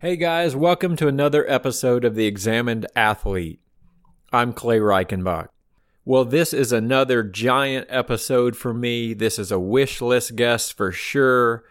Hey 0.00 0.14
guys, 0.14 0.54
welcome 0.54 0.94
to 0.94 1.08
another 1.08 1.44
episode 1.50 2.04
of 2.04 2.14
The 2.14 2.26
Examined 2.26 2.86
Athlete. 2.94 3.58
I'm 4.32 4.52
Clay 4.52 4.78
Reichenbach. 4.78 5.48
Well, 6.04 6.24
this 6.24 6.54
is 6.54 6.70
another 6.70 7.24
giant 7.24 7.88
episode 7.90 8.56
for 8.56 8.72
me. 8.72 9.12
This 9.12 9.40
is 9.40 9.50
a 9.50 9.58
wish 9.58 10.00
list 10.00 10.36
guest 10.36 10.76
for 10.76 10.92
sure. 10.92 11.64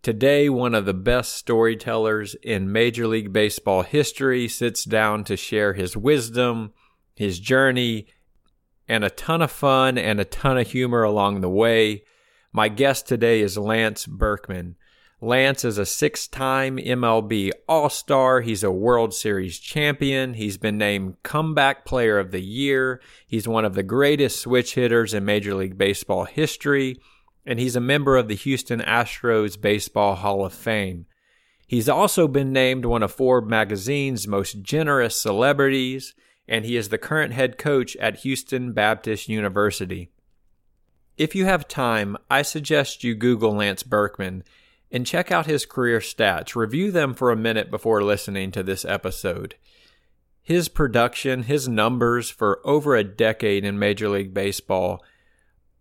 Today, 0.00 0.48
one 0.48 0.74
of 0.74 0.86
the 0.86 0.94
best 0.94 1.34
storytellers 1.34 2.34
in 2.36 2.72
Major 2.72 3.06
League 3.06 3.34
Baseball 3.34 3.82
history 3.82 4.48
sits 4.48 4.84
down 4.84 5.22
to 5.24 5.36
share 5.36 5.74
his 5.74 5.94
wisdom, 5.94 6.72
his 7.14 7.38
journey, 7.38 8.06
and 8.88 9.04
a 9.04 9.10
ton 9.10 9.42
of 9.42 9.50
fun 9.50 9.98
and 9.98 10.18
a 10.18 10.24
ton 10.24 10.56
of 10.56 10.68
humor 10.68 11.02
along 11.02 11.42
the 11.42 11.50
way. 11.50 12.04
My 12.50 12.70
guest 12.70 13.06
today 13.06 13.42
is 13.42 13.58
Lance 13.58 14.06
Berkman. 14.06 14.76
Lance 15.24 15.64
is 15.64 15.78
a 15.78 15.86
six 15.86 16.28
time 16.28 16.76
MLB 16.76 17.50
All 17.66 17.88
Star. 17.88 18.42
He's 18.42 18.62
a 18.62 18.70
World 18.70 19.14
Series 19.14 19.58
champion. 19.58 20.34
He's 20.34 20.58
been 20.58 20.76
named 20.76 21.16
Comeback 21.22 21.86
Player 21.86 22.18
of 22.18 22.30
the 22.30 22.42
Year. 22.42 23.00
He's 23.26 23.48
one 23.48 23.64
of 23.64 23.74
the 23.74 23.82
greatest 23.82 24.40
switch 24.40 24.74
hitters 24.74 25.14
in 25.14 25.24
Major 25.24 25.54
League 25.54 25.78
Baseball 25.78 26.24
history. 26.24 26.98
And 27.46 27.58
he's 27.58 27.74
a 27.74 27.80
member 27.80 28.18
of 28.18 28.28
the 28.28 28.34
Houston 28.34 28.80
Astros 28.80 29.58
Baseball 29.58 30.16
Hall 30.16 30.44
of 30.44 30.52
Fame. 30.52 31.06
He's 31.66 31.88
also 31.88 32.28
been 32.28 32.52
named 32.52 32.84
one 32.84 33.02
of 33.02 33.10
Forbes 33.10 33.48
magazine's 33.48 34.28
most 34.28 34.60
generous 34.60 35.18
celebrities, 35.18 36.14
and 36.46 36.66
he 36.66 36.76
is 36.76 36.90
the 36.90 36.98
current 36.98 37.32
head 37.32 37.56
coach 37.56 37.96
at 37.96 38.20
Houston 38.20 38.74
Baptist 38.74 39.30
University. 39.30 40.10
If 41.16 41.34
you 41.34 41.46
have 41.46 41.66
time, 41.66 42.18
I 42.28 42.42
suggest 42.42 43.04
you 43.04 43.14
Google 43.14 43.54
Lance 43.54 43.82
Berkman 43.82 44.44
and 44.90 45.06
check 45.06 45.32
out 45.32 45.46
his 45.46 45.66
career 45.66 45.98
stats. 45.98 46.54
Review 46.54 46.90
them 46.90 47.14
for 47.14 47.30
a 47.30 47.36
minute 47.36 47.70
before 47.70 48.02
listening 48.02 48.50
to 48.52 48.62
this 48.62 48.84
episode. 48.84 49.56
His 50.42 50.68
production, 50.68 51.44
his 51.44 51.68
numbers 51.68 52.30
for 52.30 52.60
over 52.64 52.94
a 52.94 53.02
decade 53.02 53.64
in 53.64 53.78
Major 53.78 54.08
League 54.08 54.34
Baseball 54.34 55.02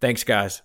Thanks, 0.00 0.22
guys. 0.22 0.62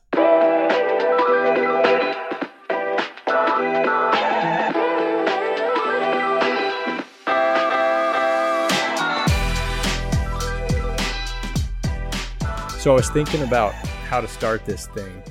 So 12.78 12.92
I 12.92 12.94
was 12.94 13.10
thinking 13.10 13.42
about 13.42 13.74
how 13.74 14.22
to 14.22 14.28
start 14.28 14.64
this 14.68 14.86
thing 14.86 15.24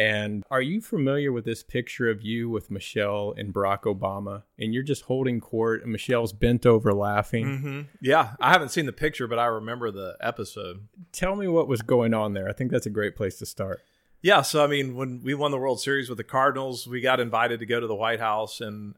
and 0.00 0.44
are 0.50 0.62
you 0.62 0.80
familiar 0.80 1.30
with 1.30 1.44
this 1.44 1.62
picture 1.62 2.08
of 2.08 2.22
you 2.22 2.48
with 2.48 2.70
Michelle 2.70 3.34
and 3.36 3.52
Barack 3.52 3.82
Obama? 3.82 4.44
And 4.58 4.72
you're 4.72 4.82
just 4.82 5.02
holding 5.02 5.40
court, 5.40 5.82
and 5.82 5.92
Michelle's 5.92 6.32
bent 6.32 6.64
over 6.64 6.94
laughing. 6.94 7.44
Mm-hmm. 7.44 7.80
Yeah, 8.00 8.30
I 8.40 8.50
haven't 8.50 8.70
seen 8.70 8.86
the 8.86 8.94
picture, 8.94 9.26
but 9.26 9.38
I 9.38 9.44
remember 9.44 9.90
the 9.90 10.16
episode. 10.22 10.88
Tell 11.12 11.36
me 11.36 11.48
what 11.48 11.68
was 11.68 11.82
going 11.82 12.14
on 12.14 12.32
there. 12.32 12.48
I 12.48 12.54
think 12.54 12.70
that's 12.70 12.86
a 12.86 12.90
great 12.90 13.14
place 13.14 13.36
to 13.40 13.46
start. 13.46 13.82
Yeah, 14.22 14.40
so 14.40 14.64
I 14.64 14.68
mean, 14.68 14.96
when 14.96 15.22
we 15.22 15.34
won 15.34 15.50
the 15.50 15.58
World 15.58 15.82
Series 15.82 16.08
with 16.08 16.16
the 16.16 16.24
Cardinals, 16.24 16.86
we 16.86 17.02
got 17.02 17.20
invited 17.20 17.60
to 17.60 17.66
go 17.66 17.78
to 17.78 17.86
the 17.86 17.94
White 17.94 18.20
House, 18.20 18.62
and 18.62 18.94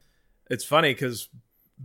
it's 0.49 0.63
funny 0.63 0.93
because 0.93 1.27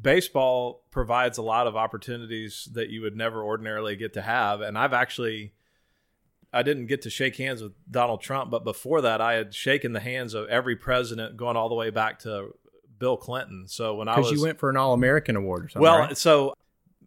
baseball 0.01 0.85
provides 0.93 1.39
a 1.39 1.43
lot 1.43 1.67
of 1.67 1.75
opportunities 1.75 2.69
that 2.73 2.89
you 2.89 3.01
would 3.01 3.17
never 3.17 3.43
ordinarily 3.43 3.97
get 3.97 4.13
to 4.13 4.23
have, 4.23 4.61
and 4.61 4.79
I've 4.79 4.93
actually 4.93 5.55
I 6.53 6.63
didn't 6.63 6.87
get 6.87 7.03
to 7.03 7.11
shake 7.11 7.37
hands 7.37 7.63
with 7.63 7.73
Donald 7.91 8.21
Trump, 8.21 8.51
but 8.51 8.65
before 8.65 9.03
that, 9.03 9.21
I 9.21 9.35
had 9.35 9.55
shaken 9.55 9.93
the 9.93 10.01
hands 10.01 10.35
of 10.35 10.49
every 10.49 10.77
president, 10.77 11.37
going 11.37 11.57
all 11.57 11.69
the 11.69 11.75
way 11.75 11.91
back 11.91 12.21
to 12.21 12.55
Bill 12.99 13.17
Clinton. 13.17 13.67
So 13.67 13.95
when 13.95 14.09
I 14.09 14.19
was, 14.19 14.29
because 14.29 14.39
you 14.39 14.47
went 14.47 14.59
for 14.59 14.71
an 14.71 14.77
All 14.77 14.95
American 14.95 15.37
award 15.37 15.67
or 15.67 15.69
something. 15.69 15.83
Well, 15.83 15.99
right? 15.99 16.17
so 16.17 16.55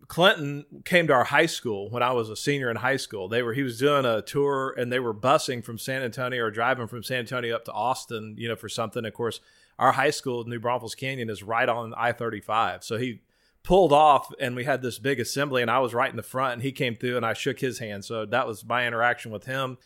Clinton 0.07 0.65
came 0.85 1.07
to 1.07 1.13
our 1.13 1.23
high 1.23 1.45
school 1.45 1.89
when 1.89 2.03
I 2.03 2.11
was 2.11 2.29
a 2.29 2.35
senior 2.35 2.69
in 2.69 2.75
high 2.75 2.97
school. 2.97 3.29
They 3.29 3.41
were 3.41 3.53
he 3.53 3.63
was 3.63 3.79
doing 3.79 4.05
a 4.05 4.21
tour 4.21 4.75
and 4.77 4.91
they 4.91 4.99
were 4.99 5.13
busing 5.13 5.63
from 5.63 5.77
San 5.77 6.03
Antonio 6.03 6.43
or 6.43 6.51
driving 6.51 6.87
from 6.87 7.01
San 7.01 7.19
Antonio 7.19 7.55
up 7.55 7.65
to 7.65 7.71
Austin, 7.71 8.35
you 8.37 8.47
know, 8.49 8.55
for 8.55 8.69
something. 8.69 9.05
Of 9.05 9.13
course, 9.13 9.39
our 9.79 9.93
high 9.93 10.09
school, 10.09 10.43
New 10.43 10.59
Braunfels 10.59 10.95
Canyon, 10.95 11.29
is 11.29 11.43
right 11.43 11.67
on 11.67 11.93
I 11.95 12.11
thirty 12.11 12.41
five. 12.41 12.83
So 12.83 12.97
he 12.97 13.21
pulled 13.63 13.93
off 13.93 14.33
and 14.39 14.55
we 14.55 14.63
had 14.63 14.81
this 14.81 14.97
big 14.99 15.19
assembly 15.19 15.61
and 15.61 15.69
I 15.69 15.79
was 15.79 15.93
right 15.93 16.09
in 16.09 16.17
the 16.17 16.23
front 16.23 16.53
and 16.53 16.61
he 16.61 16.71
came 16.71 16.95
through 16.95 17.17
and 17.17 17.25
I 17.25 17.33
shook 17.33 17.59
his 17.59 17.79
hand. 17.79 18.05
So 18.05 18.25
that 18.25 18.47
was 18.47 18.65
my 18.65 18.87
interaction 18.87 19.31
with 19.31 19.45
him. 19.45 19.77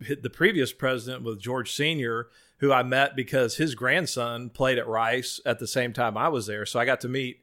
The 0.00 0.30
previous 0.30 0.72
president 0.72 1.24
with 1.24 1.40
George 1.40 1.72
Sr., 1.72 2.28
who 2.58 2.72
I 2.72 2.82
met 2.82 3.16
because 3.16 3.56
his 3.56 3.74
grandson 3.74 4.50
played 4.50 4.78
at 4.78 4.86
Rice 4.86 5.40
at 5.44 5.58
the 5.58 5.66
same 5.66 5.92
time 5.92 6.16
I 6.16 6.28
was 6.28 6.46
there. 6.46 6.66
So 6.66 6.78
I 6.78 6.84
got 6.84 7.00
to 7.00 7.08
meet 7.08 7.40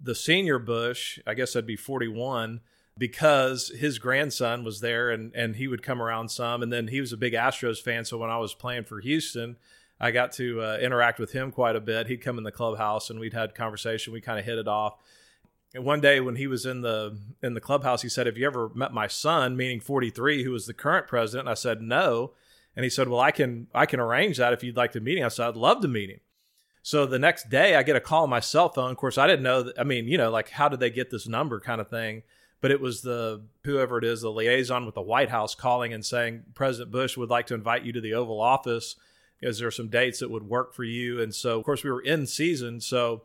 the 0.00 0.14
senior 0.14 0.58
Bush, 0.58 1.18
I 1.26 1.34
guess 1.34 1.56
I'd 1.56 1.66
be 1.66 1.76
41, 1.76 2.60
because 2.96 3.68
his 3.78 3.98
grandson 3.98 4.64
was 4.64 4.80
there 4.80 5.10
and, 5.10 5.34
and 5.34 5.56
he 5.56 5.68
would 5.68 5.82
come 5.82 6.02
around 6.02 6.30
some. 6.30 6.62
And 6.62 6.72
then 6.72 6.88
he 6.88 7.00
was 7.00 7.12
a 7.12 7.18
big 7.18 7.32
Astros 7.32 7.80
fan. 7.80 8.04
So 8.04 8.18
when 8.18 8.30
I 8.30 8.38
was 8.38 8.54
playing 8.54 8.84
for 8.84 9.00
Houston, 9.00 9.56
I 10.00 10.10
got 10.10 10.32
to 10.32 10.62
uh, 10.62 10.78
interact 10.80 11.18
with 11.18 11.32
him 11.32 11.50
quite 11.50 11.76
a 11.76 11.80
bit. 11.80 12.06
He'd 12.06 12.22
come 12.22 12.38
in 12.38 12.44
the 12.44 12.52
clubhouse 12.52 13.10
and 13.10 13.20
we'd 13.20 13.34
had 13.34 13.54
conversation. 13.54 14.12
We 14.12 14.20
kind 14.20 14.38
of 14.38 14.44
hit 14.44 14.58
it 14.58 14.66
off. 14.66 14.94
And 15.74 15.84
one 15.84 16.00
day 16.00 16.20
when 16.20 16.36
he 16.36 16.46
was 16.46 16.66
in 16.66 16.80
the 16.80 17.18
in 17.42 17.54
the 17.54 17.60
clubhouse, 17.60 18.02
he 18.02 18.08
said, 18.08 18.26
"Have 18.26 18.38
you 18.38 18.46
ever 18.46 18.70
met 18.74 18.92
my 18.92 19.06
son, 19.06 19.56
meaning 19.56 19.78
43, 19.80 20.42
who 20.42 20.50
was 20.50 20.66
the 20.66 20.74
current 20.74 21.06
president?" 21.06 21.46
And 21.46 21.50
I 21.50 21.54
said, 21.54 21.80
"No." 21.80 22.32
And 22.74 22.82
he 22.84 22.90
said, 22.90 23.08
"Well, 23.08 23.20
I 23.20 23.30
can 23.30 23.68
I 23.74 23.86
can 23.86 24.00
arrange 24.00 24.38
that 24.38 24.52
if 24.52 24.64
you'd 24.64 24.76
like 24.76 24.92
to 24.92 25.00
meet 25.00 25.18
him." 25.18 25.26
I 25.26 25.28
said, 25.28 25.48
"I'd 25.48 25.56
love 25.56 25.80
to 25.82 25.88
meet 25.88 26.10
him." 26.10 26.20
So 26.82 27.06
the 27.06 27.18
next 27.18 27.50
day, 27.50 27.76
I 27.76 27.82
get 27.82 27.94
a 27.94 28.00
call 28.00 28.24
on 28.24 28.30
my 28.30 28.40
cell 28.40 28.68
phone. 28.68 28.90
Of 28.90 28.96
course, 28.96 29.18
I 29.18 29.26
didn't 29.26 29.42
know. 29.42 29.62
That, 29.64 29.78
I 29.78 29.84
mean, 29.84 30.08
you 30.08 30.18
know, 30.18 30.30
like 30.30 30.50
how 30.50 30.68
did 30.68 30.80
they 30.80 30.90
get 30.90 31.10
this 31.10 31.28
number, 31.28 31.60
kind 31.60 31.80
of 31.80 31.88
thing. 31.88 32.22
But 32.60 32.70
it 32.70 32.80
was 32.80 33.02
the 33.02 33.42
whoever 33.64 33.98
it 33.98 34.04
is, 34.04 34.22
the 34.22 34.30
liaison 34.30 34.86
with 34.86 34.94
the 34.94 35.00
White 35.02 35.30
House, 35.30 35.54
calling 35.54 35.92
and 35.92 36.04
saying 36.04 36.42
President 36.54 36.90
Bush 36.90 37.16
would 37.16 37.30
like 37.30 37.46
to 37.46 37.54
invite 37.54 37.84
you 37.84 37.92
to 37.92 38.00
the 38.00 38.14
Oval 38.14 38.40
Office. 38.40 38.96
Is 39.42 39.58
there 39.58 39.70
some 39.70 39.88
dates 39.88 40.20
that 40.20 40.30
would 40.30 40.44
work 40.44 40.74
for 40.74 40.84
you? 40.84 41.20
And 41.20 41.34
so, 41.34 41.58
of 41.58 41.64
course, 41.64 41.82
we 41.82 41.90
were 41.90 42.02
in 42.02 42.26
season, 42.26 42.80
so 42.80 43.24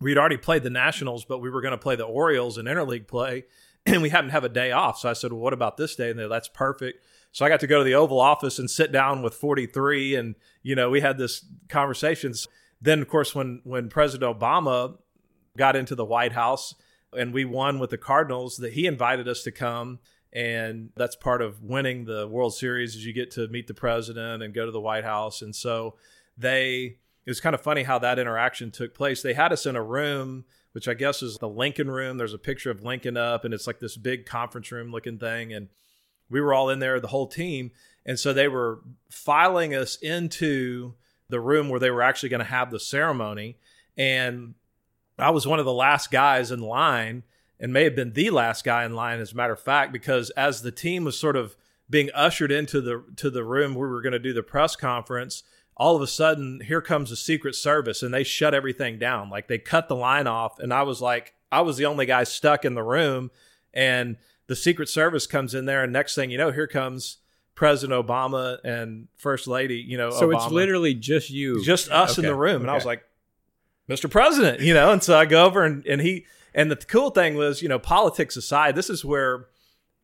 we'd 0.00 0.18
already 0.18 0.36
played 0.36 0.62
the 0.62 0.70
Nationals, 0.70 1.24
but 1.24 1.38
we 1.38 1.50
were 1.50 1.60
going 1.60 1.72
to 1.72 1.78
play 1.78 1.96
the 1.96 2.04
Orioles 2.04 2.58
in 2.58 2.66
interleague 2.66 3.06
play, 3.06 3.44
and 3.86 4.02
we 4.02 4.10
happened 4.10 4.30
to 4.30 4.34
have 4.34 4.44
a 4.44 4.48
day 4.48 4.72
off. 4.72 4.98
So 4.98 5.08
I 5.08 5.12
said, 5.12 5.32
"Well, 5.32 5.42
what 5.42 5.52
about 5.52 5.76
this 5.76 5.96
day?" 5.96 6.10
And 6.10 6.18
they, 6.18 6.26
that's 6.26 6.48
perfect. 6.48 7.04
So 7.32 7.44
I 7.44 7.48
got 7.48 7.60
to 7.60 7.66
go 7.66 7.78
to 7.78 7.84
the 7.84 7.94
Oval 7.94 8.20
Office 8.20 8.58
and 8.58 8.70
sit 8.70 8.92
down 8.92 9.22
with 9.22 9.34
43, 9.34 10.14
and 10.14 10.34
you 10.62 10.74
know, 10.74 10.90
we 10.90 11.00
had 11.00 11.18
this 11.18 11.44
conversations. 11.68 12.48
Then, 12.80 13.02
of 13.02 13.08
course, 13.08 13.34
when 13.34 13.60
when 13.64 13.88
President 13.88 14.38
Obama 14.38 14.96
got 15.56 15.76
into 15.76 15.94
the 15.94 16.04
White 16.04 16.32
House 16.32 16.74
and 17.12 17.32
we 17.32 17.44
won 17.44 17.78
with 17.78 17.90
the 17.90 17.98
Cardinals, 17.98 18.56
that 18.58 18.74
he 18.74 18.86
invited 18.86 19.28
us 19.28 19.42
to 19.42 19.50
come. 19.50 20.00
And 20.36 20.90
that's 20.96 21.16
part 21.16 21.40
of 21.40 21.62
winning 21.62 22.04
the 22.04 22.28
World 22.28 22.54
Series 22.54 22.94
is 22.94 23.06
you 23.06 23.14
get 23.14 23.30
to 23.32 23.48
meet 23.48 23.66
the 23.66 23.72
president 23.72 24.42
and 24.42 24.52
go 24.52 24.66
to 24.66 24.70
the 24.70 24.78
White 24.78 25.02
House. 25.02 25.40
And 25.40 25.56
so 25.56 25.94
they 26.36 26.98
it 27.24 27.30
was 27.30 27.40
kind 27.40 27.54
of 27.54 27.62
funny 27.62 27.84
how 27.84 27.98
that 28.00 28.18
interaction 28.18 28.70
took 28.70 28.94
place. 28.94 29.22
They 29.22 29.32
had 29.32 29.50
us 29.50 29.64
in 29.64 29.76
a 29.76 29.82
room, 29.82 30.44
which 30.72 30.88
I 30.88 30.94
guess 30.94 31.22
is 31.22 31.38
the 31.38 31.48
Lincoln 31.48 31.90
room. 31.90 32.18
There's 32.18 32.34
a 32.34 32.38
picture 32.38 32.70
of 32.70 32.84
Lincoln 32.84 33.16
up, 33.16 33.46
and 33.46 33.54
it's 33.54 33.66
like 33.66 33.80
this 33.80 33.96
big 33.96 34.26
conference 34.26 34.70
room 34.70 34.92
looking 34.92 35.18
thing. 35.18 35.54
And 35.54 35.68
we 36.28 36.42
were 36.42 36.52
all 36.52 36.68
in 36.68 36.80
there, 36.80 37.00
the 37.00 37.08
whole 37.08 37.26
team. 37.26 37.70
And 38.04 38.18
so 38.18 38.34
they 38.34 38.46
were 38.46 38.80
filing 39.10 39.74
us 39.74 39.96
into 39.96 40.94
the 41.30 41.40
room 41.40 41.70
where 41.70 41.80
they 41.80 41.90
were 41.90 42.02
actually 42.02 42.28
going 42.28 42.40
to 42.40 42.44
have 42.44 42.70
the 42.70 42.78
ceremony. 42.78 43.56
And 43.96 44.54
I 45.18 45.30
was 45.30 45.46
one 45.46 45.58
of 45.58 45.64
the 45.64 45.72
last 45.72 46.10
guys 46.10 46.52
in 46.52 46.60
line 46.60 47.22
and 47.58 47.72
may 47.72 47.84
have 47.84 47.96
been 47.96 48.12
the 48.12 48.30
last 48.30 48.64
guy 48.64 48.84
in 48.84 48.94
line, 48.94 49.20
as 49.20 49.32
a 49.32 49.36
matter 49.36 49.54
of 49.54 49.60
fact, 49.60 49.92
because 49.92 50.30
as 50.30 50.62
the 50.62 50.72
team 50.72 51.04
was 51.04 51.18
sort 51.18 51.36
of 51.36 51.56
being 51.88 52.10
ushered 52.14 52.52
into 52.52 52.80
the 52.80 53.04
to 53.16 53.30
the 53.30 53.44
room 53.44 53.74
where 53.74 53.88
we 53.88 53.94
were 53.94 54.02
going 54.02 54.12
to 54.12 54.18
do 54.18 54.32
the 54.32 54.42
press 54.42 54.76
conference, 54.76 55.42
all 55.76 55.94
of 55.94 56.02
a 56.02 56.06
sudden 56.06 56.60
here 56.66 56.80
comes 56.80 57.10
the 57.10 57.16
secret 57.16 57.54
service 57.54 58.02
and 58.02 58.12
they 58.12 58.24
shut 58.24 58.54
everything 58.54 58.98
down. 58.98 59.30
Like 59.30 59.48
they 59.48 59.58
cut 59.58 59.88
the 59.88 59.96
line 59.96 60.26
off 60.26 60.58
and 60.58 60.72
i 60.72 60.82
was 60.82 61.00
like 61.00 61.34
i 61.52 61.60
was 61.60 61.76
the 61.76 61.86
only 61.86 62.06
guy 62.06 62.24
stuck 62.24 62.64
in 62.64 62.74
the 62.74 62.82
room 62.82 63.30
and 63.74 64.16
the 64.46 64.56
secret 64.56 64.88
service 64.88 65.26
comes 65.26 65.54
in 65.54 65.66
there 65.66 65.82
and 65.82 65.92
next 65.92 66.14
thing 66.14 66.30
you 66.30 66.38
know 66.38 66.50
here 66.50 66.66
comes 66.66 67.18
president 67.54 68.06
obama 68.06 68.58
and 68.64 69.08
first 69.16 69.46
lady 69.46 69.76
you 69.76 69.96
know 69.96 70.10
so 70.10 70.28
obama. 70.28 70.36
it's 70.36 70.52
literally 70.52 70.94
just 70.94 71.30
you. 71.30 71.64
Just 71.64 71.90
us 71.90 72.18
in 72.18 72.24
the 72.24 72.34
room 72.34 72.62
and 72.62 72.70
i 72.70 72.74
was 72.74 72.84
like 72.84 73.04
mr 73.88 74.10
president 74.10 74.60
you 74.60 74.74
know 74.74 74.92
and 74.92 75.02
so 75.02 75.16
i 75.16 75.24
go 75.24 75.44
over 75.44 75.64
and, 75.64 75.86
and 75.86 76.00
he 76.00 76.26
and 76.56 76.70
the 76.70 76.76
cool 76.76 77.10
thing 77.10 77.36
was 77.36 77.62
you 77.62 77.68
know 77.68 77.78
politics 77.78 78.36
aside 78.36 78.74
this 78.74 78.90
is 78.90 79.04
where 79.04 79.46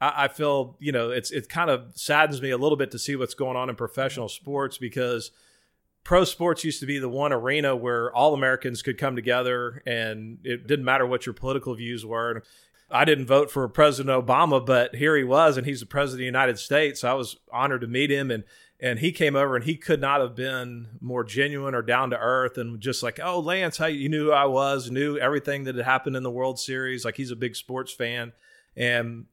I, 0.00 0.24
I 0.24 0.28
feel 0.28 0.76
you 0.78 0.92
know 0.92 1.10
it's 1.10 1.32
it 1.32 1.48
kind 1.48 1.70
of 1.70 1.92
saddens 1.96 2.40
me 2.40 2.50
a 2.50 2.58
little 2.58 2.76
bit 2.76 2.92
to 2.92 2.98
see 2.98 3.16
what's 3.16 3.34
going 3.34 3.56
on 3.56 3.68
in 3.68 3.74
professional 3.74 4.28
sports 4.28 4.78
because 4.78 5.32
pro 6.04 6.24
sports 6.24 6.64
used 6.64 6.80
to 6.80 6.86
be 6.86 6.98
the 6.98 7.08
one 7.08 7.32
arena 7.32 7.74
where 7.74 8.14
all 8.14 8.34
Americans 8.34 8.82
could 8.82 8.98
come 8.98 9.16
together 9.16 9.82
and 9.86 10.38
it 10.44 10.66
didn't 10.66 10.84
matter 10.84 11.06
what 11.06 11.26
your 11.26 11.32
political 11.32 11.74
views 11.74 12.04
were. 12.04 12.42
I 12.90 13.06
didn't 13.06 13.26
vote 13.26 13.50
for 13.50 13.66
President 13.68 14.14
Obama, 14.14 14.64
but 14.64 14.96
here 14.96 15.16
he 15.16 15.24
was 15.24 15.56
and 15.56 15.66
he's 15.66 15.80
the 15.80 15.86
president 15.86 16.16
of 16.16 16.18
the 16.18 16.24
United 16.26 16.58
States. 16.58 17.04
I 17.04 17.14
was 17.14 17.36
honored 17.50 17.80
to 17.80 17.86
meet 17.86 18.10
him 18.10 18.30
and 18.30 18.44
and 18.82 18.98
he 18.98 19.12
came 19.12 19.34
over 19.34 19.56
and 19.56 19.64
he 19.64 19.76
could 19.76 20.00
not 20.00 20.20
have 20.20 20.34
been 20.34 20.98
more 21.00 21.24
genuine 21.24 21.74
or 21.74 21.80
down 21.82 22.10
to 22.10 22.18
earth 22.18 22.58
and 22.58 22.80
just 22.80 23.02
like, 23.02 23.18
oh, 23.22 23.40
Lance, 23.40 23.78
how 23.78 23.86
you 23.86 24.10
knew 24.10 24.26
who 24.26 24.32
I 24.32 24.44
was, 24.44 24.90
knew 24.90 25.16
everything 25.16 25.64
that 25.64 25.76
had 25.76 25.84
happened 25.86 26.16
in 26.16 26.22
the 26.24 26.30
World 26.30 26.58
Series. 26.58 27.04
Like 27.04 27.16
he's 27.16 27.30
a 27.30 27.36
big 27.36 27.56
sports 27.56 27.92
fan. 27.92 28.32
And 28.76 29.26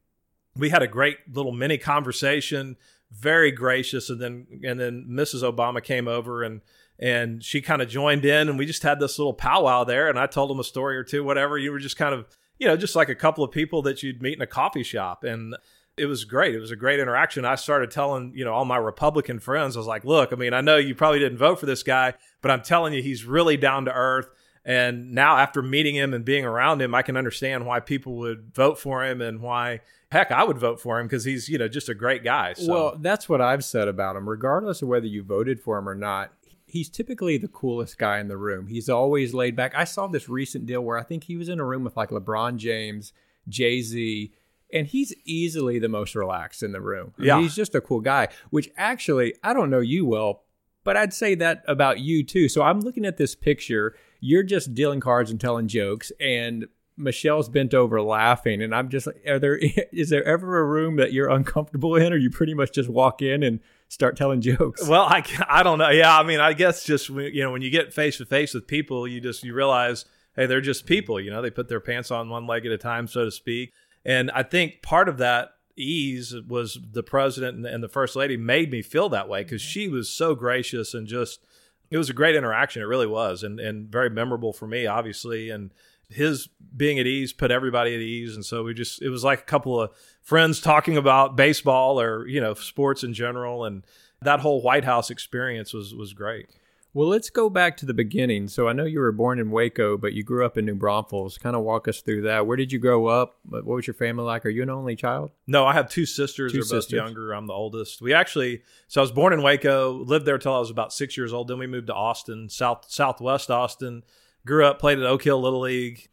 we 0.56 0.70
had 0.70 0.84
a 0.84 0.88
great 0.88 1.18
little 1.34 1.52
mini 1.52 1.78
conversation 1.78 2.78
very 3.12 3.52
gracious 3.52 4.10
and 4.10 4.22
then 4.22 4.48
and 4.64 4.80
then 4.80 5.06
mrs 5.10 5.42
obama 5.42 5.84
came 5.84 6.08
over 6.08 6.44
and 6.44 6.62
and 7.00 7.44
she 7.44 7.62
kind 7.62 7.82
of 7.82 7.90
joined 7.90 8.24
in 8.24 8.50
and 8.50 8.58
we 8.58 8.66
just 8.66 8.84
had 8.84 9.00
this 9.00 9.18
little 9.18 9.34
powwow 9.34 9.84
there 9.84 10.10
and 10.10 10.20
i 10.20 10.28
told 10.28 10.52
him 10.52 10.60
a 10.60 10.64
story 10.64 10.96
or 10.96 11.04
two 11.04 11.24
whatever 11.24 11.58
you 11.58 11.72
were 11.72 11.80
just 11.80 11.98
kind 11.98 12.14
of 12.14 12.28
you 12.60 12.68
know 12.68 12.78
just 12.78 12.96
like 12.96 13.10
a 13.10 13.16
couple 13.16 13.44
of 13.44 13.52
people 13.52 13.82
that 13.82 14.04
you'd 14.04 14.22
meet 14.22 14.36
in 14.36 14.42
a 14.42 14.48
coffee 14.48 14.84
shop 14.84 15.24
and 15.24 15.56
it 16.00 16.06
was 16.06 16.24
great 16.26 16.56
it 16.56 16.60
was 16.60 16.72
a 16.72 16.76
great 16.76 17.00
interaction 17.00 17.46
i 17.46 17.56
started 17.56 17.92
telling 17.92 18.32
you 18.36 18.46
know 18.46 18.54
all 18.54 18.66
my 18.66 18.78
republican 18.78 19.40
friends 19.40 19.76
i 19.76 19.80
was 19.80 19.88
like 19.88 20.04
look 20.06 20.32
i 20.34 20.36
mean 20.36 20.54
i 20.54 20.62
know 20.62 20.78
you 20.78 20.96
probably 20.96 21.20
didn't 21.20 21.38
vote 21.38 21.60
for 21.60 21.66
this 21.66 21.84
guy 21.84 22.14
but 22.42 22.52
i'm 22.52 22.62
telling 22.62 22.94
you 22.94 23.02
he's 23.02 23.26
really 23.26 23.58
down 23.58 23.86
to 23.86 23.94
earth 23.94 24.30
and 24.66 25.12
now 25.14 25.38
after 25.38 25.62
meeting 25.62 25.96
him 25.96 26.14
and 26.14 26.26
being 26.26 26.46
around 26.46 26.82
him 26.82 26.96
i 26.96 27.02
can 27.02 27.18
understand 27.18 27.66
why 27.66 27.80
people 27.80 28.16
would 28.16 28.54
vote 28.54 28.80
for 28.80 29.06
him 29.06 29.22
and 29.22 29.42
why 29.42 29.80
heck 30.12 30.32
i 30.32 30.44
would 30.44 30.58
vote 30.58 30.80
for 30.80 31.00
him 31.00 31.08
because 31.08 31.24
he's 31.24 31.50
you 31.50 31.58
know 31.58 31.68
just 31.68 31.90
a 31.90 31.94
great 31.94 32.24
guy 32.24 32.54
so. 32.54 32.72
Well, 32.72 32.98
that's 33.00 33.30
what 33.30 33.42
I've 33.42 33.64
said 33.64 33.88
about 33.88 34.16
him. 34.16 34.28
Regardless 34.28 34.82
of 34.82 34.88
whether 34.88 35.06
you 35.06 35.24
voted 35.24 35.62
for 35.62 35.78
him 35.78 35.88
or 35.88 35.96
not, 35.96 36.34
he's 36.66 36.90
typically 36.90 37.38
the 37.38 37.48
coolest 37.48 37.98
guy 37.98 38.20
in 38.20 38.28
the 38.28 38.38
room. 38.38 38.68
He's 38.68 38.90
always 38.90 39.34
laid 39.34 39.56
back. 39.56 39.74
I 39.76 39.84
saw 39.84 40.08
this 40.08 40.30
recent 40.30 40.66
deal 40.66 40.82
where 40.82 40.98
I 40.98 41.04
think 41.04 41.24
he 41.24 41.36
was 41.36 41.50
in 41.50 41.60
a 41.60 41.66
room 41.66 41.84
with 41.84 41.98
like 41.98 42.10
LeBron 42.10 42.58
James, 42.58 43.14
Jay 43.48 43.82
Z, 43.82 44.32
and 44.74 44.88
he's 44.88 45.14
easily 45.26 45.80
the 45.80 45.90
most 45.90 46.16
relaxed 46.16 46.64
in 46.64 46.72
the 46.72 46.82
room. 46.82 47.14
I 47.18 47.22
mean, 47.22 47.28
Yeah. 47.28 47.42
he's 47.42 47.56
just 47.56 47.76
a 47.76 47.82
cool 47.82 48.02
guy. 48.02 48.28
Which 48.50 48.70
actually, 48.78 49.34
I 49.44 49.54
don't 49.54 49.70
know 49.70 49.80
you 49.80 50.06
well, 50.06 50.44
but 50.84 50.96
I'd 50.98 51.14
say 51.14 51.36
that 51.36 51.64
about 51.68 52.00
you 52.00 52.24
too. 52.24 52.48
So 52.50 52.62
I'm 52.62 52.80
looking 52.82 53.06
at 53.06 53.18
this 53.18 53.36
picture. 53.36 53.96
You're 54.20 54.44
just 54.44 54.74
dealing 54.74 55.00
cards 55.00 55.32
and 55.32 55.40
telling 55.40 55.68
jokes, 55.68 56.12
and 56.20 56.68
Michelle's 56.98 57.48
bent 57.48 57.74
over 57.74 58.02
laughing, 58.02 58.62
and 58.62 58.76
I'm 58.76 58.90
just 58.90 59.08
like, 59.08 59.22
are 59.26 59.40
there 59.40 59.58
is 59.94 60.10
there 60.10 60.24
ever 60.26 60.60
a 60.60 60.66
room 60.66 60.98
that 60.98 61.14
you're 61.14 61.30
uncomfortable 61.30 61.96
in, 61.96 62.12
or 62.12 62.18
you 62.18 62.30
pretty 62.30 62.54
much 62.54 62.74
just 62.74 62.90
walk 62.90 63.22
in 63.22 63.42
and 63.44 63.62
start 63.88 64.18
telling 64.18 64.42
jokes? 64.42 64.86
Well, 64.88 65.04
I, 65.04 65.24
I 65.50 65.64
don't 65.64 65.78
know. 65.80 65.90
Yeah, 65.90 66.18
I 66.18 66.24
mean, 66.24 66.40
I 66.42 66.52
guess 66.54 66.84
just 66.84 67.10
when- 67.10 67.34
you 67.34 67.42
know 67.44 67.52
when 67.52 67.62
you 67.62 67.70
get 67.70 67.94
face 67.94 68.18
to 68.18 68.26
face 68.26 68.54
with 68.54 68.68
people, 68.68 69.08
you 69.08 69.22
just 69.22 69.44
you 69.46 69.54
realize, 69.54 70.04
hey, 70.36 70.46
they're 70.46 70.60
just 70.60 70.86
people. 70.86 71.20
You 71.22 71.32
know, 71.32 71.42
they 71.42 71.50
put 71.50 71.70
their 71.70 71.80
pants 71.80 72.12
on 72.12 72.28
one 72.30 72.46
leg 72.48 72.66
at 72.66 72.72
a 72.74 72.78
time, 72.78 73.08
so 73.08 73.24
to 73.26 73.32
speak. 73.32 73.72
And 74.06 74.32
I 74.32 74.44
think 74.44 74.82
part 74.82 75.10
of 75.10 75.18
that 75.18 75.52
ease 75.76 76.36
was 76.48 76.78
the 76.92 77.04
president 77.04 77.66
and 77.66 77.84
the, 77.84 77.88
first 77.88 78.16
lady 78.16 78.38
made 78.38 78.72
me 78.72 78.82
feel 78.82 79.10
that 79.10 79.30
way 79.30 79.44
because 79.44 79.62
mm-hmm. 79.62 79.70
she 79.70 79.88
was 79.88 80.10
so 80.10 80.36
gracious 80.36 80.94
and 80.94 81.08
just 81.08 81.46
it 81.90 81.98
was 81.98 82.10
a 82.10 82.14
great 82.14 82.36
interaction. 82.36 82.82
It 82.82 82.86
really 82.86 83.08
was, 83.08 83.44
and 83.44 83.60
and 83.60 83.90
very 83.90 84.10
memorable 84.10 84.54
for 84.54 84.68
me, 84.68 84.86
obviously. 84.86 85.50
And 85.50 85.74
his 86.10 86.48
being 86.76 87.00
at 87.00 87.08
ease 87.08 87.34
put 87.34 87.52
everybody 87.52 87.96
at 87.96 88.02
ease, 88.02 88.36
and 88.36 88.46
so 88.46 88.64
we 88.64 88.74
just 88.74 89.02
it 89.02 89.10
was 89.10 89.24
like 89.24 89.40
a 89.40 89.44
couple 89.46 89.80
of 89.82 89.92
friends 90.22 90.62
talking 90.62 90.98
about 90.98 91.36
baseball 91.36 92.00
or 92.00 92.28
you 92.28 92.40
know 92.40 92.54
sports 92.54 93.04
in 93.04 93.14
general, 93.14 93.66
and 93.66 93.84
that 94.22 94.42
whole 94.42 94.62
White 94.62 94.84
House 94.84 95.10
experience 95.10 95.74
was 95.74 95.96
was 95.96 96.14
great. 96.14 96.48
Well, 96.92 97.08
let's 97.08 97.30
go 97.30 97.52
back 97.52 97.78
to 97.78 97.86
the 97.86 97.94
beginning. 97.94 98.48
So 98.48 98.68
I 98.68 98.74
know 98.74 98.84
you 98.84 99.00
were 99.00 99.12
born 99.12 99.38
in 99.40 99.52
Waco, 99.52 99.96
but 99.96 100.14
you 100.14 100.24
grew 100.24 100.44
up 100.44 100.58
in 100.58 100.66
New 100.66 100.74
Braunfels. 100.74 101.38
Kind 101.38 101.56
of 101.56 101.62
walk 101.62 101.88
us 101.88 102.02
through 102.02 102.24
that. 102.24 102.48
Where 102.48 102.58
did 102.58 102.72
you 102.72 102.80
grow 102.80 103.06
up? 103.06 103.38
What 103.48 103.64
was 103.66 103.86
your 103.86 103.94
family 103.94 104.24
like? 104.24 104.44
Are 104.44 104.50
you 104.50 104.64
an 104.64 104.72
only 104.72 104.96
child? 104.96 105.30
No, 105.46 105.68
I 105.68 105.74
have 105.74 105.88
two 105.88 106.08
sisters. 106.08 106.52
Two 106.52 106.58
They're 106.58 106.64
both 106.64 106.84
sisters. 106.84 106.98
younger. 106.98 107.32
I'm 107.34 107.46
the 107.46 107.54
oldest. 107.54 108.02
We 108.02 108.14
actually, 108.14 108.64
so 108.88 109.02
I 109.02 109.04
was 109.04 109.12
born 109.12 109.34
in 109.34 109.44
Waco, 109.44 109.92
lived 110.04 110.26
there 110.26 110.40
till 110.40 110.56
I 110.56 110.60
was 110.60 110.72
about 110.72 110.92
six 110.92 111.16
years 111.16 111.32
old. 111.32 111.48
Then 111.48 111.60
we 111.60 111.68
moved 111.68 111.88
to 111.88 111.94
Austin, 111.94 112.50
south 112.50 112.86
southwest 112.88 113.52
Austin. 113.52 114.04
Grew 114.46 114.66
up, 114.66 114.80
played 114.80 114.98
at 114.98 115.06
Oak 115.06 115.24
Hill 115.24 115.40
Little 115.40 115.62
League. 115.62 116.10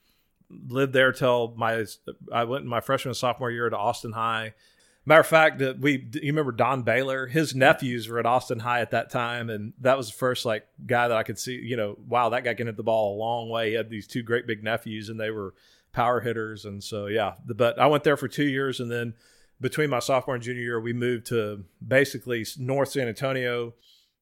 Lived 0.69 0.93
there 0.93 1.11
till 1.11 1.55
my 1.57 1.87
I 2.31 2.45
went 2.45 2.65
in 2.65 2.69
my 2.69 2.81
freshman 2.81 3.11
and 3.11 3.17
sophomore 3.17 3.51
year 3.51 3.71
to 3.71 3.77
Austin 3.77 4.13
High. 4.13 4.53
Matter 5.09 5.21
of 5.21 5.27
fact, 5.29 5.61
that 5.61 5.79
we 5.79 6.09
you 6.15 6.33
remember 6.33 6.51
Don 6.51 6.83
Baylor? 6.83 7.29
His 7.29 7.55
nephews 7.55 8.09
were 8.09 8.19
at 8.19 8.27
Austin 8.27 8.59
High 8.59 8.81
at 8.81 8.91
that 8.91 9.09
time, 9.09 9.49
and 9.51 9.73
that 9.81 9.97
was 9.97 10.09
the 10.09 10.17
first 10.17 10.45
like 10.45 10.67
guy 10.85 11.07
that 11.07 11.17
I 11.17 11.23
could 11.23 11.39
see. 11.39 11.55
You 11.55 11.77
know, 11.77 11.97
wow, 12.09 12.31
that 12.31 12.43
guy 12.43 12.55
can 12.55 12.67
hit 12.67 12.77
the 12.77 12.83
ball 12.83 13.15
a 13.15 13.19
long 13.19 13.49
way. 13.49 13.71
He 13.71 13.77
had 13.77 13.89
these 13.89 14.09
two 14.09 14.23
great 14.23 14.49
big 14.49 14.65
nephews, 14.65 15.09
and 15.09 15.19
they 15.19 15.31
were 15.31 15.55
power 15.93 16.21
hitters, 16.21 16.65
and 16.65 16.83
so 16.83 17.07
yeah. 17.07 17.35
But 17.47 17.79
I 17.79 17.87
went 17.87 18.03
there 18.03 18.17
for 18.17 18.27
two 18.27 18.49
years, 18.49 18.81
and 18.81 18.91
then 18.91 19.15
between 19.61 19.91
my 19.91 20.01
sophomore 20.01 20.35
and 20.35 20.43
junior 20.43 20.63
year, 20.63 20.81
we 20.81 20.93
moved 20.93 21.27
to 21.27 21.65
basically 21.87 22.45
North 22.59 22.91
San 22.91 23.07
Antonio. 23.07 23.75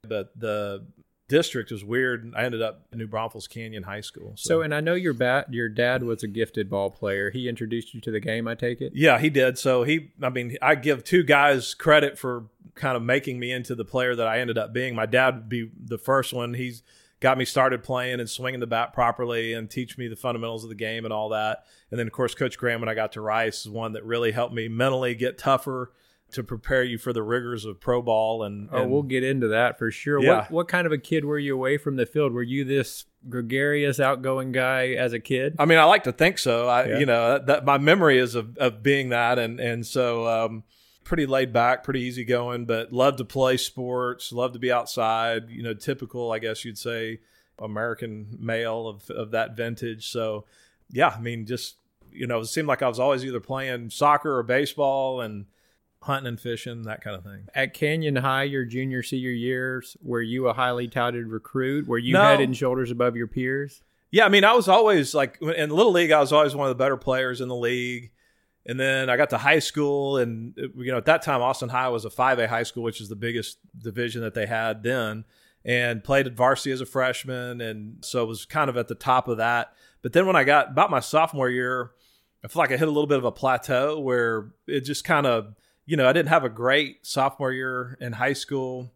But 0.07 0.39
the 0.39 0.87
district 1.29 1.71
was 1.71 1.85
weird, 1.85 2.25
and 2.25 2.35
I 2.37 2.45
ended 2.45 2.63
up 2.63 2.87
in 2.93 2.99
New 2.99 3.07
Braunfels 3.07 3.47
Canyon 3.47 3.85
High 3.85 4.01
School. 4.01 4.35
So, 4.37 4.63
and 4.63 4.75
I 4.75 4.81
know 4.81 4.95
your 4.95 5.15
bat, 5.15 5.53
your 5.53 5.69
dad 5.69 6.03
was 6.03 6.23
a 6.23 6.29
gifted 6.29 6.69
ball 6.69 6.91
player. 6.91 7.31
He 7.31 7.49
introduced 7.49 7.95
you 7.95 8.01
to 8.03 8.11
the 8.11 8.21
game. 8.21 8.47
I 8.47 8.55
take 8.55 8.81
it. 8.81 8.93
Yeah, 8.95 9.19
he 9.19 9.31
did. 9.31 9.59
So 9.59 9.83
he, 9.85 10.13
I 10.23 10.29
mean, 10.29 10.57
I 10.61 10.75
give 10.75 11.05
two 11.05 11.23
guys 11.23 11.75
credit 11.75 12.19
for 12.19 12.47
kind 12.75 12.97
of 12.97 13.03
making 13.03 13.39
me 13.39 13.53
into 13.53 13.75
the 13.75 13.85
player 13.85 14.15
that 14.15 14.27
I 14.27 14.41
ended 14.41 14.59
up 14.59 14.73
being. 14.73 14.95
My 14.95 15.07
dad 15.07 15.35
would 15.35 15.49
be 15.49 15.71
the 15.83 15.99
first 15.99 16.33
one. 16.33 16.55
He's 16.55 16.83
got 17.21 17.39
me 17.39 17.45
started 17.45 17.83
playing 17.83 18.21
and 18.21 18.29
swinging 18.29 18.61
the 18.61 18.67
bat 18.67 18.93
properly 18.93 19.55
and 19.55 19.71
teach 19.71 19.97
me 19.97 20.09
the 20.09 20.17
fundamentals 20.17 20.65
of 20.65 20.69
the 20.69 20.77
game 20.77 21.05
and 21.05 21.13
all 21.13 21.31
that. 21.31 21.65
And 21.91 21.99
then, 21.99 22.07
of 22.07 22.13
course, 22.13 22.35
Coach 22.35 22.59
Graham, 22.59 22.81
when 22.81 22.89
I 22.89 22.95
got 22.95 23.13
to 23.13 23.21
Rice, 23.21 23.61
is 23.61 23.71
one 23.71 23.93
that 23.93 24.05
really 24.05 24.33
helped 24.33 24.55
me 24.55 24.69
mentally 24.69 25.15
get 25.15 25.39
tougher. 25.39 25.93
To 26.35 26.45
prepare 26.45 26.83
you 26.85 26.99
for 26.99 27.13
the 27.13 27.23
rigors 27.23 27.65
of 27.65 27.81
pro 27.81 28.01
ball 28.03 28.43
and, 28.43 28.69
oh 28.73 28.87
we'll 28.87 29.03
get 29.03 29.25
into 29.25 29.49
that 29.49 29.79
for 29.79 29.91
sure 29.91 30.21
Yeah. 30.23 30.37
what 30.37 30.51
what 30.51 30.69
kind 30.69 30.87
of 30.87 30.93
a 30.93 30.99
kid 30.99 31.25
were 31.25 31.39
you 31.39 31.55
away 31.55 31.79
from 31.79 31.97
the 31.97 32.07
field 32.07 32.33
were 32.33 32.43
you 32.43 32.65
this 32.65 33.07
gregarious 33.29 33.99
outgoing 33.99 34.53
guy 34.53 34.89
as 34.89 35.13
a 35.13 35.19
kid 35.21 35.57
I 35.59 35.65
mean, 35.65 35.79
I 35.79 35.85
like 35.85 36.05
to 36.05 36.13
think 36.13 36.39
so. 36.39 36.69
I, 36.69 36.87
Yeah. 36.89 36.99
you 36.99 37.07
know, 37.07 37.33
that, 37.33 37.47
that 37.47 37.65
my 37.65 37.79
memory 37.79 38.19
is 38.19 38.35
of, 38.35 38.57
of 38.59 38.83
being 38.83 39.09
that, 39.11 39.39
and 39.39 39.59
and 39.61 39.87
so 39.87 40.27
um, 40.29 40.63
pretty 41.05 41.25
laid 41.27 41.53
back, 41.53 41.83
pretty 41.85 42.01
easygoing, 42.03 42.65
but 42.67 42.93
love 42.93 43.17
to 43.17 43.25
play 43.25 43.57
sports, 43.57 44.33
love 44.33 44.53
to 44.53 44.59
be 44.59 44.71
outside. 44.73 45.49
You 45.49 45.63
know, 45.63 45.75
typical, 45.75 46.33
I 46.33 46.39
guess 46.39 46.65
you'd 46.65 46.79
say, 46.79 47.21
American 47.59 48.37
male 48.39 48.87
of 48.89 49.09
of 49.11 49.31
that 49.31 49.57
vintage. 49.57 50.09
So, 50.11 50.45
yeah, 50.91 51.09
I 51.17 51.21
mean, 51.21 51.47
just 51.47 51.77
you 52.13 52.27
know, 52.27 52.41
it 52.41 52.47
seemed 52.47 52.69
like 52.69 52.83
I 52.83 52.89
was 52.89 53.01
always 53.01 53.25
either 53.25 53.41
playing 53.41 53.91
soccer 53.91 54.37
or 54.39 54.43
baseball, 54.43 55.21
and 55.21 55.47
hunting 56.05 56.29
and 56.29 56.41
fishing, 56.41 56.83
that 56.83 57.03
kind 57.03 57.17
of 57.17 57.23
thing. 57.25 57.47
at 57.55 57.75
Canyon 57.75 58.17
High, 58.17 58.45
your 58.45 58.65
junior 58.65 59.03
senior 59.03 59.31
years, 59.31 59.97
were 60.03 60.23
you 60.23 60.49
a 60.49 60.53
highly 60.55 60.89
touted 60.89 61.27
recruit? 61.29 61.87
Were 61.87 61.99
you 61.99 62.13
No. 62.15 62.23
head 62.23 62.41
and 62.41 62.57
shoulders 62.57 62.91
above 62.91 63.17
your 63.17 63.27
peers? 63.27 63.83
Yeah, 64.11 64.25
I 64.27 64.29
mean, 64.29 64.45
I 64.45 64.53
was 64.55 64.69
always 64.69 65.15
like 65.15 65.39
in 65.43 65.71
little 65.71 65.93
league. 65.93 66.11
I 66.13 66.21
was 66.21 66.33
always 66.33 66.55
one 66.55 66.67
of 66.69 66.77
the 66.77 66.83
better 66.83 66.97
players 66.97 67.41
in 67.41 67.49
the 67.49 67.57
league. 67.57 68.11
And 68.67 68.81
then 68.81 69.11
I 69.11 69.19
got 69.19 69.29
to 69.31 69.37
high 69.39 69.59
school, 69.59 70.17
and 70.17 70.57
uh, 70.59 70.69
you 70.77 70.91
know, 70.91 70.97
at 70.97 71.05
that 71.05 71.21
time, 71.23 71.43
Austin 71.43 71.69
High 71.69 71.89
was 71.91 72.07
a 72.07 72.11
5A 72.11 72.47
high 72.49 72.63
school, 72.63 72.83
which 72.83 72.99
is 73.01 73.11
the 73.11 73.17
biggest 73.17 73.59
division 73.79 74.23
that 74.23 74.33
they 74.33 74.47
had 74.47 74.83
then, 74.83 75.25
and 75.67 76.03
played 76.03 76.27
at 76.27 76.33
varsity 76.33 76.71
as 76.73 76.81
a 76.81 76.87
freshman, 76.87 77.61
and 77.61 78.03
so 78.03 78.23
it 78.23 78.27
was 78.27 78.47
kind 78.47 78.71
of 78.71 78.79
at 78.79 78.89
the 78.89 78.95
top 78.95 79.29
of 79.29 79.37
that. 79.37 79.75
But 80.01 80.15
then 80.15 80.27
when 80.27 80.35
I 80.37 80.45
got 80.45 80.71
about 80.71 80.91
my 80.91 81.01
sophomore 81.01 81.51
year, 81.51 81.91
I 82.43 82.49
feel 82.49 82.61
like 82.61 82.73
I 82.73 82.79
hit 82.79 82.89
a 82.89 82.91
little 82.91 83.07
bit 83.07 83.19
of 83.19 83.25
a 83.27 83.33
plateau 83.33 83.99
where 84.01 84.53
it 84.67 84.81
just 84.81 85.05
kind 85.05 85.27
of, 85.27 85.55
you 85.87 85.97
know, 85.97 86.09
I 86.09 86.13
didn't 86.13 86.29
have 86.29 86.45
a 86.45 86.49
great 86.49 87.07
sophomore 87.07 87.53
year 87.53 87.97
in 88.01 88.13
high 88.13 88.33
school. 88.33 88.93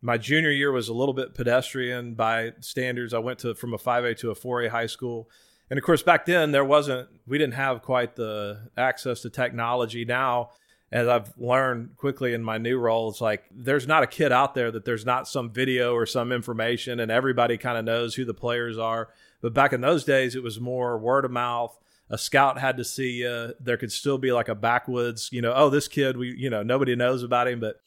My 0.00 0.18
junior 0.18 0.50
year 0.50 0.72
was 0.72 0.88
a 0.88 0.94
little 0.94 1.14
bit 1.14 1.34
pedestrian 1.34 2.14
by 2.14 2.52
standards. 2.60 3.14
I 3.14 3.18
went 3.18 3.38
to 3.40 3.54
from 3.54 3.74
a 3.74 3.78
5A 3.78 4.16
to 4.18 4.30
a 4.30 4.34
4A 4.34 4.68
high 4.70 4.86
school. 4.86 5.30
And 5.70 5.78
of 5.78 5.84
course, 5.84 6.02
back 6.02 6.26
then 6.26 6.50
there 6.50 6.64
wasn't, 6.64 7.08
we 7.26 7.38
didn't 7.38 7.54
have 7.54 7.82
quite 7.82 8.16
the 8.16 8.70
access 8.76 9.22
to 9.22 9.30
technology. 9.30 10.04
Now, 10.04 10.50
as 10.90 11.08
I've 11.08 11.32
learned 11.38 11.96
quickly 11.96 12.34
in 12.34 12.44
my 12.44 12.58
new 12.58 12.78
role, 12.78 13.08
it's 13.08 13.20
like 13.22 13.44
there's 13.50 13.86
not 13.86 14.02
a 14.02 14.06
kid 14.06 14.30
out 14.30 14.54
there 14.54 14.70
that 14.70 14.84
there's 14.84 15.06
not 15.06 15.26
some 15.26 15.50
video 15.50 15.94
or 15.94 16.04
some 16.04 16.32
information, 16.32 17.00
and 17.00 17.10
everybody 17.10 17.56
kind 17.56 17.78
of 17.78 17.84
knows 17.86 18.14
who 18.14 18.26
the 18.26 18.34
players 18.34 18.76
are. 18.76 19.08
But 19.40 19.54
back 19.54 19.72
in 19.72 19.80
those 19.80 20.04
days, 20.04 20.36
it 20.36 20.42
was 20.42 20.60
more 20.60 20.98
word 20.98 21.24
of 21.24 21.30
mouth. 21.30 21.78
A 22.12 22.18
scout 22.18 22.58
had 22.58 22.76
to 22.76 22.84
see 22.84 23.22
you. 23.22 23.54
There 23.58 23.76
could 23.76 23.90
still 23.90 24.18
be 24.18 24.30
like 24.30 24.48
a 24.48 24.54
backwoods, 24.54 25.30
you 25.32 25.42
know, 25.42 25.52
oh, 25.56 25.70
this 25.70 25.88
kid, 25.88 26.16
we, 26.16 26.36
you 26.36 26.50
know, 26.50 26.62
nobody 26.62 26.94
knows 26.94 27.22
about 27.22 27.48
him. 27.48 27.58
But, 27.58 27.80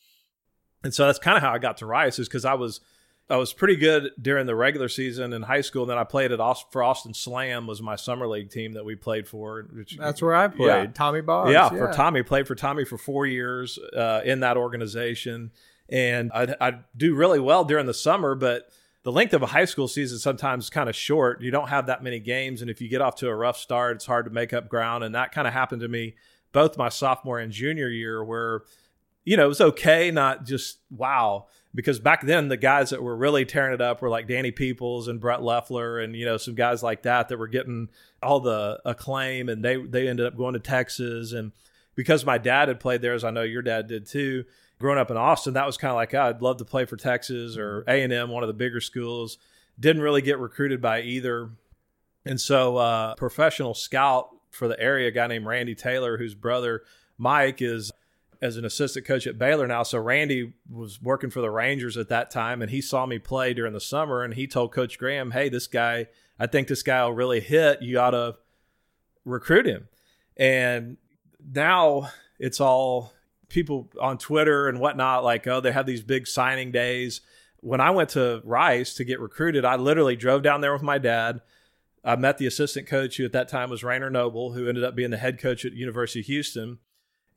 and 0.84 0.94
so 0.94 1.06
that's 1.06 1.20
kind 1.20 1.38
of 1.38 1.44
how 1.44 1.54
I 1.54 1.60
got 1.60 1.78
to 1.78 1.86
Rice, 1.86 2.20
is 2.20 2.28
because 2.28 2.44
I 2.44 2.56
was 2.56 2.82
I 3.30 3.38
was 3.38 3.54
pretty 3.54 3.76
good 3.76 4.12
during 4.22 4.46
the 4.46 4.56
regular 4.56 4.88
season 4.88 5.34
in 5.34 5.42
high 5.42 5.62
school. 5.62 5.84
And 5.84 5.92
then 5.92 5.98
I 5.98 6.04
played 6.04 6.32
at 6.32 6.40
Austin, 6.40 6.68
for 6.72 6.84
Austin 6.84 7.14
Slam 7.14 7.66
was 7.66 7.82
my 7.82 7.96
summer 7.96 8.28
league 8.28 8.52
team 8.52 8.74
that 8.74 8.86
we 8.86 8.96
played 8.96 9.28
for. 9.28 9.68
Which, 9.74 9.98
That's 9.98 10.22
where 10.22 10.36
I 10.36 10.48
played. 10.48 10.68
Yeah. 10.68 10.86
Tommy 10.88 11.22
Boggs. 11.22 11.52
yeah, 11.52 11.70
for 11.70 11.92
Tommy, 11.92 12.22
played 12.22 12.48
for 12.48 12.56
Tommy 12.56 12.86
for 12.86 12.98
four 12.98 13.26
years 13.26 13.80
uh, 13.96 14.22
in 14.24 14.42
that 14.42 14.58
organization, 14.58 15.52
and 15.90 16.32
I, 16.34 16.56
I 16.62 16.80
do 16.96 17.16
really 17.16 17.40
well 17.40 17.66
during 17.66 17.88
the 17.88 17.94
summer. 17.94 18.36
But 18.36 18.70
the 19.06 19.12
length 19.12 19.36
of 19.36 19.44
a 19.44 19.46
high 19.46 19.66
school 19.66 19.88
season 19.88 20.18
sometimes 20.18 20.72
kind 20.72 20.90
of 20.90 20.96
short. 20.96 21.40
You 21.40 21.52
don't 21.52 21.70
have 21.70 21.86
that 21.86 22.04
many 22.04 22.20
games, 22.20 22.64
and 22.64 22.72
if 22.72 22.82
you 22.82 22.90
get 22.90 23.02
off 23.02 23.16
to 23.18 23.28
a 23.28 23.36
rough 23.36 23.56
start, 23.56 23.98
it's 23.98 24.08
hard 24.08 24.26
to 24.26 24.32
make 24.32 24.52
up 24.52 24.68
ground. 24.68 25.04
And 25.04 25.14
that 25.14 25.32
kind 25.32 25.48
of 25.48 25.54
happened 25.54 25.82
to 25.82 25.88
me 25.88 26.16
both 26.52 26.76
my 26.76 26.90
sophomore 26.90 27.38
and 27.38 27.52
junior 27.52 27.88
year, 27.88 28.24
where 28.24 28.64
you 29.24 29.38
know 29.38 29.46
it 29.46 29.50
was 29.50 29.62
okay, 29.62 30.10
not 30.10 30.44
just 30.44 30.80
wow. 30.90 31.46
Because 31.76 32.00
back 32.00 32.26
then 32.26 32.48
the 32.48 32.58
guys 32.58 32.90
that 32.90 33.04
were 33.04 33.16
really 33.16 33.46
tearing 33.46 33.76
it 33.76 33.82
up 33.82 34.02
were 34.02 34.10
like 34.10 34.28
Danny 34.28 34.50
Peoples 34.50 35.08
and 35.08 35.20
Brett 35.20 35.44
Leffler 35.44 36.00
and 36.00 36.16
you 36.16 36.26
know 36.26 36.38
some 36.38 36.56
guys 36.56 36.82
like 36.82 37.04
that 37.04 37.30
that 37.30 37.38
were 37.38 37.48
getting 37.48 37.90
all 38.24 38.40
the 38.40 38.82
acclaim 38.86 39.50
and 39.50 39.64
they 39.64 39.76
they 39.86 40.08
ended 40.08 40.26
up 40.26 40.36
going 40.36 40.54
to 40.54 40.60
Texas 40.60 41.32
and 41.32 41.52
because 41.94 42.26
my 42.26 42.40
dad 42.40 42.70
had 42.70 42.80
played 42.80 43.02
there 43.02 43.14
as 43.14 43.24
I 43.24 43.30
know 43.30 43.44
your 43.44 43.62
dad 43.62 43.88
did 43.88 44.08
too 44.08 44.46
growing 44.86 45.00
up 45.00 45.10
in 45.10 45.18
Austin 45.18 45.54
that 45.54 45.66
was 45.66 45.78
kind 45.78 45.90
of 45.90 45.96
like 45.96 46.14
oh, 46.14 46.22
I'd 46.22 46.42
love 46.42 46.58
to 46.58 46.66
play 46.66 46.86
for 46.86 46.96
Texas 46.96 47.58
or 47.58 47.84
A&M 47.88 48.30
one 48.30 48.44
of 48.44 48.48
the 48.48 48.54
bigger 48.54 48.80
schools 48.80 49.38
didn't 49.80 50.02
really 50.02 50.22
get 50.22 50.40
recruited 50.40 50.82
by 50.82 51.02
either 51.02 51.50
and 52.26 52.40
so 52.40 52.78
uh 52.78 53.16
professional 53.16 53.74
scout 53.74 54.30
for 54.52 54.68
the 54.68 54.80
area 54.80 55.08
a 55.08 55.12
guy 55.12 55.28
named 55.28 55.46
Randy 55.46 55.76
Taylor 55.76 56.18
whose 56.18 56.36
brother 56.36 56.84
Mike 57.18 57.62
is 57.62 57.92
as 58.42 58.58
an 58.58 58.66
assistant 58.66 59.06
coach 59.06 59.28
at 59.28 59.38
Baylor 59.38 59.68
now. 59.68 59.84
So 59.84 59.98
Randy 59.98 60.54
was 60.70 61.02
working 61.02 61.30
for 61.30 61.42
the 61.42 61.50
Rangers 61.50 61.98
at 61.98 62.10
that 62.10 62.32
time, 62.32 62.62
and 62.62 62.70
he 62.70 62.82
saw 62.82 63.06
me 63.06 63.18
play 63.18 63.54
during 63.54 63.74
the 63.74 63.80
summer, 63.80 64.24
and 64.24 64.34
he 64.34 64.46
told 64.46 64.72
Coach 64.72 64.98
Graham, 64.98 65.32
"Hey, 65.32 65.50
this 65.50 65.68
guy, 65.68 66.08
I 66.40 66.48
think 66.48 66.68
this 66.68 66.84
guy 66.84 67.04
will 67.04 67.14
really 67.14 67.40
hit. 67.40 67.82
You 67.82 68.00
ought 68.00 68.12
to 68.12 68.36
recruit 69.24 69.66
him." 69.66 69.88
And 70.38 70.98
now 71.54 72.10
it's 72.40 72.60
all 72.60 73.14
people 73.56 73.90
on 74.00 74.18
Twitter 74.18 74.68
and 74.68 74.80
whatnot, 74.80 75.24
like, 75.24 75.48
oh, 75.48 75.60
they 75.60 75.72
have 75.72 75.88
these 75.88 76.04
big 76.04 76.28
signing 76.28 76.72
days. 76.72 77.22
When 77.62 77.82
I 77.82 77.90
went 77.90 78.12
to 78.12 78.42
Rice 78.44 78.94
to 78.96 79.04
get 79.04 79.20
recruited, 79.20 79.66
I 79.66 79.76
literally 79.78 80.16
drove 80.16 80.44
down 80.44 80.62
there 80.62 80.74
with 80.74 80.84
my 80.84 81.00
dad. 81.00 81.42
I 82.04 82.16
met 82.16 82.38
the 82.38 82.46
assistant 82.46 82.88
coach 82.88 83.18
who 83.18 83.26
at 83.26 83.32
that 83.32 83.48
time 83.48 83.72
was 83.72 83.84
Rayner 83.84 84.12
Noble, 84.12 84.54
who 84.54 84.68
ended 84.68 84.84
up 84.84 84.96
being 84.96 85.10
the 85.10 85.18
head 85.18 85.40
coach 85.40 85.66
at 85.66 85.74
University 85.74 86.20
of 86.20 86.28
Houston 86.28 86.78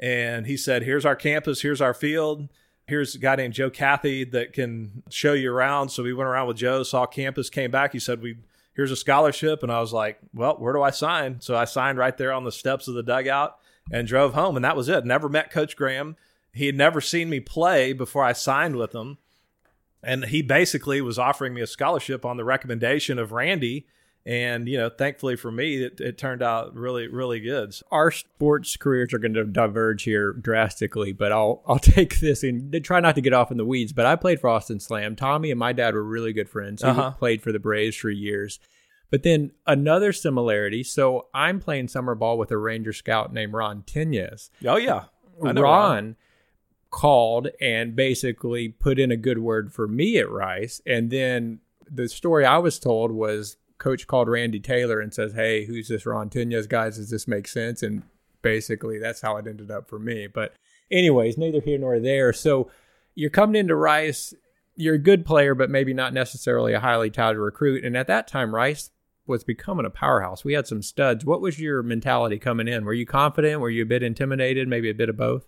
and 0.01 0.47
he 0.47 0.57
said, 0.57 0.83
"Here's 0.83 1.05
our 1.05 1.17
campus. 1.17 1.63
Here's 1.63 1.81
our 1.81 1.95
field. 1.95 2.49
Here's 2.87 3.15
a 3.15 3.19
guy 3.19 3.37
named 3.37 3.55
Joe 3.55 3.71
Cathy 3.71 4.25
that 4.25 4.53
can 4.53 5.03
show 5.11 5.33
you 5.33 5.53
around." 5.53 5.91
So 5.91 6.03
we 6.03 6.13
went 6.13 6.29
around 6.29 6.47
with 6.47 6.57
Joe, 6.57 6.83
saw 6.83 7.07
campus, 7.07 7.51
came 7.51 7.71
back. 7.71 7.93
He 7.93 7.99
said, 7.99 8.23
"We 8.23 8.37
here's 8.75 8.91
a 8.91 8.97
scholarship," 8.97 9.63
and 9.63 9.73
I 9.73 9.81
was 9.81 9.93
like, 9.93 10.19
"Well, 10.33 10.57
where 10.59 10.73
do 10.73 10.83
I 10.83 10.91
sign?" 10.91 11.41
So 11.41 11.57
I 11.57 11.65
signed 11.65 11.99
right 11.99 12.17
there 12.17 12.33
on 12.33 12.45
the 12.45 12.53
steps 12.53 12.89
of 12.89 12.95
the 12.95 13.03
dugout 13.03 13.59
and 13.91 14.07
drove 14.09 14.35
home, 14.35 14.57
and 14.57 14.65
that 14.65 14.77
was 14.77 14.89
it. 14.89 15.05
Never 15.05 15.29
met 15.29 15.51
Coach 15.51 15.77
Graham. 15.77 16.17
He 16.53 16.67
had 16.67 16.75
never 16.77 17.01
seen 17.01 17.29
me 17.31 17.41
play 17.41 17.93
before 17.93 18.25
I 18.25 18.33
signed 18.33 18.77
with 18.77 18.95
him, 18.95 19.19
and 20.03 20.27
he 20.27 20.43
basically 20.43 21.01
was 21.01 21.19
offering 21.19 21.55
me 21.55 21.61
a 21.61 21.67
scholarship 21.67 22.25
on 22.25 22.37
the 22.37 22.45
recommendation 22.45 23.19
of 23.19 23.33
Randy. 23.33 23.87
And 24.27 24.69
you 24.69 24.77
know, 24.77 24.91
thankfully 24.91 25.37
for 25.37 25.51
me, 25.51 25.83
it, 25.85 26.01
it 26.01 26.19
turned 26.19 26.43
out 26.43 26.75
really, 26.75 27.07
really 27.07 27.41
good. 27.41 27.75
Our 27.91 28.11
sports 28.11 28.77
careers 28.77 29.15
are 29.15 29.19
going 29.19 29.33
to 29.35 29.45
diverge 29.45 30.03
here 30.03 30.33
drastically, 30.35 31.13
but 31.13 31.33
I'll 31.33 31.63
I'll 31.67 31.79
take 31.79 32.21
this 32.21 32.43
and 32.43 32.79
try 32.85 33.01
not 33.01 33.15
to 33.15 33.23
get 33.23 33.33
off 33.33 33.51
in 33.51 33.57
the 33.57 33.65
weeds. 33.65 33.93
But 33.95 34.05
I 34.07 34.17
played 34.17 34.39
for 34.41 34.49
Austin 34.51 34.81
Slam. 34.81 35.17
Tommy 35.17 35.51
and 35.51 35.59
my 35.59 35.73
dad 35.73 35.95
were 35.95 36.05
really 36.05 36.33
good 36.35 36.49
friends. 36.51 36.83
He 36.83 36.89
Uh-huh. 36.89 37.13
played 37.13 37.41
for 37.43 37.53
the 37.53 37.59
Braves 37.59 37.97
for 37.97 38.11
years. 38.11 38.59
But 39.11 39.23
then 39.23 39.53
another 39.67 40.13
similarity. 40.13 40.83
So 40.83 41.29
I'm 41.33 41.61
playing 41.61 41.89
summer 41.89 42.15
ball 42.15 42.37
with 42.37 42.51
a 42.51 42.59
Ranger 42.59 42.93
scout 42.93 43.33
named 43.33 43.55
Ron 43.55 43.83
Tinez. 43.83 44.51
Oh 44.67 44.77
yeah, 44.77 45.05
know 45.41 45.63
Ron 45.63 46.17
called 46.91 47.49
and 47.61 47.95
basically 47.95 48.69
put 48.69 48.99
in 48.99 49.11
a 49.11 49.17
good 49.17 49.39
word 49.39 49.73
for 49.73 49.87
me 49.87 50.19
at 50.19 50.31
Rice. 50.31 50.81
And 50.87 51.11
then 51.11 51.61
the 51.91 52.09
story 52.09 52.45
I 52.45 52.59
was 52.59 52.79
told 52.79 53.13
was 53.13 53.57
coach 53.79 54.07
called 54.07 54.29
Randy 54.29 54.61
Taylor 54.61 55.01
and 55.01 55.13
says, 55.13 55.35
Hey, 55.35 55.65
who's 55.65 55.89
this 55.89 56.07
Ron 56.07 56.31
Tinez 56.31 56.69
guys? 56.69 56.97
Does 56.97 57.11
this 57.11 57.29
make 57.29 57.49
sense? 57.49 57.83
And 57.83 58.03
basically 58.43 58.99
that's 58.99 59.21
how 59.21 59.37
it 59.37 59.47
ended 59.47 59.71
up 59.71 59.89
for 59.89 59.99
me. 59.99 60.27
But 60.27 60.55
anyways, 60.91 61.39
neither 61.39 61.61
here 61.61 61.79
nor 61.79 61.99
there. 61.99 62.33
So 62.33 62.71
you're 63.15 63.31
coming 63.31 63.57
into 63.57 63.75
Rice, 63.75 64.35
you're 64.77 64.95
a 64.95 64.99
good 64.99 65.27
player, 65.27 65.55
but 65.55 65.71
maybe 65.71 65.93
not 65.93 66.13
necessarily 66.13 66.73
a 66.73 66.81
highly 66.81 67.11
touted 67.11 67.39
recruit. 67.39 67.85
And 67.85 67.97
at 67.97 68.07
that 68.07 68.29
time, 68.29 68.55
Rice 68.55 68.91
was 69.29 69.45
becoming 69.45 69.87
a 69.87 69.91
powerhouse. 69.91 70.45
We 70.45 70.55
had 70.55 70.67
some 70.67 70.83
studs. 70.83 71.25
What 71.25 71.41
was 71.41 71.61
your 71.61 71.83
mentality 71.83 72.39
coming 72.39 72.67
in? 72.67 72.85
Were 72.85 72.95
you 72.95 73.07
confident? 73.07 73.61
Were 73.61 73.71
you 73.71 73.83
a 73.83 73.87
bit 73.87 74.03
intimidated? 74.03 74.69
Maybe 74.69 74.91
a 74.91 74.95
bit 74.95 75.09
of 75.09 75.17
both? 75.17 75.47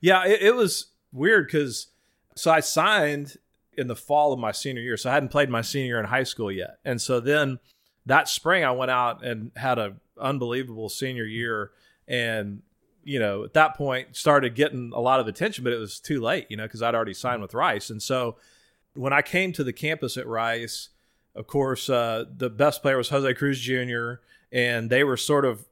Yeah, 0.00 0.26
it, 0.26 0.42
it 0.42 0.54
was 0.54 0.92
weird 1.12 1.46
because 1.46 1.88
so 2.34 2.50
I 2.50 2.60
signed 2.60 3.36
in 3.74 3.86
the 3.86 3.96
fall 3.96 4.32
of 4.32 4.38
my 4.38 4.52
senior 4.52 4.82
year, 4.82 4.96
so 4.96 5.10
I 5.10 5.14
hadn't 5.14 5.30
played 5.30 5.48
my 5.48 5.62
senior 5.62 5.98
in 5.98 6.06
high 6.06 6.24
school 6.24 6.52
yet, 6.52 6.78
and 6.84 7.00
so 7.00 7.20
then 7.20 7.58
that 8.06 8.28
spring 8.28 8.64
I 8.64 8.72
went 8.72 8.90
out 8.90 9.24
and 9.24 9.52
had 9.56 9.78
an 9.78 10.00
unbelievable 10.20 10.88
senior 10.88 11.24
year, 11.24 11.70
and 12.06 12.62
you 13.04 13.18
know 13.18 13.44
at 13.44 13.54
that 13.54 13.76
point 13.76 14.16
started 14.16 14.54
getting 14.54 14.92
a 14.94 15.00
lot 15.00 15.20
of 15.20 15.26
attention, 15.26 15.64
but 15.64 15.72
it 15.72 15.78
was 15.78 16.00
too 16.00 16.20
late, 16.20 16.46
you 16.50 16.56
know, 16.56 16.64
because 16.64 16.82
I'd 16.82 16.94
already 16.94 17.14
signed 17.14 17.40
with 17.40 17.54
Rice, 17.54 17.88
and 17.88 18.02
so 18.02 18.36
when 18.94 19.12
I 19.12 19.22
came 19.22 19.52
to 19.52 19.64
the 19.64 19.72
campus 19.72 20.16
at 20.16 20.26
Rice, 20.26 20.90
of 21.34 21.46
course, 21.46 21.88
uh, 21.88 22.24
the 22.34 22.50
best 22.50 22.82
player 22.82 22.96
was 22.96 23.08
Jose 23.08 23.34
Cruz 23.34 23.60
Jr., 23.60 24.14
and 24.50 24.90
they 24.90 25.02
were 25.02 25.16
sort 25.16 25.44
of 25.44 25.64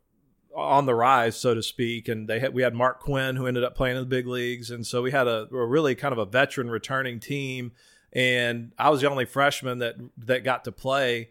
on 0.57 0.87
the 0.87 0.95
rise, 0.95 1.37
so 1.37 1.55
to 1.55 1.63
speak. 1.63 2.09
And 2.09 2.29
they 2.29 2.41
had, 2.41 2.55
we 2.55 2.63
had 2.63 2.75
Mark 2.75 3.01
Quinn, 3.01 3.37
who 3.37 3.47
ended 3.47 3.63
up 3.63 3.77
playing 3.77 3.97
in 3.97 4.03
the 4.03 4.09
big 4.09 4.27
leagues, 4.27 4.71
and 4.71 4.87
so 4.87 5.03
we 5.03 5.11
had 5.11 5.27
a, 5.27 5.49
a 5.53 5.67
really 5.67 5.95
kind 5.95 6.13
of 6.13 6.19
a 6.19 6.25
veteran 6.25 6.71
returning 6.71 7.21
team. 7.21 7.73
And 8.13 8.73
I 8.79 8.91
was 8.91 9.01
the 9.01 9.11
only 9.11 9.25
freshman 9.27 9.79
that 9.79 9.97
that 10.19 10.43
got 10.43 10.65
to 10.65 10.73
play 10.73 11.29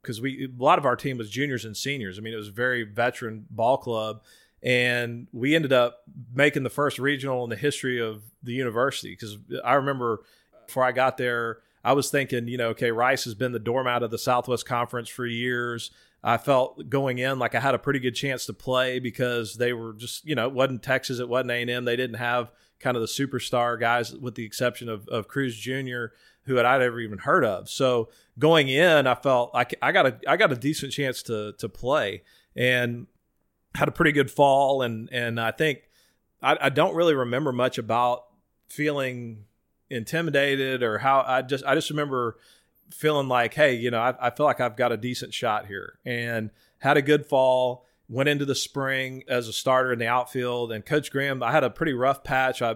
because 0.00 0.20
we 0.20 0.46
a 0.46 0.62
lot 0.62 0.78
of 0.78 0.86
our 0.86 0.96
team 0.96 1.18
was 1.18 1.28
juniors 1.28 1.64
and 1.64 1.76
seniors. 1.76 2.18
I 2.18 2.22
mean, 2.22 2.32
it 2.32 2.38
was 2.38 2.48
a 2.48 2.52
very 2.52 2.84
veteran 2.84 3.46
ball 3.50 3.76
club. 3.78 4.22
and 4.62 5.26
we 5.32 5.54
ended 5.54 5.72
up 5.72 6.02
making 6.32 6.62
the 6.62 6.70
first 6.70 6.98
regional 6.98 7.44
in 7.44 7.50
the 7.50 7.56
history 7.56 8.00
of 8.00 8.22
the 8.42 8.52
university 8.52 9.10
because 9.10 9.36
I 9.64 9.74
remember 9.74 10.22
before 10.66 10.84
I 10.84 10.92
got 10.92 11.16
there, 11.16 11.58
I 11.84 11.92
was 11.94 12.10
thinking, 12.10 12.48
you 12.48 12.58
know, 12.58 12.68
okay, 12.68 12.90
Rice 12.90 13.24
has 13.24 13.34
been 13.34 13.52
the 13.52 13.58
doormat 13.58 14.02
of 14.02 14.10
the 14.10 14.18
Southwest 14.18 14.66
Conference 14.66 15.08
for 15.08 15.26
years. 15.26 15.90
I 16.22 16.36
felt 16.36 16.88
going 16.88 17.18
in 17.18 17.38
like 17.38 17.54
I 17.54 17.60
had 17.60 17.74
a 17.74 17.78
pretty 17.78 17.98
good 17.98 18.14
chance 18.14 18.46
to 18.46 18.52
play 18.52 19.00
because 19.00 19.56
they 19.56 19.72
were 19.72 19.92
just, 19.94 20.24
you 20.24 20.36
know, 20.36 20.46
it 20.46 20.54
wasn't 20.54 20.82
Texas, 20.82 21.18
it 21.18 21.28
wasn't 21.28 21.50
A&M. 21.50 21.84
They 21.84 21.96
didn't 21.96 22.18
have 22.18 22.52
kind 22.78 22.96
of 22.96 23.00
the 23.00 23.08
superstar 23.08 23.78
guys, 23.78 24.14
with 24.14 24.34
the 24.34 24.44
exception 24.44 24.88
of, 24.88 25.08
of 25.08 25.28
Cruz 25.28 25.56
Jr., 25.56 26.06
who 26.44 26.56
had 26.56 26.66
I'd 26.66 26.82
ever 26.82 27.00
even 27.00 27.18
heard 27.18 27.44
of. 27.44 27.68
So 27.68 28.10
going 28.38 28.68
in, 28.68 29.06
I 29.06 29.14
felt 29.14 29.54
like 29.54 29.74
I 29.80 29.92
got 29.92 30.06
a 30.06 30.18
I 30.28 30.36
got 30.36 30.52
a 30.52 30.56
decent 30.56 30.92
chance 30.92 31.22
to 31.24 31.52
to 31.58 31.68
play 31.68 32.22
and 32.56 33.06
had 33.74 33.88
a 33.88 33.92
pretty 33.92 34.12
good 34.12 34.30
fall. 34.30 34.82
And 34.82 35.08
and 35.12 35.40
I 35.40 35.52
think 35.52 35.88
I, 36.42 36.56
I 36.60 36.68
don't 36.68 36.94
really 36.94 37.14
remember 37.14 37.52
much 37.52 37.78
about 37.78 38.24
feeling 38.68 39.44
intimidated 39.92 40.82
or 40.82 40.98
how 40.98 41.24
I 41.26 41.42
just 41.42 41.64
I 41.64 41.74
just 41.74 41.90
remember 41.90 42.38
feeling 42.90 43.28
like, 43.28 43.54
hey, 43.54 43.74
you 43.74 43.90
know, 43.90 44.00
I, 44.00 44.14
I 44.20 44.30
feel 44.30 44.46
like 44.46 44.60
I've 44.60 44.76
got 44.76 44.92
a 44.92 44.96
decent 44.96 45.32
shot 45.32 45.66
here 45.66 45.98
and 46.04 46.50
had 46.78 46.96
a 46.96 47.02
good 47.02 47.26
fall. 47.26 47.86
Went 48.08 48.28
into 48.28 48.44
the 48.44 48.54
spring 48.54 49.22
as 49.28 49.48
a 49.48 49.52
starter 49.52 49.92
in 49.92 49.98
the 49.98 50.06
outfield, 50.06 50.70
and 50.70 50.84
Coach 50.84 51.10
Graham, 51.10 51.42
I 51.42 51.50
had 51.50 51.64
a 51.64 51.70
pretty 51.70 51.94
rough 51.94 52.22
patch. 52.24 52.60
I 52.60 52.70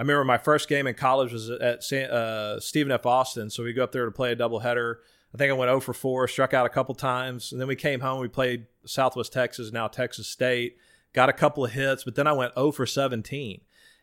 I 0.00 0.02
remember 0.02 0.24
my 0.24 0.38
first 0.38 0.66
game 0.66 0.86
in 0.86 0.94
college 0.94 1.30
was 1.30 1.50
at 1.50 1.84
San, 1.84 2.10
uh, 2.10 2.58
Stephen 2.60 2.90
F. 2.90 3.04
Austin, 3.04 3.50
so 3.50 3.62
we 3.62 3.74
go 3.74 3.84
up 3.84 3.92
there 3.92 4.06
to 4.06 4.10
play 4.10 4.32
a 4.32 4.36
doubleheader. 4.36 4.94
I 5.34 5.36
think 5.36 5.50
I 5.50 5.52
went 5.52 5.68
0 5.68 5.80
for 5.80 5.92
4, 5.92 6.26
struck 6.26 6.54
out 6.54 6.64
a 6.64 6.70
couple 6.70 6.94
times, 6.94 7.52
and 7.52 7.60
then 7.60 7.68
we 7.68 7.76
came 7.76 8.00
home. 8.00 8.18
We 8.20 8.28
played 8.28 8.66
Southwest 8.86 9.32
Texas, 9.32 9.72
now 9.72 9.88
Texas 9.88 10.26
State, 10.26 10.78
got 11.12 11.28
a 11.28 11.34
couple 11.34 11.66
of 11.66 11.72
hits, 11.72 12.04
but 12.04 12.14
then 12.14 12.26
I 12.26 12.32
went 12.32 12.54
0 12.54 12.72
for 12.72 12.86
17, 12.86 13.60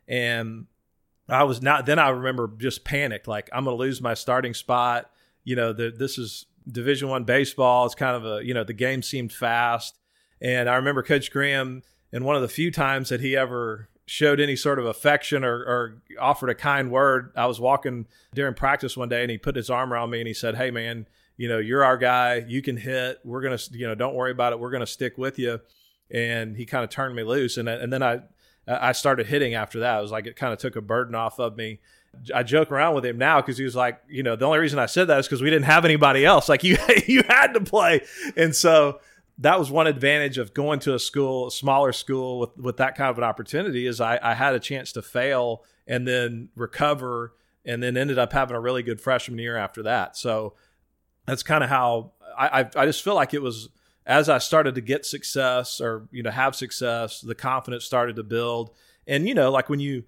and 0.07 0.67
I 1.29 1.43
was 1.43 1.61
not. 1.61 1.85
Then 1.85 1.99
I 1.99 2.09
remember 2.09 2.49
just 2.57 2.83
panicked, 2.83 3.27
like 3.27 3.49
I'm 3.53 3.65
going 3.65 3.75
to 3.75 3.79
lose 3.79 4.01
my 4.01 4.13
starting 4.13 4.53
spot. 4.53 5.09
You 5.43 5.55
know, 5.55 5.73
the, 5.73 5.91
this 5.91 6.17
is 6.17 6.45
Division 6.69 7.09
One 7.09 7.23
baseball. 7.23 7.85
It's 7.85 7.95
kind 7.95 8.15
of 8.15 8.25
a 8.25 8.45
you 8.45 8.53
know 8.53 8.63
the 8.63 8.73
game 8.73 9.01
seemed 9.01 9.31
fast, 9.31 9.97
and 10.41 10.69
I 10.69 10.75
remember 10.75 11.03
Coach 11.03 11.31
Graham, 11.31 11.83
and 12.11 12.23
one 12.25 12.35
of 12.35 12.41
the 12.41 12.47
few 12.47 12.71
times 12.71 13.09
that 13.09 13.21
he 13.21 13.35
ever 13.35 13.89
showed 14.07 14.39
any 14.39 14.55
sort 14.55 14.79
of 14.79 14.85
affection 14.85 15.43
or, 15.43 15.53
or, 15.53 16.01
offered 16.17 16.49
a 16.49 16.55
kind 16.55 16.89
word. 16.89 17.31
I 17.35 17.45
was 17.45 17.59
walking 17.59 18.07
during 18.33 18.53
practice 18.53 18.95
one 18.95 19.09
day 19.09 19.21
and 19.21 19.29
he 19.29 19.37
put 19.37 19.55
his 19.55 19.69
arm 19.69 19.93
around 19.93 20.09
me 20.09 20.19
and 20.19 20.27
he 20.27 20.33
said, 20.33 20.55
Hey 20.55 20.71
man, 20.71 21.07
you 21.35 21.47
know, 21.49 21.59
you're 21.59 21.83
our 21.83 21.97
guy. 21.97 22.45
You 22.47 22.61
can 22.61 22.77
hit. 22.77 23.19
We're 23.23 23.41
to, 23.57 23.77
you 23.77 23.85
know, 23.85 23.95
don't 23.95 24.15
worry 24.15 24.31
about 24.31 24.53
it. 24.53 24.59
We're 24.59 24.71
to 24.79 24.87
stick 24.87 25.17
with 25.17 25.37
you. 25.37 25.59
And 26.09 26.55
he 26.55 26.65
kind 26.65 26.85
of 26.85 26.89
turned 26.89 27.15
me 27.15 27.23
loose. 27.23 27.57
And, 27.57 27.67
and 27.67 27.91
then 27.91 28.01
I, 28.01 28.21
I 28.67 28.91
started 28.91 29.27
hitting 29.27 29.53
after 29.53 29.79
that. 29.79 29.97
It 29.97 30.01
was 30.01 30.11
like 30.11 30.27
it 30.27 30.35
kind 30.35 30.53
of 30.53 30.59
took 30.59 30.75
a 30.75 30.81
burden 30.81 31.15
off 31.15 31.39
of 31.39 31.55
me. 31.55 31.79
I 32.33 32.43
joke 32.43 32.71
around 32.71 32.95
with 32.95 33.05
him 33.05 33.17
now 33.17 33.41
because 33.41 33.57
he 33.57 33.63
was 33.63 33.75
like, 33.75 34.01
you 34.09 34.23
know, 34.23 34.35
the 34.35 34.45
only 34.45 34.59
reason 34.59 34.79
I 34.79 34.87
said 34.87 35.07
that 35.07 35.19
is 35.19 35.27
because 35.27 35.41
we 35.41 35.49
didn't 35.49 35.65
have 35.65 35.85
anybody 35.85 36.25
else. 36.25 36.49
Like 36.49 36.63
you, 36.65 36.77
you 37.07 37.23
had 37.27 37.53
to 37.53 37.61
play, 37.61 38.01
and 38.35 38.55
so 38.55 38.99
that 39.39 39.59
was 39.59 39.69
one 39.69 39.87
advantage 39.87 40.37
of 40.37 40.53
going 40.53 40.79
to 40.79 40.95
a 40.95 40.99
school, 40.99 41.47
a 41.47 41.51
smaller 41.51 41.91
school 41.91 42.39
with, 42.39 42.57
with 42.57 42.77
that 42.77 42.95
kind 42.95 43.09
of 43.09 43.17
an 43.17 43.23
opportunity 43.23 43.85
is 43.85 44.01
I, 44.01 44.19
I 44.21 44.33
had 44.33 44.55
a 44.55 44.59
chance 44.59 44.91
to 44.93 45.01
fail 45.01 45.63
and 45.85 46.07
then 46.07 46.49
recover 46.55 47.33
and 47.63 47.83
then 47.83 47.97
ended 47.97 48.17
up 48.17 48.33
having 48.33 48.55
a 48.55 48.59
really 48.59 48.81
good 48.81 48.99
freshman 48.99 49.37
year 49.37 49.55
after 49.55 49.83
that. 49.83 50.17
So 50.17 50.55
that's 51.27 51.43
kind 51.43 51.63
of 51.63 51.69
how 51.69 52.13
I, 52.35 52.61
I, 52.61 52.69
I 52.75 52.85
just 52.85 53.03
feel 53.03 53.13
like 53.13 53.33
it 53.33 53.41
was 53.41 53.69
as 54.07 54.27
I 54.29 54.39
started 54.39 54.73
to 54.73 54.81
get 54.81 55.05
success 55.05 55.79
or, 55.79 56.07
you 56.11 56.23
know, 56.23 56.31
have 56.31 56.55
success, 56.55 57.21
the 57.21 57.35
confidence 57.35 57.85
started 57.85 58.15
to 58.15 58.23
build. 58.23 58.71
And, 59.05 59.27
you 59.27 59.35
know, 59.35 59.51
like 59.51 59.69
when 59.69 59.79
you, 59.79 60.05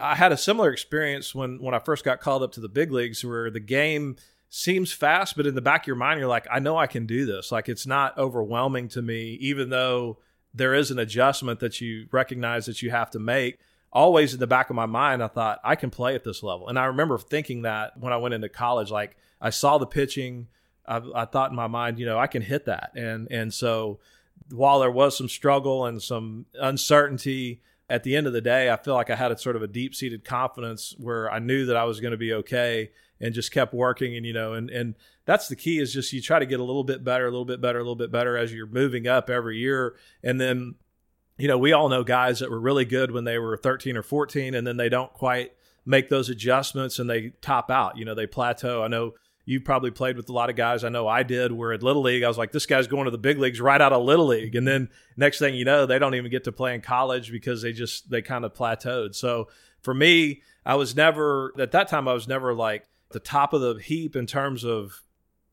I 0.00 0.14
had 0.14 0.30
a 0.30 0.36
similar 0.36 0.70
experience 0.70 1.34
when, 1.34 1.60
when 1.60 1.74
I 1.74 1.80
first 1.80 2.04
got 2.04 2.20
called 2.20 2.44
up 2.44 2.52
to 2.52 2.60
the 2.60 2.68
big 2.68 2.92
leagues 2.92 3.24
where 3.24 3.50
the 3.50 3.58
game– 3.58 4.14
seems 4.50 4.92
fast, 4.92 5.36
but 5.36 5.46
in 5.46 5.54
the 5.54 5.60
back 5.60 5.82
of 5.82 5.86
your 5.86 5.96
mind, 5.96 6.18
you're 6.18 6.28
like, 6.28 6.46
I 6.50 6.58
know 6.58 6.76
I 6.76 6.86
can 6.86 7.06
do 7.06 7.26
this. 7.26 7.52
Like 7.52 7.68
it's 7.68 7.86
not 7.86 8.16
overwhelming 8.16 8.88
to 8.88 9.02
me, 9.02 9.36
even 9.40 9.68
though 9.68 10.18
there 10.54 10.74
is 10.74 10.90
an 10.90 10.98
adjustment 10.98 11.60
that 11.60 11.80
you 11.80 12.06
recognize 12.10 12.66
that 12.66 12.82
you 12.82 12.90
have 12.90 13.10
to 13.10 13.18
make. 13.18 13.58
Always 13.92 14.34
in 14.34 14.40
the 14.40 14.46
back 14.46 14.70
of 14.70 14.76
my 14.76 14.86
mind, 14.86 15.22
I 15.22 15.28
thought 15.28 15.60
I 15.64 15.74
can 15.74 15.90
play 15.90 16.14
at 16.14 16.24
this 16.24 16.42
level. 16.42 16.68
And 16.68 16.78
I 16.78 16.86
remember 16.86 17.18
thinking 17.18 17.62
that 17.62 17.98
when 17.98 18.12
I 18.12 18.18
went 18.18 18.34
into 18.34 18.48
college, 18.48 18.90
like 18.90 19.16
I 19.40 19.50
saw 19.50 19.78
the 19.78 19.86
pitching, 19.86 20.48
I, 20.88 21.22
I 21.22 21.24
thought 21.24 21.50
in 21.50 21.56
my 21.56 21.66
mind, 21.66 21.98
you 21.98 22.06
know, 22.06 22.18
I 22.18 22.26
can 22.26 22.42
hit 22.42 22.66
that. 22.66 22.92
And 22.94 23.28
and 23.30 23.52
so 23.52 23.98
while 24.50 24.80
there 24.80 24.90
was 24.90 25.16
some 25.16 25.28
struggle 25.28 25.84
and 25.84 26.02
some 26.02 26.46
uncertainty, 26.54 27.60
at 27.90 28.02
the 28.02 28.16
end 28.16 28.26
of 28.26 28.32
the 28.32 28.40
day, 28.40 28.70
I 28.70 28.76
feel 28.76 28.94
like 28.94 29.10
I 29.10 29.16
had 29.16 29.32
a 29.32 29.38
sort 29.38 29.56
of 29.56 29.62
a 29.62 29.66
deep 29.66 29.94
seated 29.94 30.24
confidence 30.24 30.94
where 30.98 31.30
I 31.30 31.38
knew 31.38 31.66
that 31.66 31.76
I 31.76 31.84
was 31.84 32.00
going 32.00 32.10
to 32.10 32.18
be 32.18 32.32
okay 32.34 32.90
and 33.20 33.34
just 33.34 33.50
kept 33.50 33.74
working 33.74 34.16
and 34.16 34.24
you 34.24 34.32
know 34.32 34.52
and 34.52 34.70
and 34.70 34.94
that's 35.24 35.48
the 35.48 35.56
key 35.56 35.78
is 35.78 35.92
just 35.92 36.12
you 36.12 36.22
try 36.22 36.38
to 36.38 36.46
get 36.46 36.60
a 36.60 36.64
little 36.64 36.84
bit 36.84 37.02
better 37.02 37.26
a 37.26 37.30
little 37.30 37.44
bit 37.44 37.60
better 37.60 37.78
a 37.78 37.82
little 37.82 37.96
bit 37.96 38.12
better 38.12 38.36
as 38.36 38.52
you're 38.52 38.66
moving 38.66 39.06
up 39.08 39.30
every 39.30 39.58
year. 39.58 39.96
And 40.22 40.40
then 40.40 40.74
you 41.38 41.48
know 41.48 41.58
we 41.58 41.72
all 41.72 41.88
know 41.88 42.04
guys 42.04 42.40
that 42.40 42.50
were 42.50 42.60
really 42.60 42.84
good 42.84 43.10
when 43.10 43.24
they 43.24 43.38
were 43.38 43.56
13 43.56 43.96
or 43.96 44.02
14 44.02 44.54
and 44.54 44.66
then 44.66 44.76
they 44.76 44.88
don't 44.88 45.12
quite 45.12 45.52
make 45.84 46.08
those 46.10 46.28
adjustments 46.28 46.98
and 46.98 47.08
they 47.08 47.30
top 47.40 47.70
out. 47.70 47.96
You 47.96 48.04
know 48.04 48.14
they 48.14 48.26
plateau. 48.26 48.82
I 48.82 48.88
know 48.88 49.14
you 49.48 49.60
probably 49.60 49.90
played 49.90 50.16
with 50.16 50.28
a 50.28 50.32
lot 50.32 50.50
of 50.50 50.56
guys. 50.56 50.84
I 50.84 50.90
know 50.90 51.08
i 51.08 51.22
did. 51.22 51.52
Where 51.52 51.72
at 51.72 51.82
little 51.82 52.02
league. 52.02 52.22
I 52.22 52.28
was 52.28 52.36
like 52.36 52.52
this 52.52 52.66
guy's 52.66 52.86
going 52.86 53.06
to 53.06 53.10
the 53.10 53.18
big 53.18 53.38
leagues 53.38 53.60
right 53.60 53.80
out 53.80 53.92
of 53.92 54.04
little 54.04 54.26
league. 54.26 54.54
And 54.54 54.68
then 54.68 54.90
next 55.16 55.38
thing 55.38 55.54
you 55.54 55.64
know 55.64 55.86
they 55.86 55.98
don't 55.98 56.14
even 56.14 56.30
get 56.30 56.44
to 56.44 56.52
play 56.52 56.74
in 56.74 56.82
college 56.82 57.32
because 57.32 57.62
they 57.62 57.72
just 57.72 58.10
they 58.10 58.20
kind 58.20 58.44
of 58.44 58.52
plateaued. 58.52 59.14
So 59.14 59.48
for 59.80 59.94
me 59.94 60.42
i 60.66 60.74
was 60.74 60.96
never 60.96 61.52
at 61.60 61.70
that 61.70 61.86
time 61.86 62.08
i 62.08 62.12
was 62.12 62.26
never 62.26 62.52
like 62.52 62.84
the 63.12 63.20
top 63.20 63.52
of 63.52 63.60
the 63.60 63.76
heap 63.76 64.16
in 64.16 64.26
terms 64.26 64.64
of 64.64 65.02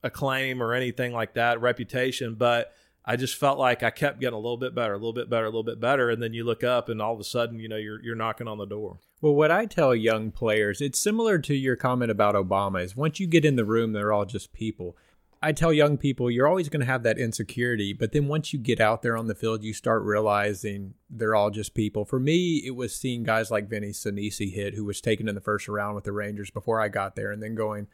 acclaim 0.06 0.62
or 0.62 0.74
anything 0.74 1.12
like 1.12 1.34
that, 1.34 1.60
reputation, 1.60 2.36
but 2.36 2.74
I 3.06 3.16
just 3.16 3.36
felt 3.36 3.60
like 3.60 3.84
I 3.84 3.92
kept 3.92 4.20
getting 4.20 4.34
a 4.34 4.40
little 4.40 4.58
bit 4.58 4.74
better, 4.74 4.94
a 4.94 4.98
little 4.98 5.14
bit 5.14 5.30
better, 5.30 5.46
a 5.46 5.50
little 5.50 5.64
bit 5.64 5.80
better, 5.80 6.10
and 6.10 6.24
then 6.24 6.34
you 6.34 6.44
look 6.44 6.64
up 6.64 6.90
and 6.90 7.02
all 7.02 7.14
of 7.14 7.20
a 7.20 7.24
sudden, 7.24 7.60
you 7.60 7.70
know, 7.70 7.76
you're 7.76 8.02
you're 8.02 8.16
knocking 8.16 8.48
on 8.48 8.58
the 8.58 8.66
door. 8.66 9.00
Well, 9.22 9.36
what 9.36 9.52
I 9.52 9.66
tell 9.66 9.94
young 9.96 10.32
players, 10.32 10.82
it's 10.82 11.00
similar 11.00 11.38
to 11.40 11.56
your 11.56 11.76
comment 11.76 12.12
about 12.12 12.36
Obama 12.36 12.84
is 12.84 12.96
once 12.96 13.20
you 13.20 13.28
get 13.28 13.46
in 13.46 13.56
the 13.56 13.66
room, 13.66 13.94
they're 13.94 14.12
all 14.12 14.26
just 14.26 14.54
people. 14.54 14.98
I 15.42 15.52
tell 15.52 15.72
young 15.72 15.98
people, 15.98 16.32
you're 16.32 16.48
always 16.48 16.70
going 16.70 16.80
to 16.80 16.88
have 16.88 17.04
that 17.04 17.20
insecurity, 17.20 17.94
but 17.94 18.12
then 18.12 18.28
once 18.28 18.52
you 18.52 18.58
get 18.58 18.82
out 18.82 19.04
there 19.04 19.16
on 19.16 19.28
the 19.28 19.36
field, 19.36 19.64
you 19.64 19.74
start 19.74 20.02
realizing 20.02 20.96
they're 21.08 21.36
all 21.36 21.52
just 21.52 21.76
people. 21.76 22.04
For 22.04 22.20
me, 22.20 22.64
it 22.66 22.76
was 22.76 22.96
seeing 22.96 23.24
guys 23.24 23.52
like 23.52 23.70
Vinny 23.70 23.90
Sinisi 23.90 24.52
hit, 24.52 24.74
who 24.74 24.86
was 24.86 25.02
taken 25.02 25.30
in 25.30 25.36
the 25.36 25.42
first 25.42 25.68
round 25.68 25.94
with 25.94 26.06
the 26.06 26.12
Rangers 26.12 26.50
before 26.50 26.82
I 26.82 26.88
got 26.88 27.16
there, 27.16 27.32
and 27.32 27.44
then 27.44 27.54
going, 27.54 27.88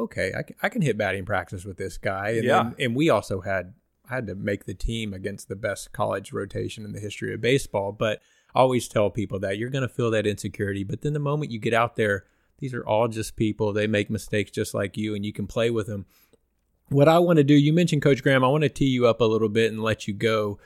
okay, 0.00 0.32
I 0.36 0.42
can, 0.42 0.56
I 0.60 0.68
can 0.68 0.82
hit 0.82 0.98
batting 0.98 1.24
practice 1.24 1.64
with 1.64 1.76
this 1.76 1.98
guy. 1.98 2.30
And 2.30 2.44
yeah. 2.44 2.62
Then, 2.64 2.74
and 2.80 2.96
we 2.96 3.10
also 3.10 3.42
had 3.42 3.74
had 4.08 4.26
to 4.26 4.34
make 4.34 4.64
the 4.64 4.74
team 4.74 5.12
against 5.12 5.48
the 5.48 5.56
best 5.56 5.92
college 5.92 6.32
rotation 6.32 6.84
in 6.84 6.92
the 6.92 7.00
history 7.00 7.32
of 7.32 7.40
baseball. 7.40 7.92
But 7.92 8.20
I 8.54 8.60
always 8.60 8.88
tell 8.88 9.10
people 9.10 9.38
that 9.40 9.58
you're 9.58 9.70
going 9.70 9.82
to 9.82 9.88
feel 9.88 10.10
that 10.10 10.26
insecurity, 10.26 10.84
but 10.84 11.02
then 11.02 11.12
the 11.12 11.18
moment 11.18 11.50
you 11.50 11.58
get 11.58 11.74
out 11.74 11.96
there, 11.96 12.24
these 12.58 12.74
are 12.74 12.86
all 12.86 13.08
just 13.08 13.36
people. 13.36 13.72
They 13.72 13.86
make 13.86 14.10
mistakes 14.10 14.50
just 14.50 14.74
like 14.74 14.96
you, 14.96 15.14
and 15.14 15.24
you 15.24 15.32
can 15.32 15.46
play 15.46 15.70
with 15.70 15.86
them 15.86 16.06
what 16.90 17.08
I 17.08 17.18
want 17.18 17.36
to 17.36 17.44
do, 17.44 17.54
you 17.54 17.72
mentioned 17.72 18.02
Coach 18.02 18.22
Graham. 18.22 18.44
I 18.44 18.48
want 18.48 18.62
to 18.62 18.68
tee 18.68 18.86
you 18.86 19.06
up 19.06 19.20
a 19.20 19.24
little 19.24 19.48
bit 19.48 19.70
and 19.70 19.82
let 19.82 20.08
you 20.08 20.14
go 20.14 20.58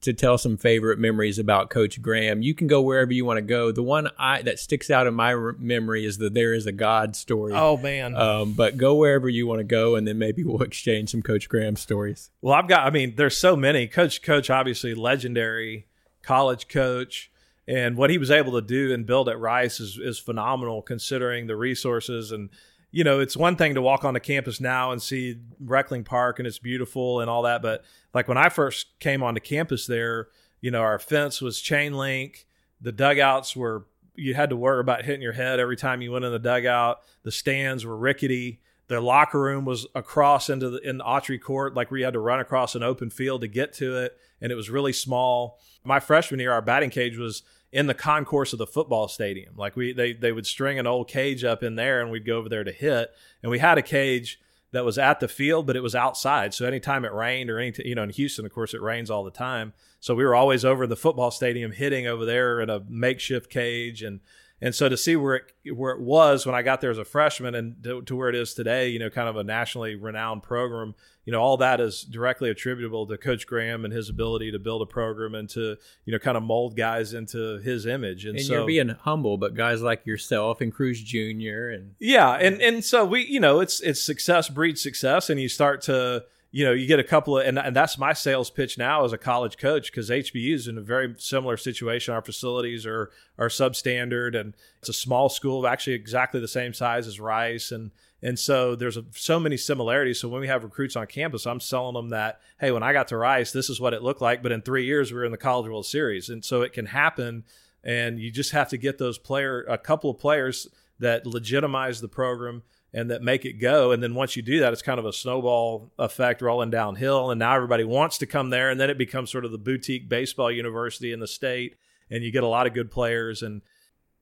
to 0.00 0.12
tell 0.12 0.38
some 0.38 0.56
favorite 0.56 0.98
memories 0.98 1.38
about 1.38 1.70
Coach 1.70 2.00
Graham. 2.00 2.42
You 2.42 2.54
can 2.54 2.66
go 2.66 2.80
wherever 2.80 3.12
you 3.12 3.24
want 3.24 3.38
to 3.38 3.42
go. 3.42 3.72
The 3.72 3.82
one 3.82 4.08
I 4.18 4.42
that 4.42 4.58
sticks 4.58 4.90
out 4.90 5.06
in 5.06 5.14
my 5.14 5.30
re- 5.30 5.54
memory 5.58 6.04
is 6.04 6.18
the 6.18 6.30
"There 6.30 6.54
Is 6.54 6.66
a 6.66 6.72
God" 6.72 7.16
story. 7.16 7.52
Oh 7.54 7.76
man! 7.76 8.14
Um, 8.14 8.52
but 8.52 8.76
go 8.76 8.94
wherever 8.94 9.28
you 9.28 9.46
want 9.46 9.60
to 9.60 9.64
go, 9.64 9.96
and 9.96 10.06
then 10.06 10.18
maybe 10.18 10.44
we'll 10.44 10.62
exchange 10.62 11.10
some 11.10 11.22
Coach 11.22 11.48
Graham 11.48 11.76
stories. 11.76 12.30
Well, 12.40 12.54
I've 12.54 12.68
got. 12.68 12.86
I 12.86 12.90
mean, 12.90 13.14
there's 13.16 13.36
so 13.36 13.56
many. 13.56 13.86
Coach, 13.86 14.22
Coach, 14.22 14.50
obviously 14.50 14.94
legendary 14.94 15.86
college 16.22 16.68
coach, 16.68 17.30
and 17.66 17.96
what 17.96 18.10
he 18.10 18.18
was 18.18 18.30
able 18.30 18.52
to 18.52 18.62
do 18.62 18.92
and 18.92 19.06
build 19.06 19.28
at 19.28 19.38
Rice 19.38 19.80
is 19.80 19.98
is 19.98 20.18
phenomenal, 20.18 20.82
considering 20.82 21.46
the 21.46 21.56
resources 21.56 22.30
and 22.32 22.50
you 22.90 23.04
know, 23.04 23.20
it's 23.20 23.36
one 23.36 23.56
thing 23.56 23.74
to 23.74 23.82
walk 23.82 24.04
on 24.04 24.14
the 24.14 24.20
campus 24.20 24.60
now 24.60 24.92
and 24.92 25.02
see 25.02 25.36
Reckling 25.60 26.04
Park 26.04 26.38
and 26.38 26.46
it's 26.46 26.58
beautiful 26.58 27.20
and 27.20 27.28
all 27.28 27.42
that, 27.42 27.60
but 27.60 27.84
like 28.18 28.26
when 28.26 28.36
I 28.36 28.48
first 28.48 28.98
came 28.98 29.22
onto 29.22 29.40
campus 29.40 29.86
there, 29.86 30.26
you 30.60 30.72
know, 30.72 30.80
our 30.80 30.98
fence 30.98 31.40
was 31.40 31.60
chain 31.60 31.94
link, 31.94 32.48
the 32.80 32.90
dugouts 32.90 33.54
were 33.54 33.86
you 34.16 34.34
had 34.34 34.50
to 34.50 34.56
worry 34.56 34.80
about 34.80 35.04
hitting 35.04 35.22
your 35.22 35.34
head 35.34 35.60
every 35.60 35.76
time 35.76 36.02
you 36.02 36.10
went 36.10 36.24
in 36.24 36.32
the 36.32 36.40
dugout. 36.40 36.98
The 37.22 37.30
stands 37.30 37.86
were 37.86 37.96
rickety. 37.96 38.60
The 38.88 39.00
locker 39.00 39.40
room 39.40 39.64
was 39.64 39.86
across 39.94 40.50
into 40.50 40.68
the 40.68 40.78
in 40.78 40.98
the 40.98 41.04
Autry 41.04 41.40
court, 41.40 41.76
like 41.76 41.92
you 41.92 42.02
had 42.02 42.14
to 42.14 42.18
run 42.18 42.40
across 42.40 42.74
an 42.74 42.82
open 42.82 43.08
field 43.08 43.42
to 43.42 43.46
get 43.46 43.72
to 43.74 43.98
it, 43.98 44.18
and 44.40 44.50
it 44.50 44.56
was 44.56 44.68
really 44.68 44.92
small. 44.92 45.60
My 45.84 46.00
freshman 46.00 46.40
year, 46.40 46.50
our 46.50 46.60
batting 46.60 46.90
cage 46.90 47.16
was 47.16 47.44
in 47.70 47.86
the 47.86 47.94
concourse 47.94 48.52
of 48.52 48.58
the 48.58 48.66
football 48.66 49.06
stadium. 49.06 49.54
Like 49.56 49.76
we 49.76 49.92
they 49.92 50.12
they 50.12 50.32
would 50.32 50.44
string 50.44 50.80
an 50.80 50.88
old 50.88 51.06
cage 51.06 51.44
up 51.44 51.62
in 51.62 51.76
there 51.76 52.00
and 52.00 52.10
we'd 52.10 52.26
go 52.26 52.38
over 52.38 52.48
there 52.48 52.64
to 52.64 52.72
hit. 52.72 53.12
And 53.44 53.50
we 53.52 53.60
had 53.60 53.78
a 53.78 53.82
cage 53.82 54.40
that 54.72 54.84
was 54.84 54.98
at 54.98 55.20
the 55.20 55.28
field, 55.28 55.66
but 55.66 55.76
it 55.76 55.82
was 55.82 55.94
outside. 55.94 56.52
So 56.52 56.66
anytime 56.66 57.04
it 57.04 57.12
rained 57.12 57.50
or 57.50 57.58
any, 57.58 57.72
you 57.84 57.94
know, 57.94 58.02
in 58.02 58.10
Houston, 58.10 58.44
of 58.44 58.52
course, 58.52 58.74
it 58.74 58.82
rains 58.82 59.10
all 59.10 59.24
the 59.24 59.30
time. 59.30 59.72
So 60.00 60.14
we 60.14 60.24
were 60.24 60.34
always 60.34 60.64
over 60.64 60.86
the 60.86 60.96
football 60.96 61.30
stadium 61.30 61.72
hitting 61.72 62.06
over 62.06 62.24
there 62.24 62.60
in 62.60 62.70
a 62.70 62.82
makeshift 62.88 63.50
cage 63.50 64.02
and 64.02 64.20
and 64.60 64.74
so 64.74 64.88
to 64.88 64.96
see 64.96 65.14
where 65.14 65.36
it 65.36 65.74
where 65.74 65.92
it 65.92 66.00
was 66.00 66.44
when 66.44 66.54
I 66.54 66.62
got 66.62 66.80
there 66.80 66.90
as 66.90 66.98
a 66.98 67.04
freshman 67.04 67.54
and 67.54 67.82
to, 67.84 68.02
to, 68.02 68.16
where 68.16 68.28
it 68.28 68.34
is 68.34 68.54
today, 68.54 68.88
you 68.88 68.98
know, 68.98 69.10
kind 69.10 69.28
of 69.28 69.36
a 69.36 69.44
nationally 69.44 69.94
renowned 69.94 70.42
program, 70.42 70.94
you 71.24 71.32
know, 71.32 71.40
all 71.40 71.56
that 71.58 71.80
is 71.80 72.02
directly 72.02 72.50
attributable 72.50 73.06
to 73.06 73.16
Coach 73.16 73.46
Graham 73.46 73.84
and 73.84 73.92
his 73.92 74.08
ability 74.08 74.50
to 74.50 74.58
build 74.58 74.82
a 74.82 74.86
program 74.86 75.34
and 75.34 75.48
to 75.50 75.76
you 76.04 76.12
know 76.12 76.18
kind 76.18 76.36
of 76.36 76.42
mold 76.42 76.76
guys 76.76 77.14
into 77.14 77.58
his 77.58 77.86
image. 77.86 78.24
And, 78.24 78.36
and 78.36 78.44
so, 78.44 78.54
you're 78.54 78.66
being 78.66 78.88
humble, 78.88 79.38
but 79.38 79.54
guys 79.54 79.80
like 79.80 80.04
yourself 80.06 80.60
and 80.60 80.72
Cruz 80.72 81.00
Jr. 81.02 81.68
and 81.68 81.94
yeah, 82.00 82.32
and 82.32 82.60
and 82.60 82.84
so 82.84 83.04
we, 83.04 83.26
you 83.26 83.40
know, 83.40 83.60
it's 83.60 83.80
it's 83.80 84.02
success 84.02 84.48
breeds 84.48 84.82
success, 84.82 85.30
and 85.30 85.40
you 85.40 85.48
start 85.48 85.82
to 85.82 86.24
you 86.50 86.64
know, 86.64 86.72
you 86.72 86.86
get 86.86 86.98
a 86.98 87.04
couple 87.04 87.38
of, 87.38 87.46
and, 87.46 87.58
and 87.58 87.76
that's 87.76 87.98
my 87.98 88.14
sales 88.14 88.48
pitch 88.48 88.78
now 88.78 89.04
as 89.04 89.12
a 89.12 89.18
college 89.18 89.58
coach 89.58 89.90
because 89.90 90.08
HBU 90.08 90.54
is 90.54 90.66
in 90.66 90.78
a 90.78 90.82
very 90.82 91.14
similar 91.18 91.58
situation. 91.58 92.14
Our 92.14 92.22
facilities 92.22 92.86
are 92.86 93.10
are 93.38 93.48
substandard, 93.48 94.38
and 94.38 94.54
it's 94.78 94.88
a 94.88 94.94
small 94.94 95.28
school, 95.28 95.66
actually 95.66 95.92
exactly 95.92 96.40
the 96.40 96.48
same 96.48 96.72
size 96.72 97.06
as 97.06 97.20
Rice, 97.20 97.70
and 97.70 97.90
and 98.22 98.38
so 98.38 98.74
there's 98.74 98.96
a, 98.96 99.04
so 99.12 99.38
many 99.38 99.58
similarities. 99.58 100.20
So 100.20 100.28
when 100.28 100.40
we 100.40 100.48
have 100.48 100.64
recruits 100.64 100.96
on 100.96 101.06
campus, 101.06 101.46
I'm 101.46 101.60
selling 101.60 101.94
them 101.94 102.08
that, 102.10 102.40
hey, 102.58 102.70
when 102.70 102.82
I 102.82 102.92
got 102.94 103.08
to 103.08 103.18
Rice, 103.18 103.52
this 103.52 103.68
is 103.68 103.80
what 103.80 103.92
it 103.92 104.02
looked 104.02 104.22
like, 104.22 104.42
but 104.42 104.50
in 104.50 104.62
three 104.62 104.86
years 104.86 105.12
we 105.12 105.18
were 105.18 105.26
in 105.26 105.32
the 105.32 105.38
College 105.38 105.66
World 105.66 105.86
Series, 105.86 106.30
and 106.30 106.42
so 106.42 106.62
it 106.62 106.72
can 106.72 106.86
happen, 106.86 107.44
and 107.84 108.18
you 108.18 108.30
just 108.30 108.52
have 108.52 108.70
to 108.70 108.78
get 108.78 108.96
those 108.96 109.18
player, 109.18 109.64
a 109.68 109.76
couple 109.76 110.10
of 110.10 110.18
players 110.18 110.66
that 110.98 111.26
legitimize 111.26 112.00
the 112.00 112.08
program 112.08 112.62
and 112.98 113.10
that 113.10 113.22
make 113.22 113.44
it 113.44 113.54
go. 113.54 113.92
And 113.92 114.02
then 114.02 114.14
once 114.14 114.34
you 114.34 114.42
do 114.42 114.58
that, 114.60 114.72
it's 114.72 114.82
kind 114.82 114.98
of 114.98 115.06
a 115.06 115.12
snowball 115.12 115.92
effect 115.98 116.42
rolling 116.42 116.70
downhill. 116.70 117.30
And 117.30 117.38
now 117.38 117.54
everybody 117.54 117.84
wants 117.84 118.18
to 118.18 118.26
come 118.26 118.50
there. 118.50 118.70
And 118.70 118.80
then 118.80 118.90
it 118.90 118.98
becomes 118.98 119.30
sort 119.30 119.44
of 119.44 119.52
the 119.52 119.58
boutique 119.58 120.08
baseball 120.08 120.50
university 120.50 121.12
in 121.12 121.20
the 121.20 121.28
state. 121.28 121.76
And 122.10 122.24
you 122.24 122.32
get 122.32 122.42
a 122.42 122.48
lot 122.48 122.66
of 122.66 122.74
good 122.74 122.90
players. 122.90 123.42
And 123.42 123.62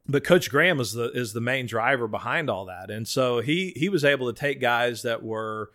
but 0.07 0.25
Coach 0.25 0.51
Graham 0.51 0.79
is 0.79 0.93
the 0.93 1.11
is 1.13 1.33
the 1.33 1.41
main 1.41 1.67
driver 1.67 2.07
behind 2.07 2.51
all 2.51 2.67
that. 2.67 2.91
And 2.91 3.09
so 3.09 3.41
he 3.41 3.73
he 3.77 3.89
was 3.89 4.05
able 4.05 4.33
to 4.33 4.39
take 4.39 4.61
guys 4.61 5.03
that 5.03 5.23
were 5.23 5.71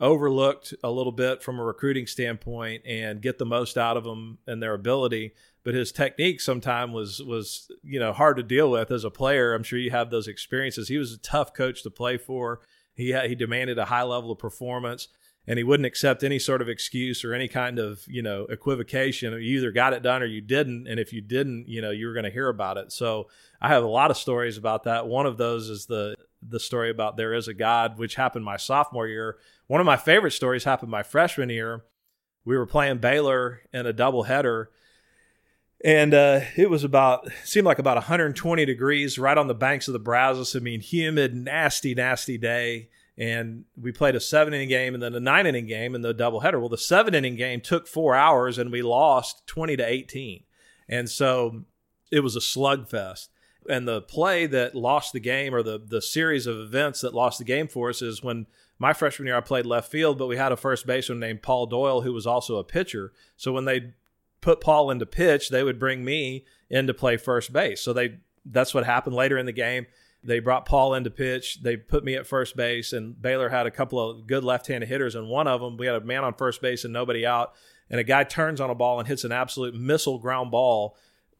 overlooked 0.00 0.74
a 0.84 0.90
little 0.90 1.12
bit 1.12 1.42
from 1.42 1.58
a 1.58 1.64
recruiting 1.64 2.06
standpoint 2.06 2.82
and 2.86 3.20
get 3.20 3.38
the 3.38 3.46
most 3.46 3.76
out 3.76 3.96
of 3.96 4.04
them 4.04 4.38
and 4.46 4.62
their 4.62 4.74
ability 4.74 5.32
but 5.64 5.74
his 5.74 5.90
technique 5.90 6.40
sometimes 6.40 6.92
was 6.92 7.22
was 7.22 7.70
you 7.82 7.98
know 7.98 8.12
hard 8.12 8.36
to 8.36 8.42
deal 8.42 8.70
with 8.70 8.90
as 8.90 9.02
a 9.02 9.10
player. 9.10 9.54
I'm 9.54 9.62
sure 9.62 9.78
you 9.78 9.90
have 9.90 10.10
those 10.10 10.28
experiences. 10.28 10.88
He 10.88 10.98
was 10.98 11.12
a 11.12 11.18
tough 11.18 11.54
coach 11.54 11.82
to 11.82 11.90
play 11.90 12.18
for. 12.18 12.60
He 12.92 13.10
had, 13.10 13.28
he 13.28 13.34
demanded 13.34 13.78
a 13.78 13.86
high 13.86 14.02
level 14.02 14.30
of 14.30 14.38
performance, 14.38 15.08
and 15.46 15.58
he 15.58 15.64
wouldn't 15.64 15.86
accept 15.86 16.22
any 16.22 16.38
sort 16.38 16.62
of 16.62 16.68
excuse 16.68 17.24
or 17.24 17.32
any 17.34 17.48
kind 17.48 17.78
of 17.78 18.04
you 18.06 18.22
know 18.22 18.44
equivocation. 18.44 19.32
You 19.32 19.58
either 19.58 19.72
got 19.72 19.94
it 19.94 20.02
done 20.02 20.22
or 20.22 20.26
you 20.26 20.42
didn't, 20.42 20.86
and 20.86 21.00
if 21.00 21.12
you 21.14 21.22
didn't, 21.22 21.66
you 21.66 21.80
know 21.80 21.90
you 21.90 22.06
were 22.06 22.14
going 22.14 22.24
to 22.24 22.30
hear 22.30 22.48
about 22.48 22.76
it. 22.76 22.92
So 22.92 23.28
I 23.60 23.68
have 23.68 23.82
a 23.82 23.88
lot 23.88 24.10
of 24.10 24.18
stories 24.18 24.58
about 24.58 24.84
that. 24.84 25.06
One 25.06 25.24
of 25.24 25.38
those 25.38 25.70
is 25.70 25.86
the 25.86 26.14
the 26.46 26.60
story 26.60 26.90
about 26.90 27.16
there 27.16 27.32
is 27.32 27.48
a 27.48 27.54
God, 27.54 27.98
which 27.98 28.16
happened 28.16 28.44
my 28.44 28.58
sophomore 28.58 29.08
year. 29.08 29.38
One 29.66 29.80
of 29.80 29.86
my 29.86 29.96
favorite 29.96 30.32
stories 30.32 30.64
happened 30.64 30.90
my 30.90 31.02
freshman 31.02 31.48
year. 31.48 31.84
We 32.44 32.58
were 32.58 32.66
playing 32.66 32.98
Baylor 32.98 33.62
in 33.72 33.86
a 33.86 33.94
doubleheader 33.94 34.66
and 35.84 36.14
uh, 36.14 36.40
it 36.56 36.70
was 36.70 36.82
about 36.82 37.28
seemed 37.44 37.66
like 37.66 37.78
about 37.78 37.96
120 37.96 38.64
degrees 38.64 39.18
right 39.18 39.36
on 39.36 39.48
the 39.48 39.54
banks 39.54 39.86
of 39.86 39.92
the 39.92 39.98
Brazos. 39.98 40.56
I 40.56 40.60
mean, 40.60 40.80
humid, 40.80 41.34
nasty, 41.34 41.94
nasty 41.94 42.38
day. 42.38 42.88
And 43.18 43.66
we 43.80 43.92
played 43.92 44.16
a 44.16 44.20
seven 44.20 44.54
inning 44.54 44.70
game 44.70 44.94
and 44.94 45.02
then 45.02 45.14
a 45.14 45.20
nine 45.20 45.46
inning 45.46 45.66
game 45.66 45.94
in 45.94 46.00
the 46.00 46.14
doubleheader. 46.14 46.58
Well, 46.58 46.70
the 46.70 46.78
seven 46.78 47.14
inning 47.14 47.36
game 47.36 47.60
took 47.60 47.86
four 47.86 48.14
hours 48.14 48.56
and 48.56 48.72
we 48.72 48.82
lost 48.82 49.46
20 49.46 49.76
to 49.76 49.86
18. 49.86 50.42
And 50.88 51.08
so 51.08 51.64
it 52.10 52.20
was 52.20 52.34
a 52.34 52.40
slugfest. 52.40 53.28
And 53.68 53.86
the 53.86 54.00
play 54.00 54.46
that 54.46 54.74
lost 54.74 55.12
the 55.12 55.20
game, 55.20 55.54
or 55.54 55.62
the 55.62 55.80
the 55.82 56.02
series 56.02 56.46
of 56.46 56.58
events 56.58 57.00
that 57.00 57.14
lost 57.14 57.38
the 57.38 57.44
game 57.44 57.66
for 57.66 57.88
us, 57.88 58.02
is 58.02 58.22
when 58.22 58.46
my 58.78 58.92
freshman 58.92 59.26
year 59.26 59.36
I 59.36 59.40
played 59.40 59.64
left 59.64 59.90
field, 59.90 60.18
but 60.18 60.26
we 60.26 60.36
had 60.36 60.52
a 60.52 60.56
first 60.56 60.86
baseman 60.86 61.20
named 61.20 61.42
Paul 61.42 61.66
Doyle 61.66 62.02
who 62.02 62.12
was 62.12 62.26
also 62.26 62.56
a 62.56 62.64
pitcher. 62.64 63.12
So 63.38 63.52
when 63.52 63.64
they 63.64 63.94
put 64.44 64.60
Paul 64.60 64.90
into 64.90 65.06
pitch, 65.06 65.48
they 65.48 65.64
would 65.64 65.78
bring 65.78 66.04
me 66.04 66.44
in 66.68 66.86
to 66.86 66.94
play 66.94 67.16
first 67.16 67.50
base. 67.52 67.80
So 67.80 67.94
they 67.94 68.18
that's 68.44 68.74
what 68.74 68.84
happened 68.84 69.16
later 69.16 69.38
in 69.38 69.46
the 69.46 69.52
game. 69.52 69.86
They 70.22 70.38
brought 70.38 70.66
Paul 70.66 70.94
into 70.94 71.10
pitch. 71.10 71.62
They 71.62 71.78
put 71.78 72.04
me 72.04 72.14
at 72.14 72.26
first 72.26 72.54
base, 72.54 72.92
and 72.92 73.20
Baylor 73.20 73.48
had 73.48 73.66
a 73.66 73.70
couple 73.70 73.98
of 73.98 74.26
good 74.26 74.44
left-handed 74.44 74.86
hitters. 74.86 75.14
And 75.14 75.28
one 75.28 75.46
of 75.46 75.62
them, 75.62 75.78
we 75.78 75.86
had 75.86 75.96
a 75.96 76.00
man 76.00 76.24
on 76.24 76.34
first 76.34 76.60
base 76.60 76.84
and 76.84 76.92
nobody 76.92 77.26
out, 77.26 77.54
and 77.88 77.98
a 77.98 78.04
guy 78.04 78.24
turns 78.24 78.60
on 78.60 78.68
a 78.68 78.74
ball 78.74 78.98
and 78.98 79.08
hits 79.08 79.24
an 79.24 79.32
absolute 79.32 79.74
missile 79.74 80.18
ground 80.18 80.50
ball 80.50 80.94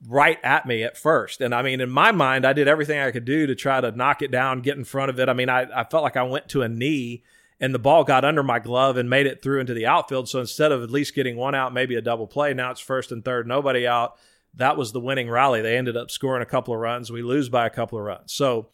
right 0.06 0.38
at 0.42 0.66
me 0.66 0.82
at 0.82 0.96
first. 0.96 1.42
And 1.42 1.54
I 1.54 1.60
mean, 1.60 1.82
in 1.82 1.90
my 1.90 2.10
mind, 2.10 2.46
I 2.46 2.54
did 2.54 2.68
everything 2.68 2.98
I 2.98 3.10
could 3.10 3.26
do 3.26 3.46
to 3.46 3.54
try 3.54 3.82
to 3.82 3.90
knock 3.90 4.22
it 4.22 4.30
down, 4.30 4.62
get 4.62 4.78
in 4.78 4.84
front 4.84 5.10
of 5.10 5.20
it. 5.20 5.28
I 5.28 5.34
mean, 5.34 5.50
I, 5.50 5.66
I 5.74 5.84
felt 5.84 6.04
like 6.04 6.16
I 6.16 6.22
went 6.22 6.48
to 6.50 6.62
a 6.62 6.68
knee 6.68 7.22
and 7.60 7.74
the 7.74 7.78
ball 7.78 8.04
got 8.04 8.24
under 8.24 8.42
my 8.42 8.58
glove 8.58 8.96
and 8.96 9.08
made 9.08 9.26
it 9.26 9.42
through 9.42 9.60
into 9.60 9.74
the 9.74 9.86
outfield. 9.86 10.28
So 10.28 10.40
instead 10.40 10.72
of 10.72 10.82
at 10.82 10.90
least 10.90 11.14
getting 11.14 11.36
one 11.36 11.54
out, 11.54 11.72
maybe 11.72 11.94
a 11.94 12.02
double 12.02 12.26
play, 12.26 12.52
now 12.52 12.70
it's 12.70 12.80
first 12.80 13.12
and 13.12 13.24
third, 13.24 13.46
nobody 13.46 13.86
out. 13.86 14.16
That 14.54 14.76
was 14.76 14.92
the 14.92 15.00
winning 15.00 15.30
rally. 15.30 15.62
They 15.62 15.76
ended 15.76 15.96
up 15.96 16.10
scoring 16.10 16.42
a 16.42 16.46
couple 16.46 16.74
of 16.74 16.80
runs. 16.80 17.10
We 17.10 17.22
lose 17.22 17.48
by 17.48 17.66
a 17.66 17.70
couple 17.70 17.98
of 17.98 18.04
runs. 18.04 18.32
So 18.32 18.68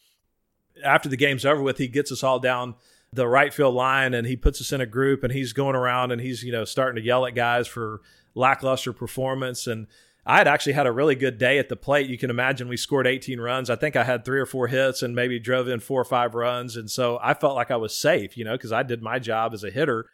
after 0.84 1.08
the 1.08 1.16
game's 1.16 1.46
over 1.46 1.62
with, 1.62 1.78
he 1.78 1.88
gets 1.88 2.12
us 2.12 2.22
all 2.22 2.38
down 2.38 2.74
the 3.12 3.26
right 3.26 3.52
field 3.52 3.74
line 3.74 4.14
and 4.14 4.26
he 4.26 4.36
puts 4.36 4.60
us 4.60 4.72
in 4.72 4.80
a 4.80 4.86
group 4.86 5.24
and 5.24 5.32
he's 5.32 5.52
going 5.52 5.74
around 5.74 6.12
and 6.12 6.20
he's, 6.20 6.42
you 6.42 6.52
know, 6.52 6.64
starting 6.64 7.00
to 7.00 7.06
yell 7.06 7.26
at 7.26 7.34
guys 7.34 7.66
for 7.66 8.00
lackluster 8.34 8.92
performance. 8.92 9.66
And 9.66 9.88
I 10.30 10.38
had 10.38 10.46
actually 10.46 10.74
had 10.74 10.86
a 10.86 10.92
really 10.92 11.16
good 11.16 11.38
day 11.38 11.58
at 11.58 11.68
the 11.68 11.74
plate. 11.74 12.08
You 12.08 12.16
can 12.16 12.30
imagine 12.30 12.68
we 12.68 12.76
scored 12.76 13.08
18 13.08 13.40
runs. 13.40 13.68
I 13.68 13.74
think 13.74 13.96
I 13.96 14.04
had 14.04 14.24
three 14.24 14.38
or 14.38 14.46
four 14.46 14.68
hits 14.68 15.02
and 15.02 15.12
maybe 15.12 15.40
drove 15.40 15.66
in 15.66 15.80
four 15.80 16.00
or 16.00 16.04
five 16.04 16.36
runs. 16.36 16.76
And 16.76 16.88
so 16.88 17.18
I 17.20 17.34
felt 17.34 17.56
like 17.56 17.72
I 17.72 17.76
was 17.76 17.96
safe, 17.96 18.36
you 18.36 18.44
know, 18.44 18.52
because 18.52 18.70
I 18.70 18.84
did 18.84 19.02
my 19.02 19.18
job 19.18 19.52
as 19.54 19.64
a 19.64 19.72
hitter. 19.72 20.06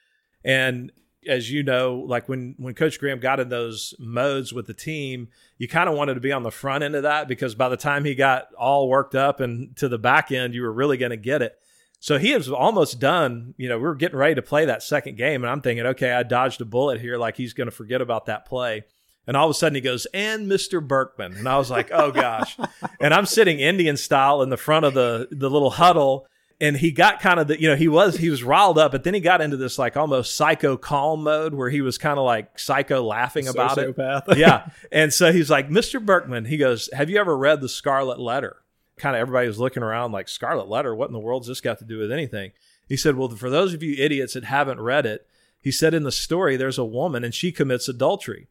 And 0.43 0.91
as 1.29 1.51
you 1.51 1.63
know, 1.63 2.03
like 2.07 2.31
when 2.31 2.55
when 2.57 2.73
Coach 2.73 2.99
Graham 2.99 3.21
got 3.21 3.41
in 3.41 3.51
those 3.51 3.93
modes 3.99 4.55
with 4.55 4.67
the 4.67 4.73
team, 4.73 5.29
you 5.59 5.69
kind 5.69 5.87
of 5.87 5.95
wanted 5.95 6.15
to 6.15 6.21
be 6.21 6.33
on 6.33 6.45
the 6.45 6.51
front 6.51 6.83
end 6.83 6.95
of 6.95 7.03
that 7.03 7.29
because 7.29 7.55
by 7.55 7.69
the 7.69 7.77
time 7.77 8.07
he 8.07 8.15
got 8.15 8.47
all 8.59 8.89
worked 8.89 9.15
up 9.15 9.41
and 9.41 9.77
to 9.77 9.87
the 9.87 9.99
back 9.99 10.33
end, 10.33 10.55
you 10.55 10.63
were 10.63 10.73
really 10.73 10.97
going 10.97 11.11
to 11.11 11.19
get 11.19 11.43
it. 11.43 11.59
So 12.01 12.17
he 12.17 12.35
was 12.35 12.51
almost 12.51 12.99
done. 12.99 13.53
You 13.59 13.69
know, 13.69 13.77
we 13.77 13.85
were 13.85 13.95
getting 13.95 14.19
ready 14.19 14.37
to 14.37 14.43
play 14.43 14.65
that 14.65 14.83
second 14.83 15.19
game, 15.19 15.45
and 15.45 15.51
I'm 15.51 15.61
thinking, 15.61 15.85
okay, 15.85 16.13
I 16.13 16.23
dodged 16.23 16.63
a 16.63 16.65
bullet 16.65 17.03
here. 17.03 17.19
Like 17.19 17.37
he's 17.37 17.53
going 17.53 17.69
to 17.69 17.77
forget 17.77 18.01
about 18.01 18.25
that 18.27 18.47
play. 18.47 18.85
And 19.27 19.37
all 19.37 19.47
of 19.47 19.51
a 19.51 19.55
sudden 19.55 19.75
he 19.75 19.81
goes, 19.81 20.07
and 20.15 20.47
Mr. 20.47 20.87
Berkman. 20.87 21.35
And 21.35 21.49
I 21.49 21.59
was 21.59 21.71
like, 21.71 21.91
oh 21.93 22.12
gosh. 22.12 22.57
and 23.01 23.12
I'm 23.12 23.27
sitting 23.27 23.59
Indian 23.59 23.97
style 23.97 24.43
in 24.43 24.51
the 24.51 24.57
front 24.57 24.85
of 24.85 24.95
the, 24.95 25.29
the 25.31 25.51
little 25.51 25.71
huddle. 25.71 26.27
And 26.59 26.77
he 26.77 26.91
got 26.91 27.21
kind 27.21 27.39
of 27.39 27.49
the, 27.49 27.61
you 27.61 27.69
know, 27.69 27.77
he 27.77 27.89
was, 27.89 28.17
he 28.17 28.31
was 28.31 28.43
riled 28.43 28.79
up, 28.79 28.93
but 28.93 29.05
then 29.05 29.12
he 29.12 29.21
got 29.21 29.43
into 29.43 29.59
this 29.59 29.79
like 29.79 29.95
almost 29.95 30.37
psycho 30.37 30.79
calm 30.79 31.23
mode 31.23 31.53
where 31.53 31.69
he 31.69 31.83
was 31.83 31.99
kind 31.99 32.19
of 32.19 32.25
like 32.25 32.59
psycho 32.59 33.03
laughing 33.03 33.47
about 33.47 33.77
it. 33.77 33.95
yeah. 34.39 34.69
And 34.91 35.12
so 35.12 35.33
he's 35.33 35.51
like, 35.51 35.69
Mr. 35.69 36.03
Berkman, 36.03 36.47
he 36.47 36.57
goes, 36.57 36.89
have 36.95 37.11
you 37.11 37.19
ever 37.19 37.37
read 37.37 37.61
the 37.61 37.69
Scarlet 37.69 38.19
Letter? 38.19 38.57
Kind 38.97 39.15
of 39.17 39.21
everybody 39.21 39.49
was 39.49 39.59
looking 39.59 39.83
around 39.83 40.12
like, 40.12 40.29
Scarlet 40.29 40.67
Letter? 40.67 40.95
What 40.95 41.09
in 41.09 41.12
the 41.12 41.19
world's 41.19 41.49
this 41.49 41.61
got 41.61 41.79
to 41.81 41.85
do 41.85 41.99
with 41.99 42.11
anything? 42.11 42.53
He 42.89 42.97
said, 42.97 43.17
well, 43.17 43.29
for 43.29 43.51
those 43.51 43.75
of 43.75 43.83
you 43.83 43.95
idiots 44.03 44.33
that 44.35 44.45
haven't 44.45 44.81
read 44.81 45.05
it, 45.05 45.27
he 45.61 45.71
said 45.73 45.95
in 45.95 46.05
the 46.05 46.12
story, 46.12 46.57
there's 46.57 46.79
a 46.79 46.85
woman 46.85 47.25
and 47.25 47.35
she 47.35 47.51
commits 47.53 47.89
adultery. 47.89 48.47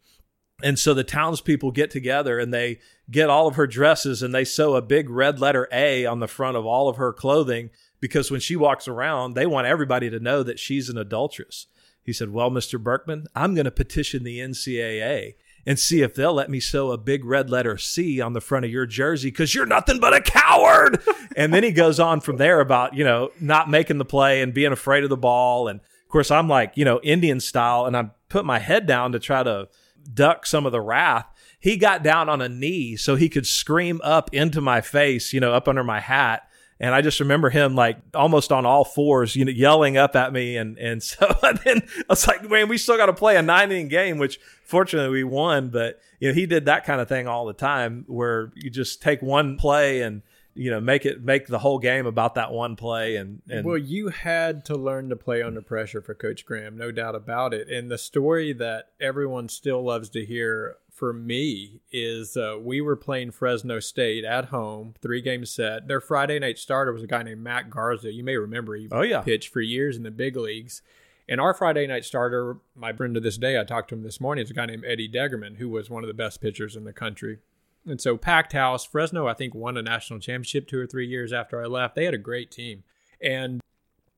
And 0.63 0.79
so 0.79 0.93
the 0.93 1.03
townspeople 1.03 1.71
get 1.71 1.91
together 1.91 2.39
and 2.39 2.53
they 2.53 2.79
get 3.11 3.29
all 3.29 3.47
of 3.47 3.55
her 3.55 3.67
dresses 3.67 4.21
and 4.23 4.33
they 4.33 4.45
sew 4.45 4.75
a 4.75 4.81
big 4.81 5.09
red 5.09 5.39
letter 5.39 5.67
A 5.71 6.05
on 6.05 6.19
the 6.19 6.27
front 6.27 6.55
of 6.55 6.65
all 6.65 6.87
of 6.87 6.97
her 6.97 7.11
clothing 7.11 7.69
because 7.99 8.31
when 8.31 8.39
she 8.39 8.55
walks 8.55 8.87
around, 8.87 9.33
they 9.33 9.45
want 9.45 9.67
everybody 9.67 10.09
to 10.09 10.19
know 10.19 10.43
that 10.43 10.59
she's 10.59 10.89
an 10.89 10.97
adulteress. 10.97 11.67
He 12.03 12.13
said, 12.13 12.31
Well, 12.31 12.51
Mr. 12.51 12.81
Berkman, 12.81 13.25
I'm 13.35 13.55
going 13.55 13.65
to 13.65 13.71
petition 13.71 14.23
the 14.23 14.39
NCAA 14.39 15.33
and 15.65 15.79
see 15.79 16.01
if 16.01 16.13
they'll 16.13 16.33
let 16.33 16.49
me 16.49 16.59
sew 16.59 16.91
a 16.91 16.97
big 16.97 17.25
red 17.25 17.49
letter 17.49 17.77
C 17.77 18.21
on 18.21 18.33
the 18.33 18.41
front 18.41 18.65
of 18.65 18.71
your 18.71 18.85
jersey 18.85 19.31
because 19.31 19.55
you're 19.55 19.65
nothing 19.65 19.99
but 19.99 20.13
a 20.13 20.21
coward. 20.21 21.01
and 21.35 21.53
then 21.53 21.63
he 21.63 21.71
goes 21.71 21.99
on 21.99 22.21
from 22.21 22.37
there 22.37 22.59
about, 22.59 22.93
you 22.93 23.03
know, 23.03 23.31
not 23.41 23.69
making 23.69 23.97
the 23.97 24.05
play 24.05 24.41
and 24.41 24.53
being 24.53 24.71
afraid 24.71 25.03
of 25.03 25.09
the 25.09 25.17
ball. 25.17 25.67
And 25.67 25.79
of 25.79 26.09
course, 26.09 26.29
I'm 26.29 26.47
like, 26.47 26.73
you 26.75 26.85
know, 26.85 26.99
Indian 27.01 27.39
style, 27.39 27.85
and 27.85 27.97
I 27.97 28.11
put 28.29 28.45
my 28.45 28.59
head 28.59 28.85
down 28.85 29.11
to 29.13 29.19
try 29.19 29.41
to 29.41 29.67
duck 30.13 30.45
some 30.45 30.65
of 30.65 30.71
the 30.71 30.81
wrath, 30.81 31.27
he 31.59 31.77
got 31.77 32.03
down 32.03 32.29
on 32.29 32.41
a 32.41 32.49
knee 32.49 32.95
so 32.95 33.15
he 33.15 33.29
could 33.29 33.47
scream 33.47 33.99
up 34.03 34.33
into 34.33 34.61
my 34.61 34.81
face, 34.81 35.33
you 35.33 35.39
know, 35.39 35.53
up 35.53 35.67
under 35.67 35.83
my 35.83 35.99
hat. 35.99 36.47
And 36.79 36.93
I 36.93 37.01
just 37.01 37.19
remember 37.19 37.49
him 37.49 37.73
like 37.73 37.97
almost 38.13 38.51
on 38.51 38.65
all 38.65 38.83
fours, 38.83 39.35
you 39.35 39.45
know, 39.45 39.51
yelling 39.51 39.97
up 39.97 40.15
at 40.15 40.33
me. 40.33 40.57
And, 40.57 40.77
and 40.77 41.01
so 41.03 41.33
and 41.41 41.57
then 41.59 41.81
I 41.97 42.03
was 42.09 42.27
like, 42.27 42.49
man, 42.49 42.67
we 42.67 42.77
still 42.77 42.97
got 42.97 43.07
to 43.07 43.13
play 43.13 43.37
a 43.37 43.41
nine 43.41 43.71
inning 43.71 43.87
game, 43.87 44.17
which 44.17 44.39
fortunately 44.63 45.11
we 45.11 45.23
won. 45.23 45.69
But, 45.69 45.99
you 46.19 46.27
know, 46.29 46.33
he 46.35 46.45
did 46.45 46.65
that 46.65 46.85
kind 46.85 47.01
of 47.01 47.07
thing 47.07 47.27
all 47.27 47.45
the 47.45 47.53
time 47.53 48.03
where 48.07 48.51
you 48.55 48.69
just 48.69 49.01
take 49.01 49.21
one 49.21 49.57
play 49.57 50.01
and 50.01 50.21
you 50.55 50.71
know 50.71 50.79
make 50.79 51.05
it 51.05 51.23
make 51.23 51.47
the 51.47 51.59
whole 51.59 51.77
game 51.77 52.05
about 52.05 52.35
that 52.35 52.51
one 52.51 52.75
play 52.75 53.17
and, 53.17 53.41
and 53.49 53.65
well 53.65 53.77
you 53.77 54.07
had 54.07 54.63
to 54.65 54.75
learn 54.75 55.09
to 55.09 55.15
play 55.15 55.41
under 55.43 55.61
pressure 55.61 56.01
for 56.01 56.15
coach 56.15 56.45
graham 56.45 56.77
no 56.77 56.91
doubt 56.91 57.13
about 57.13 57.53
it. 57.53 57.69
And 57.69 57.91
the 57.91 57.97
story 57.97 58.53
that 58.53 58.91
everyone 58.99 59.49
still 59.49 59.83
loves 59.83 60.09
to 60.11 60.25
hear 60.25 60.77
for 60.89 61.11
me 61.11 61.81
is 61.91 62.37
uh, 62.37 62.55
we 62.59 62.79
were 62.79 62.95
playing 62.95 63.31
fresno 63.31 63.81
state 63.81 64.23
at 64.23 64.45
home 64.45 64.95
three 65.01 65.21
game 65.21 65.45
set. 65.45 65.87
Their 65.87 66.01
friday 66.01 66.39
night 66.39 66.57
starter 66.57 66.93
was 66.93 67.03
a 67.03 67.07
guy 67.07 67.23
named 67.23 67.43
matt 67.43 67.69
garza. 67.69 68.11
You 68.11 68.23
may 68.23 68.37
remember 68.37 68.75
he 68.75 68.87
oh 68.91 69.01
yeah. 69.01 69.21
pitched 69.21 69.51
for 69.51 69.61
years 69.61 69.97
in 69.97 70.03
the 70.03 70.11
big 70.11 70.37
leagues. 70.37 70.81
And 71.27 71.41
our 71.41 71.55
Friday 71.55 71.87
night 71.87 72.05
starter, 72.05 72.57
my 72.75 72.93
friend 72.93 73.15
to 73.15 73.19
this 73.19 73.37
day, 73.37 73.59
I 73.59 73.63
talked 73.63 73.89
to 73.89 73.95
him 73.95 74.03
this 74.03 74.21
morning, 74.21 74.43
is 74.43 74.51
a 74.51 74.53
guy 74.53 74.67
named 74.67 74.85
Eddie 74.85 75.09
Degerman, 75.09 75.57
who 75.57 75.69
was 75.69 75.89
one 75.89 76.03
of 76.03 76.07
the 76.07 76.13
best 76.13 76.39
pitchers 76.39 76.75
in 76.75 76.83
the 76.83 76.93
country. 76.93 77.39
And 77.85 78.01
so 78.01 78.17
packed 78.17 78.53
house. 78.53 78.83
Fresno, 78.83 79.27
I 79.27 79.33
think, 79.33 79.53
won 79.53 79.77
a 79.77 79.81
national 79.81 80.19
championship 80.19 80.67
two 80.67 80.79
or 80.79 80.87
three 80.87 81.07
years 81.07 81.31
after 81.31 81.61
I 81.61 81.65
left. 81.65 81.95
They 81.95 82.05
had 82.05 82.13
a 82.13 82.19
great 82.19 82.51
team. 82.51 82.83
And 83.21 83.61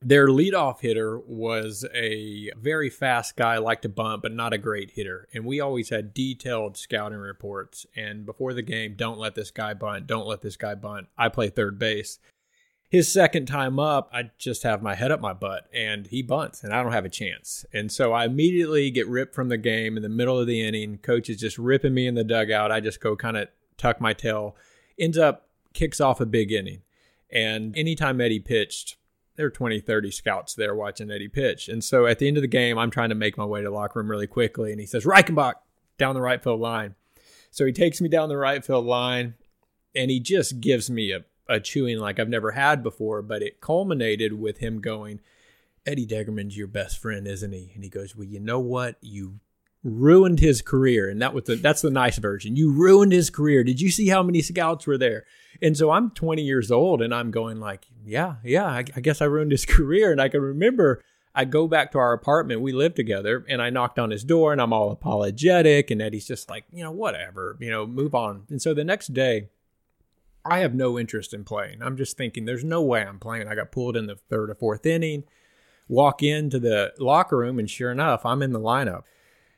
their 0.02 0.28
leadoff 0.28 0.82
hitter 0.82 1.20
was 1.20 1.86
a 1.94 2.52
very 2.58 2.90
fast 2.90 3.36
guy, 3.36 3.58
liked 3.58 3.82
to 3.82 3.90
bunt, 3.90 4.22
but 4.22 4.32
not 4.32 4.54
a 4.54 4.58
great 4.58 4.92
hitter. 4.92 5.28
And 5.34 5.44
we 5.44 5.60
always 5.60 5.90
had 5.90 6.14
detailed 6.14 6.78
scouting 6.78 7.18
reports. 7.18 7.86
And 7.96 8.26
before 8.26 8.54
the 8.54 8.62
game, 8.62 8.94
don't 8.96 9.18
let 9.18 9.36
this 9.36 9.52
guy 9.52 9.74
bunt. 9.74 10.08
Don't 10.08 10.28
let 10.28 10.42
this 10.42 10.56
guy 10.56 10.76
bunt. 10.76 11.08
I 11.18 11.30
play 11.30 11.50
third 11.50 11.80
base. 11.80 12.20
His 12.90 13.12
second 13.12 13.48
time 13.48 13.80
up, 13.80 14.10
I 14.14 14.32
just 14.38 14.64
have 14.64 14.82
my 14.82 14.96
head 14.96 15.12
up 15.12 15.20
my 15.20 15.34
butt 15.34 15.68
and 15.74 16.08
he 16.08 16.22
bunts 16.22 16.64
and 16.64 16.74
I 16.74 16.82
don't 16.82 16.94
have 16.94 17.04
a 17.04 17.10
chance. 17.10 17.66
And 17.74 17.92
so 17.92 18.14
I 18.14 18.26
immediately 18.26 18.90
get 18.92 19.08
ripped 19.10 19.36
from 19.36 19.50
the 19.50 19.58
game 19.58 19.98
in 19.98 20.04
the 20.04 20.10
middle 20.10 20.40
of 20.40 20.48
the 20.48 20.66
inning. 20.66 20.98
Coach 21.00 21.30
is 21.30 21.38
just 21.38 21.58
ripping 21.58 21.94
me 21.94 22.08
in 22.08 22.16
the 22.16 22.24
dugout. 22.24 22.72
I 22.72 22.80
just 22.80 23.02
go 23.02 23.18
kind 23.18 23.36
of 23.36 23.50
tuck 23.76 24.00
my 24.00 24.14
tail, 24.14 24.56
ends 24.98 25.18
up 25.18 25.50
kicks 25.74 26.00
off 26.00 26.22
a 26.22 26.26
big 26.26 26.52
inning. 26.52 26.82
And 27.30 27.78
anytime 27.78 28.22
Eddie 28.22 28.40
pitched, 28.40 28.96
there 29.36 29.46
were 29.46 29.52
20, 29.52 29.82
30 29.82 30.12
scouts 30.12 30.56
there 30.56 30.74
watching 30.74 31.12
Eddie 31.12 31.28
pitch. 31.28 31.68
And 31.68 31.84
so 31.84 32.06
at 32.06 32.20
the 32.20 32.28
end 32.28 32.38
of 32.38 32.42
the 32.42 32.48
game, 32.48 32.78
I'm 32.78 32.90
trying 32.90 33.10
to 33.10 33.16
make 33.16 33.38
my 33.38 33.46
way 33.46 33.62
to 33.62 33.68
the 33.68 33.76
locker 33.76 34.00
room 34.00 34.10
really 34.10 34.28
quickly. 34.28 34.72
And 34.72 34.80
he 34.80 34.88
says, 34.88 35.06
Reichenbach, 35.06 35.56
down 35.98 36.16
the 36.16 36.22
right 36.22 36.42
field 36.42 36.62
line. 36.62 36.96
So 37.52 37.66
he 37.66 37.72
takes 37.72 38.02
me 38.02 38.10
down 38.10 38.30
the 38.30 38.38
right 38.38 38.64
field 38.64 38.86
line 38.86 39.36
and 39.96 40.10
he 40.10 40.20
just 40.20 40.62
gives 40.62 40.90
me 40.90 41.12
a, 41.12 41.24
a 41.50 41.60
chewing 41.60 42.00
like 42.00 42.20
I've 42.20 42.30
never 42.30 42.52
had 42.52 42.84
before. 42.84 43.22
But 43.22 43.42
it 43.42 43.62
culminated 43.62 44.40
with 44.40 44.58
him 44.60 44.82
going, 44.82 45.20
Eddie 45.86 46.08
Degerman's 46.08 46.58
your 46.58 46.68
best 46.68 47.00
friend, 47.00 47.28
isn't 47.28 47.52
he? 47.52 47.72
And 47.74 47.84
he 47.84 47.90
goes, 47.90 48.16
Well, 48.16 48.28
you 48.28 48.40
know 48.40 48.60
what? 48.60 48.98
You 49.02 49.40
ruined 49.84 50.40
his 50.40 50.62
career 50.62 51.08
and 51.08 51.22
that 51.22 51.34
was 51.34 51.46
the 51.46 51.56
that's 51.56 51.82
the 51.82 51.90
nice 51.90 52.18
version 52.18 52.56
you 52.56 52.72
ruined 52.74 53.12
his 53.12 53.30
career 53.30 53.64
did 53.64 53.80
you 53.80 53.90
see 53.90 54.08
how 54.08 54.22
many 54.22 54.42
scouts 54.42 54.86
were 54.86 54.98
there 54.98 55.24
and 55.62 55.78
so 55.78 55.92
i'm 55.92 56.10
20 56.10 56.42
years 56.42 56.72
old 56.72 57.02
and 57.02 57.14
i'm 57.14 57.32
going 57.32 57.60
like 57.60 57.86
yeah 58.04 58.36
yeah 58.44 58.66
i, 58.66 58.84
I 58.96 59.02
guess 59.02 59.22
i 59.22 59.26
ruined 59.26 59.52
his 59.52 59.66
career 59.68 60.12
and 60.12 60.20
i 60.20 60.30
can 60.30 60.42
remember 60.42 61.04
i 61.34 61.46
go 61.46 61.68
back 61.68 61.92
to 61.92 62.00
our 62.00 62.12
apartment 62.12 62.62
we 62.62 62.74
lived 62.74 62.96
together 62.96 63.46
and 63.48 63.62
i 63.62 63.70
knocked 63.70 64.00
on 64.00 64.10
his 64.10 64.24
door 64.24 64.52
and 64.52 64.62
i'm 64.62 64.74
all 64.74 64.92
apologetic 64.92 65.90
and 65.92 66.02
eddie's 66.02 66.28
just 66.28 66.50
like 66.50 66.66
you 66.74 66.84
know 66.84 66.92
whatever 66.92 67.56
you 67.62 67.70
know 67.70 67.86
move 67.86 68.14
on 68.14 68.44
and 68.50 68.62
so 68.62 68.74
the 68.74 68.84
next 68.84 69.14
day 69.14 69.48
i 70.48 70.60
have 70.60 70.74
no 70.74 70.98
interest 70.98 71.34
in 71.34 71.44
playing 71.44 71.82
i'm 71.82 71.98
just 71.98 72.18
thinking 72.18 72.46
there's 72.46 72.64
no 72.64 72.82
way 72.82 73.04
i'm 73.04 73.20
playing 73.20 73.48
i 73.48 73.56
got 73.56 73.72
pulled 73.72 73.96
in 73.98 74.08
the 74.08 74.16
third 74.16 74.50
or 74.50 74.56
fourth 74.56 74.86
inning 74.86 75.24
walk 75.88 76.22
into 76.22 76.60
the 76.60 76.94
locker 77.00 77.38
room 77.38 77.60
and 77.60 77.70
sure 77.70 77.92
enough 77.92 78.26
i'm 78.26 78.42
in 78.42 78.52
the 78.52 78.60
lineup 78.60 79.04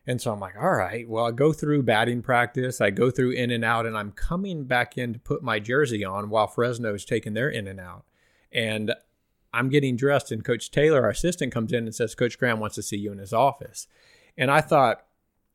and 0.10 0.19
so 0.19 0.34
I'm 0.34 0.39
like, 0.39 0.56
all 0.60 0.71
right, 0.71 1.08
well, 1.08 1.25
I 1.28 1.32
go 1.32 1.54
through 1.54 1.84
batting 1.84 2.23
practice, 2.23 2.82
I 2.82 2.89
go 2.89 3.12
through 3.12 3.30
in 3.34 3.52
and 3.52 3.63
out, 3.63 3.86
and 3.86 3.95
I'm 3.95 4.12
coming 4.12 4.63
back 4.63 4.97
in 4.97 5.13
to 5.13 5.19
put 5.19 5.43
my 5.43 5.60
jersey 5.60 6.04
on 6.04 6.32
while 6.32 6.47
Fresno's 6.47 7.06
taking 7.06 7.36
their 7.36 7.47
in 7.47 7.67
and 7.67 7.80
out. 7.80 8.06
And 8.52 8.95
I'm 9.54 9.69
getting 9.69 9.95
dressed, 9.95 10.32
and 10.32 10.43
Coach 10.43 10.71
Taylor, 10.71 11.04
our 11.04 11.12
assistant, 11.12 11.54
comes 11.54 11.71
in 11.71 11.84
and 11.84 11.93
says, 11.93 12.15
Coach 12.15 12.39
Graham 12.39 12.60
wants 12.60 12.73
to 12.78 12.82
see 12.82 12.97
you 12.97 13.12
in 13.12 13.19
his 13.19 13.34
office. 13.34 13.86
And 14.36 14.49
I 14.49 14.62
thought, 14.62 15.06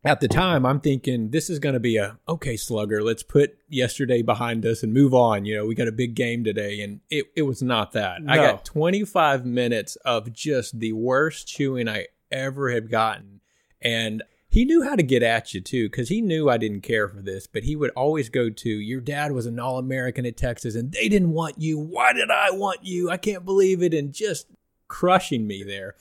at 0.05 0.21
the 0.21 0.29
time, 0.29 0.67
I'm 0.67 0.81
thinking 0.81 1.31
this 1.31 1.49
is 1.49 1.59
going 1.59 1.73
to 1.73 1.81
be 1.81 1.97
a 1.97 2.19
okay, 2.29 2.57
slugger. 2.57 3.03
Let's 3.03 3.23
put 3.23 3.57
yesterday 3.69 4.21
behind 4.21 4.67
us 4.67 4.83
and 4.83 4.93
move 4.93 5.15
on. 5.15 5.47
You 5.47 5.57
know, 5.57 5.67
we 5.67 5.75
got 5.75 5.89
a 5.89 5.93
big 5.93 6.15
game 6.15 6.45
today, 6.45 6.81
and 6.81 7.01
it, 7.09 7.27
it 7.35 7.43
was 7.43 7.63
not 7.63 7.93
that. 7.93 8.23
No. 8.23 8.33
I 8.33 8.37
got 8.37 8.65
25 8.65 9.47
minutes 9.47 9.97
of 10.05 10.33
just 10.33 10.79
the 10.79 10.93
worst 10.93 11.49
chewing 11.49 11.89
I 11.89 12.09
ever 12.31 12.71
had 12.71 12.91
gotten, 12.91 13.41
and 13.81 14.23
he 14.55 14.65
knew 14.65 14.85
how 14.85 14.95
to 14.95 15.03
get 15.03 15.25
at 15.25 15.53
you 15.53 15.61
too 15.61 15.89
because 15.89 16.09
he 16.09 16.21
knew 16.21 16.49
i 16.49 16.57
didn't 16.57 16.83
care 16.83 17.09
for 17.09 17.21
this 17.21 17.49
but 17.49 17.65
he 17.65 17.75
would 17.75 17.91
always 17.91 18.29
go 18.29 18.49
to 18.49 18.69
your 18.69 19.01
dad 19.01 19.33
was 19.33 19.47
an 19.47 19.59
all-american 19.59 20.25
at 20.25 20.37
texas 20.37 20.77
and 20.77 20.93
they 20.93 21.09
didn't 21.09 21.33
want 21.33 21.61
you 21.61 21.77
why 21.77 22.13
did 22.13 22.31
i 22.31 22.51
want 22.53 22.79
you 22.85 23.11
i 23.11 23.17
can't 23.17 23.45
believe 23.45 23.83
it 23.83 23.93
and 23.93 24.13
just 24.13 24.47
crushing 24.87 25.45
me 25.45 25.65
there 25.65 25.97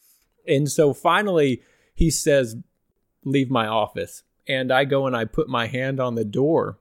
and 0.47 0.69
so 0.69 0.93
finally 0.93 1.63
he 1.95 2.11
says 2.11 2.55
leave 3.25 3.49
my 3.49 3.67
office 3.67 4.23
and 4.47 4.71
i 4.71 4.85
go 4.85 5.07
and 5.07 5.15
i 5.15 5.25
put 5.25 5.47
my 5.47 5.67
hand 5.67 5.99
on 5.99 6.15
the 6.15 6.25
door 6.25 6.77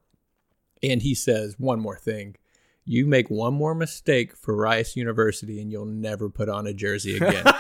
and 0.83 1.02
he 1.02 1.14
says 1.14 1.57
one 1.59 1.81
more 1.81 1.98
thing 1.98 2.37
you 2.85 3.07
make 3.07 3.31
one 3.31 3.55
more 3.55 3.74
mistake 3.74 4.37
for 4.37 4.57
rice 4.57 4.96
university 4.96 5.61
and 5.61 5.70
you'll 5.70 5.85
never 5.85 6.28
put 6.28 6.48
on 6.48 6.66
a 6.66 6.74
jersey 6.74 7.16
again 7.16 7.44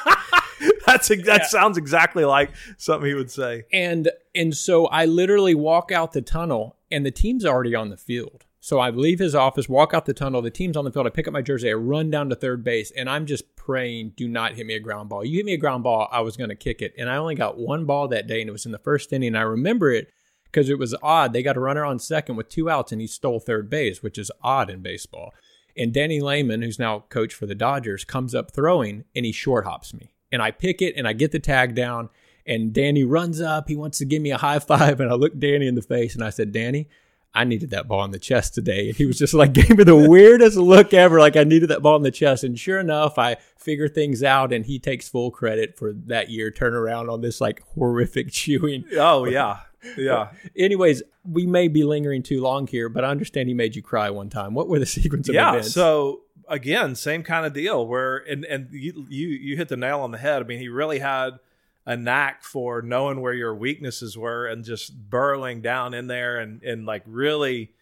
That's 0.92 1.08
that 1.08 1.24
yeah. 1.26 1.46
sounds 1.46 1.78
exactly 1.78 2.24
like 2.24 2.50
something 2.76 3.08
he 3.08 3.14
would 3.14 3.30
say. 3.30 3.64
And 3.72 4.10
and 4.34 4.56
so 4.56 4.86
I 4.86 5.06
literally 5.06 5.54
walk 5.54 5.90
out 5.90 6.12
the 6.12 6.22
tunnel, 6.22 6.76
and 6.90 7.06
the 7.06 7.10
team's 7.10 7.44
already 7.44 7.74
on 7.74 7.88
the 7.88 7.96
field. 7.96 8.44
So 8.64 8.78
I 8.78 8.90
leave 8.90 9.18
his 9.18 9.34
office, 9.34 9.68
walk 9.68 9.92
out 9.92 10.06
the 10.06 10.14
tunnel. 10.14 10.40
The 10.40 10.48
team's 10.48 10.76
on 10.76 10.84
the 10.84 10.92
field. 10.92 11.08
I 11.08 11.10
pick 11.10 11.26
up 11.26 11.32
my 11.32 11.42
jersey. 11.42 11.68
I 11.68 11.72
run 11.72 12.10
down 12.10 12.28
to 12.28 12.36
third 12.36 12.62
base, 12.62 12.92
and 12.92 13.10
I'm 13.10 13.26
just 13.26 13.56
praying, 13.56 14.12
"Do 14.16 14.28
not 14.28 14.54
hit 14.54 14.66
me 14.66 14.74
a 14.74 14.78
ground 14.78 15.08
ball. 15.08 15.24
You 15.24 15.38
hit 15.38 15.46
me 15.46 15.54
a 15.54 15.58
ground 15.58 15.82
ball, 15.82 16.08
I 16.12 16.20
was 16.20 16.36
going 16.36 16.50
to 16.50 16.54
kick 16.54 16.80
it." 16.80 16.94
And 16.96 17.10
I 17.10 17.16
only 17.16 17.34
got 17.34 17.58
one 17.58 17.86
ball 17.86 18.06
that 18.08 18.28
day, 18.28 18.40
and 18.40 18.48
it 18.48 18.52
was 18.52 18.64
in 18.64 18.70
the 18.70 18.78
first 18.78 19.12
inning. 19.12 19.28
And 19.28 19.38
I 19.38 19.42
remember 19.42 19.90
it 19.90 20.12
because 20.44 20.68
it 20.68 20.78
was 20.78 20.94
odd. 21.02 21.32
They 21.32 21.42
got 21.42 21.56
a 21.56 21.60
runner 21.60 21.84
on 21.84 21.98
second 21.98 22.36
with 22.36 22.48
two 22.48 22.70
outs, 22.70 22.92
and 22.92 23.00
he 23.00 23.08
stole 23.08 23.40
third 23.40 23.68
base, 23.68 24.00
which 24.00 24.16
is 24.16 24.30
odd 24.42 24.70
in 24.70 24.80
baseball. 24.80 25.34
And 25.76 25.92
Danny 25.92 26.20
Lehmann, 26.20 26.62
who's 26.62 26.78
now 26.78 27.00
coach 27.08 27.34
for 27.34 27.46
the 27.46 27.56
Dodgers, 27.56 28.04
comes 28.04 28.32
up 28.32 28.52
throwing, 28.52 29.04
and 29.14 29.26
he 29.26 29.32
short 29.32 29.64
hops 29.64 29.92
me 29.92 30.12
and 30.32 30.42
I 30.42 30.50
pick 30.50 30.82
it 30.82 30.94
and 30.96 31.06
I 31.06 31.12
get 31.12 31.30
the 31.30 31.38
tag 31.38 31.74
down. 31.74 32.08
And 32.44 32.72
Danny 32.72 33.04
runs 33.04 33.40
up. 33.40 33.68
He 33.68 33.76
wants 33.76 33.98
to 33.98 34.04
give 34.04 34.20
me 34.20 34.32
a 34.32 34.38
high 34.38 34.58
five. 34.58 34.98
And 35.00 35.10
I 35.10 35.14
look 35.14 35.38
Danny 35.38 35.68
in 35.68 35.76
the 35.76 35.82
face 35.82 36.14
and 36.14 36.24
I 36.24 36.30
said, 36.30 36.50
Danny, 36.50 36.88
I 37.34 37.44
needed 37.44 37.70
that 37.70 37.88
ball 37.88 38.04
in 38.04 38.10
the 38.10 38.18
chest 38.18 38.54
today. 38.54 38.88
And 38.88 38.96
he 38.96 39.06
was 39.06 39.18
just 39.18 39.34
like, 39.34 39.52
gave 39.54 39.76
me 39.76 39.84
the 39.84 39.96
weirdest 39.96 40.56
look 40.56 40.92
ever. 40.92 41.18
Like 41.18 41.36
I 41.36 41.44
needed 41.44 41.70
that 41.70 41.82
ball 41.82 41.96
in 41.96 42.02
the 42.02 42.10
chest. 42.10 42.44
And 42.44 42.58
sure 42.58 42.78
enough, 42.78 43.18
I 43.18 43.36
figure 43.56 43.88
things 43.88 44.22
out 44.22 44.52
and 44.52 44.66
he 44.66 44.78
takes 44.78 45.08
full 45.08 45.30
credit 45.30 45.76
for 45.78 45.92
that 45.92 46.30
year 46.30 46.50
turnaround 46.50 47.10
on 47.10 47.20
this 47.20 47.40
like 47.40 47.62
horrific 47.74 48.28
chewing. 48.30 48.84
Oh, 48.96 49.24
yeah. 49.24 49.60
Yeah. 49.96 50.30
Anyways, 50.56 51.02
we 51.24 51.46
may 51.46 51.68
be 51.68 51.84
lingering 51.84 52.22
too 52.22 52.40
long 52.40 52.66
here, 52.66 52.88
but 52.88 53.04
I 53.04 53.08
understand 53.08 53.48
he 53.48 53.54
made 53.54 53.74
you 53.74 53.82
cry 53.82 54.10
one 54.10 54.30
time. 54.30 54.54
What 54.54 54.68
were 54.68 54.78
the 54.78 54.86
sequence 55.00 55.28
of 55.28 55.34
yeah, 55.34 55.50
events? 55.50 55.72
So 55.72 56.20
again, 56.48 56.94
same 56.94 57.22
kind 57.22 57.46
of 57.46 57.52
deal 57.52 57.86
where 57.86 58.18
and 58.18 58.44
and 58.44 58.68
you 58.70 59.06
you 59.08 59.28
you 59.28 59.56
hit 59.56 59.68
the 59.68 59.76
nail 59.76 60.00
on 60.00 60.10
the 60.10 60.18
head. 60.18 60.42
I 60.42 60.44
mean, 60.44 60.58
he 60.58 60.68
really 60.68 60.98
had 60.98 61.38
a 61.84 61.96
knack 61.96 62.44
for 62.44 62.82
knowing 62.82 63.20
where 63.20 63.32
your 63.32 63.54
weaknesses 63.54 64.16
were 64.16 64.46
and 64.46 64.64
just 64.64 65.10
burrowing 65.10 65.60
down 65.60 65.94
in 65.94 66.06
there 66.06 66.38
and 66.38 66.62
and 66.62 66.86
like 66.86 67.02
really 67.06 67.72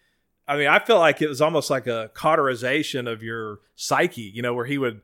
I 0.49 0.57
mean, 0.57 0.67
I 0.67 0.81
feel 0.81 0.99
like 0.99 1.23
it 1.23 1.29
was 1.29 1.41
almost 1.41 1.71
like 1.71 1.87
a 1.87 2.11
cauterization 2.13 3.07
of 3.07 3.23
your 3.23 3.61
psyche, 3.77 4.23
you 4.35 4.43
know, 4.43 4.53
where 4.53 4.65
he 4.65 4.79
would 4.79 5.01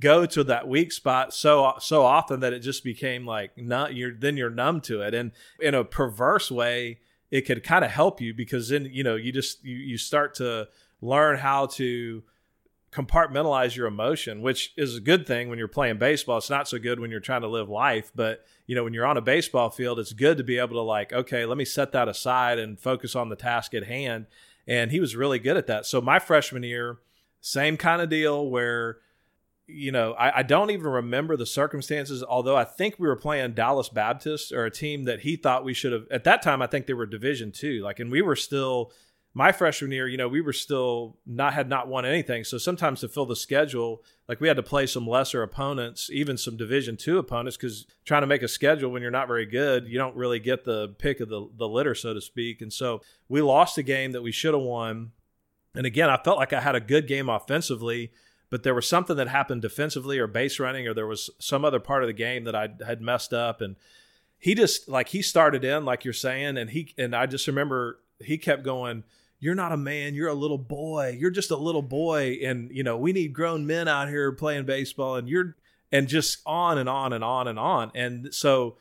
go 0.00 0.24
to 0.24 0.42
that 0.44 0.66
weak 0.66 0.90
spot 0.90 1.34
so 1.34 1.74
so 1.80 2.02
often 2.02 2.40
that 2.40 2.54
it 2.54 2.60
just 2.60 2.82
became 2.82 3.26
like 3.26 3.56
not 3.56 3.94
you're 3.94 4.14
then 4.14 4.36
you're 4.36 4.50
numb 4.50 4.80
to 4.82 5.02
it. 5.02 5.12
And 5.12 5.32
in 5.60 5.74
a 5.74 5.84
perverse 5.84 6.50
way 6.50 7.00
it 7.30 7.42
could 7.42 7.62
kind 7.62 7.84
of 7.84 7.90
help 7.90 8.20
you 8.20 8.32
because 8.32 8.68
then 8.68 8.88
you 8.90 9.04
know 9.04 9.16
you 9.16 9.32
just 9.32 9.62
you, 9.64 9.76
you 9.76 9.98
start 9.98 10.34
to 10.36 10.68
learn 11.00 11.38
how 11.38 11.66
to 11.66 12.22
compartmentalize 12.96 13.76
your 13.76 13.86
emotion, 13.86 14.40
which 14.40 14.72
is 14.76 14.96
a 14.96 15.00
good 15.00 15.26
thing 15.26 15.50
when 15.50 15.58
you're 15.58 15.68
playing 15.68 15.98
baseball. 15.98 16.38
It's 16.38 16.48
not 16.48 16.66
so 16.66 16.78
good 16.78 16.98
when 16.98 17.10
you're 17.10 17.20
trying 17.20 17.42
to 17.42 17.48
live 17.48 17.68
life, 17.68 18.10
but 18.14 18.46
you 18.66 18.74
know, 18.74 18.84
when 18.84 18.94
you're 18.94 19.06
on 19.06 19.18
a 19.18 19.22
baseball 19.22 19.68
field, 19.68 19.98
it's 19.98 20.14
good 20.14 20.38
to 20.38 20.44
be 20.44 20.58
able 20.58 20.76
to 20.76 20.80
like, 20.80 21.12
okay, 21.12 21.44
let 21.44 21.58
me 21.58 21.64
set 21.66 21.92
that 21.92 22.08
aside 22.08 22.58
and 22.58 22.80
focus 22.80 23.14
on 23.14 23.28
the 23.28 23.36
task 23.36 23.74
at 23.74 23.84
hand. 23.84 24.26
And 24.66 24.90
he 24.90 24.98
was 24.98 25.14
really 25.14 25.38
good 25.38 25.58
at 25.58 25.66
that. 25.66 25.84
So 25.84 26.00
my 26.00 26.18
freshman 26.18 26.62
year, 26.62 26.98
same 27.42 27.76
kind 27.76 28.00
of 28.00 28.08
deal 28.08 28.48
where, 28.48 28.96
you 29.66 29.92
know, 29.92 30.14
I, 30.14 30.38
I 30.38 30.42
don't 30.42 30.70
even 30.70 30.86
remember 30.86 31.36
the 31.36 31.44
circumstances, 31.44 32.24
although 32.24 32.56
I 32.56 32.64
think 32.64 32.94
we 32.98 33.08
were 33.08 33.16
playing 33.16 33.52
Dallas 33.52 33.90
Baptist 33.90 34.52
or 34.52 34.64
a 34.64 34.70
team 34.70 35.04
that 35.04 35.20
he 35.20 35.36
thought 35.36 35.64
we 35.64 35.74
should 35.74 35.92
have 35.92 36.06
at 36.10 36.24
that 36.24 36.40
time, 36.40 36.62
I 36.62 36.66
think 36.66 36.86
they 36.86 36.94
were 36.94 37.04
division 37.04 37.52
two. 37.52 37.82
Like, 37.82 38.00
and 38.00 38.10
we 38.10 38.22
were 38.22 38.36
still 38.36 38.90
my 39.36 39.52
freshman 39.52 39.92
year, 39.92 40.08
you 40.08 40.16
know, 40.16 40.28
we 40.28 40.40
were 40.40 40.54
still 40.54 41.18
not 41.26 41.52
had 41.52 41.68
not 41.68 41.88
won 41.88 42.06
anything. 42.06 42.42
So 42.42 42.56
sometimes 42.56 43.00
to 43.00 43.08
fill 43.08 43.26
the 43.26 43.36
schedule, 43.36 44.02
like 44.26 44.40
we 44.40 44.48
had 44.48 44.56
to 44.56 44.62
play 44.62 44.86
some 44.86 45.06
lesser 45.06 45.42
opponents, 45.42 46.08
even 46.10 46.38
some 46.38 46.56
Division 46.56 46.96
two 46.96 47.18
opponents, 47.18 47.58
because 47.58 47.84
trying 48.06 48.22
to 48.22 48.26
make 48.26 48.42
a 48.42 48.48
schedule 48.48 48.90
when 48.90 49.02
you're 49.02 49.10
not 49.10 49.28
very 49.28 49.44
good, 49.44 49.88
you 49.88 49.98
don't 49.98 50.16
really 50.16 50.38
get 50.38 50.64
the 50.64 50.88
pick 50.98 51.20
of 51.20 51.28
the 51.28 51.50
the 51.54 51.68
litter, 51.68 51.94
so 51.94 52.14
to 52.14 52.20
speak. 52.22 52.62
And 52.62 52.72
so 52.72 53.02
we 53.28 53.42
lost 53.42 53.76
a 53.76 53.82
game 53.82 54.12
that 54.12 54.22
we 54.22 54.32
should 54.32 54.54
have 54.54 54.62
won. 54.62 55.12
And 55.74 55.84
again, 55.84 56.08
I 56.08 56.16
felt 56.16 56.38
like 56.38 56.54
I 56.54 56.62
had 56.62 56.74
a 56.74 56.80
good 56.80 57.06
game 57.06 57.28
offensively, 57.28 58.12
but 58.48 58.62
there 58.62 58.74
was 58.74 58.88
something 58.88 59.18
that 59.18 59.28
happened 59.28 59.60
defensively 59.60 60.18
or 60.18 60.26
base 60.26 60.58
running, 60.58 60.88
or 60.88 60.94
there 60.94 61.06
was 61.06 61.28
some 61.38 61.62
other 61.62 61.78
part 61.78 62.02
of 62.02 62.06
the 62.06 62.14
game 62.14 62.44
that 62.44 62.54
I 62.54 62.70
had 62.86 63.02
messed 63.02 63.34
up. 63.34 63.60
And 63.60 63.76
he 64.38 64.54
just 64.54 64.88
like 64.88 65.08
he 65.08 65.20
started 65.20 65.62
in 65.62 65.84
like 65.84 66.06
you're 66.06 66.14
saying, 66.14 66.56
and 66.56 66.70
he 66.70 66.94
and 66.96 67.14
I 67.14 67.26
just 67.26 67.46
remember 67.46 68.00
he 68.18 68.38
kept 68.38 68.62
going. 68.62 69.04
You're 69.38 69.54
not 69.54 69.72
a 69.72 69.76
man. 69.76 70.14
You're 70.14 70.28
a 70.28 70.34
little 70.34 70.58
boy. 70.58 71.16
You're 71.18 71.30
just 71.30 71.50
a 71.50 71.56
little 71.56 71.82
boy, 71.82 72.38
and 72.42 72.70
you 72.70 72.82
know 72.82 72.96
we 72.96 73.12
need 73.12 73.32
grown 73.32 73.66
men 73.66 73.88
out 73.88 74.08
here 74.08 74.32
playing 74.32 74.64
baseball. 74.64 75.16
And 75.16 75.28
you're 75.28 75.56
and 75.92 76.08
just 76.08 76.38
on 76.46 76.78
and 76.78 76.88
on 76.88 77.12
and 77.12 77.22
on 77.22 77.48
and 77.48 77.58
on. 77.58 77.92
And 77.94 78.34
so 78.34 78.76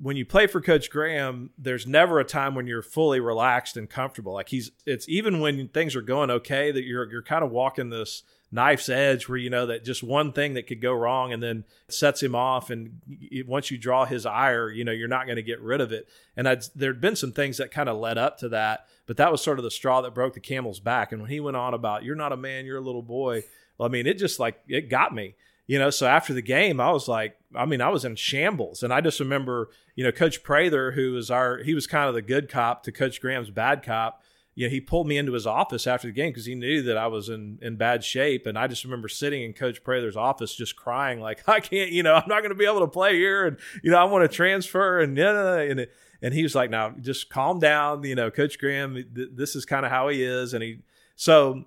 when 0.00 0.16
you 0.16 0.24
play 0.24 0.46
for 0.46 0.60
Coach 0.60 0.90
Graham, 0.90 1.50
there's 1.56 1.86
never 1.86 2.18
a 2.18 2.24
time 2.24 2.54
when 2.54 2.66
you're 2.66 2.82
fully 2.82 3.20
relaxed 3.20 3.76
and 3.76 3.88
comfortable. 3.88 4.34
Like 4.34 4.48
he's, 4.48 4.70
it's 4.86 5.08
even 5.08 5.40
when 5.40 5.68
things 5.68 5.94
are 5.94 6.02
going 6.02 6.30
okay 6.30 6.72
that 6.72 6.84
you're 6.84 7.10
you're 7.10 7.22
kind 7.22 7.44
of 7.44 7.50
walking 7.50 7.90
this 7.90 8.22
knife's 8.54 8.88
edge 8.88 9.28
where 9.28 9.36
you 9.36 9.50
know 9.50 9.66
that 9.66 9.84
just 9.84 10.02
one 10.02 10.32
thing 10.32 10.54
that 10.54 10.66
could 10.66 10.80
go 10.80 10.92
wrong 10.92 11.32
and 11.32 11.42
then 11.42 11.64
sets 11.88 12.22
him 12.22 12.34
off. 12.34 12.70
And 12.70 13.00
once 13.46 13.70
you 13.70 13.76
draw 13.76 14.06
his 14.06 14.24
ire, 14.24 14.70
you 14.70 14.84
know 14.84 14.92
you're 14.92 15.08
not 15.08 15.26
going 15.26 15.36
to 15.36 15.42
get 15.42 15.60
rid 15.60 15.80
of 15.80 15.92
it. 15.92 16.08
And 16.36 16.48
I'd, 16.48 16.62
there'd 16.74 17.00
been 17.00 17.16
some 17.16 17.32
things 17.32 17.58
that 17.58 17.70
kind 17.70 17.88
of 17.88 17.98
led 17.98 18.16
up 18.16 18.38
to 18.38 18.48
that, 18.50 18.86
but 19.06 19.16
that 19.16 19.32
was 19.32 19.42
sort 19.42 19.58
of 19.58 19.64
the 19.64 19.70
straw 19.70 20.00
that 20.00 20.14
broke 20.14 20.34
the 20.34 20.40
camel's 20.40 20.80
back. 20.80 21.12
And 21.12 21.20
when 21.20 21.30
he 21.30 21.40
went 21.40 21.56
on 21.56 21.74
about 21.74 22.04
"You're 22.04 22.16
not 22.16 22.32
a 22.32 22.36
man, 22.36 22.64
you're 22.64 22.78
a 22.78 22.82
little 22.82 23.02
boy," 23.02 23.42
well, 23.76 23.88
I 23.88 23.92
mean, 23.92 24.06
it 24.06 24.18
just 24.18 24.38
like 24.38 24.60
it 24.68 24.88
got 24.88 25.12
me 25.12 25.34
you 25.66 25.78
know 25.78 25.90
so 25.90 26.06
after 26.06 26.32
the 26.32 26.42
game 26.42 26.80
i 26.80 26.90
was 26.90 27.08
like 27.08 27.36
i 27.54 27.64
mean 27.64 27.80
i 27.80 27.88
was 27.88 28.04
in 28.04 28.14
shambles 28.16 28.82
and 28.82 28.92
i 28.92 29.00
just 29.00 29.20
remember 29.20 29.70
you 29.94 30.04
know 30.04 30.12
coach 30.12 30.42
prather 30.42 30.92
who 30.92 31.12
was 31.12 31.30
our 31.30 31.58
he 31.58 31.74
was 31.74 31.86
kind 31.86 32.08
of 32.08 32.14
the 32.14 32.22
good 32.22 32.48
cop 32.48 32.82
to 32.82 32.92
coach 32.92 33.20
graham's 33.20 33.50
bad 33.50 33.82
cop 33.82 34.22
you 34.54 34.66
know 34.66 34.70
he 34.70 34.80
pulled 34.80 35.06
me 35.06 35.18
into 35.18 35.32
his 35.32 35.46
office 35.46 35.86
after 35.86 36.08
the 36.08 36.12
game 36.12 36.30
because 36.30 36.46
he 36.46 36.54
knew 36.54 36.82
that 36.82 36.96
i 36.96 37.06
was 37.06 37.28
in 37.28 37.58
in 37.62 37.76
bad 37.76 38.04
shape. 38.04 38.46
And 38.46 38.58
i 38.58 38.66
just 38.66 38.84
remember 38.84 39.08
sitting 39.08 39.42
in 39.42 39.52
coach 39.52 39.82
prather's 39.82 40.16
office 40.16 40.54
just 40.54 40.76
crying 40.76 41.20
like 41.20 41.48
i 41.48 41.60
can't 41.60 41.90
you 41.90 42.02
know 42.02 42.14
i'm 42.14 42.28
not 42.28 42.40
going 42.40 42.50
to 42.50 42.54
be 42.54 42.66
able 42.66 42.80
to 42.80 42.86
play 42.86 43.14
here. 43.14 43.46
And 43.46 43.56
you 43.82 43.90
know 43.90 43.98
i 43.98 44.04
want 44.04 44.28
to 44.30 44.34
transfer. 44.34 45.00
And 45.00 45.16
yeah 45.16 45.58
and 45.58 45.86
and 46.22 46.34
he 46.34 46.42
was 46.42 46.54
like 46.54 46.70
now 46.70 46.94
just 47.00 47.28
calm 47.28 47.58
down. 47.58 48.04
You 48.04 48.14
know 48.14 48.30
coach 48.30 48.58
graham 48.58 48.94
th- 48.94 49.28
this 49.32 49.54
is 49.56 49.64
kind 49.64 49.84
of 49.84 49.92
how 49.92 50.08
he 50.08 50.22
is. 50.22 50.54
And 50.54 50.62
he 50.62 50.80
so 51.16 51.64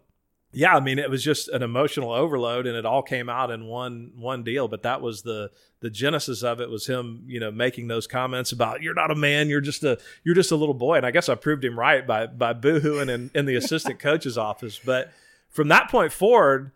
yeah, 0.54 0.76
I 0.76 0.80
mean, 0.80 0.98
it 0.98 1.10
was 1.10 1.24
just 1.24 1.50
an 1.50 1.62
emotional 1.62 2.12
overload, 2.12 2.68
and 2.68 2.78
it 2.78 2.86
all 2.86 3.04
came 3.04 3.30
out 3.30 3.52
in 3.52 3.66
one 3.66 4.12
one 4.16 4.44
deal. 4.44 4.68
But 4.68 4.84
that 4.84 5.02
was 5.02 5.22
the 5.22 5.52
the 5.82 5.90
genesis 5.90 6.42
of 6.42 6.62
it 6.62 6.70
was 6.70 6.88
him, 6.88 7.24
you 7.28 7.40
know, 7.40 7.52
making 7.52 7.88
those 7.88 8.08
comments 8.08 8.52
about 8.52 8.82
you're 8.82 8.94
not 8.94 9.12
a 9.12 9.16
man, 9.16 9.50
you're 9.50 9.62
just 9.62 9.84
a 9.84 10.00
you're 10.24 10.36
just 10.36 10.52
a 10.52 10.56
little 10.56 10.74
boy. 10.74 10.96
And 10.96 11.06
I 11.06 11.12
guess 11.12 11.28
I 11.28 11.36
proved 11.36 11.66
him 11.66 11.78
right 11.78 12.08
by 12.08 12.28
by 12.28 12.54
boohooing 12.54 13.10
in, 13.10 13.30
in 13.36 13.46
the 13.46 13.56
assistant 13.58 14.00
coach's 14.00 14.38
office. 14.38 14.80
But 14.84 15.12
from 15.50 15.68
that 15.68 15.92
point 15.92 16.14
forward, 16.14 16.72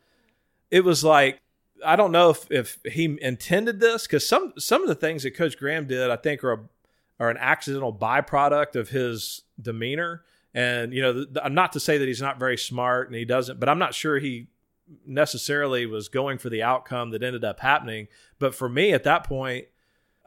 it 0.70 0.84
was 0.84 1.04
like 1.04 1.40
I 1.86 1.96
don't 1.96 2.12
know 2.12 2.32
if 2.32 2.52
if 2.52 2.80
he 2.84 3.18
intended 3.22 3.80
this 3.80 4.06
because 4.06 4.28
some 4.28 4.54
some 4.58 4.82
of 4.82 4.90
the 4.90 4.96
things 4.96 5.24
that 5.24 5.32
Coach 5.32 5.58
Graham 5.58 5.88
did, 5.88 6.12
I 6.12 6.18
think, 6.18 6.44
are 6.44 6.54
a, 6.54 6.60
are 7.22 7.30
an 7.30 7.38
accidental 7.38 7.94
byproduct 7.94 8.76
of 8.76 8.90
his 8.90 9.44
demeanor 9.62 10.24
and 10.54 10.94
you 10.94 11.02
know, 11.02 11.26
I'm 11.42 11.54
not 11.54 11.74
to 11.74 11.80
say 11.80 11.98
that 11.98 12.08
he's 12.08 12.22
not 12.22 12.40
very 12.40 12.58
smart 12.58 13.08
and 13.08 13.16
he 13.16 13.26
doesn't, 13.26 13.60
but 13.60 13.70
I'm 13.70 13.80
not 13.80 13.94
sure 13.94 14.20
he 14.20 14.48
necessarily 15.06 15.86
was 15.86 16.10
going 16.10 16.38
for 16.38 16.50
the 16.50 16.64
outcome 16.64 17.12
that 17.12 17.24
ended 17.24 17.44
up 17.44 17.60
happening. 17.60 18.08
But 18.40 18.54
for 18.54 18.68
me, 18.68 18.92
at 18.92 19.04
that 19.04 19.24
point, 19.24 19.68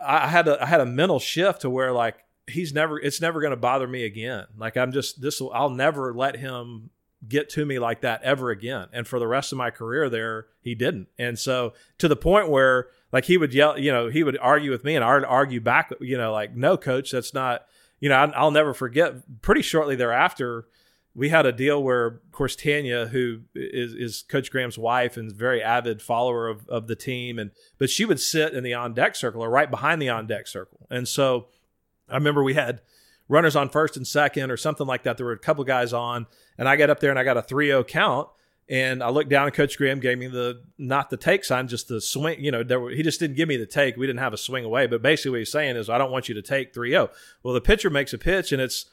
I 0.02 0.28
had 0.28 0.48
a 0.48 0.62
I 0.62 0.66
had 0.66 0.80
a 0.80 0.86
mental 0.86 1.18
shift 1.18 1.62
to 1.62 1.70
where 1.70 1.92
like 1.92 2.16
he's 2.46 2.72
never 2.72 2.98
it's 2.98 3.20
never 3.20 3.40
going 3.40 3.52
to 3.52 3.56
bother 3.56 3.86
me 3.86 4.04
again. 4.04 4.46
Like 4.56 4.76
I'm 4.76 4.92
just 4.92 5.20
this 5.20 5.40
will 5.40 5.52
I'll 5.52 5.70
never 5.70 6.12
let 6.14 6.36
him 6.36 6.90
get 7.28 7.48
to 7.50 7.64
me 7.64 7.78
like 7.78 8.02
that 8.02 8.22
ever 8.22 8.50
again. 8.50 8.88
And 8.92 9.06
for 9.06 9.18
the 9.18 9.26
rest 9.26 9.52
of 9.52 9.58
my 9.58 9.70
career 9.70 10.08
there, 10.08 10.46
he 10.60 10.74
didn't. 10.74 11.08
And 11.18 11.38
so 11.38 11.72
to 11.98 12.08
the 12.08 12.16
point 12.16 12.48
where 12.48 12.88
like 13.12 13.24
he 13.26 13.36
would 13.36 13.54
yell, 13.54 13.78
you 13.78 13.92
know, 13.92 14.08
he 14.08 14.22
would 14.22 14.38
argue 14.38 14.70
with 14.70 14.84
me 14.84 14.94
and 14.94 15.04
I'd 15.04 15.24
argue 15.24 15.60
back, 15.60 15.92
you 16.00 16.18
know, 16.18 16.32
like, 16.32 16.54
no, 16.54 16.76
coach, 16.76 17.12
that's 17.12 17.32
not, 17.32 17.64
you 18.00 18.08
know, 18.08 18.16
I'll 18.16 18.50
never 18.50 18.74
forget. 18.74 19.42
Pretty 19.42 19.62
shortly 19.62 19.96
thereafter, 19.96 20.66
we 21.14 21.28
had 21.28 21.46
a 21.46 21.52
deal 21.52 21.82
where, 21.82 22.06
of 22.06 22.32
course, 22.32 22.56
Tanya, 22.56 23.06
who 23.06 23.42
is, 23.54 23.94
is 23.94 24.24
Coach 24.28 24.50
Graham's 24.50 24.76
wife 24.76 25.16
and 25.16 25.30
very 25.30 25.62
avid 25.62 26.02
follower 26.02 26.48
of, 26.48 26.68
of 26.68 26.88
the 26.88 26.96
team, 26.96 27.38
and 27.38 27.52
but 27.78 27.88
she 27.88 28.04
would 28.04 28.20
sit 28.20 28.52
in 28.52 28.64
the 28.64 28.74
on 28.74 28.94
deck 28.94 29.14
circle 29.14 29.42
or 29.42 29.48
right 29.48 29.70
behind 29.70 30.02
the 30.02 30.08
on 30.08 30.26
deck 30.26 30.46
circle. 30.46 30.86
And 30.90 31.06
so 31.06 31.46
I 32.08 32.14
remember 32.14 32.42
we 32.42 32.54
had 32.54 32.80
runners 33.28 33.56
on 33.56 33.68
first 33.68 33.96
and 33.96 34.06
second 34.06 34.50
or 34.50 34.56
something 34.56 34.86
like 34.86 35.04
that. 35.04 35.16
There 35.16 35.26
were 35.26 35.32
a 35.32 35.38
couple 35.38 35.64
guys 35.64 35.92
on, 35.92 36.26
and 36.58 36.68
I 36.68 36.76
got 36.76 36.90
up 36.90 37.00
there 37.00 37.10
and 37.10 37.18
I 37.18 37.24
got 37.24 37.36
a 37.36 37.42
3 37.42 37.68
0 37.68 37.84
count. 37.84 38.28
And 38.68 39.02
I 39.02 39.10
looked 39.10 39.28
down, 39.28 39.46
and 39.46 39.54
Coach 39.54 39.76
Graham 39.76 40.00
gave 40.00 40.16
me 40.18 40.26
the 40.26 40.62
not 40.78 41.10
the 41.10 41.18
take 41.18 41.44
sign, 41.44 41.68
just 41.68 41.88
the 41.88 42.00
swing. 42.00 42.42
You 42.42 42.50
know, 42.50 42.62
were, 42.80 42.90
he 42.90 43.02
just 43.02 43.20
didn't 43.20 43.36
give 43.36 43.48
me 43.48 43.58
the 43.58 43.66
take. 43.66 43.96
We 43.96 44.06
didn't 44.06 44.20
have 44.20 44.32
a 44.32 44.38
swing 44.38 44.64
away, 44.64 44.86
but 44.86 45.02
basically 45.02 45.32
what 45.32 45.38
he's 45.40 45.52
saying 45.52 45.76
is, 45.76 45.90
I 45.90 45.98
don't 45.98 46.10
want 46.10 46.30
you 46.30 46.34
to 46.34 46.42
take 46.42 46.72
3-0. 46.72 47.10
Well, 47.42 47.52
the 47.52 47.60
pitcher 47.60 47.90
makes 47.90 48.14
a 48.14 48.18
pitch, 48.18 48.52
and 48.52 48.62
it's 48.62 48.86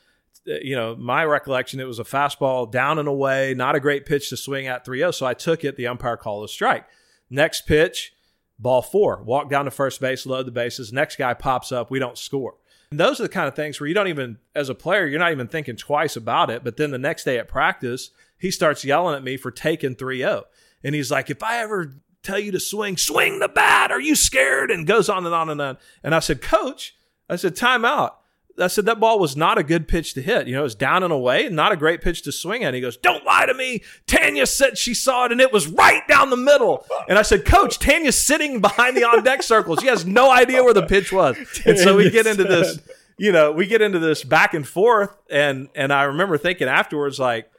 uh, 0.46 0.56
you 0.62 0.76
know 0.76 0.96
my 0.98 1.24
recollection, 1.24 1.80
it 1.80 1.86
was 1.86 2.00
a 2.00 2.04
fastball 2.04 2.70
down 2.70 3.00
and 3.00 3.08
away, 3.08 3.54
not 3.54 3.76
a 3.76 3.80
great 3.80 4.06
pitch 4.06 4.30
to 4.30 4.38
swing 4.38 4.68
at 4.68 4.86
3-0. 4.86 5.14
So 5.14 5.26
I 5.26 5.34
took 5.34 5.64
it. 5.64 5.78
The 5.78 5.88
umpire 5.88 6.18
called 6.18 6.44
a 6.44 6.50
strike. 6.50 6.86
Next 7.30 7.62
pitch, 7.66 8.14
ball 8.60 8.82
four. 8.82 9.24
Walk 9.24 9.50
down 9.50 9.66
to 9.66 9.72
first 9.72 10.02
base, 10.02 10.26
load 10.26 10.48
the 10.48 10.52
bases. 10.52 10.92
Next 10.92 11.16
guy 11.16 11.34
pops 11.34 11.72
up. 11.72 11.90
We 11.90 12.00
don't 12.00 12.18
score. 12.18 12.56
And 12.92 13.00
those 13.00 13.22
are 13.22 13.24
the 13.24 13.30
kind 13.30 13.48
of 13.48 13.56
things 13.56 13.80
where 13.80 13.88
you 13.88 13.94
don't 13.94 14.10
even, 14.10 14.38
as 14.54 14.68
a 14.68 14.76
player, 14.76 15.08
you're 15.08 15.18
not 15.18 15.32
even 15.32 15.48
thinking 15.48 15.78
twice 15.78 16.18
about 16.18 16.50
it. 16.50 16.62
But 16.62 16.76
then 16.76 16.92
the 16.92 16.98
next 16.98 17.24
day 17.24 17.40
at 17.40 17.48
practice 17.48 18.12
he 18.42 18.52
starts 18.52 18.84
yelling 18.84 19.16
at 19.16 19.24
me 19.24 19.38
for 19.38 19.52
taking 19.52 19.96
3-0. 19.96 20.44
And 20.84 20.96
he's 20.96 21.12
like, 21.12 21.30
if 21.30 21.44
I 21.44 21.60
ever 21.60 21.94
tell 22.24 22.40
you 22.40 22.52
to 22.52 22.60
swing, 22.60 22.98
swing 22.98 23.40
the 23.40 23.48
bat. 23.48 23.92
Are 23.92 24.02
you 24.02 24.16
scared? 24.16 24.72
And 24.72 24.86
goes 24.88 25.10
on 25.10 25.26
and 25.26 25.34
on 25.34 25.50
and 25.50 25.62
on. 25.62 25.78
And 26.04 26.14
I 26.14 26.20
said, 26.20 26.42
Coach, 26.42 26.96
I 27.30 27.36
said, 27.36 27.56
time 27.56 27.86
out. 27.86 28.18
I 28.60 28.68
said, 28.68 28.86
that 28.86 29.00
ball 29.00 29.18
was 29.18 29.38
not 29.38 29.58
a 29.58 29.64
good 29.64 29.88
pitch 29.88 30.14
to 30.16 30.22
hit. 30.22 30.46
You 30.46 30.54
know, 30.54 30.60
it 30.60 30.64
was 30.64 30.76
down 30.76 31.04
and 31.04 31.14
away, 31.14 31.48
not 31.50 31.72
a 31.72 31.78
great 31.78 32.02
pitch 32.02 32.22
to 32.24 32.32
swing 32.32 32.64
at. 32.64 32.74
He 32.74 32.82
goes, 32.82 32.98
Don't 32.98 33.26
lie 33.26 33.46
to 33.46 33.54
me. 33.54 33.82
Tanya 34.08 34.46
said 34.46 34.78
she 34.78 34.94
saw 34.94 35.26
it 35.26 35.32
and 35.32 35.40
it 35.40 35.54
was 35.54 35.68
right 35.68 36.06
down 36.08 36.30
the 36.30 36.38
middle. 36.38 36.86
And 37.08 37.18
I 37.18 37.22
said, 37.22 37.46
Coach, 37.46 37.80
Tanya's 37.80 38.22
sitting 38.22 38.60
behind 38.60 38.98
the 38.98 39.06
on 39.06 39.24
deck 39.24 39.42
circle. 39.44 39.78
She 39.78 39.88
has 39.88 40.06
no 40.06 40.30
idea 40.30 40.64
where 40.64 40.74
the 40.74 40.86
pitch 40.86 41.14
was. 41.14 41.38
And 41.66 41.80
so 41.80 41.96
we 41.96 42.12
get 42.12 42.28
into 42.28 42.44
this, 42.44 42.80
you 43.18 43.32
know, 43.32 43.54
we 43.54 43.68
get 43.68 43.82
into 43.82 44.00
this 44.00 44.24
back 44.24 44.54
and 44.54 44.68
forth. 44.68 45.18
And 45.30 45.70
and 45.74 45.94
I 45.94 46.04
remember 46.04 46.38
thinking 46.38 46.68
afterwards, 46.68 47.20
like, 47.20 47.50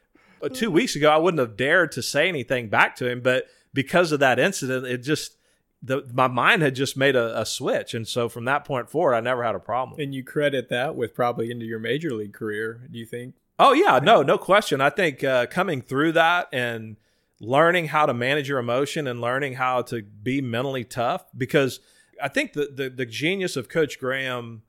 two 0.48 0.70
weeks 0.70 0.96
ago, 0.96 1.10
I 1.10 1.16
wouldn't 1.16 1.40
have 1.40 1.56
dared 1.56 1.92
to 1.92 2.02
say 2.02 2.28
anything 2.28 2.68
back 2.68 2.96
to 2.96 3.08
him, 3.10 3.20
but 3.20 3.46
because 3.74 4.12
of 4.12 4.20
that 4.20 4.38
incident, 4.38 4.86
it 4.86 4.98
just 4.98 5.36
the, 5.82 6.08
my 6.12 6.28
mind 6.28 6.62
had 6.62 6.74
just 6.74 6.96
made 6.96 7.16
a, 7.16 7.40
a, 7.40 7.44
switch, 7.44 7.92
and 7.92 8.06
so 8.06 8.28
from 8.28 8.44
that 8.44 8.64
point 8.64 8.88
forward, 8.88 9.14
I 9.14 9.20
never 9.20 9.42
had 9.42 9.54
a 9.54 9.60
problem. 9.60 9.98
And 10.00 10.14
you 10.14 10.22
credit 10.22 10.68
that 10.68 10.94
with 10.94 11.14
probably 11.14 11.50
into 11.50 11.64
your 11.64 11.80
major 11.80 12.12
league 12.12 12.32
career. 12.32 12.86
Do 12.90 12.98
you 12.98 13.06
think? 13.06 13.34
Oh 13.58 13.72
yeah, 13.72 13.98
no, 14.00 14.22
no 14.22 14.38
question. 14.38 14.80
I 14.80 14.90
think 14.90 15.24
uh, 15.24 15.46
coming 15.46 15.82
through 15.82 16.12
that 16.12 16.48
and 16.52 16.96
learning 17.40 17.88
how 17.88 18.06
to 18.06 18.14
manage 18.14 18.48
your 18.48 18.58
emotion 18.60 19.08
and 19.08 19.20
learning 19.20 19.54
how 19.54 19.82
to 19.82 20.02
be 20.02 20.40
mentally 20.40 20.84
tough, 20.84 21.24
because 21.36 21.80
I 22.22 22.28
think 22.28 22.52
the 22.52 22.70
the, 22.72 22.88
the 22.88 23.06
genius 23.06 23.56
of 23.56 23.68
Coach 23.68 23.98
Graham 23.98 24.62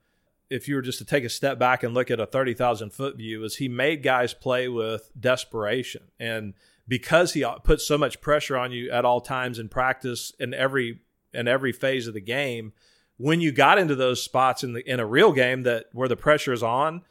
if 0.54 0.68
you 0.68 0.76
were 0.76 0.84
just 0.84 1.00
to 1.00 1.06
take 1.06 1.24
a 1.24 1.30
step 1.30 1.58
back 1.58 1.82
and 1.82 1.96
look 1.96 2.12
at 2.12 2.20
a 2.20 2.28
30,000 2.28 2.92
foot 2.92 3.18
view, 3.18 3.44
is 3.44 3.56
he 3.56 3.68
made 3.68 4.04
guys 4.04 4.36
play 4.36 4.68
with 4.68 5.10
desperation. 5.20 6.04
And 6.20 6.54
because 6.88 7.34
he 7.34 7.44
put 7.64 7.82
so 7.82 7.98
much 7.98 8.22
pressure 8.22 8.56
on 8.56 8.72
you 8.72 8.92
at 8.92 9.04
all 9.04 9.20
times 9.20 9.58
in 9.58 9.68
practice 9.68 10.32
in 10.40 10.54
every 10.54 11.00
in 11.34 11.48
every 11.48 11.72
phase 11.72 12.06
of 12.06 12.14
the 12.14 12.22
game, 12.22 12.72
when 13.18 13.42
you 13.42 13.52
got 13.52 13.80
into 13.80 13.96
those 13.96 14.22
spots 14.22 14.64
in 14.64 14.74
the 14.74 14.88
in 14.88 15.00
a 15.00 15.06
real 15.06 15.32
game 15.32 15.64
that 15.64 15.86
where 15.92 16.08
the 16.08 16.16
pressure 16.16 16.54
is 16.54 16.62
on, 16.62 17.02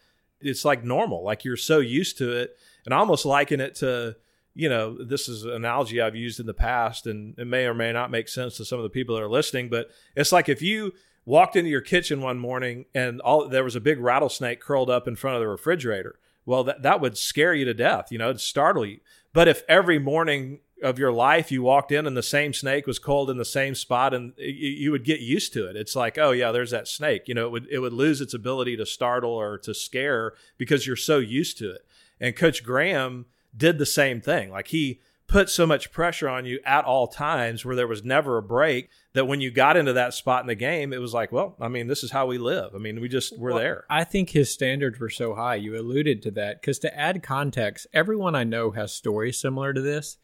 it's 0.41 0.65
like 0.65 0.85
normal. 0.85 1.25
Like 1.25 1.45
you're 1.45 1.57
so 1.57 1.81
used 1.81 2.19
to 2.19 2.31
it. 2.31 2.57
And 2.85 2.95
I 2.95 2.99
almost 2.99 3.25
liken 3.25 3.61
it 3.61 3.75
to, 3.77 4.15
you 4.55 4.69
know, 4.69 4.97
this 5.03 5.29
is 5.29 5.45
an 5.45 5.53
analogy 5.53 6.01
I've 6.01 6.15
used 6.15 6.39
in 6.39 6.47
the 6.47 6.55
past 6.55 7.09
and 7.09 7.37
it 7.39 7.47
may 7.47 7.65
or 7.65 7.75
may 7.75 7.93
not 7.93 8.13
make 8.13 8.29
sense 8.29 8.57
to 8.59 8.65
some 8.65 8.79
of 8.79 8.85
the 8.85 8.91
people 8.91 9.17
that 9.17 9.23
are 9.23 9.29
listening, 9.29 9.69
but 9.69 9.89
it's 10.15 10.31
like 10.31 10.49
if 10.49 10.63
you 10.63 10.93
walked 11.25 11.57
into 11.57 11.71
your 11.71 11.81
kitchen 11.81 12.21
one 12.21 12.39
morning 12.39 12.87
and 12.95 13.21
all 13.21 13.49
there 13.49 13.65
was 13.65 13.77
a 13.77 13.81
big 13.81 14.01
rattlesnake 14.01 14.61
curled 14.61 14.91
up 14.91 15.07
in 15.07 15.17
front 15.17 15.37
of 15.37 15.41
the 15.41 15.49
refrigerator. 15.49 16.19
Well, 16.45 16.65
that 16.65 16.83
that 16.83 17.01
would 17.01 17.17
scare 17.17 17.55
you 17.55 17.65
to 17.67 17.75
death. 17.75 18.11
You 18.11 18.19
know, 18.19 18.31
it'd 18.31 18.41
startle 18.41 18.85
you. 18.85 19.01
But 19.33 19.49
if 19.49 19.63
every 19.69 19.99
morning 19.99 20.61
of 20.83 20.99
your 20.99 21.13
life 21.13 21.53
you 21.53 21.63
walked 21.63 21.93
in 21.93 22.07
and 22.07 22.17
the 22.17 22.23
same 22.23 22.53
snake 22.53 22.87
was 22.87 22.99
coiled 22.99 23.31
in 23.31 23.37
the 23.37 23.45
same 23.45 23.75
spot 23.75 24.13
and 24.13 24.33
you, 24.37 24.91
would 24.91 25.05
get 25.05 25.21
used 25.21 25.53
to 25.53 25.67
it 25.69 25.77
it's 25.77 25.95
like 25.95 26.19
oh 26.19 26.33
yeah 26.33 26.51
there's 26.51 26.73
that 26.73 26.89
snake 26.89 27.29
you 27.29 27.35
know 27.35 27.47
it 27.47 27.51
would 27.53 27.69
it 27.71 27.79
would 27.79 27.93
lose 27.93 28.21
its 28.21 28.35
ability 28.35 28.77
to 28.77 28.85
startle 28.85 29.31
or 29.31 29.57
to 29.59 29.73
scare 29.73 30.33
because 30.59 30.87
you're 30.87 30.97
so 30.97 31.19
used 31.19 31.57
to 31.57 31.71
it 31.71 31.87
and 32.21 32.35
coach 32.35 32.65
graham 32.65 33.27
did 33.57 33.79
the 33.79 33.87
same 33.87 34.21
thing 34.21 34.51
like 34.51 34.69
he 34.69 35.01
put 35.33 35.49
so 35.49 35.67
much 35.67 35.91
pressure 35.91 36.29
on 36.29 36.45
you 36.45 36.61
at 36.65 36.85
all 36.85 37.09
times 37.09 37.65
where 37.65 37.75
there 37.75 37.87
was 37.89 38.05
never 38.05 38.37
a 38.37 38.43
break 38.43 38.91
that 39.15 39.25
when 39.27 39.41
you 39.41 39.51
got 39.51 39.77
into 39.79 39.93
that 39.95 40.13
spot 40.13 40.43
in 40.43 40.47
the 40.47 40.55
game, 40.55 40.93
it 40.93 41.01
was 41.01 41.15
like, 41.15 41.33
well, 41.33 41.57
I 41.59 41.69
mean, 41.69 41.87
this 41.87 42.05
is 42.05 42.11
how 42.11 42.27
we 42.27 42.37
live. 42.37 42.75
I 42.75 42.79
mean, 42.79 43.01
we 43.01 43.09
just, 43.09 43.39
we're 43.39 43.51
Well, 43.51 43.59
there. 43.59 43.85
I 43.89 44.05
think 44.05 44.31
his 44.31 44.51
standards 44.51 45.01
were 45.01 45.09
so 45.09 45.35
high. 45.35 45.55
You 45.55 45.77
alluded 45.79 46.21
to 46.23 46.31
that 46.33 46.61
because 46.61 46.79
to 46.81 46.95
add 46.99 47.23
context, 47.23 47.87
everyone 47.95 48.35
I 48.35 48.45
know 48.45 48.73
has 48.73 48.93
stories 48.95 49.41
similar 49.41 49.73
to 49.73 49.81
this. 49.81 50.19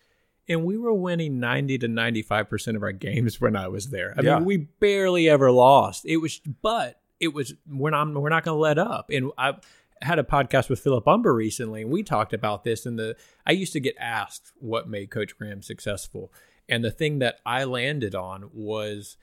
And 0.46 0.64
we 0.64 0.76
were 0.78 0.94
winning 0.94 1.40
90 1.40 1.78
to 1.78 1.88
95% 1.88 2.76
of 2.76 2.82
our 2.82 2.92
games 2.92 3.40
when 3.40 3.56
I 3.56 3.68
was 3.68 3.90
there. 3.90 4.14
I 4.16 4.22
Yeah. 4.22 4.36
mean, 4.36 4.44
we 4.46 4.56
barely 4.56 5.28
ever 5.28 5.50
lost. 5.50 6.04
It 6.06 6.18
was, 6.18 6.40
but 6.62 7.00
it 7.20 7.34
was, 7.34 7.54
we're 7.66 7.90
not, 7.90 8.08
we're 8.14 8.28
not 8.30 8.44
going 8.44 8.56
to 8.56 8.60
let 8.60 8.78
up. 8.78 9.10
And 9.10 9.30
I 9.38 9.54
had 10.02 10.18
a 10.18 10.24
podcast 10.24 10.68
with 10.68 10.80
Philip 10.80 11.04
Humber 11.04 11.34
recently, 11.34 11.82
and 11.82 11.90
we 11.90 12.02
talked 12.02 12.32
about 12.32 12.64
this. 12.64 12.86
And 12.86 12.98
the, 12.98 13.16
I 13.46 13.52
used 13.52 13.72
to 13.72 13.80
get 13.80 13.96
asked 13.98 14.52
what 14.58 14.88
made 14.88 15.10
Coach 15.10 15.36
Graham 15.36 15.62
successful. 15.62 16.32
And 16.68 16.84
the 16.84 16.90
thing 16.90 17.18
that 17.20 17.40
I 17.46 17.64
landed 17.64 18.14
on 18.14 18.50
was, 18.52 19.16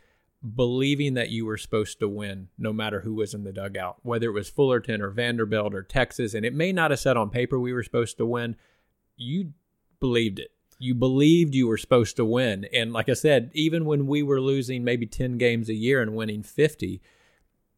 believing 0.54 1.16
that 1.16 1.30
you 1.30 1.46
were 1.46 1.58
supposed 1.58 2.00
to 2.00 2.08
win 2.08 2.50
no 2.58 2.72
matter 2.72 3.02
who 3.02 3.16
was 3.16 3.34
in 3.34 3.44
the 3.44 3.54
dugout, 3.54 3.98
whether 4.04 4.28
it 4.28 4.34
was 4.34 4.50
Fullerton 4.50 5.02
or 5.02 5.10
Vanderbilt 5.10 5.74
or 5.74 5.82
Texas. 5.82 6.34
And 6.34 6.46
it 6.46 6.54
may 6.54 6.72
not 6.72 6.92
have 6.92 7.00
said 7.00 7.18
on 7.18 7.30
paper 7.30 7.60
we 7.60 7.74
were 7.74 7.84
supposed 7.84 8.18
to 8.18 8.26
win. 8.26 8.56
You 9.18 9.54
believed 10.00 10.40
it. 10.40 10.52
You 10.78 10.94
believed 10.94 11.56
you 11.56 11.68
were 11.68 11.78
supposed 11.78 12.18
to 12.18 12.26
win. 12.26 12.66
And 12.74 12.92
like 12.92 13.10
I 13.10 13.14
said, 13.14 13.50
even 13.54 13.86
when 13.86 14.08
we 14.08 14.22
were 14.22 14.42
losing 14.42 14.84
maybe 14.84 15.08
10 15.08 15.38
games 15.38 15.70
a 15.70 15.74
year 15.74 16.02
and 16.02 16.16
winning 16.16 16.44
50, 16.44 17.02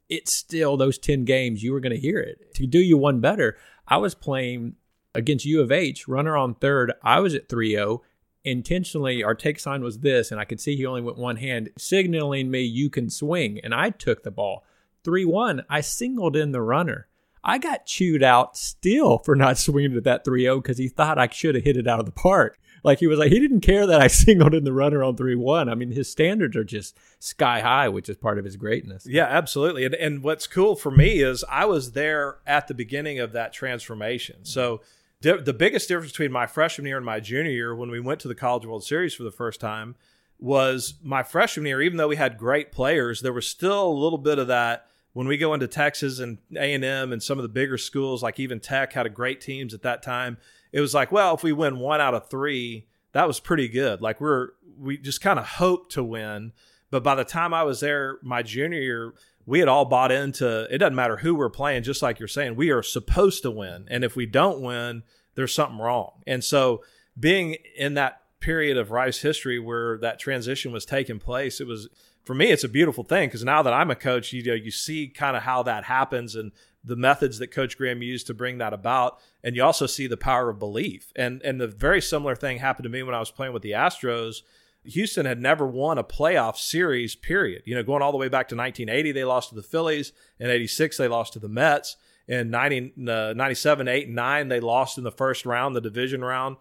it's 0.09 0.33
still 0.33 0.77
those 0.77 0.97
10 0.97 1.25
games 1.25 1.63
you 1.63 1.73
were 1.73 1.79
going 1.79 1.95
to 1.95 1.99
hear 1.99 2.19
it. 2.19 2.53
To 2.55 2.67
do 2.67 2.79
you 2.79 2.97
one 2.97 3.19
better, 3.19 3.57
I 3.87 3.97
was 3.97 4.15
playing 4.15 4.75
against 5.13 5.45
U 5.45 5.61
of 5.61 5.71
H, 5.71 6.07
runner 6.07 6.37
on 6.37 6.55
third. 6.55 6.93
I 7.03 7.19
was 7.19 7.33
at 7.33 7.49
3 7.49 7.71
0 7.71 8.01
intentionally 8.47 9.21
our 9.23 9.35
take 9.35 9.59
sign 9.59 9.83
was 9.83 9.99
this 9.99 10.31
and 10.31 10.39
i 10.39 10.45
could 10.45 10.61
see 10.61 10.77
he 10.77 10.85
only 10.85 11.01
went 11.01 11.17
one 11.17 11.35
hand 11.35 11.69
signaling 11.77 12.49
me 12.49 12.61
you 12.61 12.89
can 12.89 13.09
swing. 13.09 13.59
And 13.61 13.75
i 13.75 13.89
took 13.89 14.23
the 14.23 14.31
ball. 14.31 14.63
3-1 15.03 15.63
i 15.69 15.81
singled 15.81 16.35
in 16.35 16.51
the 16.51 16.61
runner. 16.61 17.07
I 17.43 17.57
got 17.57 17.85
chewed 17.85 18.23
out 18.23 18.55
still 18.57 19.17
for 19.17 19.35
not 19.35 19.57
swinging 19.57 19.97
at 19.97 20.05
that 20.05 20.25
3-0 20.25 20.61
because 20.61 20.77
he 20.77 20.87
thought 20.87 21.19
i 21.19 21.27
should 21.27 21.55
have 21.55 21.65
hit 21.65 21.77
it 21.77 21.87
out 21.87 21.99
of 21.99 22.05
the 22.05 22.11
park 22.11 22.57
like 22.83 22.99
he 22.99 23.07
was 23.07 23.19
like 23.19 23.31
he 23.31 23.39
didn't 23.39 23.61
care 23.61 23.85
that 23.87 24.01
i 24.01 24.07
singled 24.23 24.53
in 24.53 24.63
the 24.63 24.73
runner 24.73 25.03
on 25.03 25.15
3-1 25.15 25.71
i 25.71 25.75
mean 25.75 25.91
his 25.91 26.09
standards 26.09 26.55
are 26.55 26.63
just 26.63 26.97
sky 27.19 27.59
high 27.61 27.89
which 27.89 28.09
is 28.09 28.17
part 28.17 28.37
of 28.37 28.45
his 28.45 28.55
greatness 28.55 29.05
Yeah, 29.05 29.25
absolutely. 29.25 29.85
And, 29.85 29.95
and 29.95 30.23
what's 30.23 30.47
cool 30.47 30.75
for 30.75 30.91
me 30.91 31.19
is 31.21 31.43
I 31.49 31.65
was 31.65 31.93
there 31.93 32.37
at 32.45 32.67
the 32.67 32.73
beginning 32.73 33.19
of 33.19 33.31
that 33.31 33.53
transformation. 33.53 34.43
So 34.43 34.81
di- 35.21 35.41
the 35.41 35.53
biggest 35.53 35.87
difference 35.87 36.11
between 36.11 36.31
my 36.31 36.45
freshman 36.45 36.87
year 36.87 36.97
and 36.97 37.05
my 37.05 37.19
junior 37.19 37.51
year 37.51 37.75
when 37.75 37.89
we 37.89 37.99
went 37.99 38.19
to 38.21 38.27
the 38.27 38.35
College 38.35 38.65
World 38.65 38.83
Series 38.83 39.13
for 39.13 39.23
the 39.23 39.31
first 39.31 39.59
time 39.59 39.95
was 40.39 40.95
my 41.01 41.23
freshman 41.23 41.65
year, 41.65 41.81
even 41.81 41.97
though 41.97 42.07
we 42.07 42.15
had 42.15 42.37
great 42.37 42.71
players, 42.71 43.21
there 43.21 43.33
was 43.33 43.47
still 43.47 43.87
a 43.87 43.89
little 43.89 44.19
bit 44.19 44.37
of 44.37 44.47
that 44.47 44.85
when 45.13 45.27
we 45.27 45.37
go 45.37 45.53
into 45.53 45.67
Texas 45.67 46.19
and 46.19 46.37
A&M 46.55 47.11
and 47.11 47.23
some 47.23 47.39
of 47.39 47.43
the 47.43 47.49
bigger 47.49 47.77
schools 47.77 48.21
like 48.21 48.39
even 48.39 48.59
Tech 48.59 48.93
had 48.93 49.05
a 49.07 49.09
great 49.09 49.41
teams 49.41 49.73
at 49.73 49.81
that 49.81 50.03
time. 50.03 50.37
It 50.71 50.81
was 50.81 50.93
like, 50.93 51.11
well, 51.11 51.35
if 51.35 51.43
we 51.43 51.51
win 51.51 51.79
one 51.79 52.01
out 52.01 52.13
of 52.13 52.29
3, 52.29 52.87
that 53.13 53.27
was 53.27 53.39
pretty 53.39 53.67
good. 53.67 54.01
Like 54.01 54.21
we're 54.21 54.49
we 54.77 54.97
just 54.97 55.21
kind 55.21 55.39
of 55.39 55.45
hoped 55.45 55.93
to 55.93 56.03
win. 56.03 56.53
But 56.89 57.03
by 57.03 57.15
the 57.15 57.25
time 57.25 57.53
I 57.53 57.63
was 57.63 57.79
there, 57.79 58.17
my 58.21 58.43
junior 58.43 58.79
year, 58.79 59.13
we 59.45 59.59
had 59.59 59.67
all 59.67 59.85
bought 59.85 60.11
into 60.11 60.67
it 60.69 60.77
doesn't 60.77 60.95
matter 60.95 61.17
who 61.17 61.35
we're 61.35 61.49
playing, 61.49 61.83
just 61.83 62.01
like 62.01 62.19
you're 62.19 62.27
saying, 62.27 62.55
we 62.55 62.69
are 62.69 62.83
supposed 62.83 63.41
to 63.43 63.51
win. 63.51 63.87
And 63.89 64.03
if 64.03 64.15
we 64.15 64.25
don't 64.25 64.61
win, 64.61 65.03
there's 65.35 65.53
something 65.53 65.79
wrong. 65.79 66.21
And 66.27 66.43
so 66.43 66.83
being 67.19 67.57
in 67.75 67.95
that 67.95 68.21
period 68.39 68.77
of 68.77 68.91
Rice 68.91 69.19
history 69.19 69.59
where 69.59 69.97
that 69.99 70.19
transition 70.19 70.71
was 70.71 70.85
taking 70.85 71.19
place, 71.19 71.59
it 71.59 71.67
was 71.67 71.89
for 72.23 72.33
me, 72.33 72.51
it's 72.51 72.65
a 72.65 72.69
beautiful 72.69 73.05
thing 73.05 73.29
because 73.29 73.43
now 73.43 73.61
that 73.63 73.73
I'm 73.73 73.89
a 73.89 73.95
coach, 73.95 74.33
you 74.33 74.43
know, 74.43 74.53
you 74.53 74.69
see 74.69 75.07
kind 75.07 75.37
of 75.37 75.43
how 75.43 75.63
that 75.63 75.85
happens 75.85 76.35
and 76.35 76.51
the 76.87 76.95
methods 76.95 77.39
that 77.39 77.51
Coach 77.51 77.77
Graham 77.77 78.01
used 78.01 78.27
to 78.27 78.33
bring 78.33 78.57
that 78.57 78.73
about, 78.73 79.19
and 79.43 79.55
you 79.55 79.63
also 79.63 79.85
see 79.85 80.07
the 80.07 80.17
power 80.17 80.49
of 80.49 80.59
belief. 80.59 81.11
And 81.15 81.41
and 81.43 81.59
the 81.59 81.67
very 81.67 82.01
similar 82.01 82.35
thing 82.35 82.57
happened 82.57 82.83
to 82.83 82.89
me 82.89 83.03
when 83.03 83.15
I 83.15 83.19
was 83.19 83.31
playing 83.31 83.53
with 83.53 83.63
the 83.63 83.71
Astros. 83.71 84.41
Houston 84.83 85.25
had 85.25 85.41
never 85.41 85.67
won 85.67 85.97
a 85.97 86.03
playoff 86.03 86.55
series, 86.55 87.15
period. 87.15 87.63
You 87.65 87.75
know, 87.75 87.83
going 87.83 88.01
all 88.01 88.11
the 88.11 88.17
way 88.17 88.29
back 88.29 88.47
to 88.49 88.55
1980, 88.55 89.11
they 89.11 89.25
lost 89.25 89.49
to 89.49 89.55
the 89.55 89.61
Phillies. 89.63 90.13
In 90.39 90.49
86, 90.49 90.97
they 90.97 91.09
lost 91.09 91.33
to 91.33 91.39
the 91.39 91.49
Mets. 91.49 91.97
In 92.27 92.49
90, 92.49 92.93
uh, 93.07 93.33
97, 93.35 93.87
8, 93.87 94.07
and 94.07 94.15
9, 94.15 94.47
they 94.47 94.59
lost 94.59 94.97
in 94.97 95.03
the 95.03 95.11
first 95.11 95.45
round, 95.45 95.75
the 95.75 95.81
division 95.81 96.23
round. 96.23 96.57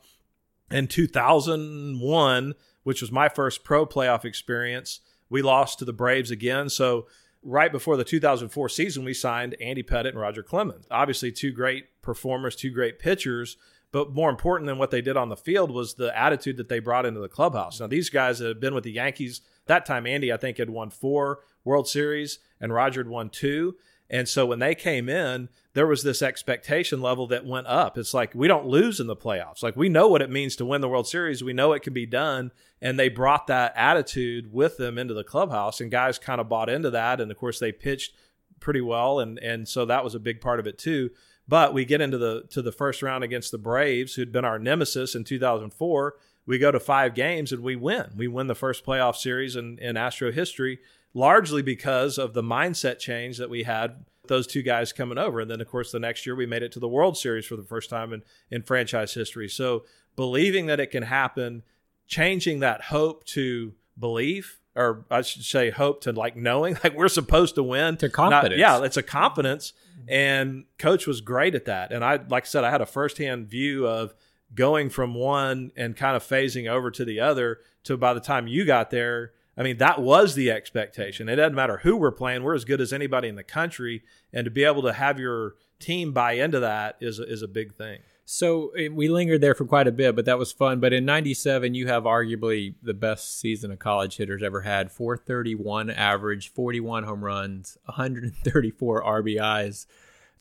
In 0.71 0.89
2001, 0.89 2.55
which 2.83 3.01
was 3.01 3.13
my 3.13 3.29
first 3.29 3.65
pro 3.65 3.87
playoff 3.87 4.25
experience, 4.25 5.01
we 5.29 5.43
lost 5.43 5.79
to 5.79 5.85
the 5.85 5.93
Braves 5.93 6.31
again. 6.31 6.69
So, 6.69 7.07
right 7.47 7.71
before 7.71 7.97
the 7.97 8.05
2004 8.05 8.69
season, 8.69 9.05
we 9.05 9.15
signed 9.15 9.57
Andy 9.61 9.83
Pettitte 9.83 10.11
and 10.11 10.21
Roger 10.21 10.43
Clemens. 10.43 10.87
Obviously, 10.91 11.31
two 11.33 11.53
great 11.53 12.03
performers, 12.03 12.57
two 12.57 12.71
great 12.71 12.99
pitchers. 12.99 13.57
But 13.93 14.13
more 14.13 14.29
important 14.29 14.67
than 14.67 14.79
what 14.79 14.91
they 14.91 15.01
did 15.01 15.17
on 15.17 15.29
the 15.29 15.37
field 15.37 15.71
was 15.71 15.95
the 15.95 16.17
attitude 16.19 16.57
that 16.57 16.69
they 16.69 16.81
brought 16.81 17.07
into 17.07 17.21
the 17.21 17.29
clubhouse. 17.29 17.81
Now, 17.81 17.87
these 17.87 18.11
guys 18.11 18.41
that 18.41 18.49
had 18.49 18.61
been 18.61 18.75
with 18.75 18.85
the 18.85 18.93
Yankees, 18.93 19.41
that 19.67 19.87
time 19.87 20.07
Andy, 20.07 20.33
I 20.33 20.37
think, 20.37 20.59
had 20.59 20.69
won 20.69 20.91
four 20.91 21.41
World 21.65 21.89
Series 21.89 22.41
and 22.61 22.75
Roger 22.75 23.01
had 23.01 23.09
won 23.09 23.31
two. 23.31 23.77
And 24.09 24.29
so 24.29 24.47
when 24.47 24.61
they 24.61 24.75
came 24.75 25.09
in, 25.09 25.49
there 25.75 25.87
was 25.87 26.03
this 26.03 26.23
expectation 26.23 27.01
level 27.01 27.27
that 27.27 27.45
went 27.45 27.67
up. 27.67 27.99
It's 27.99 28.15
like 28.15 28.35
we 28.35 28.49
don't 28.49 28.67
lose 28.67 29.01
in 29.01 29.09
the 29.09 29.17
playoffs. 29.17 29.63
Like 29.63 29.77
we 29.77 29.89
know 29.89 30.09
what 30.09 30.23
it 30.23 30.31
means 30.31 30.57
to 30.57 30.65
win 30.65 30.81
the 30.81 30.89
World 30.89 31.09
Series. 31.09 31.43
We 31.43 31.53
know 31.53 31.73
it 31.73 31.83
can 31.83 31.93
be 31.93 32.07
done. 32.07 32.53
And 32.81 32.99
they 32.99 33.09
brought 33.09 33.47
that 33.49 33.73
attitude 33.75 34.53
with 34.53 34.77
them 34.77 34.99
into 34.99 35.15
the 35.15 35.25
clubhouse, 35.25 35.81
and 35.81 35.91
guys 35.91 36.19
kind 36.19 36.41
of 36.41 36.49
bought 36.49 36.69
into 36.69 36.91
that. 36.91 37.21
And 37.21 37.31
of 37.31 37.37
course, 37.39 37.59
they 37.59 37.73
pitched 37.73 38.15
pretty 38.61 38.81
well, 38.81 39.19
and 39.19 39.39
and 39.39 39.67
so 39.67 39.85
that 39.87 40.05
was 40.05 40.15
a 40.15 40.21
big 40.21 40.41
part 40.41 40.61
of 40.61 40.67
it 40.67 40.79
too. 40.79 41.11
But 41.49 41.73
we 41.73 41.85
get 41.85 42.01
into 42.01 42.19
the 42.19 42.45
to 42.51 42.63
the 42.63 42.73
first 42.73 43.03
round 43.03 43.25
against 43.25 43.51
the 43.51 43.59
Braves, 43.59 44.15
who'd 44.15 44.33
been 44.33 44.45
our 44.45 44.59
nemesis 44.59 45.15
in 45.15 45.25
2004. 45.25 46.17
We 46.47 46.59
go 46.59 46.71
to 46.71 46.79
five 46.79 47.15
games 47.15 47.51
and 47.51 47.63
we 47.63 47.75
win. 47.75 48.13
We 48.17 48.29
win 48.29 48.47
the 48.47 48.55
first 48.55 48.85
playoff 48.85 49.17
series 49.17 49.57
in, 49.57 49.79
in 49.79 49.97
Astro 49.97 50.31
history, 50.31 50.79
largely 51.17 51.63
because 51.63 52.19
of 52.19 52.35
the 52.35 52.43
mindset 52.43 52.99
change 52.99 53.39
that 53.39 53.49
we 53.49 53.63
had 53.63 54.05
those 54.27 54.47
two 54.47 54.61
guys 54.61 54.93
coming 54.93 55.17
over. 55.17 55.41
And 55.41 55.51
then, 55.51 55.63
of 55.63 55.67
course, 55.67 55.91
the 55.91 55.99
next 55.99 56.27
year 56.27 56.37
we 56.37 56.45
made 56.45 56.63
it 56.63 56.73
to 56.73 56.79
the 56.79 56.89
World 56.89 57.17
Series 57.17 57.47
for 57.47 57.57
the 57.57 57.63
first 57.63 57.89
time 57.89 58.13
in, 58.13 58.23
in 58.51 58.63
franchise 58.63 59.15
history. 59.15 59.49
So 59.49 59.87
believing 60.15 60.67
that 60.67 60.79
it 60.79 60.91
can 60.91 61.05
happen, 61.05 61.63
changing 62.07 62.61
that 62.61 62.83
hope 62.83 63.25
to 63.29 63.73
belief, 63.99 64.61
or 64.75 65.07
I 65.11 65.23
should 65.23 65.45
say 65.45 65.71
hope 65.71 66.03
to 66.03 66.13
like 66.13 66.37
knowing, 66.37 66.77
like 66.85 66.95
we're 66.95 67.09
supposed 67.09 67.55
to 67.55 67.63
win. 67.63 67.97
To 67.97 68.09
Not- 68.09 68.13
confidence. 68.13 68.61
yeah, 68.61 68.85
it's 68.85 68.99
a 68.99 69.03
confidence. 69.03 69.73
And 70.09 70.65
coach 70.79 71.07
was 71.07 71.23
great 71.23 71.55
at 71.55 71.65
that. 71.65 71.93
And 71.93 72.05
I, 72.05 72.21
like 72.29 72.43
I 72.45 72.47
said, 72.47 72.63
I 72.63 72.71
had 72.71 72.83
a 72.83 72.87
firsthand 72.87 73.49
view 73.49 73.87
of 73.87 74.13
going 74.55 74.91
from 74.91 75.15
one 75.15 75.73
and 75.77 75.97
kind 75.97 76.15
of 76.15 76.23
phasing 76.23 76.69
over 76.69 76.91
to 76.91 77.07
the 77.07 77.21
other 77.21 77.61
to 77.85 77.97
by 77.97 78.13
the 78.13 78.21
time 78.21 78.47
you 78.47 78.67
got 78.67 78.91
there, 78.91 79.33
I 79.57 79.63
mean, 79.63 79.79
that 79.79 80.03
was 80.03 80.35
the 80.35 80.51
expectation. 80.51 81.29
It 81.29 81.37
doesn't 81.37 81.55
matter 81.55 81.79
who 81.79 81.97
we're 81.97 82.13
playing. 82.13 82.43
We're 82.43 82.55
as 82.55 82.65
good 82.65 82.81
as 82.81 82.93
anybody 82.93 83.29
in 83.29 83.37
the 83.37 83.43
country. 83.43 84.03
And 84.33 84.45
to 84.45 84.51
be 84.51 84.65
able 84.65 84.83
to 84.83 84.93
have 84.93 85.19
your 85.19 85.55
team 85.79 86.13
buy 86.13 86.33
into 86.33 86.61
that 86.61 86.97
is, 87.01 87.19
is 87.19 87.43
a 87.43 87.49
big 87.49 87.75
thing. 87.75 88.01
So 88.27 88.71
eh, 88.71 88.89
we 88.89 89.09
lingered 89.09 89.41
there 89.41 89.55
for 89.55 89.65
quite 89.65 89.87
a 89.87 89.93
bit, 89.93 90.15
but 90.17 90.25
that 90.27 90.39
was 90.39 90.53
fun. 90.53 90.81
But 90.81 90.93
in 90.93 91.05
97, 91.05 91.75
you 91.75 91.87
have 91.87 92.03
arguably 92.03 92.75
the 92.83 92.93
best 92.93 93.39
season 93.39 93.71
a 93.71 93.77
college 93.77 94.17
hitter's 94.17 94.43
ever 94.43 94.63
had 94.63 94.93
431 94.93 95.91
average, 95.91 96.53
41 96.53 97.05
home 97.05 97.25
runs, 97.25 97.79
134 97.87 99.03
RBIs. 99.03 99.87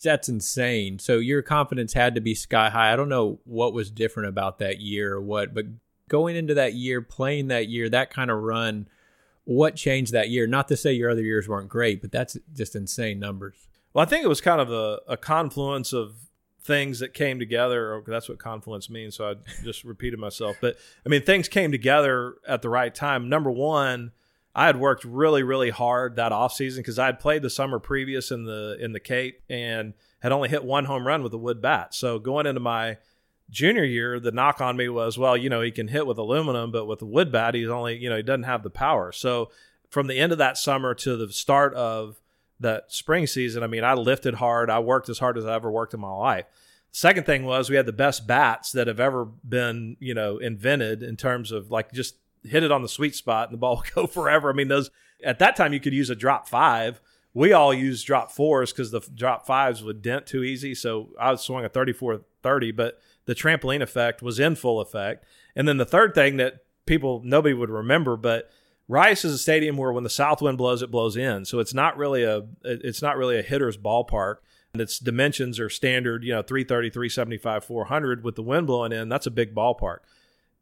That's 0.03 0.27
insane. 0.27 0.99
So 0.99 1.19
your 1.19 1.41
confidence 1.41 1.93
had 1.93 2.15
to 2.15 2.21
be 2.21 2.35
sky 2.35 2.69
high. 2.69 2.91
I 2.91 2.95
don't 2.95 3.07
know 3.07 3.39
what 3.45 3.73
was 3.73 3.89
different 3.89 4.29
about 4.29 4.59
that 4.59 4.81
year 4.81 5.13
or 5.13 5.21
what, 5.21 5.53
but 5.53 5.65
going 6.09 6.35
into 6.35 6.53
that 6.55 6.73
year, 6.73 7.01
playing 7.01 7.47
that 7.47 7.69
year, 7.69 7.87
that 7.89 8.11
kind 8.11 8.29
of 8.29 8.41
run, 8.41 8.87
what 9.45 9.75
changed 9.75 10.11
that 10.11 10.29
year? 10.29 10.45
Not 10.45 10.67
to 10.67 10.77
say 10.77 10.93
your 10.93 11.09
other 11.09 11.21
years 11.21 11.47
weren't 11.47 11.69
great, 11.69 12.01
but 12.01 12.11
that's 12.11 12.37
just 12.53 12.75
insane 12.75 13.19
numbers. 13.19 13.67
Well, 13.93 14.05
I 14.05 14.09
think 14.09 14.25
it 14.25 14.27
was 14.27 14.41
kind 14.41 14.59
of 14.59 14.71
a, 14.71 14.99
a 15.07 15.17
confluence 15.17 15.93
of 15.93 16.15
things 16.61 16.99
that 16.99 17.13
came 17.13 17.39
together. 17.39 18.03
That's 18.05 18.27
what 18.27 18.39
confluence 18.39 18.89
means. 18.89 19.15
So 19.15 19.29
I 19.29 19.35
just 19.63 19.83
repeated 19.83 20.19
myself. 20.19 20.57
But 20.59 20.77
I 21.05 21.09
mean, 21.09 21.21
things 21.21 21.47
came 21.47 21.71
together 21.71 22.35
at 22.47 22.61
the 22.61 22.69
right 22.69 22.93
time. 22.93 23.29
Number 23.29 23.51
one, 23.51 24.11
I 24.55 24.65
had 24.65 24.79
worked 24.79 25.03
really, 25.03 25.43
really 25.43 25.69
hard 25.69 26.15
that 26.15 26.31
offseason 26.31 26.77
because 26.77 26.97
I 26.97 27.05
had 27.05 27.19
played 27.19 27.41
the 27.41 27.49
summer 27.49 27.77
previous 27.77 28.31
in 28.31 28.45
the 28.45 28.77
in 28.79 28.93
the 28.93 28.99
Cape 28.99 29.41
and 29.49 29.93
had 30.19 30.31
only 30.31 30.49
hit 30.49 30.63
one 30.63 30.85
home 30.85 31.05
run 31.05 31.21
with 31.23 31.33
a 31.33 31.37
wood 31.37 31.61
bat. 31.61 31.93
So 31.93 32.19
going 32.19 32.47
into 32.47 32.61
my 32.61 32.97
junior 33.49 33.83
year, 33.83 34.19
the 34.19 34.31
knock 34.31 34.61
on 34.61 34.77
me 34.77 34.89
was, 34.89 35.17
well, 35.17 35.37
you 35.37 35.49
know, 35.49 35.61
he 35.61 35.71
can 35.71 35.87
hit 35.87 36.07
with 36.07 36.17
aluminum, 36.17 36.71
but 36.71 36.85
with 36.85 37.01
a 37.01 37.05
wood 37.05 37.31
bat, 37.31 37.55
he's 37.55 37.69
only, 37.69 37.97
you 37.97 38.09
know, 38.09 38.17
he 38.17 38.23
doesn't 38.23 38.43
have 38.43 38.63
the 38.63 38.69
power. 38.69 39.11
So 39.11 39.51
from 39.89 40.07
the 40.07 40.17
end 40.17 40.31
of 40.31 40.37
that 40.39 40.57
summer 40.57 40.93
to 40.95 41.15
the 41.15 41.31
start 41.31 41.73
of 41.73 42.19
that 42.59 42.91
spring 42.91 43.27
season, 43.27 43.63
I 43.63 43.67
mean, 43.67 43.83
I 43.83 43.93
lifted 43.93 44.35
hard. 44.35 44.69
I 44.69 44.79
worked 44.79 45.09
as 45.09 45.19
hard 45.19 45.37
as 45.37 45.45
I 45.45 45.55
ever 45.55 45.69
worked 45.69 45.93
in 45.93 45.99
my 45.99 46.11
life. 46.11 46.45
Second 46.91 47.25
thing 47.25 47.43
was 47.43 47.69
we 47.69 47.75
had 47.75 47.85
the 47.85 47.91
best 47.93 48.25
bats 48.25 48.71
that 48.71 48.87
have 48.87 48.99
ever 48.99 49.25
been, 49.25 49.97
you 49.99 50.13
know, 50.13 50.37
invented 50.37 51.03
in 51.03 51.17
terms 51.17 51.51
of 51.51 51.69
like 51.69 51.91
just 51.91 52.15
hit 52.43 52.63
it 52.63 52.71
on 52.71 52.81
the 52.81 52.89
sweet 52.89 53.15
spot 53.15 53.49
and 53.49 53.53
the 53.53 53.59
ball 53.59 53.75
will 53.95 54.03
go 54.03 54.07
forever. 54.07 54.49
I 54.49 54.53
mean, 54.53 54.69
those 54.69 54.89
at 55.23 55.39
that 55.39 55.55
time 55.55 55.73
you 55.73 55.79
could 55.79 55.93
use 55.93 56.09
a 56.09 56.15
drop 56.15 56.47
five. 56.47 57.01
We 57.33 57.51
all 57.51 57.73
used 57.73 58.07
drop 58.07 58.31
fours 58.31 58.71
because 58.71 58.91
the 58.91 59.01
drop 59.13 59.45
fives 59.45 59.83
would 59.83 60.01
dent 60.01 60.25
too 60.25 60.43
easy. 60.43 60.73
So 60.73 61.09
I 61.19 61.31
was 61.31 61.41
swung 61.41 61.65
a 61.65 61.69
34 61.69 62.21
30, 62.41 62.71
but 62.71 62.99
the 63.25 63.35
trampoline 63.35 63.81
effect 63.81 64.21
was 64.21 64.39
in 64.39 64.55
full 64.55 64.79
effect. 64.79 65.25
And 65.55 65.67
then 65.67 65.77
the 65.77 65.85
third 65.85 66.13
thing 66.13 66.37
that 66.37 66.59
people, 66.85 67.21
nobody 67.23 67.53
would 67.53 67.69
remember, 67.69 68.17
but 68.17 68.49
Rice 68.87 69.25
is 69.25 69.33
a 69.33 69.37
stadium 69.39 69.77
where 69.77 69.91
when 69.91 70.03
the 70.03 70.09
south 70.09 70.41
wind 70.41 70.57
blows, 70.57 70.81
it 70.81 70.91
blows 70.91 71.17
in. 71.17 71.45
So 71.45 71.59
it's 71.59 71.73
not 71.73 71.97
really 71.97 72.23
a, 72.23 72.43
it's 72.63 73.01
not 73.01 73.17
really 73.17 73.39
a 73.39 73.41
hitter's 73.41 73.77
ballpark 73.77 74.37
and 74.75 74.81
its 74.81 74.99
dimensions 74.99 75.57
are 75.57 75.69
standard, 75.69 76.25
you 76.25 76.33
know, 76.33 76.41
330, 76.41 76.89
375, 76.89 77.63
400 77.63 78.25
with 78.25 78.35
the 78.35 78.43
wind 78.43 78.67
blowing 78.67 78.91
in. 78.91 79.07
That's 79.07 79.25
a 79.25 79.31
big 79.31 79.55
ballpark. 79.55 79.99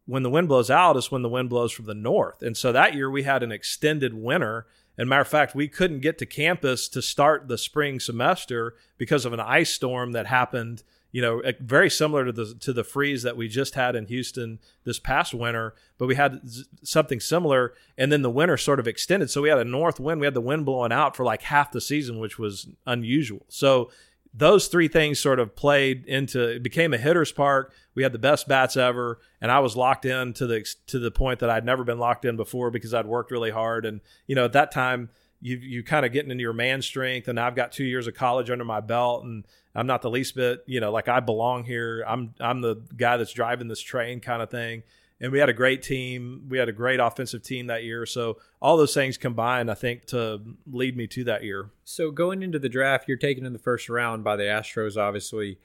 When 0.05 0.21
the 0.21 0.29
wind 0.29 0.49
blows 0.49 0.69
out 0.69 0.97
is 0.97 1.09
when 1.09 1.23
the 1.23 1.29
wind 1.29 1.49
blows 1.49 1.71
from 1.71 1.85
the 1.85 1.95
north. 1.95 2.43
And 2.43 2.55
so 2.55 2.71
that 2.71 2.93
year 2.93 3.09
we 3.09 3.23
had 3.23 3.41
an 3.41 3.51
extended 3.51 4.13
winter. 4.13 4.67
And 4.99 5.09
matter 5.09 5.23
of 5.23 5.27
fact, 5.27 5.55
we 5.55 5.67
couldn't 5.67 6.01
get 6.01 6.19
to 6.19 6.27
campus 6.27 6.87
to 6.89 7.01
start 7.01 7.47
the 7.47 7.57
spring 7.57 7.99
semester 7.99 8.75
because 8.99 9.25
of 9.25 9.33
an 9.33 9.39
ice 9.39 9.73
storm 9.73 10.11
that 10.11 10.27
happened 10.27 10.83
you 11.13 11.21
know, 11.21 11.43
very 11.59 11.91
similar 11.91 12.25
to 12.25 12.31
the 12.31 12.55
to 12.59 12.73
the 12.73 12.83
freeze 12.83 13.21
that 13.21 13.37
we 13.37 13.47
just 13.47 13.75
had 13.75 13.95
in 13.95 14.07
Houston 14.07 14.57
this 14.83 14.97
past 14.97 15.31
winter. 15.31 15.75
But 15.99 16.07
we 16.07 16.15
had 16.15 16.41
something 16.81 17.19
similar, 17.19 17.75
and 17.99 18.11
then 18.11 18.23
the 18.23 18.31
winter 18.31 18.57
sort 18.57 18.79
of 18.79 18.87
extended. 18.87 19.29
So 19.29 19.43
we 19.43 19.49
had 19.49 19.59
a 19.59 19.63
north 19.63 19.99
wind. 19.99 20.19
We 20.19 20.25
had 20.25 20.33
the 20.33 20.41
wind 20.41 20.65
blowing 20.65 20.91
out 20.91 21.15
for 21.15 21.23
like 21.23 21.43
half 21.43 21.71
the 21.71 21.81
season, 21.81 22.17
which 22.17 22.39
was 22.39 22.67
unusual. 22.87 23.45
So 23.47 23.91
those 24.33 24.67
three 24.67 24.87
things 24.87 25.19
sort 25.19 25.39
of 25.39 25.55
played 25.55 26.03
into 26.07 26.55
it 26.55 26.63
became 26.63 26.95
a 26.95 26.97
hitter's 26.97 27.31
park. 27.31 27.73
We 27.93 28.01
had 28.01 28.11
the 28.11 28.17
best 28.17 28.47
bats 28.47 28.75
ever, 28.75 29.19
and 29.39 29.51
I 29.51 29.59
was 29.59 29.77
locked 29.77 30.05
in 30.05 30.33
to 30.33 30.47
the 30.47 30.65
to 30.87 30.97
the 30.97 31.11
point 31.11 31.41
that 31.41 31.49
I'd 31.51 31.63
never 31.63 31.83
been 31.83 31.99
locked 31.99 32.25
in 32.25 32.37
before 32.37 32.71
because 32.71 32.91
I'd 32.91 33.05
worked 33.05 33.29
really 33.29 33.51
hard. 33.51 33.85
And 33.85 34.01
you 34.25 34.33
know, 34.33 34.45
at 34.45 34.53
that 34.53 34.71
time, 34.71 35.09
you 35.43 35.57
you 35.57 35.83
kind 35.83 36.05
of 36.05 36.13
getting 36.13 36.31
into 36.31 36.41
your 36.41 36.53
man 36.53 36.81
strength, 36.81 37.27
and 37.27 37.37
I've 37.37 37.53
got 37.53 37.73
two 37.73 37.83
years 37.83 38.07
of 38.07 38.15
college 38.15 38.49
under 38.49 38.63
my 38.63 38.79
belt, 38.79 39.25
and 39.25 39.45
I'm 39.75 39.85
not 39.85 40.01
the 40.01 40.09
least 40.09 40.35
bit, 40.35 40.63
you 40.67 40.79
know, 40.79 40.89
like 40.89 41.09
I 41.09 41.19
belong 41.19 41.65
here. 41.65 42.03
I'm 42.07 42.33
I'm 42.39 42.61
the 42.61 42.81
guy 42.95 43.17
that's 43.17 43.33
driving 43.33 43.67
this 43.67 43.81
train 43.81 44.21
kind 44.21 44.41
of 44.41 44.49
thing. 44.49 44.83
And 45.19 45.31
we 45.31 45.39
had 45.39 45.49
a 45.49 45.53
great 45.53 45.83
team. 45.83 46.47
We 46.49 46.57
had 46.57 46.69
a 46.69 46.73
great 46.73 46.99
offensive 46.99 47.43
team 47.43 47.67
that 47.67 47.83
year. 47.83 48.05
So 48.05 48.37
all 48.61 48.77
those 48.77 48.93
things 48.93 49.17
combined, 49.17 49.69
I 49.69 49.73
think, 49.73 50.05
to 50.07 50.41
lead 50.69 50.97
me 50.97 51.07
to 51.07 51.23
that 51.25 51.43
year. 51.43 51.69
So 51.83 52.11
going 52.11 52.41
into 52.41 52.59
the 52.59 52.67
draft, 52.67 53.07
you're 53.07 53.17
taken 53.17 53.45
in 53.45 53.53
the 53.53 53.59
first 53.59 53.87
round 53.89 54.23
by 54.23 54.35
the 54.35 54.43
Astros. 54.43 54.97
Obviously, 54.97 55.59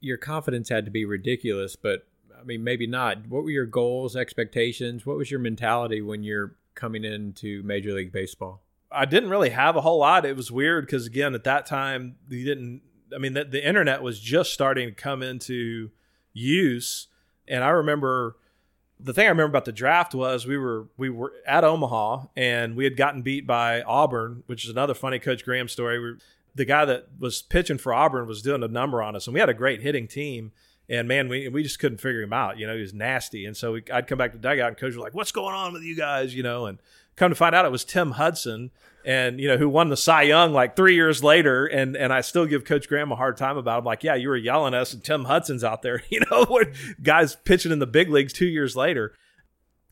your 0.00 0.16
confidence 0.16 0.68
had 0.68 0.84
to 0.86 0.90
be 0.90 1.04
ridiculous, 1.04 1.76
but 1.76 2.06
I 2.40 2.44
mean, 2.44 2.64
maybe 2.64 2.86
not. 2.86 3.26
What 3.28 3.42
were 3.42 3.50
your 3.50 3.66
goals, 3.66 4.16
expectations? 4.16 5.04
What 5.04 5.16
was 5.16 5.30
your 5.30 5.40
mentality 5.40 6.00
when 6.00 6.22
you're 6.22 6.54
coming 6.74 7.04
into 7.04 7.62
Major 7.64 7.92
League 7.92 8.12
Baseball? 8.12 8.62
I 8.92 9.04
didn't 9.04 9.30
really 9.30 9.50
have 9.50 9.76
a 9.76 9.80
whole 9.80 9.98
lot. 9.98 10.24
It 10.26 10.36
was 10.36 10.50
weird 10.50 10.86
because 10.86 11.06
again, 11.06 11.34
at 11.34 11.44
that 11.44 11.66
time, 11.66 12.16
you 12.28 12.44
didn't 12.44 12.82
I 13.14 13.18
mean, 13.18 13.34
the, 13.34 13.44
the 13.44 13.66
internet 13.66 14.02
was 14.02 14.20
just 14.20 14.52
starting 14.52 14.88
to 14.88 14.94
come 14.94 15.22
into 15.22 15.90
use, 16.32 17.08
and 17.48 17.64
I 17.64 17.70
remember 17.70 18.36
the 19.02 19.12
thing 19.14 19.26
I 19.26 19.30
remember 19.30 19.50
about 19.50 19.64
the 19.64 19.72
draft 19.72 20.14
was 20.14 20.46
we 20.46 20.58
were 20.58 20.88
we 20.96 21.08
were 21.08 21.32
at 21.46 21.64
Omaha 21.64 22.26
and 22.36 22.76
we 22.76 22.84
had 22.84 22.96
gotten 22.96 23.22
beat 23.22 23.46
by 23.46 23.82
Auburn, 23.82 24.42
which 24.46 24.64
is 24.64 24.70
another 24.70 24.94
funny 24.94 25.18
Coach 25.18 25.44
Graham 25.44 25.68
story. 25.68 25.98
We, 25.98 26.18
the 26.54 26.64
guy 26.64 26.84
that 26.84 27.08
was 27.18 27.42
pitching 27.42 27.78
for 27.78 27.94
Auburn 27.94 28.26
was 28.26 28.42
doing 28.42 28.62
a 28.62 28.68
number 28.68 29.02
on 29.02 29.16
us, 29.16 29.26
and 29.26 29.34
we 29.34 29.40
had 29.40 29.48
a 29.48 29.54
great 29.54 29.80
hitting 29.80 30.06
team. 30.06 30.52
And 30.88 31.06
man, 31.06 31.28
we 31.28 31.48
we 31.48 31.62
just 31.62 31.78
couldn't 31.78 31.98
figure 31.98 32.22
him 32.22 32.32
out. 32.32 32.58
You 32.58 32.66
know, 32.66 32.74
he 32.74 32.80
was 32.80 32.92
nasty. 32.92 33.46
And 33.46 33.56
so 33.56 33.72
we, 33.72 33.84
I'd 33.92 34.08
come 34.08 34.18
back 34.18 34.32
to 34.32 34.38
dugout, 34.38 34.68
and 34.68 34.76
coach 34.76 34.94
was 34.94 34.96
like, 34.96 35.14
"What's 35.14 35.32
going 35.32 35.54
on 35.54 35.72
with 35.72 35.82
you 35.82 35.96
guys?" 35.96 36.34
You 36.34 36.42
know, 36.42 36.66
and 36.66 36.78
come 37.20 37.30
to 37.30 37.36
find 37.36 37.54
out, 37.54 37.66
it 37.66 37.70
was 37.70 37.84
Tim 37.84 38.12
Hudson, 38.12 38.70
and 39.04 39.38
you 39.38 39.46
know 39.46 39.58
who 39.58 39.68
won 39.68 39.90
the 39.90 39.96
Cy 39.96 40.22
Young 40.22 40.54
like 40.54 40.74
three 40.74 40.94
years 40.94 41.22
later, 41.22 41.66
and 41.66 41.94
and 41.94 42.12
I 42.12 42.22
still 42.22 42.46
give 42.46 42.64
Coach 42.64 42.88
Graham 42.88 43.12
a 43.12 43.16
hard 43.16 43.36
time 43.36 43.58
about. 43.58 43.76
It. 43.76 43.78
I'm 43.80 43.84
like, 43.84 44.02
yeah, 44.02 44.14
you 44.14 44.30
were 44.30 44.36
yelling 44.36 44.72
at 44.72 44.80
us, 44.80 44.94
and 44.94 45.04
Tim 45.04 45.26
Hudson's 45.26 45.62
out 45.62 45.82
there, 45.82 46.02
you 46.08 46.20
know, 46.30 46.46
what 46.46 46.68
guys 47.02 47.36
pitching 47.36 47.72
in 47.72 47.78
the 47.78 47.86
big 47.86 48.08
leagues 48.08 48.32
two 48.32 48.46
years 48.46 48.74
later. 48.74 49.12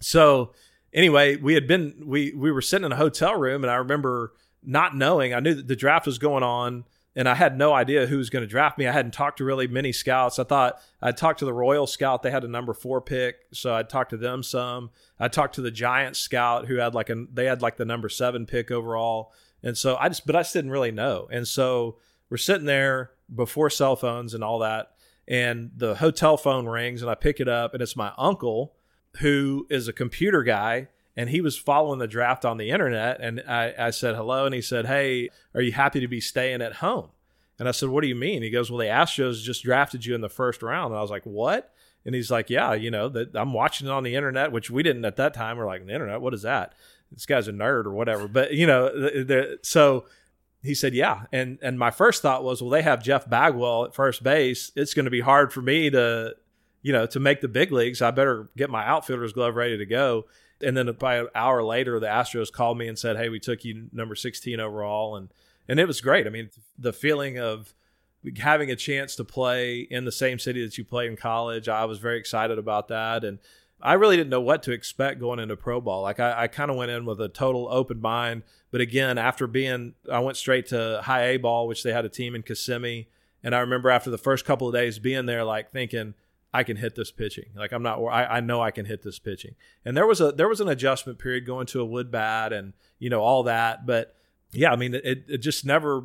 So 0.01 0.55
anyway, 0.93 1.37
we 1.37 1.53
had 1.53 1.69
been 1.69 2.03
we 2.07 2.33
we 2.33 2.51
were 2.51 2.63
sitting 2.63 2.87
in 2.87 2.93
a 2.93 2.97
hotel 2.97 3.35
room, 3.35 3.63
and 3.63 3.71
I 3.71 3.77
remember 3.77 4.33
not 4.65 4.97
knowing. 4.97 5.35
I 5.35 5.41
knew 5.41 5.55
that 5.55 5.69
the 5.69 5.77
draft 5.77 6.07
was 6.07 6.19
going 6.19 6.43
on 6.43 6.85
and 7.19 7.29
I 7.29 7.35
had 7.35 7.59
no 7.59 7.73
idea 7.73 8.07
who 8.07 8.17
was 8.17 8.31
going 8.31 8.45
to 8.45 8.47
draft 8.47 8.79
me. 8.79 8.87
I 8.87 8.93
hadn't 8.93 9.11
talked 9.11 9.39
to 9.39 9.45
really 9.45 9.67
many 9.67 9.91
scouts. 9.91 10.39
I 10.39 10.45
thought 10.45 10.81
I'd 11.03 11.17
talked 11.17 11.41
to 11.41 11.45
the 11.45 11.53
Royal 11.53 11.89
scout; 11.89 12.23
they 12.23 12.31
had 12.31 12.45
a 12.45 12.49
number 12.49 12.73
four 12.73 13.01
pick, 13.01 13.39
so 13.53 13.75
I'd 13.75 13.91
talked 13.91 14.11
to 14.11 14.17
them 14.17 14.45
some. 14.45 14.91
I 15.19 15.27
talked 15.27 15.57
to 15.57 15.61
the 15.61 15.73
Giants 15.73 16.21
scout 16.21 16.67
who 16.67 16.77
had 16.77 16.95
like 16.95 17.11
a 17.11 17.27
they 17.35 17.47
had 17.47 17.61
like 17.61 17.77
the 17.77 17.85
number 17.85 18.09
seven 18.09 18.47
pick 18.47 18.71
overall, 18.71 19.33
and 19.65 19.77
so 19.77 19.97
I 19.97 20.09
just 20.09 20.27
but 20.27 20.37
I 20.37 20.41
just 20.41 20.53
didn't 20.53 20.71
really 20.71 20.93
know. 20.93 21.27
And 21.33 21.47
so 21.47 21.97
we're 22.31 22.37
sitting 22.37 22.67
there 22.67 23.11
before 23.35 23.69
cell 23.69 23.97
phones 23.97 24.33
and 24.33 24.45
all 24.45 24.61
that, 24.61 24.93
and 25.27 25.73
the 25.77 25.97
hotel 25.97 26.37
phone 26.37 26.67
rings, 26.67 27.03
and 27.03 27.11
I 27.11 27.17
pick 27.17 27.41
it 27.41 27.49
up, 27.49 27.75
and 27.75 27.83
it's 27.83 27.97
my 27.97 28.13
uncle 28.17 28.77
who 29.19 29.67
is 29.69 29.89
a 29.89 29.93
computer 29.93 30.45
guy 30.45 30.87
and 31.19 31.29
he 31.29 31.41
was 31.41 31.59
following 31.59 31.99
the 31.99 32.07
draft 32.07 32.45
on 32.45 32.59
the 32.59 32.71
internet. 32.71 33.21
And 33.21 33.43
I, 33.47 33.75
I, 33.77 33.91
said 33.91 34.15
hello, 34.15 34.47
and 34.47 34.55
he 34.55 34.63
said, 34.63 34.87
"Hey, 34.87 35.31
are 35.53 35.61
you 35.61 35.73
happy 35.73 35.99
to 35.99 36.07
be 36.07 36.21
staying 36.21 36.63
at 36.63 36.75
home?" 36.75 37.09
And 37.59 37.67
I 37.67 37.73
said, 37.73 37.89
"What 37.89 38.03
do 38.03 38.07
you 38.07 38.15
mean?" 38.15 38.41
He 38.41 38.51
goes, 38.51 38.71
"Well, 38.71 38.79
the 38.79 38.85
Astros 38.85 39.43
just 39.43 39.65
drafted 39.65 40.07
you 40.07 40.15
in 40.15 40.21
the 40.21 40.29
first 40.29 40.63
round." 40.63 40.93
And 40.93 40.99
I 40.99 41.03
was 41.03 41.11
like, 41.11 41.25
"What?" 41.25 41.75
And 42.07 42.15
he's 42.15 42.31
like, 42.31 42.51
"Yeah, 42.51 42.73
you 42.75 42.93
know 42.93 43.09
that 43.09 43.35
I'm 43.35 43.53
watching 43.53 43.89
it 43.89 43.91
on 43.91 44.05
the 44.05 44.15
internet, 44.15 44.53
which 44.53 44.71
we 44.71 44.85
didn't 44.85 45.05
at 45.05 45.17
that 45.17 45.35
time. 45.35 45.57
We're 45.57 45.67
like, 45.67 45.85
the 45.85 45.93
internet, 45.93 46.21
what 46.21 46.35
is 46.35 46.43
that? 46.43 46.73
This 47.11 47.27
guy's 47.27 47.49
a 47.49 47.53
nerd 47.53 47.87
or 47.87 47.93
whatever." 47.93 48.29
But 48.29 48.55
you 48.55 48.69
know, 48.69 48.89
the, 48.89 49.25
the, 49.25 49.59
so 49.63 50.05
he 50.63 50.73
said, 50.73 50.95
"Yeah." 50.95 51.25
And 51.33 51.59
and 51.63 51.81
my 51.81 51.91
first 51.91 52.23
thought 52.23 52.45
was, 52.45 52.63
"Well, 52.63 52.71
they 52.71 52.83
have 52.83 53.03
Jeff 53.03 53.29
Bagwell 53.29 53.87
at 53.87 53.95
first 53.95 54.23
base. 54.23 54.71
It's 54.77 54.95
going 54.95 55.07
to 55.07 55.11
be 55.11 55.21
hard 55.21 55.53
for 55.53 55.63
me 55.63 55.91
to." 55.91 56.37
You 56.81 56.93
know, 56.93 57.07
to 57.07 57.19
make 57.19 57.41
the 57.41 57.49
big 57.49 57.73
leagues, 57.73 58.01
I 58.01 58.13
better 58.13 58.51
get 58.57 58.71
my 58.71 58.87
outfielder's 58.87 59.33
glove 59.33 59.57
ready 59.57 59.77
to 59.77 59.85
go. 59.85 60.27
And 60.61 60.77
then 60.77 60.89
about 60.89 61.21
an 61.21 61.29
hour 61.35 61.63
later, 61.63 62.01
the 62.01 62.07
Astros 62.07 62.53
called 62.53 62.79
me 62.79 62.89
and 62.89 62.99
said, 62.99 63.17
"Hey, 63.17 63.29
we 63.29 63.39
took 63.39 63.65
you 63.65 63.89
number 63.93 64.15
16 64.15 64.59
overall," 64.59 65.17
and 65.17 65.29
and 65.69 65.79
it 65.79 65.87
was 65.87 66.01
great. 66.01 66.27
I 66.27 66.31
mean, 66.31 66.51
the 66.79 66.93
feeling 66.93 67.39
of 67.39 67.75
having 68.39 68.71
a 68.71 68.77
chance 68.77 69.15
to 69.17 69.25
play 69.25 69.81
in 69.81 70.05
the 70.05 70.13
same 70.13 70.39
city 70.39 70.65
that 70.65 70.77
you 70.77 70.85
played 70.85 71.11
in 71.11 71.17
college, 71.17 71.69
I 71.69 71.85
was 71.85 71.99
very 71.99 72.19
excited 72.19 72.59
about 72.59 72.89
that, 72.89 73.23
and 73.25 73.39
I 73.81 73.93
really 73.95 74.17
didn't 74.17 74.31
know 74.31 74.41
what 74.41 74.63
to 74.65 74.73
expect 74.73 75.21
going 75.21 75.39
into 75.39 75.57
pro 75.57 75.81
ball. 75.81 76.03
Like 76.03 76.19
I, 76.19 76.43
I 76.43 76.49
kind 76.49 76.71
of 76.71 76.77
went 76.77 76.91
in 76.91 77.05
with 77.05 77.21
a 77.21 77.29
total 77.29 77.69
open 77.71 78.01
mind, 78.01 78.43
but 78.71 78.81
again, 78.81 79.19
after 79.19 79.47
being, 79.47 79.95
I 80.11 80.19
went 80.19 80.37
straight 80.37 80.67
to 80.69 81.03
high 81.05 81.27
A 81.27 81.37
ball, 81.37 81.69
which 81.69 81.83
they 81.83 81.93
had 81.93 82.05
a 82.05 82.09
team 82.09 82.35
in 82.35 82.43
Kissimmee, 82.43 83.09
and 83.43 83.55
I 83.55 83.61
remember 83.61 83.91
after 83.91 84.11
the 84.11 84.19
first 84.19 84.45
couple 84.45 84.67
of 84.67 84.75
days 84.75 84.99
being 84.99 85.27
there, 85.27 85.45
like 85.45 85.71
thinking 85.71 86.15
I 86.53 86.63
can 86.63 86.77
hit 86.77 86.95
this 86.95 87.11
pitching. 87.11 87.51
Like 87.55 87.73
I'm 87.73 87.83
not, 87.83 87.99
I, 88.05 88.25
I 88.25 88.41
know 88.41 88.61
I 88.61 88.71
can 88.71 88.87
hit 88.87 89.03
this 89.03 89.19
pitching. 89.19 89.55
And 89.85 89.97
there 89.97 90.07
was 90.07 90.21
a 90.21 90.33
there 90.33 90.49
was 90.49 90.61
an 90.61 90.69
adjustment 90.69 91.19
period 91.19 91.47
going 91.47 91.67
to 91.67 91.81
a 91.81 91.85
wood 91.85 92.11
bat 92.11 92.53
and 92.53 92.73
you 92.99 93.11
know 93.11 93.21
all 93.21 93.43
that. 93.45 93.87
But 93.87 94.15
yeah, 94.53 94.73
I 94.73 94.77
mean 94.77 94.95
it 94.95 95.25
it 95.29 95.39
just 95.39 95.67
never. 95.67 96.05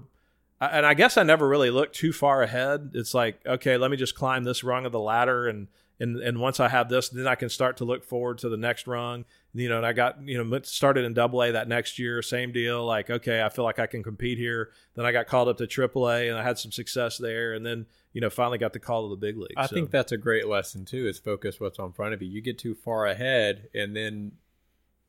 And 0.59 0.85
I 0.85 0.93
guess 0.93 1.17
I 1.17 1.23
never 1.23 1.47
really 1.47 1.69
looked 1.69 1.95
too 1.95 2.13
far 2.13 2.41
ahead. 2.41 2.91
It's 2.93 3.13
like 3.13 3.45
okay, 3.45 3.77
let 3.77 3.89
me 3.91 3.97
just 3.97 4.15
climb 4.15 4.43
this 4.43 4.63
rung 4.63 4.85
of 4.85 4.91
the 4.91 4.99
ladder 4.99 5.47
and 5.47 5.67
and 5.99 6.17
and 6.17 6.39
once 6.39 6.59
I 6.59 6.67
have 6.69 6.89
this, 6.89 7.09
then 7.09 7.27
I 7.27 7.35
can 7.35 7.49
start 7.49 7.77
to 7.77 7.85
look 7.85 8.03
forward 8.03 8.39
to 8.39 8.49
the 8.49 8.57
next 8.57 8.87
rung. 8.87 9.25
You 9.53 9.69
know, 9.69 9.77
and 9.77 9.85
I 9.85 9.93
got 9.93 10.27
you 10.27 10.43
know 10.43 10.59
started 10.63 11.05
in 11.05 11.13
Double 11.13 11.41
A 11.41 11.51
that 11.51 11.67
next 11.67 11.99
year, 11.99 12.21
same 12.21 12.51
deal. 12.51 12.85
Like 12.85 13.09
okay, 13.09 13.41
I 13.41 13.49
feel 13.49 13.63
like 13.63 13.79
I 13.79 13.87
can 13.87 14.03
compete 14.03 14.37
here. 14.37 14.71
Then 14.95 15.05
I 15.05 15.11
got 15.11 15.27
called 15.27 15.47
up 15.47 15.57
to 15.57 15.67
Triple 15.67 16.09
A, 16.09 16.27
and 16.27 16.37
I 16.37 16.43
had 16.43 16.57
some 16.57 16.71
success 16.71 17.17
there, 17.17 17.53
and 17.53 17.65
then 17.65 17.85
you 18.13 18.21
know 18.21 18.29
finally 18.29 18.57
got 18.57 18.73
the 18.73 18.79
call 18.79 19.09
to 19.09 19.15
the 19.15 19.19
big 19.19 19.37
league. 19.37 19.53
I 19.57 19.67
so. 19.67 19.75
think 19.75 19.91
that's 19.91 20.11
a 20.11 20.17
great 20.17 20.47
lesson 20.47 20.85
too. 20.85 21.07
Is 21.07 21.19
focus 21.19 21.59
what's 21.59 21.79
on 21.79 21.91
front 21.91 22.13
of 22.13 22.21
you. 22.21 22.29
You 22.29 22.41
get 22.41 22.57
too 22.57 22.75
far 22.75 23.05
ahead, 23.05 23.67
and 23.73 23.95
then 23.95 24.33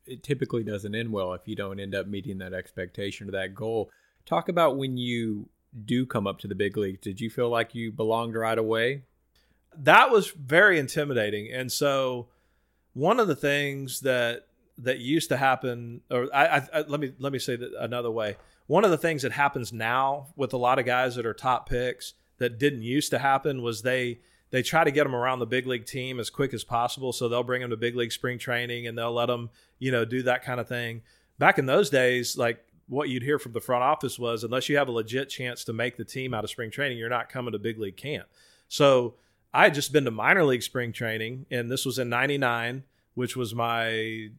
it 0.05 0.23
typically 0.23 0.63
doesn't 0.63 0.93
end 0.93 1.11
well 1.11 1.33
if 1.33 1.47
you 1.47 1.55
don't 1.55 1.79
end 1.79 1.95
up 1.95 2.07
meeting 2.07 2.39
that 2.39 2.53
expectation 2.53 3.27
or 3.27 3.31
that 3.31 3.55
goal. 3.55 3.89
Talk 4.25 4.49
about 4.49 4.77
when 4.77 4.97
you 4.97 5.49
do 5.85 6.05
come 6.05 6.27
up 6.27 6.39
to 6.39 6.47
the 6.47 6.55
big 6.55 6.77
leagues. 6.77 6.99
Did 6.99 7.21
you 7.21 7.29
feel 7.29 7.49
like 7.49 7.75
you 7.75 7.91
belonged 7.91 8.35
right 8.35 8.57
away? 8.57 9.03
that 9.79 10.11
was 10.11 10.29
very 10.29 10.79
intimidating. 10.79 11.51
And 11.51 11.71
so 11.71 12.27
one 12.93 13.19
of 13.19 13.27
the 13.27 13.35
things 13.35 14.01
that 14.01 14.47
that 14.77 14.99
used 14.99 15.29
to 15.29 15.37
happen, 15.37 16.01
or 16.11 16.27
I, 16.33 16.57
I, 16.57 16.67
I, 16.73 16.81
let 16.81 16.99
me 16.99 17.13
let 17.19 17.31
me 17.31 17.39
say 17.39 17.55
that 17.55 17.71
another 17.79 18.11
way. 18.11 18.37
One 18.67 18.83
of 18.83 18.91
the 18.91 18.97
things 18.97 19.21
that 19.21 19.31
happens 19.31 19.71
now 19.71 20.27
with 20.35 20.53
a 20.53 20.57
lot 20.57 20.79
of 20.79 20.85
guys 20.85 21.15
that 21.15 21.25
are 21.25 21.33
top 21.33 21.69
picks 21.69 22.13
that 22.37 22.59
didn't 22.59 22.81
used 22.81 23.11
to 23.11 23.19
happen 23.19 23.61
was 23.61 23.81
they 23.81 24.19
they 24.51 24.61
try 24.61 24.83
to 24.83 24.91
get 24.91 25.03
them 25.03 25.15
around 25.15 25.39
the 25.39 25.45
big 25.45 25.65
league 25.67 25.85
team 25.85 26.19
as 26.19 26.29
quick 26.29 26.53
as 26.53 26.63
possible. 26.63 27.11
So 27.11 27.27
they'll 27.27 27.43
bring 27.43 27.61
them 27.61 27.71
to 27.71 27.77
big 27.77 27.95
league 27.95 28.11
spring 28.11 28.37
training 28.37 28.87
and 28.87 28.97
they'll 28.97 29.13
let 29.13 29.25
them 29.25 29.49
you 29.79 29.91
know 29.91 30.05
do 30.05 30.23
that 30.23 30.43
kind 30.43 30.59
of 30.59 30.67
thing. 30.67 31.01
Back 31.37 31.57
in 31.57 31.65
those 31.65 31.89
days, 31.89 32.37
like 32.37 32.63
what 32.87 33.09
you'd 33.09 33.23
hear 33.23 33.39
from 33.39 33.53
the 33.53 33.61
front 33.61 33.83
office 33.83 34.19
was 34.19 34.43
unless 34.43 34.69
you 34.69 34.77
have 34.77 34.87
a 34.87 34.91
legit 34.91 35.29
chance 35.29 35.63
to 35.65 35.73
make 35.73 35.97
the 35.97 36.05
team 36.05 36.33
out 36.33 36.43
of 36.43 36.49
spring 36.49 36.71
training, 36.71 36.97
you're 36.97 37.09
not 37.09 37.29
coming 37.29 37.51
to 37.51 37.59
big 37.59 37.79
league 37.79 37.97
camp. 37.97 38.27
So 38.67 39.15
I 39.53 39.63
had 39.63 39.73
just 39.73 39.91
been 39.91 40.05
to 40.05 40.11
minor 40.11 40.43
league 40.43 40.63
spring 40.63 40.91
training, 40.91 41.45
and 41.49 41.71
this 41.71 41.85
was 41.85 41.97
in 41.97 42.09
'99, 42.09 42.83
which 43.13 43.35
was 43.35 43.55
my 43.55 44.29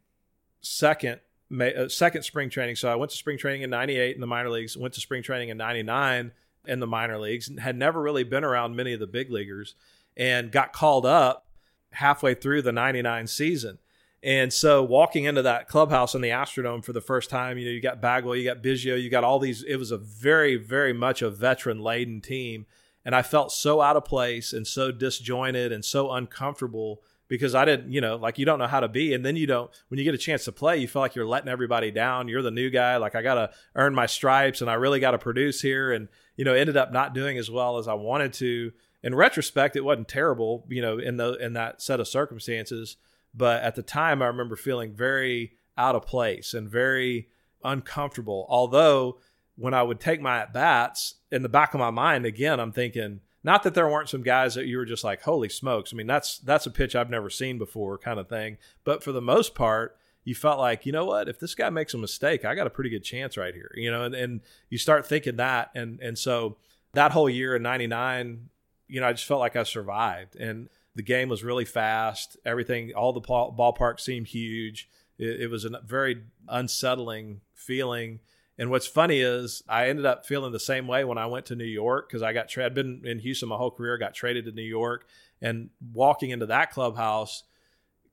second 0.61 1.21
uh, 1.61 1.89
second 1.89 2.23
spring 2.23 2.51
training. 2.51 2.77
So 2.77 2.91
I 2.91 2.97
went 2.97 3.11
to 3.13 3.17
spring 3.17 3.39
training 3.39 3.63
in 3.63 3.71
'98 3.71 4.15
in 4.15 4.21
the 4.21 4.27
minor 4.27 4.51
leagues, 4.51 4.77
went 4.77 4.95
to 4.95 5.01
spring 5.01 5.23
training 5.23 5.49
in 5.49 5.57
'99 5.57 6.33
in 6.69 6.81
the 6.81 6.87
minor 6.87 7.19
leagues, 7.19 7.49
and 7.49 7.61
had 7.61 7.77
never 7.77 8.01
really 8.01 8.25
been 8.25 8.45
around 8.45 8.77
many 8.77 8.93
of 8.93 9.01
the 9.01 9.07
big 9.07 9.31
leaguers, 9.31 9.75
and 10.17 10.53
got 10.53 10.73
called 10.73 11.07
up 11.07 11.47
halfway 11.93 12.35
through 12.35 12.63
the 12.63 12.73
'99 12.73 13.27
season. 13.27 13.79
And 14.23 14.53
so 14.53 14.83
walking 14.83 15.25
into 15.25 15.43
that 15.43 15.69
clubhouse 15.69 16.15
in 16.15 16.21
the 16.21 16.31
Astrodome 16.31 16.85
for 16.85 16.93
the 16.93 17.01
first 17.01 17.31
time, 17.31 17.59
you 17.59 17.67
know, 17.67 17.71
you 17.71 17.81
got 17.81 18.01
Bagwell, 18.01 18.35
you 18.35 18.45
got 18.45 18.63
Biggio, 18.63 19.01
you 19.01 19.09
got 19.09 19.23
all 19.23 19.39
these. 19.39 19.63
It 19.63 19.77
was 19.77 19.93
a 19.93 19.99
very, 19.99 20.57
very 20.57 20.93
much 20.93 21.23
a 21.23 21.31
veteran 21.31 21.81
laden 21.81 22.21
team. 22.21 22.67
And 23.05 23.15
I 23.15 23.23
felt 23.23 23.53
so 23.53 23.81
out 23.81 23.97
of 23.97 24.05
place 24.05 24.53
and 24.53 24.67
so 24.67 24.91
disjointed 24.91 25.71
and 25.71 25.85
so 25.85 26.11
uncomfortable 26.11 27.03
because 27.29 27.55
I 27.55 27.65
didn't, 27.65 27.93
you 27.93 28.01
know, 28.01 28.17
like 28.17 28.37
you 28.37 28.45
don't 28.45 28.59
know 28.59 28.67
how 28.67 28.81
to 28.81 28.89
be. 28.89 29.15
And 29.15 29.25
then 29.25 29.37
you 29.37 29.47
don't, 29.47 29.71
when 29.89 29.99
you 29.99 30.05
get 30.05 30.15
a 30.15 30.19
chance 30.19 30.45
to 30.47 30.53
play, 30.53 30.79
you 30.79 30.89
feel 30.89 31.03
like 31.03 31.15
you're 31.15 31.25
letting 31.27 31.49
everybody 31.49 31.93
down. 31.93 32.27
You're 32.27 32.43
the 32.43 32.51
new 32.51 32.69
guy. 32.69 32.97
Like 32.97 33.15
I 33.15 33.23
got 33.23 33.35
to 33.35 33.51
earn 33.77 33.95
my 33.95 34.07
stripes 34.07 34.61
and 34.61 34.69
I 34.69 34.75
really 34.75 34.99
got 34.99 35.13
to 35.13 35.19
produce 35.19 35.61
here. 35.61 35.93
And, 35.93 36.09
you 36.37 36.45
know, 36.45 36.55
ended 36.55 36.77
up 36.77 36.93
not 36.93 37.15
doing 37.15 37.39
as 37.39 37.51
well 37.51 37.79
as 37.79 37.89
I 37.89 37.95
wanted 37.95 38.33
to. 38.35 38.73
In 39.03 39.15
retrospect, 39.15 39.77
it 39.77 39.85
wasn't 39.85 40.09
terrible, 40.09 40.67
you 40.69 40.83
know, 40.83 40.99
in 40.99 41.17
the, 41.17 41.35
in 41.35 41.53
that 41.55 41.81
set 41.83 42.01
of 42.01 42.09
circumstances. 42.09 42.97
But 43.35 43.63
at 43.63 43.75
the 43.75 43.83
time, 43.83 44.23
I 44.23 44.27
remember 44.27 44.57
feeling 44.57 44.95
very 44.95 45.53
out 45.77 45.95
of 45.95 46.07
place 46.07 46.55
and 46.55 46.69
very 46.69 47.29
uncomfortable. 47.63 48.47
Although, 48.49 49.19
when 49.57 49.75
I 49.75 49.83
would 49.83 50.01
take 50.01 50.21
my 50.21 50.39
at 50.39 50.53
bats, 50.53 51.15
in 51.31 51.43
the 51.43 51.49
back 51.49 51.75
of 51.75 51.81
my 51.81 51.91
mind, 51.91 52.27
again, 52.27 52.61
I'm 52.61 52.73
thinking, 52.73 53.21
not 53.43 53.63
that 53.63 53.75
there 53.75 53.89
weren't 53.89 54.09
some 54.09 54.23
guys 54.23 54.55
that 54.55 54.67
you 54.67 54.77
were 54.77 54.85
just 54.85 55.05
like, 55.05 55.23
holy 55.23 55.49
smokes. 55.49 55.93
I 55.93 55.97
mean, 55.97 56.07
that's 56.07 56.39
that's 56.39 56.67
a 56.67 56.71
pitch 56.71 56.97
I've 56.97 57.11
never 57.11 57.31
seen 57.31 57.59
before, 57.59 57.99
kind 57.99 58.19
of 58.19 58.29
thing. 58.29 58.59
But 58.85 59.03
for 59.03 59.13
the 59.13 59.23
most 59.23 59.55
part, 59.55 59.97
you 60.27 60.35
felt 60.35 60.59
like, 60.59 60.85
you 60.85 60.91
know 60.91 61.05
what, 61.05 61.29
if 61.29 61.39
this 61.39 61.55
guy 61.55 61.71
makes 61.71 61.95
a 61.95 61.99
mistake, 61.99 62.45
I 62.45 62.57
got 62.57 62.67
a 62.67 62.71
pretty 62.71 62.91
good 62.91 63.05
chance 63.05 63.37
right 63.37 63.55
here. 63.55 63.71
You 63.77 63.93
know, 63.93 64.03
and, 64.03 64.15
and 64.15 64.41
you 64.69 64.77
start 64.77 65.07
thinking 65.07 65.37
that. 65.37 65.71
And 65.75 66.01
and 66.01 66.19
so 66.19 66.57
that 66.95 67.13
whole 67.13 67.31
year 67.31 67.55
in 67.55 67.63
ninety 67.63 67.87
nine, 67.87 68.51
you 68.89 69.01
know, 69.01 69.07
I 69.07 69.13
just 69.13 69.25
felt 69.25 69.39
like 69.39 69.55
I 69.55 69.63
survived. 69.63 70.35
And 70.35 70.69
the 70.97 71.05
game 71.05 71.29
was 71.29 71.45
really 71.45 71.65
fast. 71.65 72.37
Everything, 72.45 72.93
all 72.95 73.13
the 73.13 73.21
ballpark 73.21 74.01
seemed 74.01 74.27
huge. 74.27 74.89
It, 75.17 75.43
it 75.43 75.51
was 75.51 75.65
a 75.65 75.81
very 75.87 76.25
unsettling 76.49 77.41
feeling. 77.55 78.19
And 78.59 78.71
what's 78.71 78.87
funny 78.87 79.21
is 79.21 79.63
I 79.69 79.91
ended 79.91 80.07
up 80.07 80.27
feeling 80.27 80.51
the 80.51 80.59
same 80.59 80.89
way 80.89 81.05
when 81.05 81.19
I 81.19 81.27
went 81.27 81.47
to 81.47 81.55
New 81.55 81.65
York 81.65 82.09
because 82.09 82.23
I 82.23 82.33
got 82.33 82.49
tra- 82.49 82.67
I'd 82.67 82.75
been 82.75 83.03
in 83.05 83.21
Houston 83.21 83.49
my 83.49 83.57
whole 83.57 83.71
career, 83.71 83.97
got 83.97 84.15
traded 84.15 84.47
to 84.47 84.53
New 84.53 84.63
York, 84.63 85.07
and 85.41 85.71
walking 85.93 86.31
into 86.31 86.47
that 86.47 86.73
clubhouse, 86.73 87.45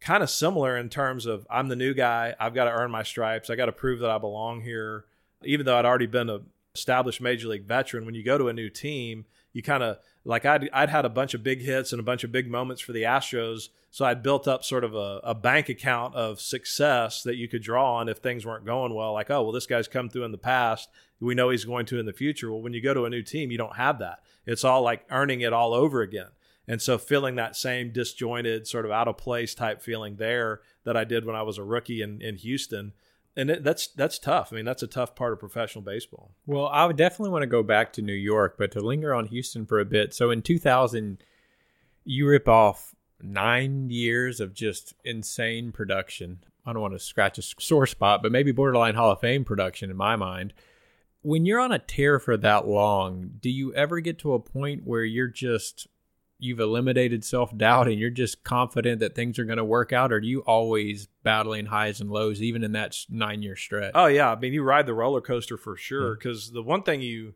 kind 0.03 0.21
of 0.21 0.29
similar 0.29 0.77
in 0.77 0.89
terms 0.89 1.25
of 1.25 1.47
I'm 1.49 1.69
the 1.69 1.75
new 1.75 1.93
guy. 1.93 2.35
I've 2.39 2.53
got 2.53 2.65
to 2.65 2.71
earn 2.71 2.91
my 2.91 3.03
stripes. 3.03 3.49
I 3.49 3.55
got 3.55 3.67
to 3.67 3.71
prove 3.71 3.99
that 3.99 4.09
I 4.09 4.17
belong 4.17 4.61
here. 4.61 5.05
Even 5.43 5.65
though 5.65 5.77
I'd 5.77 5.85
already 5.85 6.07
been 6.07 6.29
a 6.29 6.41
established 6.75 7.21
major 7.21 7.47
league 7.47 7.65
veteran, 7.65 8.05
when 8.05 8.15
you 8.15 8.23
go 8.23 8.37
to 8.37 8.49
a 8.49 8.53
new 8.53 8.69
team, 8.69 9.25
you 9.53 9.61
kind 9.61 9.83
of 9.83 9.97
like 10.25 10.45
I'd, 10.45 10.69
I'd 10.73 10.89
had 10.89 11.05
a 11.05 11.09
bunch 11.09 11.33
of 11.33 11.43
big 11.43 11.61
hits 11.61 11.93
and 11.93 11.99
a 11.99 12.03
bunch 12.03 12.23
of 12.23 12.31
big 12.31 12.49
moments 12.49 12.81
for 12.81 12.91
the 12.91 13.03
Astros. 13.03 13.69
So 13.91 14.05
I'd 14.05 14.23
built 14.23 14.47
up 14.47 14.63
sort 14.63 14.83
of 14.83 14.95
a, 14.95 15.21
a, 15.23 15.35
bank 15.35 15.69
account 15.69 16.15
of 16.15 16.41
success 16.41 17.21
that 17.23 17.35
you 17.35 17.47
could 17.47 17.61
draw 17.61 17.97
on 17.97 18.09
if 18.09 18.17
things 18.17 18.45
weren't 18.45 18.65
going 18.65 18.93
well. 18.95 19.13
Like, 19.13 19.29
oh, 19.29 19.43
well, 19.43 19.51
this 19.51 19.67
guy's 19.67 19.87
come 19.87 20.09
through 20.09 20.23
in 20.23 20.31
the 20.31 20.37
past. 20.37 20.89
We 21.19 21.35
know 21.35 21.49
he's 21.49 21.65
going 21.65 21.85
to 21.87 21.99
in 21.99 22.07
the 22.07 22.13
future. 22.13 22.51
Well, 22.51 22.61
when 22.61 22.73
you 22.73 22.81
go 22.81 22.95
to 22.95 23.05
a 23.05 23.09
new 23.09 23.21
team, 23.21 23.51
you 23.51 23.57
don't 23.57 23.75
have 23.75 23.99
that. 23.99 24.19
It's 24.47 24.63
all 24.63 24.81
like 24.81 25.05
earning 25.11 25.41
it 25.41 25.53
all 25.53 25.73
over 25.73 26.01
again. 26.01 26.29
And 26.67 26.81
so 26.81 26.97
feeling 26.97 27.35
that 27.35 27.55
same 27.55 27.91
disjointed, 27.91 28.67
sort 28.67 28.85
of 28.85 28.91
out 28.91 29.07
of 29.07 29.17
place 29.17 29.53
type 29.53 29.81
feeling 29.81 30.15
there 30.15 30.61
that 30.85 30.95
I 30.95 31.03
did 31.03 31.25
when 31.25 31.35
I 31.35 31.41
was 31.41 31.57
a 31.57 31.63
rookie 31.63 32.01
in, 32.01 32.21
in 32.21 32.37
Houston 32.37 32.93
and 33.35 33.49
it, 33.49 33.63
that's 33.63 33.87
that's 33.87 34.19
tough. 34.19 34.49
I 34.51 34.57
mean, 34.57 34.65
that's 34.65 34.83
a 34.83 34.87
tough 34.87 35.15
part 35.15 35.33
of 35.33 35.39
professional 35.39 35.83
baseball. 35.83 36.31
Well, 36.45 36.67
I 36.67 36.85
would 36.85 36.97
definitely 36.97 37.31
want 37.31 37.43
to 37.43 37.47
go 37.47 37.63
back 37.63 37.93
to 37.93 38.01
New 38.01 38.13
York, 38.13 38.55
but 38.57 38.71
to 38.73 38.79
linger 38.79 39.13
on 39.13 39.27
Houston 39.27 39.65
for 39.65 39.79
a 39.79 39.85
bit. 39.85 40.13
So 40.13 40.29
in 40.29 40.41
2000, 40.41 41.23
you 42.05 42.27
rip 42.27 42.47
off 42.47 42.93
nine 43.21 43.89
years 43.89 44.39
of 44.39 44.53
just 44.53 44.93
insane 45.03 45.71
production. 45.71 46.39
I 46.65 46.73
don't 46.73 46.81
want 46.81 46.93
to 46.93 46.99
scratch 46.99 47.37
a 47.37 47.41
sore 47.41 47.87
spot, 47.87 48.21
but 48.21 48.31
maybe 48.31 48.51
borderline 48.51 48.95
Hall 48.95 49.11
of 49.11 49.19
Fame 49.19 49.43
production 49.43 49.89
in 49.89 49.97
my 49.97 50.15
mind. 50.15 50.53
When 51.21 51.45
you're 51.45 51.59
on 51.59 51.71
a 51.71 51.79
tear 51.79 52.19
for 52.19 52.35
that 52.37 52.67
long, 52.67 53.31
do 53.39 53.49
you 53.49 53.73
ever 53.73 54.01
get 54.01 54.19
to 54.19 54.33
a 54.33 54.39
point 54.39 54.85
where 54.85 55.05
you're 55.05 55.27
just 55.27 55.87
you've 56.39 56.59
eliminated 56.59 57.23
self 57.23 57.55
doubt 57.57 57.87
and 57.87 57.99
you're 57.99 58.09
just 58.09 58.43
confident 58.43 58.99
that 58.99 59.15
things 59.15 59.39
are 59.39 59.45
going 59.45 59.57
to 59.57 59.65
work 59.65 59.93
out, 59.93 60.11
or 60.11 60.19
do 60.19 60.27
you 60.27 60.41
always 60.41 61.07
battling 61.23 61.67
highs 61.67 62.01
and 62.01 62.11
lows, 62.11 62.41
even 62.41 62.63
in 62.63 62.73
that 62.73 62.95
nine 63.09 63.41
year 63.41 63.55
stretch? 63.55 63.91
Oh 63.95 64.07
yeah, 64.07 64.31
I 64.31 64.39
mean 64.39 64.53
you 64.53 64.63
ride 64.63 64.85
the 64.85 64.93
roller 64.93 65.21
coaster 65.21 65.57
for 65.57 65.75
sure. 65.75 66.15
Because 66.15 66.51
the 66.51 66.63
one 66.63 66.83
thing 66.83 67.01
you 67.01 67.33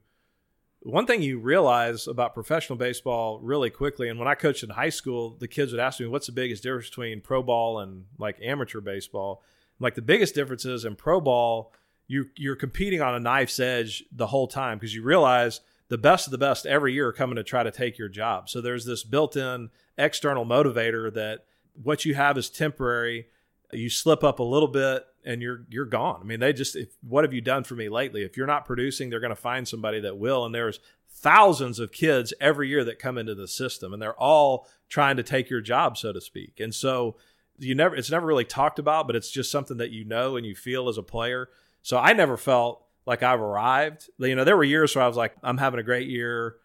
one 0.82 1.06
thing 1.06 1.22
you 1.22 1.40
realize 1.40 2.08
about 2.08 2.34
professional 2.34 2.78
baseball 2.78 3.40
really 3.42 3.70
quickly, 3.70 4.10
and 4.10 4.20
when 4.20 4.28
I 4.28 4.36
coached 4.36 4.64
in 4.64 4.70
high 4.70 4.90
school, 4.90 5.36
the 5.40 5.48
kids 5.48 5.72
would 5.72 5.82
ask 5.82 6.00
me, 6.00 6.08
"What's 6.08 6.28
the 6.28 6.34
biggest 6.34 6.64
difference 6.64 6.90
between 6.90 7.22
pro 7.22 7.42
ball 7.42 7.80
and 7.80 8.06
like 8.18 8.38
amateur 8.42 8.82
baseball?" 8.82 9.44
like 9.80 9.96
the 9.96 10.02
biggest 10.02 10.36
difference 10.36 10.66
is 10.66 10.86
in 10.86 10.96
pro 10.96 11.22
ball, 11.22 11.72
you 12.08 12.30
you're 12.36 12.56
competing 12.56 13.02
on 13.02 13.16
a 13.16 13.20
knife's 13.20 13.60
edge 13.60 14.04
the 14.12 14.28
whole 14.28 14.48
time 14.48 14.78
because 14.78 14.96
you 14.96 15.04
realize 15.04 15.62
the 15.90 15.98
best 15.98 16.28
of 16.28 16.32
the 16.32 16.38
best 16.38 16.66
every 16.66 16.94
year 16.94 17.08
are 17.08 17.14
coming 17.14 17.38
to 17.38 17.44
try 17.44 17.64
to 17.64 17.72
take 17.72 17.98
your 17.98 18.10
job. 18.10 18.50
So 18.50 18.62
there's 18.62 18.86
this 18.86 19.04
built-in 19.04 19.70
external 19.98 20.46
motivator 20.46 21.14
that 21.14 21.46
what 21.82 22.06
you 22.06 22.16
have 22.16 22.38
is 22.38 22.50
temporary. 22.50 23.28
You 23.72 23.90
slip 23.90 24.24
up 24.24 24.40
a 24.40 24.44
little 24.44 24.68
bit 24.68 25.06
and 25.26 25.42
you're 25.42 25.66
you're 25.70 25.86
gone. 25.86 26.20
I 26.22 26.24
mean, 26.26 26.40
they 26.40 26.54
just 26.54 26.76
if, 26.76 26.90
what 27.02 27.24
have 27.24 27.34
you 27.34 27.42
done 27.42 27.64
for 27.64 27.76
me 27.76 27.90
lately? 27.90 28.24
If 28.24 28.38
you're 28.38 28.48
not 28.48 28.66
producing, 28.66 29.10
they're 29.10 29.20
going 29.20 29.30
to 29.30 29.36
find 29.36 29.68
somebody 29.68 30.00
that 30.02 30.18
will. 30.18 30.46
And 30.46 30.56
there's 30.56 30.80
thousands 31.10 31.80
of 31.80 31.92
kids 31.92 32.34
every 32.40 32.70
year 32.70 32.84
that 32.84 33.00
come 33.00 33.18
into 33.18 33.36
the 33.36 33.48
system, 33.48 33.94
and 33.94 34.02
they're 34.02 34.20
all 34.20 34.68
trying 34.90 35.18
to 35.18 35.24
take 35.24 35.50
your 35.50 35.62
job, 35.62 35.98
so 35.98 36.14
to 36.14 36.22
speak. 36.22 36.60
And 36.60 36.74
so 36.74 37.18
you 37.58 37.76
never 37.76 37.96
it's 37.96 38.12
never 38.12 38.26
really 38.26 38.46
talked 38.46 38.80
about, 38.80 39.08
but 39.08 39.16
it's 39.16 39.32
just 39.32 39.52
something 39.52 39.78
that 39.78 39.92
you 39.92 40.06
know 40.06 40.38
and 40.38 40.46
you 40.46 40.56
feel 40.56 40.90
as 40.90 40.98
a 40.98 41.04
player. 41.04 41.50
So 41.82 41.98
I 41.98 42.14
never 42.14 42.38
felt 42.38 42.84
like 43.08 43.24
I've 43.24 43.42
arrived. 43.42 44.10
You 44.20 44.36
know, 44.36 44.44
there 44.44 44.58
were 44.58 44.64
years 44.64 44.96
where 44.96 45.04
I 45.04 45.08
was 45.08 45.18
like, 45.18 45.34
I'm 45.42 45.58
having 45.58 45.80
a 45.80 45.84
great 45.84 46.10
year. 46.10 46.58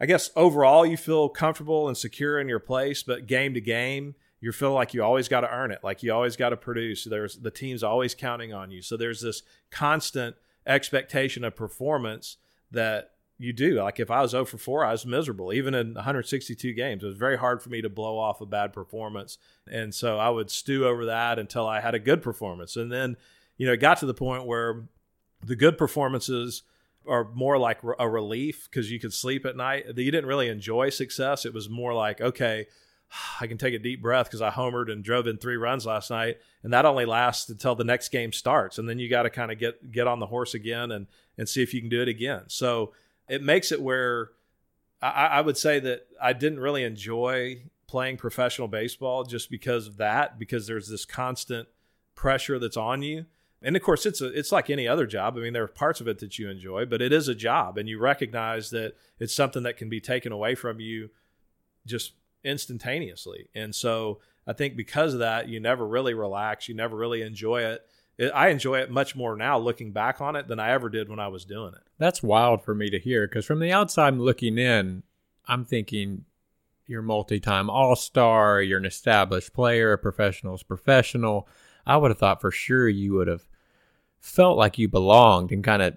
I 0.00 0.06
guess 0.06 0.28
overall 0.36 0.84
you 0.84 0.96
feel 0.96 1.28
comfortable 1.28 1.88
and 1.88 1.96
secure 1.96 2.38
in 2.38 2.48
your 2.48 2.58
place, 2.58 3.02
but 3.04 3.26
game 3.26 3.54
to 3.54 3.60
game, 3.60 4.16
you 4.40 4.50
feel 4.52 4.72
like 4.72 4.92
you 4.92 5.02
always 5.02 5.28
got 5.28 5.42
to 5.42 5.50
earn 5.50 5.70
it. 5.70 5.78
Like 5.82 6.02
you 6.02 6.12
always 6.12 6.36
got 6.36 6.50
to 6.50 6.56
produce. 6.56 7.04
There's 7.04 7.36
the 7.36 7.50
team's 7.50 7.84
always 7.84 8.14
counting 8.14 8.52
on 8.52 8.72
you. 8.72 8.82
So 8.82 8.96
there's 8.96 9.22
this 9.22 9.42
constant 9.70 10.36
expectation 10.66 11.44
of 11.44 11.54
performance 11.54 12.38
that 12.72 13.12
you 13.38 13.52
do. 13.52 13.80
Like 13.80 14.00
if 14.00 14.10
I 14.10 14.20
was 14.20 14.32
0 14.32 14.46
for 14.46 14.58
4, 14.58 14.84
I 14.84 14.92
was 14.92 15.06
miserable. 15.06 15.52
Even 15.52 15.74
in 15.74 15.94
162 15.94 16.72
games, 16.72 17.04
it 17.04 17.06
was 17.06 17.16
very 17.16 17.38
hard 17.38 17.62
for 17.62 17.70
me 17.70 17.80
to 17.82 17.88
blow 17.88 18.18
off 18.18 18.40
a 18.40 18.46
bad 18.46 18.72
performance. 18.72 19.38
And 19.70 19.94
so 19.94 20.18
I 20.18 20.28
would 20.28 20.50
stew 20.50 20.86
over 20.86 21.06
that 21.06 21.38
until 21.38 21.68
I 21.68 21.80
had 21.80 21.94
a 21.94 22.00
good 22.00 22.20
performance. 22.20 22.76
And 22.76 22.90
then, 22.90 23.16
you 23.56 23.66
know, 23.66 23.72
it 23.72 23.80
got 23.80 23.98
to 23.98 24.06
the 24.06 24.12
point 24.12 24.44
where 24.44 24.88
the 25.46 25.56
good 25.56 25.78
performances 25.78 26.62
are 27.06 27.28
more 27.34 27.58
like 27.58 27.80
a 27.98 28.08
relief 28.08 28.68
because 28.70 28.90
you 28.90 28.98
could 28.98 29.12
sleep 29.12 29.44
at 29.44 29.56
night. 29.56 29.84
You 29.86 30.10
didn't 30.10 30.26
really 30.26 30.48
enjoy 30.48 30.90
success. 30.90 31.44
It 31.44 31.52
was 31.52 31.68
more 31.68 31.92
like, 31.92 32.20
okay, 32.20 32.66
I 33.40 33.46
can 33.46 33.58
take 33.58 33.74
a 33.74 33.78
deep 33.78 34.02
breath 34.02 34.26
because 34.26 34.42
I 34.42 34.50
homered 34.50 34.90
and 34.90 35.04
drove 35.04 35.26
in 35.26 35.36
three 35.36 35.56
runs 35.56 35.86
last 35.86 36.10
night, 36.10 36.38
and 36.62 36.72
that 36.72 36.86
only 36.86 37.04
lasts 37.04 37.48
until 37.48 37.74
the 37.74 37.84
next 37.84 38.08
game 38.08 38.32
starts, 38.32 38.78
and 38.78 38.88
then 38.88 38.98
you 38.98 39.08
got 39.08 39.22
to 39.24 39.30
kind 39.30 39.52
of 39.52 39.58
get 39.58 39.92
get 39.92 40.06
on 40.06 40.18
the 40.18 40.26
horse 40.26 40.54
again 40.54 40.90
and 40.90 41.06
and 41.36 41.48
see 41.48 41.62
if 41.62 41.74
you 41.74 41.80
can 41.80 41.90
do 41.90 42.02
it 42.02 42.08
again. 42.08 42.44
So 42.48 42.92
it 43.28 43.42
makes 43.42 43.72
it 43.72 43.82
where 43.82 44.30
I, 45.02 45.26
I 45.26 45.40
would 45.40 45.56
say 45.56 45.80
that 45.80 46.06
I 46.20 46.32
didn't 46.32 46.60
really 46.60 46.84
enjoy 46.84 47.62
playing 47.86 48.16
professional 48.16 48.68
baseball 48.68 49.24
just 49.24 49.50
because 49.50 49.86
of 49.86 49.98
that, 49.98 50.38
because 50.38 50.66
there's 50.66 50.88
this 50.88 51.04
constant 51.04 51.68
pressure 52.14 52.58
that's 52.58 52.76
on 52.76 53.02
you 53.02 53.26
and 53.64 53.74
of 53.74 53.82
course 53.82 54.06
it's 54.06 54.20
a, 54.20 54.26
it's 54.26 54.52
like 54.52 54.70
any 54.70 54.86
other 54.86 55.06
job. 55.06 55.36
I 55.36 55.40
mean 55.40 55.54
there 55.54 55.64
are 55.64 55.68
parts 55.68 56.00
of 56.00 56.06
it 56.06 56.20
that 56.20 56.38
you 56.38 56.48
enjoy 56.48 56.84
but 56.84 57.02
it 57.02 57.12
is 57.12 57.26
a 57.26 57.34
job 57.34 57.78
and 57.78 57.88
you 57.88 57.98
recognize 57.98 58.70
that 58.70 58.94
it's 59.18 59.34
something 59.34 59.64
that 59.64 59.76
can 59.76 59.88
be 59.88 60.00
taken 60.00 60.30
away 60.30 60.54
from 60.54 60.78
you 60.78 61.10
just 61.86 62.12
instantaneously. 62.44 63.48
And 63.54 63.74
so 63.74 64.20
i 64.46 64.52
think 64.52 64.76
because 64.76 65.14
of 65.14 65.20
that 65.20 65.48
you 65.48 65.58
never 65.58 65.86
really 65.86 66.12
relax 66.12 66.68
you 66.68 66.74
never 66.74 66.96
really 66.96 67.22
enjoy 67.22 67.62
it. 67.62 67.86
i 68.34 68.48
enjoy 68.48 68.78
it 68.78 68.90
much 68.90 69.16
more 69.16 69.34
now 69.36 69.58
looking 69.58 69.90
back 69.90 70.20
on 70.20 70.36
it 70.36 70.46
than 70.48 70.60
i 70.60 70.70
ever 70.70 70.90
did 70.90 71.08
when 71.08 71.18
i 71.18 71.28
was 71.28 71.46
doing 71.46 71.72
it. 71.74 71.82
That's 71.98 72.22
wild 72.22 72.62
for 72.62 72.74
me 72.74 72.90
to 72.90 72.98
hear 72.98 73.26
because 73.26 73.46
from 73.46 73.60
the 73.60 73.72
outside 73.72 74.14
looking 74.14 74.58
in 74.58 75.02
i'm 75.48 75.64
thinking 75.64 76.26
you're 76.86 77.00
multi-time 77.00 77.70
all-star 77.70 78.60
you're 78.60 78.78
an 78.78 78.84
established 78.84 79.54
player 79.54 79.94
a 79.94 79.98
professional's 79.98 80.62
professional. 80.62 81.48
I 81.86 81.96
would 81.96 82.10
have 82.10 82.18
thought 82.18 82.40
for 82.42 82.50
sure 82.50 82.88
you 82.88 83.14
would 83.14 83.28
have 83.28 83.46
felt 84.24 84.56
like 84.56 84.78
you 84.78 84.88
belonged 84.88 85.52
and 85.52 85.62
kind 85.62 85.82
of, 85.82 85.94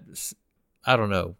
I 0.84 0.96
don't 0.96 1.08
know, 1.08 1.34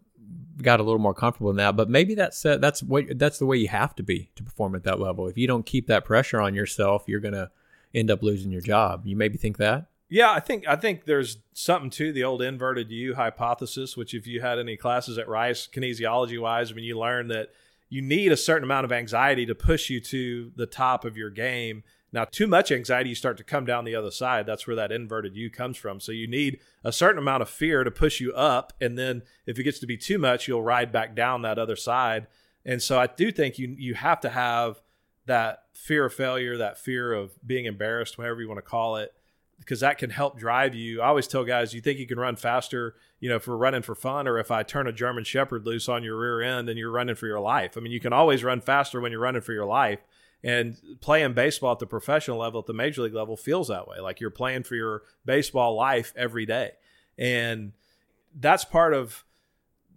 got 0.61 0.79
a 0.79 0.83
little 0.83 0.99
more 0.99 1.13
comfortable 1.13 1.53
now. 1.53 1.71
But 1.71 1.87
maybe 1.87 2.15
that's 2.15 2.43
uh, 2.43 2.57
that's 2.57 2.81
what 2.81 3.17
that's 3.17 3.37
the 3.37 3.45
way 3.45 3.57
you 3.57 3.67
have 3.67 3.95
to 3.95 4.03
be 4.03 4.31
to 4.35 4.43
perform 4.43 4.75
at 4.75 4.83
that 4.83 4.99
level. 4.99 5.27
If 5.27 5.37
you 5.37 5.45
don't 5.45 5.65
keep 5.65 5.85
that 5.87 6.03
pressure 6.03 6.41
on 6.41 6.55
yourself, 6.55 7.03
you're 7.05 7.19
gonna 7.19 7.51
end 7.93 8.09
up 8.09 8.23
losing 8.23 8.51
your 8.51 8.61
job. 8.61 9.05
You 9.05 9.15
maybe 9.15 9.37
think 9.37 9.57
that. 9.57 9.85
Yeah, 10.09 10.31
I 10.31 10.39
think 10.39 10.67
I 10.67 10.75
think 10.75 11.05
there's 11.05 11.37
something 11.53 11.91
to 11.91 12.11
the 12.11 12.23
old 12.23 12.41
inverted 12.41 12.89
U 12.89 13.13
hypothesis, 13.13 13.95
which 13.95 14.15
if 14.15 14.25
you 14.25 14.41
had 14.41 14.57
any 14.57 14.75
classes 14.75 15.19
at 15.19 15.29
Rice 15.29 15.69
kinesiology 15.71 16.41
wise, 16.41 16.71
I 16.71 16.75
mean 16.75 16.85
you 16.85 16.97
learn 16.97 17.27
that 17.27 17.49
you 17.87 18.01
need 18.01 18.31
a 18.31 18.37
certain 18.37 18.63
amount 18.63 18.85
of 18.85 18.91
anxiety 18.91 19.45
to 19.45 19.55
push 19.55 19.91
you 19.91 19.99
to 20.01 20.51
the 20.55 20.65
top 20.65 21.05
of 21.05 21.15
your 21.15 21.29
game. 21.29 21.83
Now, 22.11 22.25
too 22.25 22.47
much 22.47 22.71
anxiety, 22.71 23.09
you 23.09 23.15
start 23.15 23.37
to 23.37 23.43
come 23.43 23.65
down 23.65 23.85
the 23.85 23.95
other 23.95 24.11
side. 24.11 24.45
That's 24.45 24.65
where 24.65 24.75
that 24.75 24.91
inverted 24.91 25.35
U 25.35 25.49
comes 25.49 25.77
from. 25.77 25.99
So 25.99 26.11
you 26.11 26.27
need 26.27 26.59
a 26.83 26.91
certain 26.91 27.19
amount 27.19 27.43
of 27.43 27.49
fear 27.49 27.83
to 27.83 27.91
push 27.91 28.19
you 28.19 28.33
up, 28.33 28.73
and 28.81 28.97
then 28.97 29.21
if 29.45 29.59
it 29.59 29.63
gets 29.63 29.79
to 29.79 29.87
be 29.87 29.97
too 29.97 30.17
much, 30.17 30.47
you'll 30.47 30.63
ride 30.63 30.91
back 30.91 31.15
down 31.15 31.43
that 31.43 31.59
other 31.59 31.75
side. 31.75 32.27
And 32.65 32.81
so 32.81 32.99
I 32.99 33.07
do 33.07 33.31
think 33.31 33.59
you 33.59 33.75
you 33.77 33.93
have 33.93 34.19
to 34.21 34.29
have 34.29 34.81
that 35.25 35.63
fear 35.73 36.05
of 36.05 36.13
failure, 36.13 36.57
that 36.57 36.77
fear 36.77 37.13
of 37.13 37.31
being 37.45 37.65
embarrassed, 37.65 38.17
whatever 38.17 38.41
you 38.41 38.47
want 38.47 38.57
to 38.57 38.63
call 38.63 38.95
it, 38.97 39.13
because 39.59 39.81
that 39.81 39.97
can 39.99 40.09
help 40.09 40.39
drive 40.39 40.73
you. 40.73 41.01
I 41.01 41.07
always 41.07 41.27
tell 41.27 41.43
guys, 41.43 41.73
you 41.73 41.81
think 41.81 41.99
you 41.99 42.07
can 42.07 42.19
run 42.19 42.35
faster, 42.35 42.95
you 43.19 43.29
know, 43.29 43.35
if 43.35 43.47
we're 43.47 43.55
running 43.55 43.83
for 43.83 43.93
fun, 43.93 44.27
or 44.27 44.39
if 44.39 44.49
I 44.49 44.63
turn 44.63 44.87
a 44.87 44.91
German 44.91 45.23
Shepherd 45.23 45.65
loose 45.65 45.87
on 45.87 46.03
your 46.03 46.17
rear 46.17 46.41
end 46.41 46.69
and 46.69 46.79
you're 46.79 46.91
running 46.91 47.15
for 47.15 47.27
your 47.27 47.39
life. 47.39 47.77
I 47.77 47.81
mean, 47.81 47.91
you 47.91 47.99
can 47.99 48.13
always 48.13 48.43
run 48.43 48.61
faster 48.61 48.99
when 48.99 49.11
you're 49.11 49.21
running 49.21 49.41
for 49.41 49.53
your 49.53 49.65
life. 49.65 49.99
And 50.43 50.77
playing 51.01 51.33
baseball 51.33 51.73
at 51.73 51.79
the 51.79 51.85
professional 51.85 52.37
level, 52.37 52.61
at 52.61 52.65
the 52.65 52.73
major 52.73 53.01
league 53.01 53.13
level, 53.13 53.35
feels 53.35 53.67
that 53.67 53.87
way. 53.87 53.99
Like 53.99 54.21
you're 54.21 54.29
playing 54.29 54.63
for 54.63 54.75
your 54.75 55.03
baseball 55.25 55.75
life 55.75 56.13
every 56.15 56.45
day. 56.45 56.71
And 57.17 57.73
that's 58.33 58.63
part 58.63 58.93
of 58.93 59.25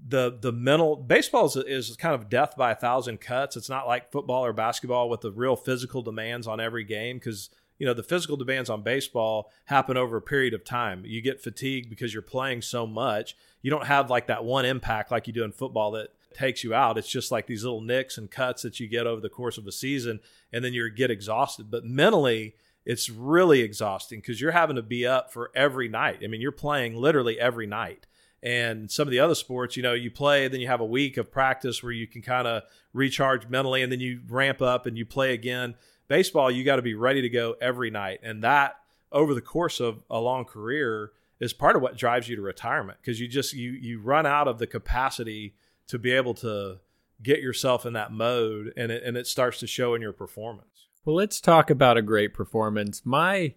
the 0.07 0.37
the 0.41 0.53
mental 0.53 0.97
baseball 0.97 1.47
is, 1.47 1.57
is 1.57 1.97
kind 1.97 2.15
of 2.15 2.29
death 2.29 2.57
by 2.57 2.73
a 2.73 2.77
thousand 2.77 3.21
cuts. 3.21 3.57
It's 3.57 3.69
not 3.69 3.87
like 3.87 4.11
football 4.11 4.45
or 4.45 4.53
basketball 4.53 5.09
with 5.09 5.21
the 5.21 5.31
real 5.31 5.57
physical 5.57 6.03
demands 6.03 6.47
on 6.47 6.61
every 6.61 6.85
game 6.85 7.19
because 7.19 7.51
you 7.79 7.87
know 7.87 7.95
the 7.95 8.03
physical 8.03 8.37
demands 8.37 8.69
on 8.69 8.83
baseball 8.83 9.51
happen 9.67 9.97
over 9.97 10.17
a 10.17 10.23
period 10.23 10.55
of 10.55 10.65
time. 10.65 11.05
You 11.07 11.23
get 11.23 11.41
fatigued 11.41 11.89
because 11.89 12.13
you're 12.13 12.23
playing 12.23 12.63
so 12.63 12.87
much. 12.87 13.37
You 13.63 13.71
don't 13.71 13.87
have 13.87 14.11
like 14.11 14.27
that 14.27 14.45
one 14.45 14.65
impact 14.65 15.11
like 15.11 15.27
you 15.27 15.33
do 15.33 15.45
in 15.45 15.53
football 15.53 15.93
that 15.93 16.09
takes 16.35 16.65
you 16.65 16.75
out. 16.75 16.99
It's 16.99 17.09
just 17.09 17.31
like 17.31 17.47
these 17.47 17.65
little 17.65 17.81
nicks 17.81 18.19
and 18.19 18.31
cuts 18.31 18.63
that 18.63 18.81
you 18.81 18.89
get 18.89 19.07
over 19.07 19.21
the 19.21 19.29
course 19.29 19.59
of 19.59 19.67
a 19.67 19.73
season, 19.73 20.21
and 20.53 20.65
then 20.65 20.73
you 20.73 20.89
get 20.91 21.11
exhausted. 21.11 21.71
But 21.71 21.85
mentally, 21.85 22.55
it's 22.85 23.09
really 23.09 23.61
exhausting 23.61 24.21
because 24.21 24.41
you're 24.41 24.53
having 24.53 24.77
to 24.77 24.83
be 24.83 25.07
up 25.07 25.33
for 25.33 25.51
every 25.55 25.89
night. 25.89 26.21
I 26.23 26.27
mean, 26.27 26.41
you're 26.41 26.53
playing 26.53 26.97
literally 26.97 27.39
every 27.39 27.67
night. 27.67 28.07
And 28.43 28.91
some 28.91 29.07
of 29.07 29.13
the 29.13 29.21
other 29.21 29.37
sports, 29.37 29.77
you 29.77 29.85
know, 29.85 29.93
you 29.93 30.11
play, 30.11 30.49
then 30.49 30.61
you 30.61 30.67
have 30.67 30.81
a 30.81 30.87
week 30.87 31.17
of 31.17 31.31
practice 31.31 31.81
where 31.81 31.93
you 31.93 32.09
can 32.09 32.23
kind 32.23 32.49
of 32.49 32.65
recharge 32.93 33.49
mentally, 33.49 33.83
and 33.83 33.93
then 33.93 34.01
you 34.01 34.21
ramp 34.29 34.61
up 34.61 34.87
and 34.87 34.99
you 34.99 35.07
play 35.07 35.33
again. 35.33 35.77
Baseball, 36.09 36.51
you 36.51 36.65
got 36.65 36.77
to 36.77 36.83
be 36.83 36.95
ready 36.95 37.23
to 37.23 37.29
go 37.29 37.55
every 37.61 37.91
night. 37.91 38.21
And 38.23 38.43
that 38.43 38.77
over 39.13 39.35
the 39.35 39.41
course 39.41 39.79
of 39.79 40.03
a 40.11 40.19
long 40.19 40.45
career 40.45 41.13
is 41.39 41.53
part 41.53 41.77
of 41.77 41.83
what 41.83 41.97
drives 41.97 42.29
you 42.29 42.37
to 42.37 42.43
retirement 42.43 42.99
because 43.01 43.21
you 43.21 43.29
just 43.29 43.53
you 43.53 43.73
you 43.73 44.01
run 44.01 44.27
out 44.27 44.49
of 44.49 44.59
the 44.59 44.67
capacity 44.67 45.55
to 45.89 45.99
be 45.99 46.13
able 46.13 46.35
to 46.35 46.79
get 47.23 47.41
yourself 47.41 47.87
in 47.87 47.93
that 47.93 48.13
mode 48.13 48.73
and 48.77 48.91
it, 48.91 49.03
and 49.05 49.17
it 49.17 49.27
starts 49.27 49.61
to 49.61 49.67
show 49.67 49.95
in 49.95 50.03
your 50.03 50.13
performance. 50.13 50.89
Well, 51.05 51.17
let's 51.17 51.41
talk 51.41 51.71
about 51.71 51.97
a 51.97 52.03
great 52.03 52.35
performance. 52.35 53.03
My 53.05 53.55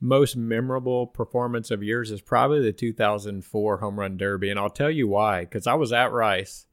most 0.00 0.36
memorable 0.36 1.06
performance 1.06 1.70
of 1.70 1.82
yours 1.82 2.10
is 2.10 2.20
probably 2.20 2.60
the 2.60 2.72
2004 2.72 3.78
home 3.78 4.00
run 4.00 4.16
derby 4.16 4.50
and 4.50 4.58
I'll 4.58 4.68
tell 4.68 4.90
you 4.90 5.06
why 5.06 5.44
cuz 5.44 5.66
I 5.68 5.74
was 5.74 5.92
at 5.92 6.10
Rice 6.10 6.66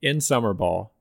in 0.00 0.22
summer 0.22 0.54
ball 0.54 0.94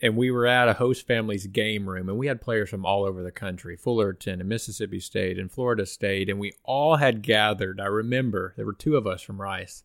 and 0.00 0.16
we 0.16 0.30
were 0.30 0.46
at 0.46 0.68
a 0.68 0.74
host 0.74 1.04
family's 1.04 1.48
game 1.48 1.88
room 1.88 2.08
and 2.08 2.16
we 2.16 2.28
had 2.28 2.40
players 2.40 2.68
from 2.70 2.86
all 2.86 3.04
over 3.04 3.24
the 3.24 3.32
country 3.32 3.76
fullerton 3.76 4.40
and 4.40 4.48
mississippi 4.48 5.00
state 5.00 5.36
and 5.36 5.50
florida 5.50 5.84
state 5.84 6.30
and 6.30 6.38
we 6.38 6.52
all 6.62 6.96
had 6.96 7.22
gathered 7.22 7.80
i 7.80 7.86
remember 7.86 8.54
there 8.56 8.66
were 8.66 8.72
two 8.72 8.96
of 8.96 9.04
us 9.04 9.20
from 9.20 9.40
rice 9.40 9.82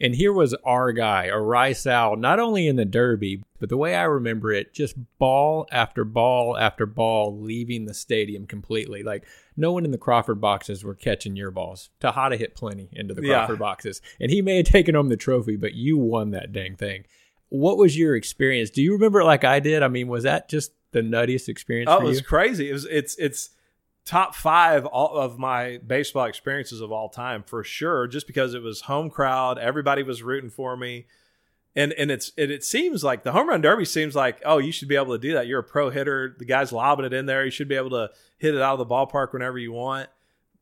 and 0.00 0.14
here 0.14 0.32
was 0.32 0.54
our 0.64 0.92
guy, 0.92 1.26
a 1.26 1.38
Rice 1.38 1.86
Owl, 1.86 2.16
not 2.16 2.40
only 2.40 2.66
in 2.66 2.76
the 2.76 2.86
Derby, 2.86 3.42
but 3.58 3.68
the 3.68 3.76
way 3.76 3.94
I 3.94 4.04
remember 4.04 4.50
it, 4.50 4.72
just 4.72 4.96
ball 5.18 5.68
after 5.70 6.04
ball 6.04 6.56
after 6.56 6.86
ball 6.86 7.38
leaving 7.38 7.84
the 7.84 7.92
stadium 7.92 8.46
completely. 8.46 9.02
Like 9.02 9.26
no 9.56 9.72
one 9.72 9.84
in 9.84 9.90
the 9.90 9.98
Crawford 9.98 10.40
boxes 10.40 10.82
were 10.82 10.94
catching 10.94 11.36
your 11.36 11.50
balls. 11.50 11.90
Tejada 12.00 12.38
hit 12.38 12.54
plenty 12.54 12.88
into 12.92 13.12
the 13.12 13.20
Crawford 13.20 13.56
yeah. 13.56 13.58
boxes. 13.58 14.00
And 14.18 14.30
he 14.30 14.40
may 14.40 14.56
have 14.56 14.66
taken 14.66 14.94
home 14.94 15.10
the 15.10 15.16
trophy, 15.16 15.56
but 15.56 15.74
you 15.74 15.98
won 15.98 16.30
that 16.30 16.52
dang 16.52 16.76
thing. 16.76 17.04
What 17.50 17.76
was 17.76 17.98
your 17.98 18.16
experience? 18.16 18.70
Do 18.70 18.80
you 18.80 18.92
remember 18.92 19.20
it 19.20 19.26
like 19.26 19.44
I 19.44 19.60
did? 19.60 19.82
I 19.82 19.88
mean, 19.88 20.08
was 20.08 20.22
that 20.22 20.48
just 20.48 20.72
the 20.92 21.02
nuttiest 21.02 21.48
experience? 21.48 21.90
Oh, 21.92 22.00
it 22.00 22.04
was 22.04 22.18
you? 22.20 22.24
crazy. 22.24 22.70
It 22.70 22.72
was 22.72 22.86
it's 22.86 23.16
it's 23.18 23.50
top 24.10 24.34
five 24.34 24.84
of 24.92 25.38
my 25.38 25.78
baseball 25.86 26.24
experiences 26.24 26.80
of 26.80 26.90
all 26.90 27.08
time 27.08 27.44
for 27.44 27.62
sure. 27.62 28.08
Just 28.08 28.26
because 28.26 28.54
it 28.54 28.62
was 28.62 28.82
home 28.82 29.08
crowd, 29.08 29.56
everybody 29.56 30.02
was 30.02 30.20
rooting 30.20 30.50
for 30.50 30.76
me, 30.76 31.06
and 31.76 31.92
and 31.92 32.10
it's 32.10 32.32
it, 32.36 32.50
it 32.50 32.64
seems 32.64 33.04
like 33.04 33.22
the 33.22 33.30
home 33.30 33.48
run 33.48 33.60
derby 33.60 33.84
seems 33.84 34.16
like 34.16 34.42
oh 34.44 34.58
you 34.58 34.72
should 34.72 34.88
be 34.88 34.96
able 34.96 35.14
to 35.14 35.18
do 35.18 35.34
that. 35.34 35.46
You're 35.46 35.60
a 35.60 35.64
pro 35.64 35.90
hitter. 35.90 36.34
The 36.36 36.44
guy's 36.44 36.72
lobbing 36.72 37.06
it 37.06 37.12
in 37.12 37.26
there. 37.26 37.44
You 37.44 37.52
should 37.52 37.68
be 37.68 37.76
able 37.76 37.90
to 37.90 38.10
hit 38.36 38.56
it 38.56 38.60
out 38.60 38.80
of 38.80 38.80
the 38.80 38.92
ballpark 38.92 39.32
whenever 39.32 39.58
you 39.58 39.70
want. 39.70 40.08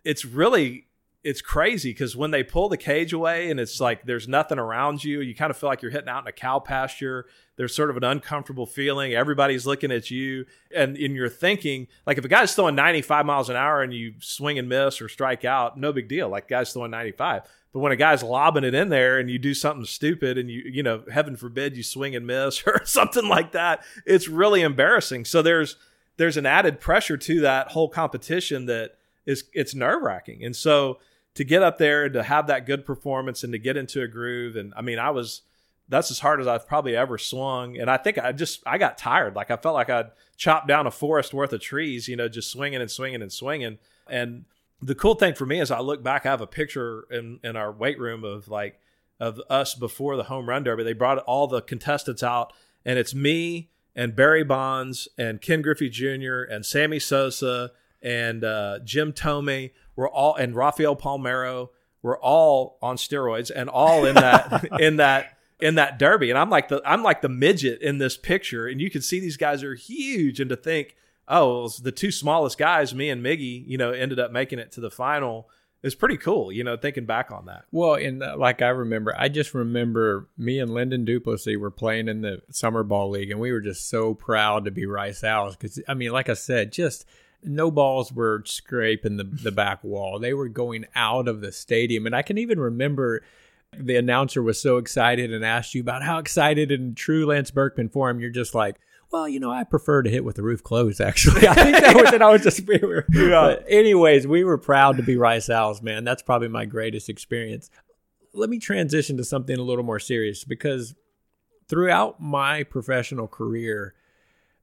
It's 0.04 0.26
really 0.26 0.87
it's 1.24 1.40
crazy 1.40 1.90
because 1.90 2.16
when 2.16 2.30
they 2.30 2.44
pull 2.44 2.68
the 2.68 2.76
cage 2.76 3.12
away 3.12 3.50
and 3.50 3.58
it's 3.58 3.80
like 3.80 4.04
there's 4.04 4.28
nothing 4.28 4.58
around 4.58 5.02
you, 5.02 5.20
you 5.20 5.34
kind 5.34 5.50
of 5.50 5.56
feel 5.56 5.68
like 5.68 5.82
you're 5.82 5.90
hitting 5.90 6.08
out 6.08 6.22
in 6.22 6.28
a 6.28 6.32
cow 6.32 6.60
pasture. 6.60 7.26
There's 7.56 7.74
sort 7.74 7.90
of 7.90 7.96
an 7.96 8.04
uncomfortable 8.04 8.66
feeling. 8.66 9.14
Everybody's 9.14 9.66
looking 9.66 9.90
at 9.90 10.12
you, 10.12 10.46
and 10.74 10.96
in 10.96 11.16
your 11.16 11.28
thinking, 11.28 11.88
like 12.06 12.18
if 12.18 12.24
a 12.24 12.28
guy's 12.28 12.54
throwing 12.54 12.76
95 12.76 13.26
miles 13.26 13.50
an 13.50 13.56
hour 13.56 13.82
and 13.82 13.92
you 13.92 14.14
swing 14.20 14.58
and 14.58 14.68
miss 14.68 15.00
or 15.00 15.08
strike 15.08 15.44
out, 15.44 15.76
no 15.76 15.92
big 15.92 16.08
deal. 16.08 16.28
Like 16.28 16.48
guy's 16.48 16.72
throwing 16.72 16.92
95. 16.92 17.42
But 17.72 17.80
when 17.80 17.92
a 17.92 17.96
guy's 17.96 18.22
lobbing 18.22 18.64
it 18.64 18.74
in 18.74 18.88
there 18.88 19.18
and 19.18 19.28
you 19.28 19.38
do 19.38 19.54
something 19.54 19.84
stupid 19.84 20.38
and 20.38 20.48
you, 20.48 20.62
you 20.64 20.82
know, 20.82 21.02
heaven 21.12 21.36
forbid 21.36 21.76
you 21.76 21.82
swing 21.82 22.14
and 22.16 22.26
miss 22.26 22.62
or 22.66 22.84
something 22.84 23.28
like 23.28 23.52
that, 23.52 23.82
it's 24.06 24.28
really 24.28 24.62
embarrassing. 24.62 25.24
So 25.24 25.42
there's 25.42 25.76
there's 26.16 26.36
an 26.36 26.46
added 26.46 26.80
pressure 26.80 27.16
to 27.16 27.40
that 27.40 27.68
whole 27.68 27.88
competition 27.88 28.66
that 28.66 28.92
is 29.26 29.44
it's 29.52 29.74
nerve 29.74 30.02
wracking. 30.02 30.44
And 30.44 30.54
so 30.56 30.98
to 31.38 31.44
get 31.44 31.62
up 31.62 31.78
there 31.78 32.06
and 32.06 32.14
to 32.14 32.22
have 32.24 32.48
that 32.48 32.66
good 32.66 32.84
performance 32.84 33.44
and 33.44 33.52
to 33.52 33.60
get 33.60 33.76
into 33.76 34.02
a 34.02 34.08
groove. 34.08 34.56
And 34.56 34.74
I 34.76 34.82
mean, 34.82 34.98
I 34.98 35.10
was 35.10 35.42
that's 35.88 36.10
as 36.10 36.18
hard 36.18 36.40
as 36.40 36.48
I've 36.48 36.66
probably 36.66 36.96
ever 36.96 37.16
swung. 37.16 37.78
And 37.78 37.88
I 37.88 37.96
think 37.96 38.18
I 38.18 38.32
just 38.32 38.60
I 38.66 38.76
got 38.76 38.98
tired. 38.98 39.36
Like 39.36 39.48
I 39.52 39.56
felt 39.56 39.76
like 39.76 39.88
I'd 39.88 40.10
chopped 40.36 40.66
down 40.66 40.88
a 40.88 40.90
forest 40.90 41.32
worth 41.32 41.52
of 41.52 41.60
trees, 41.60 42.08
you 42.08 42.16
know, 42.16 42.28
just 42.28 42.50
swinging 42.50 42.80
and 42.80 42.90
swinging 42.90 43.22
and 43.22 43.32
swinging. 43.32 43.78
And 44.08 44.46
the 44.82 44.96
cool 44.96 45.14
thing 45.14 45.32
for 45.32 45.46
me 45.46 45.60
is 45.60 45.70
I 45.70 45.78
look 45.78 46.02
back, 46.02 46.26
I 46.26 46.30
have 46.30 46.40
a 46.40 46.46
picture 46.48 47.06
in 47.08 47.38
in 47.44 47.54
our 47.54 47.70
weight 47.70 48.00
room 48.00 48.24
of 48.24 48.48
like 48.48 48.80
of 49.20 49.40
us 49.48 49.76
before 49.76 50.16
the 50.16 50.24
home 50.24 50.48
run 50.48 50.64
derby. 50.64 50.82
They 50.82 50.92
brought 50.92 51.18
all 51.18 51.46
the 51.46 51.62
contestants 51.62 52.24
out, 52.24 52.52
and 52.84 52.98
it's 52.98 53.14
me 53.14 53.70
and 53.94 54.16
Barry 54.16 54.42
Bonds 54.42 55.06
and 55.16 55.40
Ken 55.40 55.62
Griffey 55.62 55.88
Jr. 55.88 56.42
and 56.42 56.66
Sammy 56.66 56.98
Sosa 56.98 57.70
and 58.02 58.42
uh, 58.42 58.80
Jim 58.80 59.12
Thome 59.12 59.70
were 59.98 60.08
all 60.08 60.36
and 60.36 60.54
Rafael 60.54 60.94
Palmeiro 60.94 61.70
were 62.02 62.18
all 62.18 62.78
on 62.80 62.96
steroids 62.96 63.50
and 63.54 63.68
all 63.68 64.04
in 64.04 64.14
that 64.14 64.64
in 64.80 64.96
that 64.98 65.36
in 65.60 65.74
that 65.74 65.98
derby. 65.98 66.30
And 66.30 66.38
I'm 66.38 66.50
like 66.50 66.68
the 66.68 66.80
I'm 66.86 67.02
like 67.02 67.20
the 67.20 67.28
midget 67.28 67.82
in 67.82 67.98
this 67.98 68.16
picture, 68.16 68.68
and 68.68 68.80
you 68.80 68.90
can 68.90 69.02
see 69.02 69.18
these 69.18 69.36
guys 69.36 69.64
are 69.64 69.74
huge. 69.74 70.38
And 70.38 70.48
to 70.50 70.56
think, 70.56 70.94
oh, 71.26 71.68
the 71.68 71.90
two 71.90 72.12
smallest 72.12 72.58
guys, 72.58 72.94
me 72.94 73.10
and 73.10 73.24
Miggy, 73.24 73.66
you 73.66 73.76
know, 73.76 73.90
ended 73.90 74.20
up 74.20 74.30
making 74.30 74.60
it 74.60 74.70
to 74.72 74.80
the 74.80 74.90
final 74.90 75.50
is 75.82 75.96
pretty 75.96 76.16
cool, 76.16 76.52
you 76.52 76.62
know, 76.62 76.76
thinking 76.76 77.04
back 77.04 77.32
on 77.32 77.46
that. 77.46 77.64
Well, 77.72 77.94
and 77.94 78.22
uh, 78.22 78.36
like 78.38 78.62
I 78.62 78.68
remember, 78.68 79.14
I 79.18 79.28
just 79.28 79.52
remember 79.52 80.28
me 80.38 80.60
and 80.60 80.72
Lyndon 80.72 81.04
Duplessis 81.04 81.56
were 81.56 81.72
playing 81.72 82.06
in 82.06 82.20
the 82.20 82.40
summer 82.50 82.84
ball 82.84 83.10
league, 83.10 83.32
and 83.32 83.40
we 83.40 83.50
were 83.50 83.60
just 83.60 83.88
so 83.88 84.14
proud 84.14 84.64
to 84.64 84.70
be 84.70 84.86
Rice 84.86 85.24
Owls 85.24 85.56
because 85.56 85.80
I 85.88 85.94
mean, 85.94 86.12
like 86.12 86.28
I 86.28 86.34
said, 86.34 86.70
just 86.70 87.04
no 87.42 87.70
balls 87.70 88.12
were 88.12 88.42
scraping 88.46 89.16
the, 89.16 89.24
the 89.24 89.52
back 89.52 89.82
wall. 89.84 90.18
They 90.18 90.34
were 90.34 90.48
going 90.48 90.86
out 90.94 91.28
of 91.28 91.40
the 91.40 91.52
stadium. 91.52 92.06
And 92.06 92.14
I 92.14 92.22
can 92.22 92.38
even 92.38 92.58
remember 92.58 93.22
the 93.76 93.96
announcer 93.96 94.42
was 94.42 94.60
so 94.60 94.78
excited 94.78 95.32
and 95.32 95.44
asked 95.44 95.74
you 95.74 95.80
about 95.80 96.02
how 96.02 96.18
excited 96.18 96.72
in 96.72 96.94
true 96.94 97.26
Lance 97.26 97.50
Berkman 97.50 97.90
form. 97.90 98.20
You're 98.20 98.30
just 98.30 98.54
like, 98.54 98.80
well, 99.10 99.28
you 99.28 99.40
know, 99.40 99.50
I 99.50 99.64
prefer 99.64 100.02
to 100.02 100.10
hit 100.10 100.24
with 100.24 100.36
the 100.36 100.42
roof 100.42 100.62
closed, 100.62 101.00
actually. 101.00 101.46
I 101.48 101.54
think 101.54 101.80
that 101.80 101.96
was 101.96 102.12
it. 102.12 102.22
I 102.22 102.30
was 102.30 102.42
just, 102.42 102.66
we 102.66 102.78
were, 102.78 103.06
yeah. 103.10 103.56
anyways, 103.68 104.26
we 104.26 104.44
were 104.44 104.58
proud 104.58 104.96
to 104.98 105.02
be 105.02 105.16
Rice 105.16 105.48
Owls, 105.48 105.80
man. 105.80 106.04
That's 106.04 106.22
probably 106.22 106.48
my 106.48 106.66
greatest 106.66 107.08
experience. 107.08 107.70
Let 108.34 108.50
me 108.50 108.58
transition 108.58 109.16
to 109.16 109.24
something 109.24 109.56
a 109.56 109.62
little 109.62 109.84
more 109.84 109.98
serious 109.98 110.44
because 110.44 110.94
throughout 111.68 112.20
my 112.20 112.64
professional 112.64 113.28
career, 113.28 113.94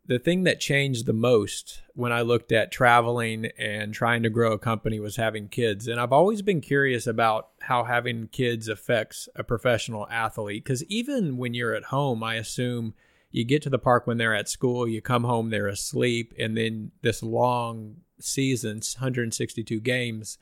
the 0.08 0.20
thing 0.20 0.44
that 0.44 0.60
changed 0.60 1.06
the 1.06 1.14
most 1.14 1.82
when 1.94 2.12
I 2.12 2.22
looked 2.22 2.52
at 2.52 2.72
traveling 2.72 3.48
and 3.58 3.94
trying 3.94 4.24
to 4.24 4.30
grow 4.30 4.52
a 4.54 4.60
company 4.60 5.00
was 5.00 5.16
having 5.16 5.48
kids. 5.48 5.88
And 5.88 6.00
I've 6.00 6.14
always 6.14 6.42
been 6.42 6.62
curious 6.62 7.08
about 7.08 7.50
how 7.62 7.84
having 7.84 8.28
kids 8.28 8.68
affects 8.68 9.28
a 9.36 9.44
professional 9.44 10.08
athlete. 10.10 10.64
Because 10.64 10.84
even 10.86 11.38
when 11.38 11.54
you're 11.54 11.74
at 11.74 11.86
home, 11.86 12.24
I 12.24 12.36
assume 12.36 12.94
you 13.32 13.46
get 13.46 13.64
to 13.64 13.70
the 13.70 13.80
park 13.80 14.06
when 14.06 14.18
they're 14.18 14.36
at 14.36 14.48
school, 14.48 14.88
you 14.88 15.02
come 15.02 15.24
home, 15.24 15.50
they're 15.50 15.68
asleep, 15.68 16.34
and 16.38 16.56
then 16.56 16.92
this 17.02 17.24
long 17.24 17.98
season, 18.20 18.76
162 18.76 19.80
games 19.80 20.38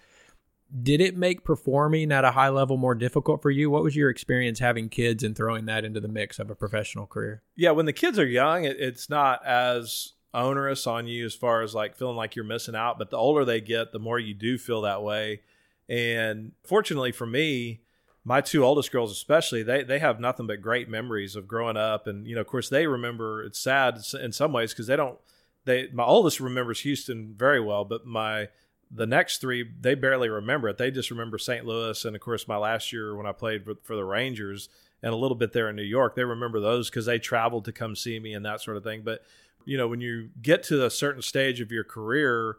did 0.82 1.02
it 1.02 1.16
make 1.16 1.44
performing 1.44 2.12
at 2.12 2.26
a 2.26 2.32
high 2.32 2.50
level 2.50 2.78
more 2.78 2.96
difficult 2.96 3.42
for 3.42 3.52
you? 3.52 3.70
What 3.70 3.84
was 3.84 3.96
your 3.96 4.10
experience 4.10 4.60
having 4.60 4.90
kids 4.90 5.24
and 5.24 5.36
throwing 5.36 5.66
that 5.66 5.86
into 5.86 6.00
the 6.00 6.08
mix 6.08 6.40
of 6.40 6.50
a 6.50 6.56
professional 6.56 7.06
career? 7.06 7.44
Yeah, 7.56 7.72
when 7.72 7.86
the 7.86 7.94
kids 7.94 8.18
are 8.18 8.26
young, 8.26 8.64
it, 8.64 8.78
it's 8.80 9.10
not 9.10 9.46
as 9.46 10.14
onerous 10.34 10.88
on 10.88 11.06
you 11.06 11.26
as 11.26 11.36
far 11.36 11.62
as 11.62 11.76
like 11.76 11.96
feeling 11.96 12.16
like 12.16 12.36
you're 12.36 12.46
missing 12.46 12.76
out. 12.76 12.98
But 12.98 13.12
the 13.12 13.18
older 13.18 13.46
they 13.46 13.62
get, 13.62 13.92
the 13.92 14.00
more 14.00 14.18
you 14.18 14.34
do 14.34 14.58
feel 14.58 14.82
that 14.82 15.04
way. 15.04 15.42
And 15.88 16.54
fortunately 16.64 17.12
for 17.12 17.28
me, 17.28 17.82
my 18.26 18.42
two 18.42 18.64
oldest 18.64 18.92
girls 18.92 19.12
especially, 19.12 19.64
they 19.64 19.84
they 19.84 20.00
have 20.00 20.20
nothing 20.20 20.48
but 20.48 20.62
great 20.62 20.90
memories 20.90 21.36
of 21.36 21.48
growing 21.48 21.78
up. 21.78 22.08
And 22.08 22.26
you 22.26 22.36
know, 22.36 22.42
of 22.42 22.48
course, 22.48 22.70
they 22.70 22.88
remember. 22.88 23.44
It's 23.44 23.60
sad 23.60 24.00
in 24.20 24.32
some 24.32 24.54
ways 24.54 24.72
because 24.72 24.88
they 24.88 24.96
don't. 24.96 25.20
They 25.66 25.90
my 25.92 26.06
oldest 26.06 26.40
remembers 26.40 26.80
Houston 26.82 27.36
very 27.38 27.60
well, 27.60 27.84
but 27.84 28.06
my 28.06 28.48
the 28.96 29.08
next 29.08 29.40
three 29.40 29.70
they 29.80 29.96
barely 29.96 30.30
remember 30.30 30.70
it. 30.70 30.78
They 30.78 30.92
just 30.92 31.12
remember 31.12 31.38
St. 31.38 31.66
Louis 31.66 32.06
and 32.06 32.16
of 32.16 32.22
course 32.22 32.48
my 32.48 32.58
last 32.58 32.94
year 32.94 33.16
when 33.16 33.26
I 33.26 33.32
played 33.32 33.66
for 33.84 33.96
the 33.96 34.04
Rangers 34.04 34.70
and 35.02 35.14
a 35.14 35.18
little 35.18 35.36
bit 35.36 35.52
there 35.52 35.70
in 35.70 35.76
New 35.76 35.82
York. 35.82 36.16
They 36.16 36.24
remember 36.24 36.60
those 36.60 36.90
because 36.90 37.06
they 37.06 37.20
traveled 37.20 37.66
to 37.66 37.72
come 37.72 37.96
see 37.96 38.20
me 38.20 38.34
and 38.34 38.46
that 38.46 38.62
sort 38.62 38.78
of 38.78 38.84
thing. 38.84 39.02
But 39.04 39.24
you 39.66 39.78
know 39.78 39.88
when 39.88 40.02
you 40.02 40.30
get 40.42 40.64
to 40.64 40.86
a 40.86 40.90
certain 40.90 41.22
stage 41.22 41.62
of 41.62 41.72
your 41.72 41.84
career, 41.84 42.58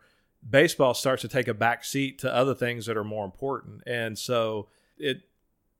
baseball 0.49 0.95
starts 0.95 1.23
to 1.23 1.29
take 1.29 1.49
a 1.49 1.55
back 1.55 1.85
seat 1.85 2.19
to 2.21 2.35
other 2.35 2.55
things 2.55 2.87
that 2.87 2.97
are 2.97 3.05
more 3.05 3.25
important, 3.25 3.83
and 3.87 4.19
so 4.19 4.69
it 4.99 5.23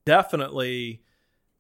definitely 0.05 1.03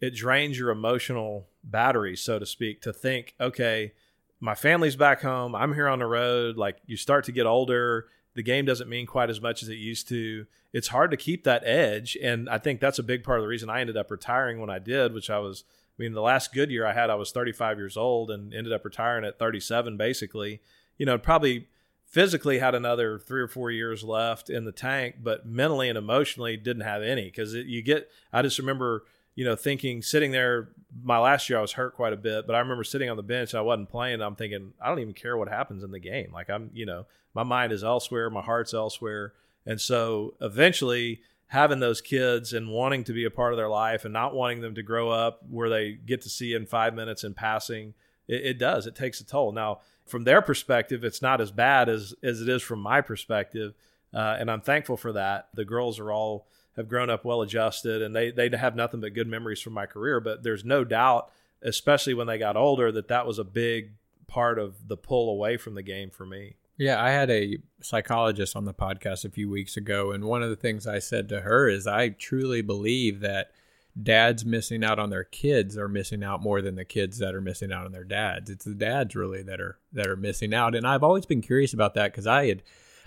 it 0.01 0.15
drains 0.15 0.59
your 0.59 0.71
emotional 0.71 1.49
battery, 1.63 2.17
so 2.17 2.39
to 2.39 2.47
speak, 2.47 2.83
to 2.83 2.93
think, 2.93 3.35
okay, 3.41 3.93
my 4.41 4.55
family's 4.55 4.97
back 4.97 5.23
home. 5.23 5.55
I'm 5.55 5.75
here 5.75 5.89
on 5.89 5.99
the 5.99 6.07
road. 6.07 6.57
Like 6.57 6.79
you 6.87 6.97
start 6.97 7.25
to 7.25 7.33
get 7.33 7.47
older 7.47 8.07
the 8.35 8.43
game 8.43 8.65
doesn't 8.65 8.89
mean 8.89 9.07
quite 9.07 9.31
as 9.31 9.41
much 9.41 9.63
as 9.63 9.69
it 9.69 9.77
used 9.77 10.09
to. 10.09 10.47
It's 10.73 10.89
hard 10.89 11.11
to 11.13 11.17
keep 11.17 11.45
that 11.45 11.63
edge. 11.65 12.17
And 12.21 12.49
I 12.49 12.59
think 12.59 12.81
that's 12.81 12.99
a 12.99 13.05
big 13.05 13.23
part 13.23 13.39
of 13.39 13.45
the 13.45 13.49
reason 13.49 13.71
I 13.71 13.81
ended 13.81 13.97
up 13.97 14.11
retiring 14.11 14.61
when 14.61 14.71
I 14.71 14.81
did, 14.81 15.15
which 15.15 15.31
I 15.31 15.39
was, 15.39 15.65
I 15.97 16.03
mean, 16.03 16.13
the 16.13 16.21
last 16.21 16.53
good 16.53 16.71
year 16.71 16.85
I 16.85 16.93
had, 16.93 17.11
I 17.11 17.15
was 17.15 17.31
35 17.31 17.79
years 17.79 17.97
old 17.97 18.31
and 18.31 18.53
ended 18.53 18.73
up 18.73 18.85
retiring 18.85 19.25
at 19.25 19.39
37, 19.39 19.97
basically. 19.97 20.61
You 20.99 21.07
know, 21.07 21.17
probably 21.17 21.69
physically 22.07 22.59
had 22.59 22.75
another 22.75 23.19
three 23.19 23.41
or 23.41 23.49
four 23.49 23.71
years 23.71 24.03
left 24.03 24.51
in 24.51 24.65
the 24.65 24.73
tank, 24.73 25.17
but 25.23 25.47
mentally 25.47 25.89
and 25.89 25.99
emotionally 25.99 26.57
didn't 26.57 26.83
have 26.83 27.03
any 27.03 27.25
because 27.25 27.55
you 27.55 27.83
get, 27.83 28.11
I 28.33 28.43
just 28.43 28.59
remember, 28.59 29.05
you 29.35 29.45
know, 29.45 29.57
thinking, 29.57 30.03
sitting 30.03 30.31
there. 30.31 30.69
My 31.03 31.19
last 31.19 31.51
year 31.51 31.59
I 31.59 31.63
was 31.63 31.73
hurt 31.73 31.97
quite 31.97 32.13
a 32.13 32.17
bit, 32.17 32.47
but 32.47 32.55
I 32.55 32.61
remember 32.61 32.85
sitting 32.85 33.11
on 33.11 33.17
the 33.17 33.23
bench. 33.23 33.53
And 33.53 33.59
I 33.59 33.63
wasn't 33.63 33.91
playing. 33.91 34.23
I'm 34.23 34.37
thinking, 34.37 34.73
I 34.81 34.89
don't 34.89 35.01
even 35.01 35.15
care 35.15 35.37
what 35.37 35.49
happens 35.49 35.83
in 35.83 35.91
the 35.91 35.99
game. 35.99 36.33
Like 36.33 36.49
I'm, 36.49 36.71
you 36.73 36.87
know, 36.87 37.07
my 37.35 37.43
mind 37.43 37.73
is 37.73 37.83
elsewhere, 37.83 38.31
my 38.31 38.43
heart's 38.43 38.73
elsewhere. 38.73 39.33
And 39.67 39.81
so 39.81 40.35
eventually 40.41 41.21
having 41.49 41.81
those 41.81 42.01
kids 42.01 42.53
and 42.53 42.71
wanting 42.71 43.05
to 43.05 43.13
be 43.13 43.25
a 43.25 43.31
part 43.31 43.53
of 43.53 43.57
their 43.57 43.69
life 43.69 44.05
and 44.05 44.13
not 44.13 44.35
wanting 44.35 44.61
them 44.61 44.75
to 44.75 44.83
grow 44.83 45.11
up 45.11 45.41
where 45.49 45.69
they 45.69 45.93
get 45.93 46.23
to 46.23 46.29
see 46.29 46.55
in 46.55 46.67
five 46.67 46.95
minutes 46.95 47.25
in 47.25 47.35
passing, 47.35 47.95
it, 48.29 48.47
it 48.47 48.59
does. 48.59 48.87
It 48.87 48.95
takes 48.95 49.21
a 49.21 49.27
toll. 49.27 49.53
Now, 49.53 49.81
from 50.07 50.25
their 50.25 50.43
perspective, 50.43 51.05
it's 51.05 51.23
not 51.23 51.41
as 51.41 51.51
bad 51.51 51.89
as, 51.89 52.15
as 52.23 52.41
it 52.41 52.49
is 52.49 52.63
from 52.63 52.81
my 52.81 53.01
perspective. 53.01 53.75
Uh, 54.13 54.37
and 54.39 54.51
I'm 54.51 54.61
thankful 54.61 54.97
for 54.97 55.13
that. 55.13 55.49
The 55.55 55.65
girls 55.65 55.99
are 55.99 56.13
all 56.13 56.47
have 56.77 56.89
grown 56.89 57.11
up 57.11 57.25
well 57.25 57.43
adjusted 57.43 58.03
and 58.03 58.15
they, 58.15 58.31
they 58.31 58.49
have 58.57 58.77
nothing 58.77 59.01
but 59.01 59.15
good 59.15 59.29
memories 59.29 59.61
from 59.61 59.73
my 59.73 59.87
career. 59.87 60.21
But 60.21 60.43
there's 60.43 60.65
no 60.65 60.85
doubt, 60.85 61.31
especially 61.63 62.15
when 62.15 62.27
they 62.27 62.39
got 62.39 62.57
older, 62.57 62.91
that 62.93 63.09
that 63.09 63.27
was 63.27 63.39
a 63.39 63.45
big 63.45 63.93
part 64.27 64.59
of 64.59 64.89
the 64.89 64.97
pull 64.97 65.31
away 65.31 65.57
from 65.57 65.75
the 65.75 65.83
game 65.83 66.11
for 66.11 66.27
me. 66.27 66.57
Yeah, 66.77 67.03
I 67.03 67.11
had 67.11 67.31
a 67.31 67.59
psychologist 67.81 68.57
on 68.57 68.65
the 68.65 68.75
podcast 68.75 69.25
a 69.25 69.31
few 69.31 69.49
weeks 69.49 69.77
ago, 69.77 70.11
and 70.11 70.25
one 70.25 70.43
of 70.43 70.51
the 70.51 70.57
things 70.57 70.89
I 70.89 70.99
said 70.99 71.29
to 71.29 71.43
her 71.43 71.69
is 71.69 71.87
I 71.87 72.09
truly 72.09 72.63
believe 72.63 73.21
that 73.21 73.53
dads 74.01 74.45
missing 74.45 74.83
out 74.83 74.99
on 74.99 75.11
their 75.11 75.23
kids 75.23 75.79
are 75.79 75.89
missing 75.89 76.25
out 76.25 76.43
more 76.43 76.61
than 76.61 76.75
the 76.75 76.85
kids 76.85 77.19
that 77.19 77.33
are 77.33 77.41
missing 77.41 77.73
out 77.73 77.87
on 77.87 77.93
their 77.93 78.03
dads. 78.03 78.51
It's 78.51 78.65
the 78.65 78.75
dads 78.75 79.15
really 79.15 79.45
that 79.45 79.61
are 79.61 79.79
that 79.93 80.09
are 80.09 80.17
missing 80.17 80.53
out, 80.53 80.75
and 80.75 80.85
I've 80.85 81.05
always 81.05 81.27
been 81.27 81.43
curious 81.43 81.73
about 81.73 81.95
that 81.95 82.11
because 82.11 82.27
I 82.27 82.47
had 82.47 82.63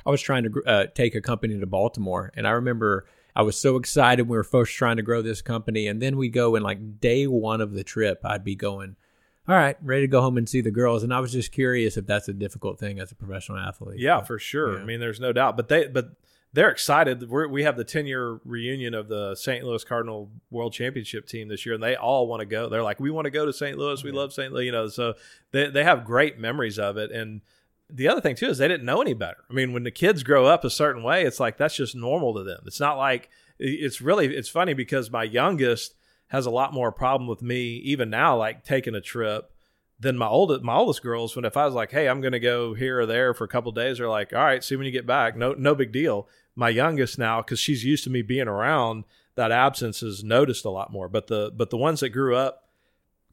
I 0.05 0.11
was 0.11 0.22
trying 0.22 0.43
to 0.43 0.63
uh, 0.65 0.86
take 0.95 1.15
a 1.15 1.22
company 1.22 1.59
to 1.59 1.65
Baltimore, 1.65 2.32
and 2.36 2.47
I 2.47 2.51
remember 2.51 3.05
I 3.38 3.43
was 3.43 3.55
so 3.55 3.75
excited 3.75 4.27
we 4.27 4.35
were 4.35 4.43
first 4.43 4.75
trying 4.75 4.97
to 4.97 5.03
grow 5.03 5.21
this 5.21 5.43
company, 5.43 5.85
and 5.85 6.01
then 6.01 6.17
we 6.17 6.27
go 6.27 6.55
and 6.55 6.65
like 6.65 6.99
day 6.99 7.27
one 7.27 7.61
of 7.61 7.71
the 7.71 7.83
trip, 7.83 8.19
I'd 8.23 8.43
be 8.43 8.55
going 8.55 8.95
all 9.47 9.55
right, 9.55 9.77
ready 9.81 10.01
to 10.01 10.07
go 10.07 10.21
home 10.21 10.38
and 10.38 10.49
see 10.49 10.59
the 10.59 10.71
girls. 10.71 11.03
And 11.03 11.13
I 11.13 11.19
was 11.19 11.31
just 11.31 11.51
curious 11.51 11.95
if 11.95 12.05
that's 12.05 12.27
a 12.27 12.33
difficult 12.33 12.79
thing 12.79 12.99
as 12.99 13.11
a 13.11 13.15
professional 13.15 13.59
athlete. 13.59 13.99
Yeah, 13.99 14.21
for 14.21 14.39
sure. 14.39 14.75
Yeah. 14.75 14.81
I 14.81 14.85
mean, 14.85 14.99
there's 14.99 15.21
no 15.21 15.31
doubt. 15.31 15.55
But 15.55 15.69
they, 15.69 15.88
but 15.88 16.09
they're 16.51 16.69
excited. 16.69 17.29
We're, 17.29 17.47
we 17.47 17.63
have 17.63 17.77
the 17.77 17.85
10 17.85 18.07
year 18.07 18.41
reunion 18.43 18.93
of 18.93 19.07
the 19.07 19.35
St. 19.35 19.63
Louis 19.63 19.83
Cardinal 19.85 20.31
World 20.51 20.73
Championship 20.73 21.27
team 21.27 21.47
this 21.47 21.65
year, 21.65 21.75
and 21.75 21.83
they 21.83 21.95
all 21.95 22.27
want 22.27 22.41
to 22.41 22.45
go. 22.45 22.67
They're 22.67 22.83
like, 22.83 22.99
we 22.99 23.09
want 23.09 23.23
to 23.23 23.31
go 23.31 23.45
to 23.45 23.53
St. 23.53 23.77
Louis. 23.77 24.03
We 24.03 24.11
love 24.11 24.33
St. 24.33 24.51
Louis. 24.51 24.65
You 24.65 24.71
know, 24.73 24.88
so 24.89 25.13
they 25.51 25.69
they 25.69 25.83
have 25.83 26.03
great 26.03 26.39
memories 26.39 26.77
of 26.77 26.97
it. 26.97 27.11
And 27.11 27.41
the 27.89 28.07
other 28.07 28.21
thing 28.21 28.35
too 28.35 28.47
is 28.47 28.57
they 28.57 28.67
didn't 28.67 28.85
know 28.85 29.01
any 29.01 29.13
better. 29.13 29.38
I 29.49 29.53
mean, 29.53 29.73
when 29.73 29.83
the 29.83 29.91
kids 29.91 30.23
grow 30.23 30.45
up 30.45 30.63
a 30.63 30.69
certain 30.69 31.03
way, 31.03 31.23
it's 31.23 31.39
like 31.39 31.57
that's 31.57 31.75
just 31.75 31.95
normal 31.95 32.33
to 32.35 32.43
them. 32.43 32.61
It's 32.65 32.79
not 32.79 32.97
like 32.97 33.29
it's 33.59 34.01
really 34.01 34.35
it's 34.35 34.49
funny 34.49 34.73
because 34.73 35.09
my 35.11 35.23
youngest 35.23 35.95
has 36.27 36.45
a 36.45 36.51
lot 36.51 36.73
more 36.73 36.91
problem 36.91 37.27
with 37.27 37.41
me 37.41 37.77
even 37.77 38.09
now, 38.09 38.38
like 38.38 38.63
taking 38.63 38.95
a 38.95 39.01
trip 39.01 39.51
than 39.99 40.17
my 40.17 40.27
oldest 40.27 40.63
my 40.63 40.75
oldest 40.75 41.01
girls. 41.01 41.35
When 41.35 41.45
if 41.45 41.57
I 41.57 41.65
was 41.65 41.73
like, 41.73 41.91
hey, 41.91 42.07
I'm 42.07 42.21
to 42.21 42.39
go 42.39 42.73
here 42.73 42.99
or 42.99 43.05
there 43.05 43.33
for 43.33 43.45
a 43.45 43.49
couple 43.49 43.71
days, 43.71 43.97
they're 43.97 44.09
like, 44.09 44.33
all 44.33 44.43
right, 44.43 44.63
see 44.63 44.75
when 44.75 44.85
you 44.85 44.91
get 44.91 45.07
back. 45.07 45.38
No, 45.38 45.53
no 45.53 45.73
big 45.73 45.91
deal. 45.91 46.27
My 46.55 46.69
youngest 46.69 47.17
now, 47.17 47.41
because 47.41 47.59
she's 47.59 47.85
used 47.85 48.03
to 48.03 48.09
me 48.09 48.21
being 48.21 48.47
around, 48.47 49.05
that 49.35 49.51
absence 49.51 50.01
is 50.03 50.23
noticed 50.23 50.65
a 50.65 50.69
lot 50.69 50.91
more. 50.91 51.07
But 51.07 51.27
the 51.27 51.51
but 51.55 51.69
the 51.69 51.77
ones 51.77 52.01
that 52.01 52.09
grew 52.09 52.35
up 52.35 52.66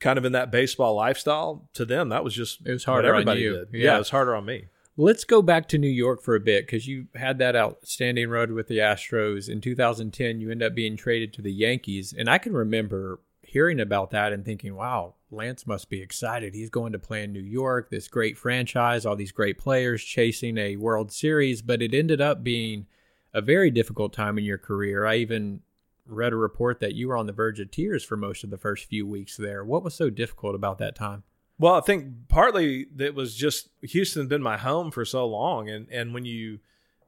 kind 0.01 0.19
of 0.19 0.25
in 0.25 0.33
that 0.33 0.51
baseball 0.51 0.95
lifestyle, 0.95 1.69
to 1.75 1.85
them 1.85 2.09
that 2.11 2.25
was 2.25 2.35
just 2.35 2.67
it 2.67 2.73
was 2.73 2.85
harder 2.85 3.15
on 3.15 3.39
you. 3.39 3.53
Did. 3.53 3.69
Yeah. 3.73 3.85
yeah, 3.85 3.95
it 3.97 3.99
was 3.99 4.11
harder 4.11 4.35
on 4.35 4.45
me. 4.45 4.67
Let's 4.97 5.25
go 5.25 5.43
back 5.43 5.69
to 5.69 5.79
New 5.79 5.89
York 5.89 6.23
for 6.23 6.37
a 6.37 6.41
bit 6.41 6.67
because 6.67 6.87
you 6.87 7.09
had 7.17 7.39
that 7.39 7.57
outstanding 7.57 8.29
road 8.29 8.53
with 8.53 8.69
the 8.69 8.79
Astros. 8.79 9.49
In 9.49 9.61
2010, 9.61 10.41
you 10.41 10.53
end 10.53 10.63
up 10.63 10.75
being 10.75 10.97
traded 10.97 11.33
to 11.33 11.43
the 11.43 11.53
Yankees. 11.53 12.15
And 12.17 12.31
I 12.31 12.39
can 12.39 12.53
remember 12.53 13.19
hearing 13.43 13.81
about 13.81 14.13
that 14.13 14.33
and 14.33 14.45
thinking, 14.45 14.77
wow, 14.77 15.15
Lance 15.33 15.67
must 15.67 15.91
be 15.91 16.01
excited. 16.01 16.55
He's 16.55 16.71
going 16.71 16.93
to 16.93 17.01
play 17.01 17.25
in 17.25 17.33
New 17.33 17.41
York, 17.41 17.91
this 17.91 18.07
great 18.07 18.39
franchise, 18.39 19.05
all 19.05 19.17
these 19.17 19.33
great 19.33 19.59
players 19.59 20.05
chasing 20.05 20.59
a 20.59 20.77
World 20.77 21.11
Series. 21.11 21.61
But 21.61 21.83
it 21.83 21.93
ended 21.93 22.21
up 22.21 22.45
being 22.45 22.87
a 23.33 23.41
very 23.41 23.73
difficult 23.73 24.13
time 24.13 24.39
in 24.39 24.45
your 24.45 24.59
career. 24.59 25.07
I 25.07 25.17
even 25.17 25.63
read 26.07 26.33
a 26.33 26.37
report 26.37 26.81
that 26.81 26.95
you 26.95 27.09
were 27.09 27.17
on 27.17 27.27
the 27.27 27.33
verge 27.33 27.61
of 27.61 27.71
tears 27.71 28.05
for 28.05 28.17
most 28.17 28.45
of 28.45 28.51
the 28.51 28.59
first 28.59 28.87
few 28.87 29.07
weeks 29.07 29.37
there. 29.37 29.65
What 29.65 29.83
was 29.83 29.95
so 29.95 30.11
difficult 30.11 30.55
about 30.55 30.79
that 30.79 30.95
time? 30.95 31.23
Well, 31.59 31.75
I 31.75 31.81
think 31.81 32.29
partly 32.29 32.87
it 32.99 33.15
was 33.15 33.35
just 33.35 33.69
Houston's 33.83 34.29
been 34.29 34.43
my 34.43 34.57
home 34.57 34.91
for 34.91 35.05
so 35.05 35.27
long, 35.27 35.69
and 35.69 35.89
and 35.91 36.13
when 36.13 36.25
you, 36.25 36.59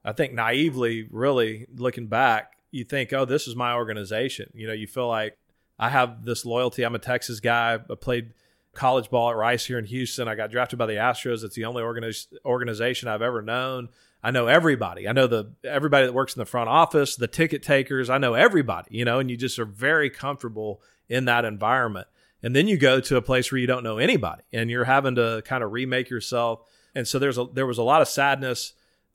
I 0.05 0.13
think 0.13 0.33
naively, 0.33 1.09
really 1.11 1.67
looking 1.75 2.07
back, 2.07 2.53
you 2.71 2.85
think, 2.85 3.13
oh, 3.13 3.25
this 3.25 3.49
is 3.49 3.57
my 3.57 3.75
organization. 3.75 4.51
You 4.55 4.69
know, 4.69 4.73
you 4.73 4.87
feel 4.87 5.09
like 5.09 5.37
I 5.79 5.89
have 5.91 6.25
this 6.25 6.45
loyalty. 6.45 6.85
I'm 6.85 6.95
a 6.95 7.01
Texas 7.01 7.41
guy. 7.41 7.75
I 7.75 7.95
played 7.97 8.35
college 8.73 9.11
ball 9.11 9.31
at 9.31 9.37
Rice 9.37 9.67
here 9.67 9.79
in 9.79 9.87
Houston. 9.87 10.29
I 10.29 10.37
got 10.37 10.51
drafted 10.51 10.79
by 10.79 10.87
the 10.87 10.95
Astros. 10.95 11.43
It's 11.43 11.57
the 11.57 11.65
only 11.65 11.83
organiz- 11.83 12.33
organization 12.45 13.09
I've 13.09 13.23
ever 13.23 13.43
known. 13.43 13.89
I 14.23 14.31
know 14.31 14.47
everybody. 14.47 15.09
I 15.09 15.13
know 15.13 15.27
the 15.27 15.53
everybody 15.65 16.07
that 16.07 16.13
works 16.13 16.35
in 16.35 16.41
the 16.41 16.47
front 16.47 16.69
office, 16.69 17.17
the 17.17 17.29
ticket 17.29 17.63
takers. 17.63 18.11
I 18.11 18.19
know 18.19 18.35
everybody. 18.35 18.89
You 18.91 19.05
know, 19.05 19.19
and 19.19 19.31
you 19.31 19.37
just 19.37 19.59
are 19.59 19.65
very 19.65 20.11
comfortable 20.11 20.81
in 21.09 21.27
that 21.27 21.45
environment. 21.45 22.09
And 22.43 22.55
then 22.55 22.69
you 22.69 22.77
go 22.77 23.01
to 23.01 23.17
a 23.17 23.23
place 23.23 23.51
where 23.51 23.59
you 23.59 23.67
don't 23.67 23.83
know 23.83 23.99
anybody 23.99 24.43
and 24.53 24.71
you're 24.71 24.85
having 24.85 25.15
to 25.17 25.43
kind 25.45 25.65
of 25.65 25.73
remake 25.73 26.11
yourself. 26.11 26.61
And 26.95 27.07
so 27.07 27.19
there's 27.19 27.39
a 27.39 27.47
there 27.53 27.67
was 27.67 27.79
a 27.79 27.83
lot 27.83 28.03
of 28.03 28.09
sadness. 28.09 28.73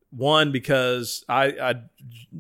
One 0.10 0.52
because 0.52 1.24
I, 1.30 1.46
I 1.46 1.76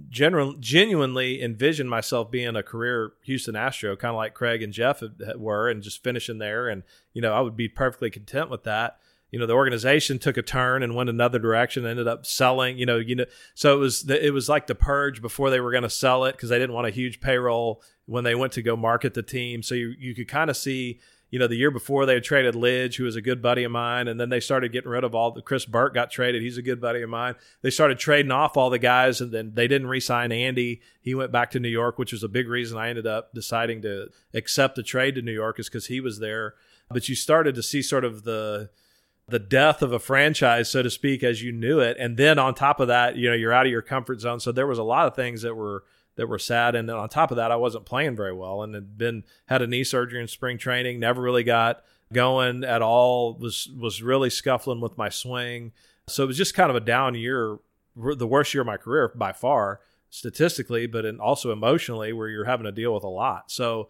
genuinely 0.10 1.42
envisioned 1.42 1.90
myself 1.90 2.30
being 2.30 2.58
a 2.58 2.64
career 2.64 3.14
Houston 3.24 3.56
Astro, 3.56 3.96
kind 3.96 4.10
of 4.10 4.18
like 4.18 4.34
Craig 4.34 4.62
and 4.62 4.74
Jeff 4.74 5.02
were, 5.38 5.70
and 5.70 5.82
just 5.82 6.04
finishing 6.04 6.38
there. 6.38 6.68
And 6.68 6.84
you 7.14 7.22
know, 7.22 7.34
I 7.34 7.40
would 7.40 7.56
be 7.56 7.70
perfectly 7.70 8.10
content 8.10 8.50
with 8.50 8.64
that 8.64 8.98
you 9.32 9.40
know 9.40 9.46
the 9.46 9.54
organization 9.54 10.20
took 10.20 10.38
a 10.38 10.42
turn 10.42 10.84
and 10.84 10.96
went 10.96 11.10
another 11.10 11.40
direction 11.40 11.86
ended 11.86 12.08
up 12.08 12.26
selling 12.26 12.78
you 12.78 12.86
know 12.86 12.98
you 12.98 13.16
know 13.16 13.26
so 13.56 13.74
it 13.74 13.80
was 13.80 14.04
the, 14.04 14.26
it 14.26 14.32
was 14.32 14.48
like 14.48 14.68
the 14.68 14.76
purge 14.76 15.22
before 15.22 15.50
they 15.50 15.60
were 15.60 15.72
going 15.72 15.84
to 15.84 15.90
sell 15.90 16.26
it 16.26 16.34
because 16.34 16.50
they 16.50 16.60
didn't 16.60 16.76
want 16.76 16.88
a 16.88 16.92
huge 16.92 17.20
payroll 17.20 17.82
when 18.06 18.24
they 18.24 18.36
went 18.36 18.54
to 18.54 18.62
go 18.62 18.76
market 18.76 19.14
the 19.14 19.24
team 19.24 19.64
so 19.64 19.74
you, 19.74 19.94
you 19.98 20.14
could 20.14 20.28
kind 20.28 20.50
of 20.50 20.58
see 20.58 21.00
you 21.32 21.40
know, 21.40 21.48
the 21.48 21.56
year 21.56 21.72
before 21.72 22.06
they 22.06 22.16
had 22.16 22.26
traded 22.26 22.56
Lidge, 22.56 22.98
who 22.98 23.06
was 23.06 23.16
a 23.16 23.22
good 23.22 23.42
buddy 23.42 23.64
of 23.64 23.72
mine, 23.72 24.10
and 24.10 24.20
then 24.20 24.28
they 24.28 24.42
started 24.42 24.74
getting 24.74 24.92
rid 24.92 25.06
of 25.06 25.16
all 25.16 25.32
the 25.32 25.42
Chris 25.42 25.66
Burke 25.66 25.94
got 25.94 26.12
traded. 26.12 26.42
He's 26.42 26.58
a 26.58 26.62
good 26.62 26.82
buddy 26.82 27.02
of 27.02 27.10
mine. 27.10 27.36
They 27.62 27.70
started 27.70 27.98
trading 27.98 28.32
off 28.32 28.58
all 28.58 28.70
the 28.70 28.78
guys, 28.78 29.22
and 29.22 29.32
then 29.32 29.54
they 29.54 29.70
didn't 29.70 29.88
re-sign 29.88 30.34
Andy. 30.34 30.82
He 31.02 31.16
went 31.16 31.32
back 31.32 31.50
to 31.52 31.60
New 31.62 31.70
York, 31.70 31.98
which 31.98 32.12
was 32.12 32.22
a 32.22 32.28
big 32.28 32.50
reason 32.50 32.78
I 32.78 32.90
ended 32.90 33.08
up 33.08 33.34
deciding 33.34 33.82
to 33.84 34.10
accept 34.34 34.76
the 34.76 34.84
trade 34.84 35.16
to 35.16 35.22
New 35.22 35.32
York, 35.32 35.58
is 35.58 35.70
because 35.70 35.88
he 35.88 36.02
was 36.02 36.20
there. 36.20 36.56
But 36.90 37.08
you 37.08 37.16
started 37.16 37.56
to 37.56 37.64
see 37.64 37.82
sort 37.82 38.04
of 38.04 38.24
the 38.26 38.70
the 39.28 39.40
death 39.40 39.82
of 39.82 39.94
a 39.94 40.00
franchise, 40.00 40.70
so 40.70 40.84
to 40.84 40.90
speak, 40.90 41.24
as 41.24 41.42
you 41.42 41.52
knew 41.52 41.80
it. 41.80 41.98
And 42.00 42.18
then 42.18 42.38
on 42.38 42.54
top 42.54 42.80
of 42.80 42.88
that, 42.90 43.16
you 43.16 43.30
know, 43.30 43.36
you're 43.36 43.54
out 43.54 43.66
of 43.66 43.72
your 43.72 43.82
comfort 43.82 44.20
zone. 44.20 44.40
So 44.40 44.52
there 44.52 44.68
was 44.68 44.80
a 44.80 44.84
lot 44.84 45.08
of 45.08 45.16
things 45.16 45.42
that 45.44 45.56
were 45.56 45.84
that 46.16 46.28
were 46.28 46.40
sad. 46.40 46.76
And 46.76 46.90
then 46.90 46.98
on 46.98 47.10
top 47.10 47.32
of 47.32 47.38
that, 47.38 47.52
I 47.52 47.56
wasn't 47.56 47.86
playing 47.86 48.16
very 48.16 48.34
well 48.34 48.64
and 48.64 48.76
had 48.76 48.98
been 48.98 49.24
had 49.48 49.62
a 49.62 49.68
knee 49.68 49.84
surgery 49.84 50.22
in 50.22 50.28
spring 50.28 50.58
training, 50.58 51.00
never 51.00 51.22
really 51.22 51.44
got 51.44 51.84
going 52.12 52.64
at 52.64 52.82
all, 52.82 53.36
was 53.36 53.70
was 53.78 54.04
really 54.04 54.30
scuffling 54.30 54.82
with 54.82 54.98
my 54.98 55.10
swing. 55.10 55.72
So 56.08 56.24
it 56.24 56.28
was 56.28 56.38
just 56.38 56.54
kind 56.54 56.70
of 56.70 56.76
a 56.76 56.82
down 56.82 57.16
year, 57.16 57.58
the 57.96 58.28
worst 58.28 58.54
year 58.54 58.62
of 58.62 58.68
my 58.68 58.78
career 58.78 59.12
by 59.16 59.32
far, 59.32 59.80
statistically, 60.10 60.88
but 60.88 61.06
also 61.20 61.52
emotionally, 61.52 62.12
where 62.12 62.28
you're 62.28 62.46
having 62.46 62.66
to 62.66 62.72
deal 62.72 62.94
with 62.94 63.04
a 63.04 63.10
lot. 63.10 63.50
So 63.50 63.90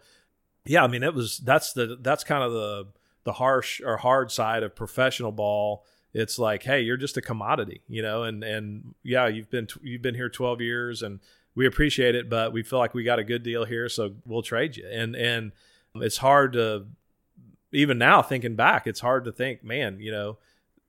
yeah, 0.64 0.84
I 0.84 0.86
mean, 0.86 1.02
it 1.02 1.14
was 1.14 1.38
that's 1.38 1.72
the 1.72 1.98
that's 2.00 2.22
kind 2.22 2.44
of 2.44 2.52
the 2.52 2.86
the 3.24 3.34
harsh 3.34 3.80
or 3.80 3.96
hard 3.98 4.30
side 4.30 4.62
of 4.62 4.74
professional 4.74 5.32
ball 5.32 5.84
it's 6.14 6.38
like 6.38 6.62
hey 6.62 6.80
you're 6.80 6.96
just 6.96 7.16
a 7.16 7.22
commodity 7.22 7.80
you 7.88 8.02
know 8.02 8.22
and 8.22 8.42
and 8.44 8.94
yeah 9.02 9.26
you've 9.26 9.50
been 9.50 9.66
you've 9.82 10.02
been 10.02 10.14
here 10.14 10.28
12 10.28 10.60
years 10.60 11.02
and 11.02 11.20
we 11.54 11.66
appreciate 11.66 12.14
it 12.14 12.28
but 12.28 12.52
we 12.52 12.62
feel 12.62 12.78
like 12.78 12.94
we 12.94 13.04
got 13.04 13.18
a 13.18 13.24
good 13.24 13.42
deal 13.42 13.64
here 13.64 13.88
so 13.88 14.14
we'll 14.26 14.42
trade 14.42 14.76
you. 14.76 14.86
And 14.86 15.14
and 15.14 15.52
it's 15.96 16.18
hard 16.18 16.52
to 16.54 16.86
even 17.72 17.98
now 17.98 18.22
thinking 18.22 18.56
back 18.56 18.86
it's 18.86 19.00
hard 19.00 19.24
to 19.24 19.32
think 19.32 19.64
man 19.64 19.98
you 20.00 20.10
know 20.10 20.38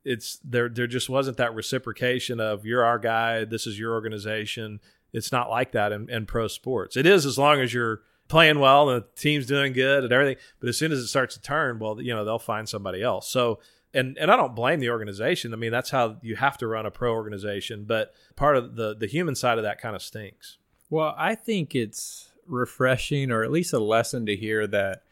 it's 0.06 0.40
there 0.44 0.70
there 0.70 0.88
just 0.88 1.10
wasn't 1.10 1.38
that 1.38 1.56
reciprocation 1.56 2.40
of 2.40 2.66
you're 2.66 2.84
our 2.84 3.00
guy 3.00 3.46
this 3.46 3.66
is 3.66 3.80
your 3.80 3.94
organization. 3.94 4.80
It's 5.12 5.32
not 5.32 5.50
like 5.50 5.74
that 5.74 5.92
in, 5.92 6.10
in 6.10 6.26
pro 6.26 6.48
sports. 6.48 6.98
It 6.98 7.06
is 7.06 7.26
as 7.26 7.38
long 7.38 7.60
as 7.60 7.74
you're 7.74 8.02
playing 8.28 8.60
well 8.60 8.90
and 8.90 9.04
the 9.04 9.08
team's 9.16 9.46
doing 9.46 9.74
good 9.74 10.04
and 10.04 10.14
everything. 10.14 10.38
But 10.60 10.70
as 10.70 10.78
soon 10.78 10.92
as 10.92 11.00
it 11.00 11.08
starts 11.08 11.36
to 11.36 11.42
turn, 11.42 11.80
well, 11.80 12.02
you 12.02 12.14
know, 12.14 12.26
they'll 12.26 12.40
find 12.40 12.68
somebody 12.68 13.02
else. 13.02 13.30
So, 13.30 13.60
and 13.94 14.18
and 14.18 14.32
I 14.32 14.36
don't 14.36 14.56
blame 14.56 14.80
the 14.80 14.90
organization. 14.90 15.54
I 15.54 15.58
mean, 15.58 15.72
that's 15.72 15.92
how 15.92 16.18
you 16.22 16.36
have 16.36 16.58
to 16.60 16.68
run 16.68 16.86
a 16.86 16.92
pro 16.92 17.14
organization. 17.14 17.86
But 17.86 18.14
part 18.36 18.58
of 18.58 18.76
the 18.76 18.96
the 18.96 19.08
human 19.08 19.36
side 19.36 19.58
of 19.58 19.64
that 19.64 19.80
kind 19.80 19.96
of 19.96 20.02
stinks. 20.02 20.58
Well, 20.90 21.16
I 21.18 21.36
think 21.36 21.76
it's 21.76 22.32
refreshing, 22.48 23.32
or 23.32 23.44
at 23.44 23.52
least 23.52 23.74
a 23.74 23.80
lesson 23.80 24.26
to 24.26 24.36
hear 24.36 24.68
that 24.68 25.04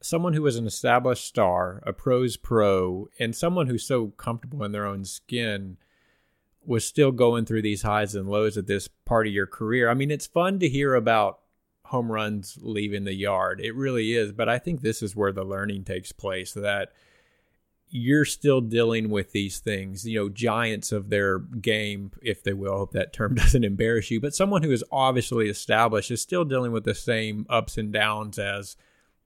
someone 0.00 0.32
who 0.32 0.46
is 0.46 0.56
an 0.56 0.66
established 0.66 1.26
star, 1.26 1.82
a 1.86 1.92
pro's 1.92 2.36
pro, 2.36 3.08
and 3.18 3.36
someone 3.36 3.66
who's 3.66 3.86
so 3.86 4.08
comfortable 4.08 4.64
in 4.64 4.72
their 4.72 4.86
own 4.86 5.04
skin 5.04 5.76
was 6.64 6.84
still 6.84 7.12
going 7.12 7.44
through 7.44 7.62
these 7.62 7.82
highs 7.82 8.14
and 8.14 8.28
lows 8.28 8.56
at 8.56 8.66
this 8.66 8.88
part 9.04 9.26
of 9.26 9.32
your 9.32 9.46
career. 9.46 9.88
I 9.88 9.94
mean, 9.94 10.10
it's 10.10 10.26
fun 10.26 10.58
to 10.60 10.68
hear 10.68 10.94
about 10.94 11.40
home 11.90 12.10
runs 12.10 12.56
leaving 12.62 13.02
the 13.02 13.14
yard. 13.14 13.60
It 13.60 13.74
really 13.74 14.14
is. 14.14 14.30
But 14.30 14.48
I 14.48 14.58
think 14.58 14.80
this 14.80 15.02
is 15.02 15.16
where 15.16 15.32
the 15.32 15.42
learning 15.42 15.82
takes 15.82 16.12
place 16.12 16.52
that 16.54 16.92
you're 17.88 18.24
still 18.24 18.60
dealing 18.60 19.10
with 19.10 19.32
these 19.32 19.58
things, 19.58 20.06
you 20.06 20.16
know, 20.20 20.28
giants 20.28 20.92
of 20.92 21.10
their 21.10 21.40
game, 21.40 22.12
if 22.22 22.44
they 22.44 22.52
will. 22.52 22.78
hope 22.78 22.92
that 22.92 23.12
term 23.12 23.34
doesn't 23.36 23.64
embarrass 23.64 24.08
you. 24.08 24.20
But 24.20 24.36
someone 24.36 24.62
who 24.62 24.70
is 24.70 24.84
obviously 24.92 25.48
established 25.48 26.12
is 26.12 26.22
still 26.22 26.44
dealing 26.44 26.70
with 26.70 26.84
the 26.84 26.94
same 26.94 27.44
ups 27.50 27.76
and 27.76 27.92
downs 27.92 28.38
as, 28.38 28.76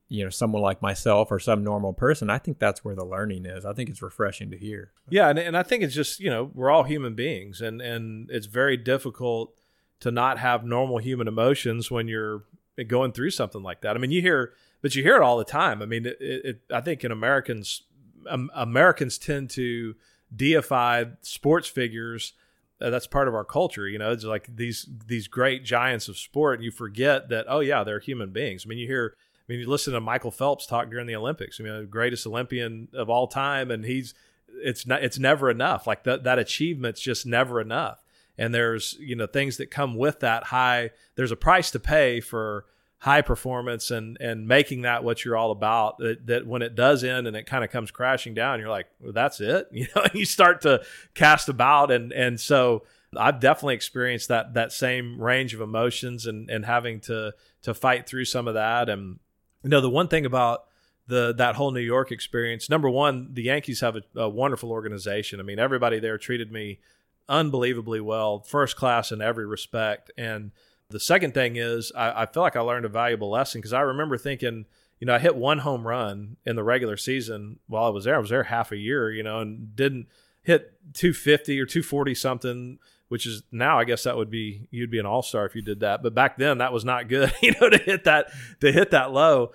you 0.09 0.25
know, 0.25 0.31
someone 0.31 0.62
like 0.62 0.81
myself 0.81 1.31
or 1.31 1.39
some 1.39 1.62
normal 1.62 1.93
person. 1.93 2.31
I 2.31 2.39
think 2.39 2.59
that's 2.59 2.83
where 2.83 2.95
the 2.95 3.05
learning 3.05 3.45
is. 3.45 3.67
I 3.67 3.75
think 3.75 3.91
it's 3.91 4.01
refreshing 4.01 4.51
to 4.53 4.57
hear. 4.57 4.93
Yeah. 5.11 5.29
And, 5.29 5.39
and 5.39 5.55
I 5.55 5.65
think 5.65 5.83
it's 5.83 5.95
just, 5.95 6.19
you 6.19 6.31
know, 6.31 6.51
we're 6.55 6.71
all 6.71 6.85
human 6.85 7.15
beings 7.15 7.61
and, 7.61 7.83
and 7.83 8.31
it's 8.31 8.47
very 8.47 8.79
difficult 8.79 9.53
to 10.01 10.11
not 10.11 10.39
have 10.39 10.65
normal 10.65 10.97
human 10.97 11.29
emotions 11.29 11.91
when 11.91 12.09
you're 12.09 12.45
going 12.83 13.12
through 13.12 13.31
something 13.31 13.62
like 13.62 13.83
that. 13.83 13.97
I 13.97 14.01
mean, 14.01 14.11
you 14.11 14.20
hear, 14.20 14.53
but 14.83 14.95
you 14.95 15.03
hear 15.03 15.16
it 15.16 15.22
all 15.22 15.39
the 15.39 15.45
time. 15.45 15.81
I 15.83 15.87
mean, 15.87 16.07
it, 16.07 16.16
it, 16.20 16.61
I 16.72 16.81
think 16.81 17.05
in 17.05 17.12
Americans, 17.12 17.83
um, 18.29 18.51
Americans 18.55 19.18
tend 19.18 19.51
to 19.51 19.95
deify 20.35 21.05
sports 21.20 21.68
figures. 21.68 22.33
Uh, 22.81 22.91
that's 22.91 23.07
part 23.07 23.29
of 23.29 23.35
our 23.35 23.45
culture. 23.45 23.89
You 23.89 23.99
know, 23.99 24.11
it's 24.11 24.25
like 24.25 24.49
these 24.55 24.89
these 25.07 25.29
great 25.29 25.64
giants 25.64 26.09
of 26.09 26.18
sport, 26.18 26.59
and 26.59 26.64
you 26.64 26.70
forget 26.70 27.29
that 27.29 27.47
oh 27.49 27.61
yeah, 27.61 27.85
they're 27.85 28.01
human 28.01 28.31
beings. 28.31 28.64
I 28.66 28.68
mean, 28.68 28.79
you 28.79 28.87
hear, 28.87 29.14
I 29.16 29.45
mean, 29.49 29.61
you 29.61 29.68
listen 29.68 29.93
to 29.93 30.01
Michael 30.01 30.33
Phelps 30.33 30.66
talk 30.66 30.91
during 30.91 31.07
the 31.07 31.14
Olympics. 31.14 31.61
I 31.61 31.62
mean, 31.62 31.79
the 31.79 31.87
greatest 31.87 32.27
Olympian 32.27 32.89
of 32.93 33.09
all 33.09 33.29
time, 33.29 33.70
and 33.70 33.85
he's 33.85 34.14
it's 34.49 34.87
not 34.87 35.05
it's 35.05 35.18
never 35.18 35.51
enough. 35.51 35.87
Like 35.87 36.05
that 36.05 36.25
that 36.25 36.39
achievement's 36.39 37.01
just 37.01 37.27
never 37.27 37.61
enough 37.61 38.04
and 38.39 38.55
there's 38.55 38.97
you 39.01 39.16
know 39.16 39.26
things 39.26 39.57
that 39.57 39.70
come 39.70 39.97
with 39.97 40.20
that 40.20 40.45
high 40.45 40.91
there's 41.16 41.32
a 41.32 41.37
price 41.37 41.70
to 41.70 41.80
pay 41.80 42.20
for 42.20 42.66
high 42.99 43.20
performance 43.20 43.91
and 43.91 44.16
and 44.18 44.49
making 44.49 44.80
that 44.82 45.05
what 45.05 45.24
you're 45.24 45.37
all 45.37 45.51
about 45.51 45.99
that, 45.99 46.26
that 46.26 46.47
when 46.47 46.62
it 46.62 46.74
does 46.74 47.05
end 47.05 47.26
and 47.26 47.37
it 47.37 47.45
kind 47.45 47.62
of 47.62 47.70
comes 47.70 47.91
crashing 47.91 48.32
down 48.32 48.59
you're 48.59 48.68
like 48.68 48.87
well, 49.01 49.12
that's 49.12 49.41
it? 49.41 49.68
You 49.72 49.87
know 49.95 50.05
you 50.14 50.24
start 50.24 50.62
to 50.62 50.82
cast 51.14 51.49
about 51.49 51.91
and 51.91 52.12
and 52.12 52.41
so 52.41 52.85
I've 53.16 53.41
definitely 53.41 53.74
experienced 53.74 54.28
that 54.28 54.55
that 54.55 54.72
same 54.72 55.20
range 55.20 55.55
of 55.55 55.61
emotions 55.61 56.26
and 56.26 56.49
and 56.51 56.64
having 56.64 57.01
to 57.01 57.35
to 57.62 57.74
fight 57.74 58.09
through 58.09 58.24
some 58.24 58.49
of 58.49 58.55
that. 58.55 58.89
And 58.89 59.18
you 59.62 59.70
know 59.70 59.80
the 59.80 59.91
one 59.91 60.09
thing 60.09 60.24
about 60.24 60.64
the 61.07 61.35
that 61.35 61.57
whole 61.57 61.72
New 61.72 61.80
York 61.80 62.11
experience 62.11 62.70
number 62.70 62.89
one 62.89 63.35
the 63.35 63.43
Yankees 63.43 63.80
have 63.80 63.97
a, 63.97 64.03
a 64.18 64.28
wonderful 64.28 64.70
organization. 64.70 65.41
I 65.41 65.43
mean 65.43 65.59
everybody 65.59 65.99
there 65.99 66.18
treated 66.18 66.51
me 66.51 66.80
unbelievably 67.29 68.01
well, 68.01 68.41
first 68.41 68.77
class 68.77 69.12
in 69.12 69.20
every 69.20 69.47
respect. 69.47 70.11
And 70.16 70.53
the 70.91 71.01
second 71.01 71.35
thing 71.35 71.57
is, 71.57 71.93
I, 71.97 72.22
I 72.22 72.27
feel 72.27 72.43
like 72.43 72.57
I 72.57 72.61
learned 72.61 72.85
a 72.85 72.91
valuable 72.91 73.31
lesson 73.31 73.61
because 73.61 73.72
I 73.72 73.81
remember 73.81 74.18
thinking, 74.18 74.66
you 75.01 75.07
know, 75.07 75.14
I 75.14 75.18
hit 75.18 75.37
one 75.37 75.59
home 75.59 75.87
run 75.87 76.37
in 76.47 76.57
the 76.57 76.64
regular 76.64 76.97
season 76.97 77.59
while 77.66 77.85
I 77.85 77.91
was 77.91 78.05
there. 78.05 78.16
I 78.16 78.18
was 78.18 78.31
there 78.31 78.45
half 78.45 78.72
a 78.72 78.77
year, 78.77 79.11
you 79.11 79.22
know, 79.22 79.41
and 79.41 79.75
didn't 79.75 80.07
hit 80.43 80.79
250 80.95 81.61
or 81.61 81.66
240 81.66 82.14
something, 82.14 82.79
which 83.09 83.27
is 83.27 83.43
now 83.51 83.79
I 83.79 83.85
guess 83.85 84.05
that 84.05 84.16
would 84.16 84.31
be 84.31 84.68
you'd 84.70 84.91
be 84.91 84.99
an 84.99 85.07
all 85.07 85.22
star 85.22 85.47
if 85.47 85.55
you 85.55 85.62
did 85.62 85.81
that. 85.81 86.03
But 86.03 86.14
back 86.14 86.37
then 86.37 86.59
that 86.59 86.72
was 86.72 86.85
not 86.85 87.09
good, 87.09 87.33
you 87.43 87.53
know, 87.61 87.68
to 87.68 87.79
hit 87.79 88.05
that 88.05 88.29
to 88.61 88.70
hit 88.70 88.91
that 88.93 89.12
low. 89.12 89.53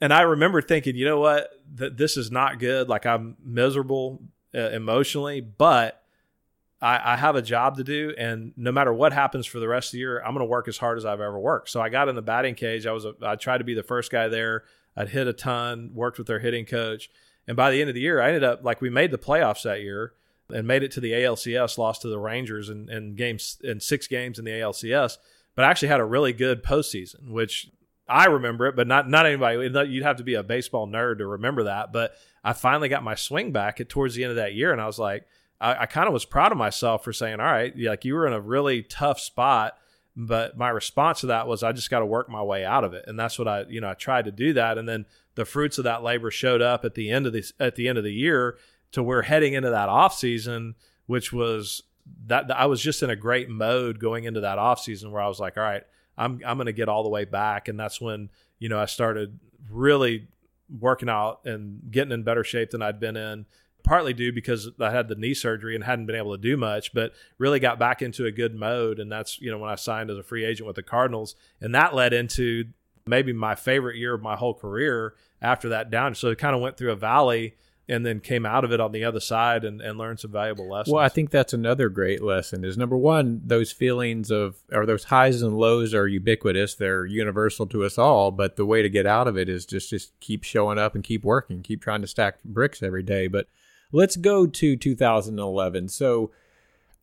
And 0.00 0.12
I 0.12 0.22
remember 0.22 0.60
thinking, 0.60 0.96
you 0.96 1.04
know 1.04 1.20
what, 1.20 1.50
that 1.74 1.96
this 1.96 2.16
is 2.16 2.30
not 2.30 2.58
good. 2.58 2.88
Like 2.88 3.06
I'm 3.06 3.36
miserable 3.44 4.20
uh, 4.54 4.70
emotionally, 4.70 5.40
but 5.40 6.01
I, 6.82 7.12
I, 7.12 7.16
have 7.16 7.36
a 7.36 7.42
job 7.42 7.76
to 7.76 7.84
do, 7.84 8.12
and 8.18 8.52
no 8.56 8.72
matter 8.72 8.92
what 8.92 9.12
happens 9.12 9.46
for 9.46 9.60
the 9.60 9.68
rest 9.68 9.88
of 9.88 9.92
the 9.92 9.98
year, 9.98 10.18
I'm 10.18 10.34
going 10.34 10.44
to 10.44 10.50
work 10.50 10.66
as 10.66 10.78
hard 10.78 10.98
as 10.98 11.04
I've 11.04 11.20
ever 11.20 11.38
worked. 11.38 11.70
So 11.70 11.80
I 11.80 11.88
got 11.88 12.08
in 12.08 12.16
the 12.16 12.22
batting 12.22 12.56
cage. 12.56 12.86
I 12.86 12.92
was 12.92 13.04
a, 13.04 13.14
I 13.22 13.36
tried 13.36 13.58
to 13.58 13.64
be 13.64 13.74
the 13.74 13.84
first 13.84 14.10
guy 14.10 14.26
there. 14.26 14.64
I'd 14.96 15.10
hit 15.10 15.28
a 15.28 15.32
ton, 15.32 15.92
worked 15.94 16.18
with 16.18 16.26
their 16.26 16.40
hitting 16.40 16.66
coach, 16.66 17.08
and 17.46 17.56
by 17.56 17.70
the 17.70 17.80
end 17.80 17.88
of 17.88 17.94
the 17.94 18.00
year, 18.00 18.20
I 18.20 18.28
ended 18.28 18.42
up 18.42 18.64
like 18.64 18.80
we 18.80 18.90
made 18.90 19.12
the 19.12 19.18
playoffs 19.18 19.62
that 19.62 19.80
year 19.80 20.14
and 20.52 20.66
made 20.66 20.82
it 20.82 20.90
to 20.92 21.00
the 21.00 21.12
ALCS. 21.12 21.78
Lost 21.78 22.02
to 22.02 22.08
the 22.08 22.18
Rangers 22.18 22.68
in, 22.68 22.90
in 22.90 23.14
games 23.14 23.58
in 23.62 23.78
six 23.78 24.08
games 24.08 24.40
in 24.40 24.44
the 24.44 24.50
ALCS, 24.50 25.18
but 25.54 25.64
I 25.64 25.70
actually 25.70 25.88
had 25.88 26.00
a 26.00 26.04
really 26.04 26.32
good 26.32 26.64
postseason, 26.64 27.30
which 27.30 27.70
I 28.08 28.26
remember 28.26 28.66
it, 28.66 28.74
but 28.74 28.88
not 28.88 29.08
not 29.08 29.24
anybody. 29.24 29.70
You'd 29.88 30.02
have 30.02 30.16
to 30.16 30.24
be 30.24 30.34
a 30.34 30.42
baseball 30.42 30.88
nerd 30.88 31.18
to 31.18 31.26
remember 31.26 31.64
that. 31.64 31.92
But 31.92 32.16
I 32.42 32.54
finally 32.54 32.88
got 32.88 33.04
my 33.04 33.14
swing 33.14 33.52
back 33.52 33.80
at 33.80 33.88
towards 33.88 34.16
the 34.16 34.24
end 34.24 34.30
of 34.30 34.36
that 34.36 34.54
year, 34.54 34.72
and 34.72 34.80
I 34.80 34.86
was 34.86 34.98
like 34.98 35.26
I, 35.62 35.82
I 35.82 35.86
kind 35.86 36.08
of 36.08 36.12
was 36.12 36.24
proud 36.24 36.52
of 36.52 36.58
myself 36.58 37.04
for 37.04 37.12
saying, 37.12 37.40
all 37.40 37.46
right, 37.46 37.72
like 37.78 38.04
you 38.04 38.14
were 38.14 38.26
in 38.26 38.32
a 38.32 38.40
really 38.40 38.82
tough 38.82 39.20
spot. 39.20 39.78
But 40.14 40.58
my 40.58 40.68
response 40.68 41.20
to 41.20 41.28
that 41.28 41.46
was, 41.46 41.62
I 41.62 41.72
just 41.72 41.88
got 41.88 42.00
to 42.00 42.06
work 42.06 42.28
my 42.28 42.42
way 42.42 42.66
out 42.66 42.84
of 42.84 42.92
it, 42.92 43.04
and 43.06 43.18
that's 43.18 43.38
what 43.38 43.48
I, 43.48 43.62
you 43.62 43.80
know, 43.80 43.88
I 43.88 43.94
tried 43.94 44.26
to 44.26 44.30
do 44.30 44.52
that, 44.52 44.76
and 44.76 44.86
then 44.86 45.06
the 45.36 45.46
fruits 45.46 45.78
of 45.78 45.84
that 45.84 46.02
labor 46.02 46.30
showed 46.30 46.60
up 46.60 46.84
at 46.84 46.94
the 46.94 47.10
end 47.10 47.26
of 47.26 47.32
this, 47.32 47.54
at 47.58 47.76
the 47.76 47.88
end 47.88 47.96
of 47.96 48.04
the 48.04 48.12
year, 48.12 48.58
to 48.90 49.02
we're 49.02 49.22
heading 49.22 49.54
into 49.54 49.70
that 49.70 49.88
off 49.88 50.14
season, 50.14 50.74
which 51.06 51.32
was 51.32 51.82
that 52.26 52.50
I 52.50 52.66
was 52.66 52.82
just 52.82 53.02
in 53.02 53.08
a 53.08 53.16
great 53.16 53.48
mode 53.48 53.98
going 53.98 54.24
into 54.24 54.40
that 54.40 54.58
off 54.58 54.80
season 54.80 55.12
where 55.12 55.22
I 55.22 55.28
was 55.28 55.40
like, 55.40 55.56
all 55.56 55.62
right, 55.62 55.84
I'm 56.18 56.40
I'm 56.44 56.58
going 56.58 56.66
to 56.66 56.72
get 56.72 56.90
all 56.90 57.02
the 57.02 57.08
way 57.08 57.24
back, 57.24 57.68
and 57.68 57.80
that's 57.80 57.98
when 57.98 58.28
you 58.58 58.68
know 58.68 58.78
I 58.78 58.86
started 58.86 59.38
really 59.70 60.28
working 60.80 61.08
out 61.08 61.40
and 61.46 61.90
getting 61.90 62.12
in 62.12 62.22
better 62.22 62.44
shape 62.44 62.70
than 62.70 62.82
I'd 62.82 63.00
been 63.00 63.16
in 63.16 63.46
partly 63.82 64.12
due 64.12 64.32
because 64.32 64.70
I 64.80 64.90
had 64.90 65.08
the 65.08 65.14
knee 65.14 65.34
surgery 65.34 65.74
and 65.74 65.84
hadn't 65.84 66.06
been 66.06 66.16
able 66.16 66.32
to 66.36 66.40
do 66.40 66.56
much, 66.56 66.92
but 66.92 67.12
really 67.38 67.60
got 67.60 67.78
back 67.78 68.02
into 68.02 68.26
a 68.26 68.30
good 68.30 68.54
mode. 68.54 68.98
And 68.98 69.10
that's, 69.10 69.40
you 69.40 69.50
know, 69.50 69.58
when 69.58 69.70
I 69.70 69.76
signed 69.76 70.10
as 70.10 70.18
a 70.18 70.22
free 70.22 70.44
agent 70.44 70.66
with 70.66 70.76
the 70.76 70.82
Cardinals. 70.82 71.34
And 71.60 71.74
that 71.74 71.94
led 71.94 72.12
into 72.12 72.66
maybe 73.06 73.32
my 73.32 73.54
favorite 73.54 73.96
year 73.96 74.14
of 74.14 74.22
my 74.22 74.36
whole 74.36 74.54
career 74.54 75.14
after 75.40 75.68
that 75.70 75.90
down. 75.90 76.14
So 76.14 76.28
it 76.28 76.38
kind 76.38 76.54
of 76.54 76.60
went 76.60 76.76
through 76.76 76.92
a 76.92 76.96
valley 76.96 77.56
and 77.88 78.06
then 78.06 78.20
came 78.20 78.46
out 78.46 78.64
of 78.64 78.72
it 78.72 78.80
on 78.80 78.92
the 78.92 79.04
other 79.04 79.20
side 79.20 79.64
and, 79.64 79.80
and 79.80 79.98
learned 79.98 80.20
some 80.20 80.30
valuable 80.30 80.68
lessons. 80.68 80.92
Well, 80.92 81.04
I 81.04 81.08
think 81.08 81.30
that's 81.30 81.52
another 81.52 81.88
great 81.88 82.22
lesson 82.22 82.64
is 82.64 82.78
number 82.78 82.96
one, 82.96 83.42
those 83.44 83.72
feelings 83.72 84.30
of 84.30 84.56
or 84.70 84.86
those 84.86 85.04
highs 85.04 85.42
and 85.42 85.58
lows 85.58 85.92
are 85.92 86.06
ubiquitous. 86.06 86.74
They're 86.76 87.04
universal 87.04 87.66
to 87.66 87.84
us 87.84 87.98
all, 87.98 88.30
but 88.30 88.56
the 88.56 88.66
way 88.66 88.82
to 88.82 88.88
get 88.88 89.06
out 89.06 89.26
of 89.26 89.36
it 89.36 89.48
is 89.48 89.66
just 89.66 89.90
just 89.90 90.18
keep 90.20 90.44
showing 90.44 90.78
up 90.78 90.94
and 90.94 91.02
keep 91.02 91.24
working, 91.24 91.62
keep 91.62 91.82
trying 91.82 92.02
to 92.02 92.06
stack 92.06 92.42
bricks 92.44 92.82
every 92.82 93.02
day. 93.02 93.26
But 93.26 93.48
let's 93.92 94.16
go 94.16 94.46
to 94.46 94.76
2011. 94.76 95.88
So 95.88 96.32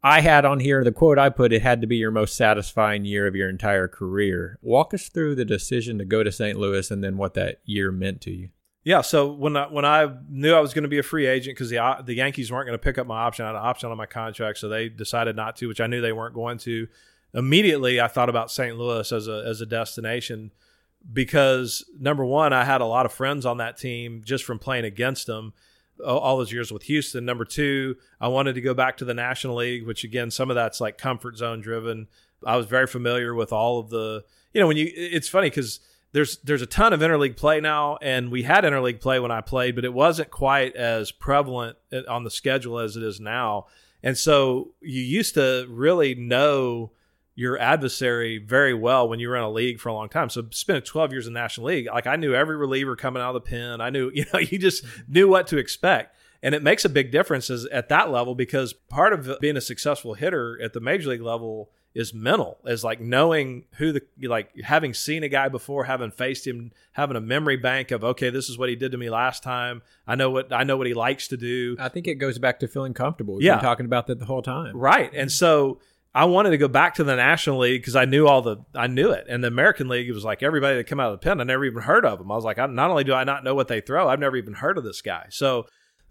I 0.03 0.21
had 0.21 0.45
on 0.45 0.59
here 0.59 0.83
the 0.83 0.91
quote 0.91 1.19
I 1.19 1.29
put 1.29 1.53
it 1.53 1.61
had 1.61 1.81
to 1.81 1.87
be 1.87 1.97
your 1.97 2.11
most 2.11 2.35
satisfying 2.35 3.05
year 3.05 3.27
of 3.27 3.35
your 3.35 3.49
entire 3.49 3.87
career. 3.87 4.57
Walk 4.61 4.93
us 4.93 5.09
through 5.09 5.35
the 5.35 5.45
decision 5.45 5.97
to 5.99 6.05
go 6.05 6.23
to 6.23 6.31
St. 6.31 6.57
Louis 6.57 6.89
and 6.89 7.03
then 7.03 7.17
what 7.17 7.33
that 7.35 7.59
year 7.65 7.91
meant 7.91 8.21
to 8.21 8.31
you. 8.31 8.49
Yeah, 8.83 9.01
so 9.01 9.31
when 9.31 9.57
I, 9.57 9.67
when 9.67 9.83
I 9.83 10.07
knew 10.29 10.53
I 10.53 10.61
was 10.61 10.73
going 10.73 10.83
to 10.83 10.89
be 10.89 10.99
a 10.99 11.03
free 11.03 11.27
agent 11.27 11.55
because 11.55 11.69
the 11.69 11.79
uh, 11.79 12.01
the 12.01 12.15
Yankees 12.15 12.49
weren't 12.49 12.65
going 12.65 12.79
to 12.79 12.83
pick 12.83 12.97
up 12.97 13.05
my 13.05 13.19
option, 13.19 13.43
I 13.43 13.49
had 13.49 13.55
an 13.55 13.61
option 13.61 13.91
on 13.91 13.97
my 13.97 14.05
contract, 14.05 14.57
so 14.57 14.69
they 14.69 14.87
decided 14.87 15.35
not 15.35 15.57
to, 15.57 15.67
which 15.67 15.81
I 15.81 15.87
knew 15.87 15.99
they 15.99 16.13
weren't 16.13 16.33
going 16.33 16.57
to. 16.59 16.87
Immediately, 17.33 17.99
I 17.99 18.07
thought 18.07 18.29
about 18.29 18.51
St. 18.51 18.77
Louis 18.77 19.11
as 19.11 19.27
a 19.27 19.43
as 19.45 19.59
a 19.59 19.65
destination 19.65 20.51
because 21.11 21.85
number 21.99 22.25
one, 22.25 22.53
I 22.53 22.63
had 22.63 22.81
a 22.81 22.85
lot 22.85 23.05
of 23.05 23.11
friends 23.11 23.45
on 23.45 23.57
that 23.57 23.77
team 23.77 24.21
just 24.23 24.45
from 24.45 24.59
playing 24.59 24.85
against 24.85 25.27
them 25.27 25.53
all 26.05 26.37
those 26.37 26.51
years 26.51 26.71
with 26.71 26.83
Houston. 26.83 27.25
Number 27.25 27.45
two, 27.45 27.95
I 28.19 28.27
wanted 28.27 28.53
to 28.55 28.61
go 28.61 28.73
back 28.73 28.97
to 28.97 29.05
the 29.05 29.13
National 29.13 29.55
League, 29.55 29.85
which 29.85 30.03
again, 30.03 30.31
some 30.31 30.49
of 30.49 30.55
that's 30.55 30.81
like 30.81 30.97
comfort 30.97 31.37
zone 31.37 31.61
driven. 31.61 32.07
I 32.45 32.55
was 32.55 32.65
very 32.65 32.87
familiar 32.87 33.33
with 33.33 33.51
all 33.51 33.79
of 33.79 33.89
the, 33.89 34.23
you 34.53 34.61
know, 34.61 34.67
when 34.67 34.77
you, 34.77 34.91
it's 34.95 35.27
funny 35.27 35.49
because 35.49 35.79
there's 36.11 36.37
there's 36.37 36.61
a 36.61 36.67
ton 36.67 36.93
of 36.93 37.01
interleague 37.01 37.37
play 37.37 37.59
now, 37.59 37.97
and 38.01 38.31
we 38.31 38.43
had 38.43 38.63
interleague 38.63 39.01
play 39.01 39.19
when 39.19 39.31
I 39.31 39.41
played, 39.41 39.75
but 39.75 39.85
it 39.85 39.93
wasn't 39.93 40.31
quite 40.31 40.75
as 40.75 41.11
prevalent 41.11 41.77
uh, 41.93 42.01
on 42.07 42.23
the 42.23 42.31
schedule 42.31 42.79
as 42.79 42.95
it 42.95 43.03
is 43.03 43.19
now. 43.19 43.67
And 44.01 44.17
so 44.17 44.71
you 44.81 45.01
used 45.01 45.33
to 45.35 45.67
really 45.69 46.15
know 46.15 46.91
your 47.39 47.57
adversary 47.57 48.37
very 48.37 48.73
well 48.73 49.07
when 49.07 49.17
you 49.17 49.29
were 49.29 49.37
in 49.37 49.43
a 49.43 49.49
league 49.49 49.79
for 49.79 49.87
a 49.87 49.93
long 49.93 50.09
time. 50.09 50.29
So 50.29 50.45
spending 50.51 50.83
12 50.83 51.13
years 51.13 51.25
in 51.25 51.31
the 51.31 51.39
National 51.39 51.67
League, 51.67 51.87
like 51.87 52.05
I 52.05 52.17
knew 52.17 52.33
every 52.33 52.57
reliever 52.57 52.97
coming 52.97 53.23
out 53.23 53.33
of 53.33 53.41
the 53.41 53.49
pen. 53.49 53.79
I 53.79 53.89
knew, 53.89 54.11
you 54.13 54.25
know, 54.33 54.39
you 54.39 54.59
just 54.59 54.83
knew 55.07 55.29
what 55.29 55.47
to 55.47 55.57
expect. 55.57 56.17
And 56.43 56.53
it 56.53 56.61
makes 56.61 56.83
a 56.83 56.89
big 56.89 57.11
difference 57.11 57.49
at 57.49 57.87
that 57.87 58.11
level 58.11 58.35
because 58.35 58.73
part 58.73 59.13
of 59.13 59.39
being 59.39 59.55
a 59.55 59.61
successful 59.61 60.15
hitter 60.15 60.61
at 60.61 60.73
the 60.73 60.81
major 60.81 61.11
league 61.11 61.21
level 61.21 61.69
is 61.95 62.13
mental 62.13 62.57
is 62.65 62.83
like 62.83 62.99
knowing 62.99 63.63
who 63.77 63.93
the 63.93 64.01
like 64.23 64.51
having 64.61 64.93
seen 64.93 65.23
a 65.23 65.29
guy 65.29 65.49
before 65.49 65.85
having 65.85 66.11
faced 66.11 66.45
him 66.45 66.71
having 66.91 67.17
a 67.17 67.21
memory 67.21 67.57
bank 67.57 67.89
of 67.89 68.03
okay 68.03 68.29
this 68.29 68.47
is 68.47 68.59
what 68.59 68.69
he 68.69 68.75
did 68.75 68.91
to 68.91 68.97
me 68.97 69.09
last 69.09 69.43
time. 69.43 69.81
I 70.05 70.15
know 70.15 70.29
what 70.29 70.53
i 70.53 70.63
know 70.63 70.77
what 70.77 70.87
he 70.87 70.93
likes 70.93 71.29
to 71.29 71.37
do. 71.37 71.77
I 71.79 71.89
think 71.89 72.07
it 72.07 72.15
goes 72.15 72.37
back 72.37 72.59
to 72.59 72.67
feeling 72.67 72.93
comfortable. 72.93 73.35
We've 73.35 73.45
yeah. 73.45 73.55
been 73.55 73.63
talking 73.63 73.85
about 73.85 74.07
that 74.07 74.19
the 74.19 74.25
whole 74.25 74.41
time. 74.41 74.75
Right. 74.77 75.11
And 75.13 75.31
so 75.31 75.79
i 76.13 76.25
wanted 76.25 76.49
to 76.49 76.57
go 76.57 76.67
back 76.67 76.95
to 76.95 77.03
the 77.03 77.15
national 77.15 77.59
league 77.59 77.81
because 77.81 77.95
i 77.95 78.05
knew 78.05 78.27
all 78.27 78.41
the 78.41 78.57
i 78.75 78.87
knew 78.87 79.11
it 79.11 79.25
and 79.29 79.43
the 79.43 79.47
american 79.47 79.87
league 79.87 80.07
it 80.07 80.13
was 80.13 80.25
like 80.25 80.43
everybody 80.43 80.75
that 80.75 80.87
come 80.87 80.99
out 80.99 81.11
of 81.11 81.19
the 81.19 81.23
pen 81.23 81.39
i 81.39 81.43
never 81.43 81.65
even 81.65 81.81
heard 81.81 82.05
of 82.05 82.19
them 82.19 82.31
i 82.31 82.35
was 82.35 82.45
like 82.45 82.59
I, 82.59 82.65
not 82.65 82.89
only 82.89 83.03
do 83.03 83.13
i 83.13 83.23
not 83.23 83.43
know 83.43 83.55
what 83.55 83.67
they 83.67 83.81
throw 83.81 84.07
i've 84.07 84.19
never 84.19 84.37
even 84.37 84.53
heard 84.53 84.77
of 84.77 84.83
this 84.83 85.01
guy 85.01 85.27
so 85.29 85.65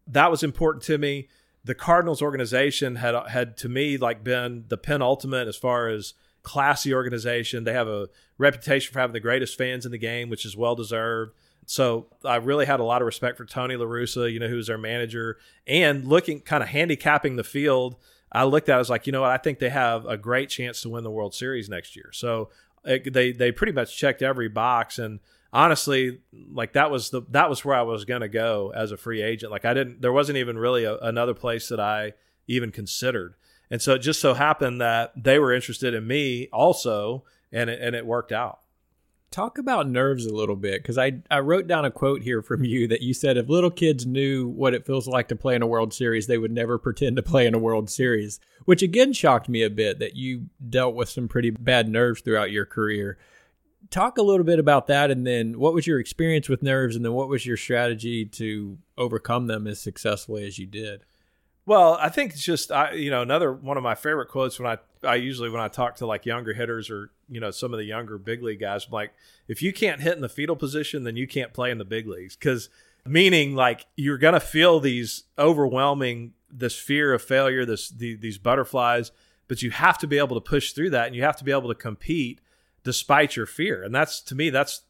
that 0.06 0.30
was 0.30 0.42
important 0.42 0.84
to 0.84 0.98
me 0.98 1.28
the 1.64 1.74
Cardinals 1.74 2.22
organization 2.22 2.96
had 2.96 3.14
had 3.28 3.56
to 3.58 3.68
me 3.68 3.98
like 3.98 4.24
been 4.24 4.64
the 4.68 4.78
penultimate 4.78 5.48
as 5.48 5.56
far 5.56 5.88
as 5.88 6.14
classy 6.42 6.94
organization. 6.94 7.64
They 7.64 7.74
have 7.74 7.88
a 7.88 8.08
reputation 8.38 8.90
for 8.90 9.00
having 9.00 9.12
the 9.12 9.20
greatest 9.20 9.58
fans 9.58 9.84
in 9.84 9.92
the 9.92 9.98
game, 9.98 10.30
which 10.30 10.46
is 10.46 10.56
well 10.56 10.74
deserved. 10.74 11.34
So 11.66 12.06
I 12.24 12.36
really 12.36 12.64
had 12.64 12.80
a 12.80 12.84
lot 12.84 13.02
of 13.02 13.06
respect 13.06 13.36
for 13.36 13.44
Tony 13.44 13.76
La 13.76 13.84
Russa, 13.84 14.32
you 14.32 14.40
know, 14.40 14.48
who's 14.48 14.68
their 14.68 14.78
manager, 14.78 15.36
and 15.66 16.06
looking 16.06 16.40
kind 16.40 16.62
of 16.62 16.70
handicapping 16.70 17.36
the 17.36 17.44
field. 17.44 17.96
I 18.30 18.44
looked 18.44 18.68
at 18.68 18.74
it, 18.74 18.76
I 18.76 18.78
was 18.78 18.90
like, 18.90 19.06
you 19.06 19.12
know 19.12 19.22
what, 19.22 19.30
I 19.30 19.38
think 19.38 19.58
they 19.58 19.70
have 19.70 20.04
a 20.06 20.16
great 20.16 20.48
chance 20.48 20.82
to 20.82 20.88
win 20.88 21.04
the 21.04 21.10
World 21.10 21.34
Series 21.34 21.68
next 21.68 21.96
year. 21.96 22.10
So 22.12 22.50
it, 22.84 23.12
they 23.12 23.32
they 23.32 23.52
pretty 23.52 23.72
much 23.72 23.96
checked 23.96 24.22
every 24.22 24.48
box 24.48 24.98
and 24.98 25.20
honestly, 25.52 26.20
like 26.52 26.72
that 26.74 26.90
was 26.90 27.10
the 27.10 27.22
that 27.30 27.48
was 27.48 27.64
where 27.64 27.76
I 27.76 27.82
was 27.82 28.04
going 28.04 28.20
to 28.20 28.28
go 28.28 28.72
as 28.74 28.92
a 28.92 28.96
free 28.96 29.22
agent. 29.22 29.52
Like 29.52 29.64
I 29.64 29.74
didn't, 29.74 30.00
there 30.00 30.12
wasn't 30.12 30.38
even 30.38 30.58
really 30.58 30.84
a, 30.84 30.96
another 30.98 31.34
place 31.34 31.68
that 31.68 31.80
I 31.80 32.14
even 32.46 32.70
considered. 32.70 33.34
And 33.70 33.82
so 33.82 33.94
it 33.94 33.98
just 33.98 34.20
so 34.20 34.34
happened 34.34 34.80
that 34.80 35.12
they 35.16 35.38
were 35.38 35.52
interested 35.52 35.92
in 35.92 36.06
me 36.06 36.48
also, 36.52 37.24
and 37.52 37.68
it, 37.68 37.80
and 37.80 37.94
it 37.94 38.06
worked 38.06 38.32
out. 38.32 38.60
Talk 39.30 39.58
about 39.58 39.88
nerves 39.88 40.24
a 40.24 40.34
little 40.34 40.56
bit 40.56 40.82
because 40.82 40.96
I, 40.96 41.20
I 41.30 41.40
wrote 41.40 41.66
down 41.66 41.84
a 41.84 41.90
quote 41.90 42.22
here 42.22 42.40
from 42.40 42.64
you 42.64 42.88
that 42.88 43.02
you 43.02 43.12
said 43.12 43.36
if 43.36 43.50
little 43.50 43.70
kids 43.70 44.06
knew 44.06 44.48
what 44.48 44.72
it 44.72 44.86
feels 44.86 45.06
like 45.06 45.28
to 45.28 45.36
play 45.36 45.54
in 45.54 45.60
a 45.60 45.66
World 45.66 45.92
Series, 45.92 46.26
they 46.26 46.38
would 46.38 46.50
never 46.50 46.78
pretend 46.78 47.16
to 47.16 47.22
play 47.22 47.46
in 47.46 47.54
a 47.54 47.58
World 47.58 47.90
Series, 47.90 48.40
which 48.64 48.82
again 48.82 49.12
shocked 49.12 49.48
me 49.48 49.62
a 49.62 49.68
bit 49.68 49.98
that 49.98 50.16
you 50.16 50.46
dealt 50.66 50.94
with 50.94 51.10
some 51.10 51.28
pretty 51.28 51.50
bad 51.50 51.90
nerves 51.90 52.22
throughout 52.22 52.50
your 52.50 52.64
career. 52.64 53.18
Talk 53.90 54.16
a 54.16 54.22
little 54.22 54.44
bit 54.44 54.58
about 54.58 54.86
that 54.86 55.10
and 55.10 55.26
then 55.26 55.58
what 55.58 55.74
was 55.74 55.86
your 55.86 56.00
experience 56.00 56.48
with 56.48 56.62
nerves 56.62 56.96
and 56.96 57.04
then 57.04 57.12
what 57.12 57.28
was 57.28 57.44
your 57.44 57.58
strategy 57.58 58.24
to 58.24 58.78
overcome 58.96 59.46
them 59.46 59.66
as 59.66 59.78
successfully 59.78 60.46
as 60.46 60.58
you 60.58 60.66
did? 60.66 61.04
Well 61.66 61.98
i 62.00 62.08
think 62.08 62.32
it's 62.32 62.42
just 62.42 62.72
I, 62.72 62.92
you 62.92 63.10
know 63.10 63.20
another 63.20 63.52
one 63.52 63.76
of 63.76 63.82
my 63.82 63.94
favorite 63.94 64.30
quotes 64.30 64.58
when 64.58 64.72
i 64.72 64.78
i 65.02 65.14
usually 65.14 65.50
when 65.50 65.60
i 65.60 65.68
talk 65.68 65.96
to 65.96 66.06
like 66.06 66.26
younger 66.26 66.52
hitters 66.52 66.90
or 66.90 67.10
you 67.28 67.40
know 67.40 67.50
some 67.50 67.72
of 67.72 67.78
the 67.78 67.84
younger 67.84 68.18
big 68.18 68.42
league 68.42 68.60
guys 68.60 68.86
I'm 68.86 68.92
like 68.92 69.12
if 69.46 69.62
you 69.62 69.72
can't 69.72 70.00
hit 70.00 70.14
in 70.14 70.20
the 70.20 70.28
fetal 70.28 70.56
position 70.56 71.04
then 71.04 71.16
you 71.16 71.26
can't 71.26 71.52
play 71.52 71.70
in 71.70 71.78
the 71.78 71.84
big 71.84 72.06
leagues 72.06 72.36
because 72.36 72.68
meaning 73.06 73.54
like 73.54 73.86
you're 73.96 74.18
gonna 74.18 74.40
feel 74.40 74.80
these 74.80 75.24
overwhelming 75.38 76.32
this 76.50 76.74
fear 76.74 77.12
of 77.12 77.22
failure 77.22 77.64
this 77.64 77.88
the, 77.88 78.16
these 78.16 78.38
butterflies 78.38 79.12
but 79.48 79.62
you 79.62 79.70
have 79.70 79.98
to 79.98 80.06
be 80.06 80.18
able 80.18 80.36
to 80.36 80.40
push 80.40 80.72
through 80.72 80.90
that 80.90 81.06
and 81.06 81.16
you 81.16 81.22
have 81.22 81.36
to 81.36 81.44
be 81.44 81.50
able 81.50 81.68
to 81.68 81.74
compete 81.74 82.40
despite 82.84 83.34
your 83.34 83.46
fear. 83.46 83.82
And 83.82 83.94
that's 83.94 84.20
to 84.22 84.34
me, 84.34 84.50
that's 84.50 84.82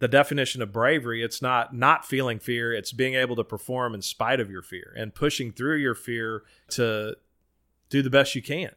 the 0.00 0.08
definition 0.08 0.60
of 0.62 0.72
bravery. 0.72 1.22
It's 1.22 1.40
not 1.40 1.74
not 1.74 2.04
feeling 2.04 2.38
fear, 2.38 2.72
it's 2.72 2.92
being 2.92 3.14
able 3.14 3.36
to 3.36 3.44
perform 3.44 3.94
in 3.94 4.02
spite 4.02 4.40
of 4.40 4.50
your 4.50 4.62
fear 4.62 4.92
and 4.96 5.14
pushing 5.14 5.52
through 5.52 5.76
your 5.76 5.94
fear 5.94 6.42
to 6.70 7.16
do 7.88 8.02
the 8.02 8.10
best 8.10 8.34
you 8.34 8.42
can. 8.42 8.70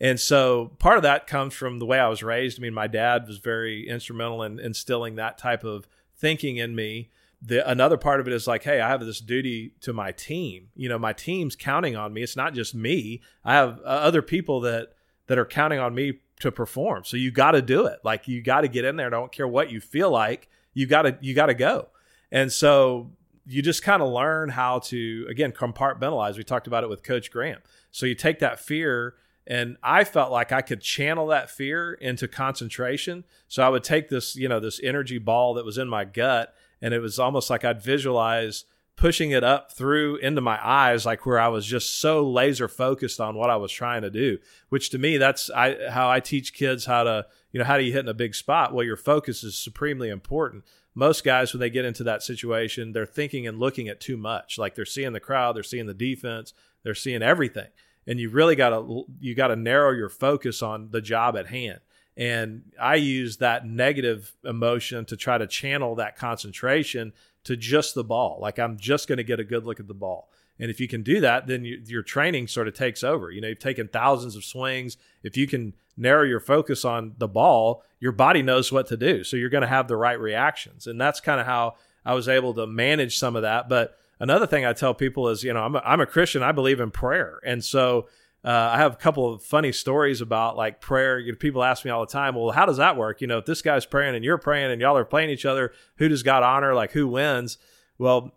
And 0.00 0.20
so 0.20 0.72
part 0.78 0.96
of 0.96 1.02
that 1.04 1.26
comes 1.26 1.54
from 1.54 1.78
the 1.78 1.86
way 1.86 1.98
I 1.98 2.08
was 2.08 2.22
raised. 2.22 2.58
I 2.58 2.62
mean, 2.62 2.74
my 2.74 2.86
dad 2.86 3.26
was 3.26 3.38
very 3.38 3.88
instrumental 3.88 4.42
in 4.42 4.58
instilling 4.58 5.16
that 5.16 5.38
type 5.38 5.64
of 5.64 5.88
thinking 6.16 6.58
in 6.58 6.74
me. 6.74 7.10
The 7.40 7.68
another 7.68 7.96
part 7.96 8.20
of 8.20 8.26
it 8.26 8.32
is 8.32 8.46
like, 8.46 8.64
hey, 8.64 8.80
I 8.80 8.88
have 8.88 9.00
this 9.00 9.20
duty 9.20 9.72
to 9.82 9.92
my 9.92 10.12
team. 10.12 10.68
You 10.74 10.88
know, 10.88 10.98
my 10.98 11.12
team's 11.12 11.54
counting 11.56 11.96
on 11.96 12.12
me. 12.12 12.22
It's 12.22 12.36
not 12.36 12.54
just 12.54 12.74
me. 12.74 13.22
I 13.44 13.54
have 13.54 13.78
uh, 13.80 13.88
other 13.88 14.22
people 14.22 14.60
that 14.62 14.88
that 15.26 15.38
are 15.38 15.44
counting 15.44 15.78
on 15.78 15.94
me 15.94 16.20
to 16.40 16.52
perform. 16.52 17.04
So 17.04 17.16
you 17.16 17.30
got 17.30 17.52
to 17.52 17.62
do 17.62 17.86
it. 17.86 18.00
Like 18.04 18.28
you 18.28 18.42
got 18.42 18.62
to 18.62 18.68
get 18.68 18.84
in 18.84 18.96
there. 18.96 19.06
I 19.06 19.10
Don't 19.10 19.32
care 19.32 19.48
what 19.48 19.70
you 19.70 19.80
feel 19.80 20.10
like. 20.10 20.48
You 20.74 20.86
got 20.86 21.02
to 21.02 21.18
you 21.20 21.34
got 21.34 21.46
to 21.46 21.54
go. 21.54 21.88
And 22.30 22.52
so 22.52 23.12
you 23.46 23.62
just 23.62 23.82
kind 23.82 24.02
of 24.02 24.10
learn 24.10 24.48
how 24.50 24.80
to 24.80 25.26
again 25.30 25.52
compartmentalize. 25.52 26.36
We 26.36 26.44
talked 26.44 26.66
about 26.66 26.84
it 26.84 26.90
with 26.90 27.02
Coach 27.02 27.30
Graham. 27.30 27.60
So 27.90 28.06
you 28.06 28.14
take 28.14 28.40
that 28.40 28.60
fear 28.60 29.14
and 29.46 29.76
I 29.82 30.04
felt 30.04 30.32
like 30.32 30.52
I 30.52 30.62
could 30.62 30.80
channel 30.80 31.28
that 31.28 31.50
fear 31.50 31.92
into 31.94 32.26
concentration. 32.26 33.24
So 33.48 33.62
I 33.62 33.68
would 33.68 33.84
take 33.84 34.08
this, 34.08 34.34
you 34.34 34.48
know, 34.48 34.58
this 34.58 34.80
energy 34.82 35.18
ball 35.18 35.54
that 35.54 35.64
was 35.64 35.78
in 35.78 35.88
my 35.88 36.04
gut 36.04 36.54
and 36.82 36.92
it 36.92 37.00
was 37.00 37.18
almost 37.18 37.48
like 37.48 37.64
I'd 37.64 37.82
visualize 37.82 38.64
pushing 38.96 39.30
it 39.30 39.44
up 39.44 39.72
through 39.72 40.16
into 40.16 40.40
my 40.40 40.58
eyes 40.66 41.04
like 41.04 41.26
where 41.26 41.38
i 41.38 41.48
was 41.48 41.66
just 41.66 42.00
so 42.00 42.26
laser 42.26 42.66
focused 42.66 43.20
on 43.20 43.36
what 43.36 43.50
i 43.50 43.56
was 43.56 43.70
trying 43.70 44.00
to 44.00 44.08
do 44.08 44.38
which 44.70 44.88
to 44.88 44.96
me 44.96 45.18
that's 45.18 45.50
I, 45.50 45.90
how 45.90 46.08
i 46.08 46.18
teach 46.18 46.54
kids 46.54 46.86
how 46.86 47.04
to 47.04 47.26
you 47.56 47.58
know 47.60 47.64
how 47.64 47.78
do 47.78 47.84
you 47.84 47.92
hit 47.94 48.00
in 48.00 48.08
a 48.10 48.12
big 48.12 48.34
spot? 48.34 48.74
Well 48.74 48.84
your 48.84 48.98
focus 48.98 49.42
is 49.42 49.58
supremely 49.58 50.10
important. 50.10 50.64
Most 50.94 51.24
guys 51.24 51.54
when 51.54 51.60
they 51.60 51.70
get 51.70 51.86
into 51.86 52.04
that 52.04 52.22
situation 52.22 52.92
they're 52.92 53.06
thinking 53.06 53.46
and 53.46 53.58
looking 53.58 53.88
at 53.88 53.98
too 53.98 54.18
much. 54.18 54.58
Like 54.58 54.74
they're 54.74 54.84
seeing 54.84 55.14
the 55.14 55.20
crowd 55.20 55.56
they're 55.56 55.62
seeing 55.62 55.86
the 55.86 55.94
defense 55.94 56.52
they're 56.82 56.94
seeing 56.94 57.22
everything 57.22 57.68
and 58.06 58.20
you 58.20 58.30
really 58.30 58.56
got 58.56 58.70
to 58.70 59.04
you 59.20 59.34
got 59.34 59.48
to 59.48 59.56
narrow 59.56 59.92
your 59.92 60.08
focus 60.08 60.62
on 60.62 60.90
the 60.90 61.00
job 61.00 61.36
at 61.36 61.46
hand 61.46 61.80
and 62.16 62.62
i 62.80 62.94
use 62.94 63.38
that 63.38 63.66
negative 63.66 64.34
emotion 64.44 65.04
to 65.04 65.16
try 65.16 65.36
to 65.38 65.46
channel 65.46 65.94
that 65.94 66.16
concentration 66.16 67.12
to 67.46 67.56
just 67.56 67.94
the 67.94 68.04
ball. 68.04 68.38
Like 68.40 68.58
I'm 68.58 68.76
just 68.76 69.06
going 69.06 69.18
to 69.18 69.24
get 69.24 69.38
a 69.38 69.44
good 69.44 69.64
look 69.64 69.78
at 69.78 69.86
the 69.86 69.94
ball. 69.94 70.28
And 70.58 70.68
if 70.68 70.80
you 70.80 70.88
can 70.88 71.02
do 71.02 71.20
that, 71.20 71.46
then 71.46 71.64
you, 71.64 71.80
your 71.86 72.02
training 72.02 72.48
sort 72.48 72.66
of 72.66 72.74
takes 72.74 73.04
over. 73.04 73.30
You 73.30 73.40
know, 73.40 73.48
you've 73.48 73.60
taken 73.60 73.86
thousands 73.86 74.34
of 74.34 74.44
swings. 74.44 74.96
If 75.22 75.36
you 75.36 75.46
can 75.46 75.74
narrow 75.96 76.24
your 76.24 76.40
focus 76.40 76.84
on 76.84 77.14
the 77.18 77.28
ball, 77.28 77.84
your 78.00 78.10
body 78.10 78.42
knows 78.42 78.72
what 78.72 78.88
to 78.88 78.96
do. 78.96 79.22
So 79.22 79.36
you're 79.36 79.48
going 79.48 79.62
to 79.62 79.68
have 79.68 79.86
the 79.86 79.96
right 79.96 80.18
reactions. 80.18 80.88
And 80.88 81.00
that's 81.00 81.20
kind 81.20 81.38
of 81.38 81.46
how 81.46 81.76
I 82.04 82.14
was 82.14 82.28
able 82.28 82.52
to 82.54 82.66
manage 82.66 83.16
some 83.16 83.36
of 83.36 83.42
that. 83.42 83.68
But 83.68 83.96
another 84.18 84.46
thing 84.46 84.64
I 84.64 84.72
tell 84.72 84.94
people 84.94 85.28
is, 85.28 85.44
you 85.44 85.52
know, 85.52 85.60
I'm 85.60 85.76
a, 85.76 85.82
I'm 85.84 86.00
a 86.00 86.06
Christian. 86.06 86.42
I 86.42 86.52
believe 86.52 86.80
in 86.80 86.90
prayer. 86.90 87.40
And 87.44 87.64
so 87.64 88.08
uh, 88.44 88.70
I 88.72 88.78
have 88.78 88.92
a 88.92 88.96
couple 88.96 89.32
of 89.32 89.42
funny 89.42 89.72
stories 89.72 90.20
about 90.20 90.56
like 90.56 90.80
prayer. 90.80 91.18
You 91.18 91.32
know, 91.32 91.38
people 91.38 91.64
ask 91.64 91.84
me 91.84 91.90
all 91.90 92.04
the 92.04 92.12
time, 92.12 92.34
well, 92.34 92.50
how 92.50 92.66
does 92.66 92.76
that 92.76 92.96
work? 92.96 93.20
You 93.20 93.26
know, 93.26 93.38
if 93.38 93.46
this 93.46 93.62
guy's 93.62 93.86
praying 93.86 94.14
and 94.14 94.24
you're 94.24 94.38
praying 94.38 94.70
and 94.70 94.80
y'all 94.80 94.96
are 94.96 95.04
playing 95.04 95.30
each 95.30 95.44
other, 95.44 95.72
who 95.96 96.08
does 96.08 96.22
God 96.22 96.42
honor? 96.42 96.74
Like 96.74 96.92
who 96.92 97.08
wins? 97.08 97.58
Well, 97.98 98.32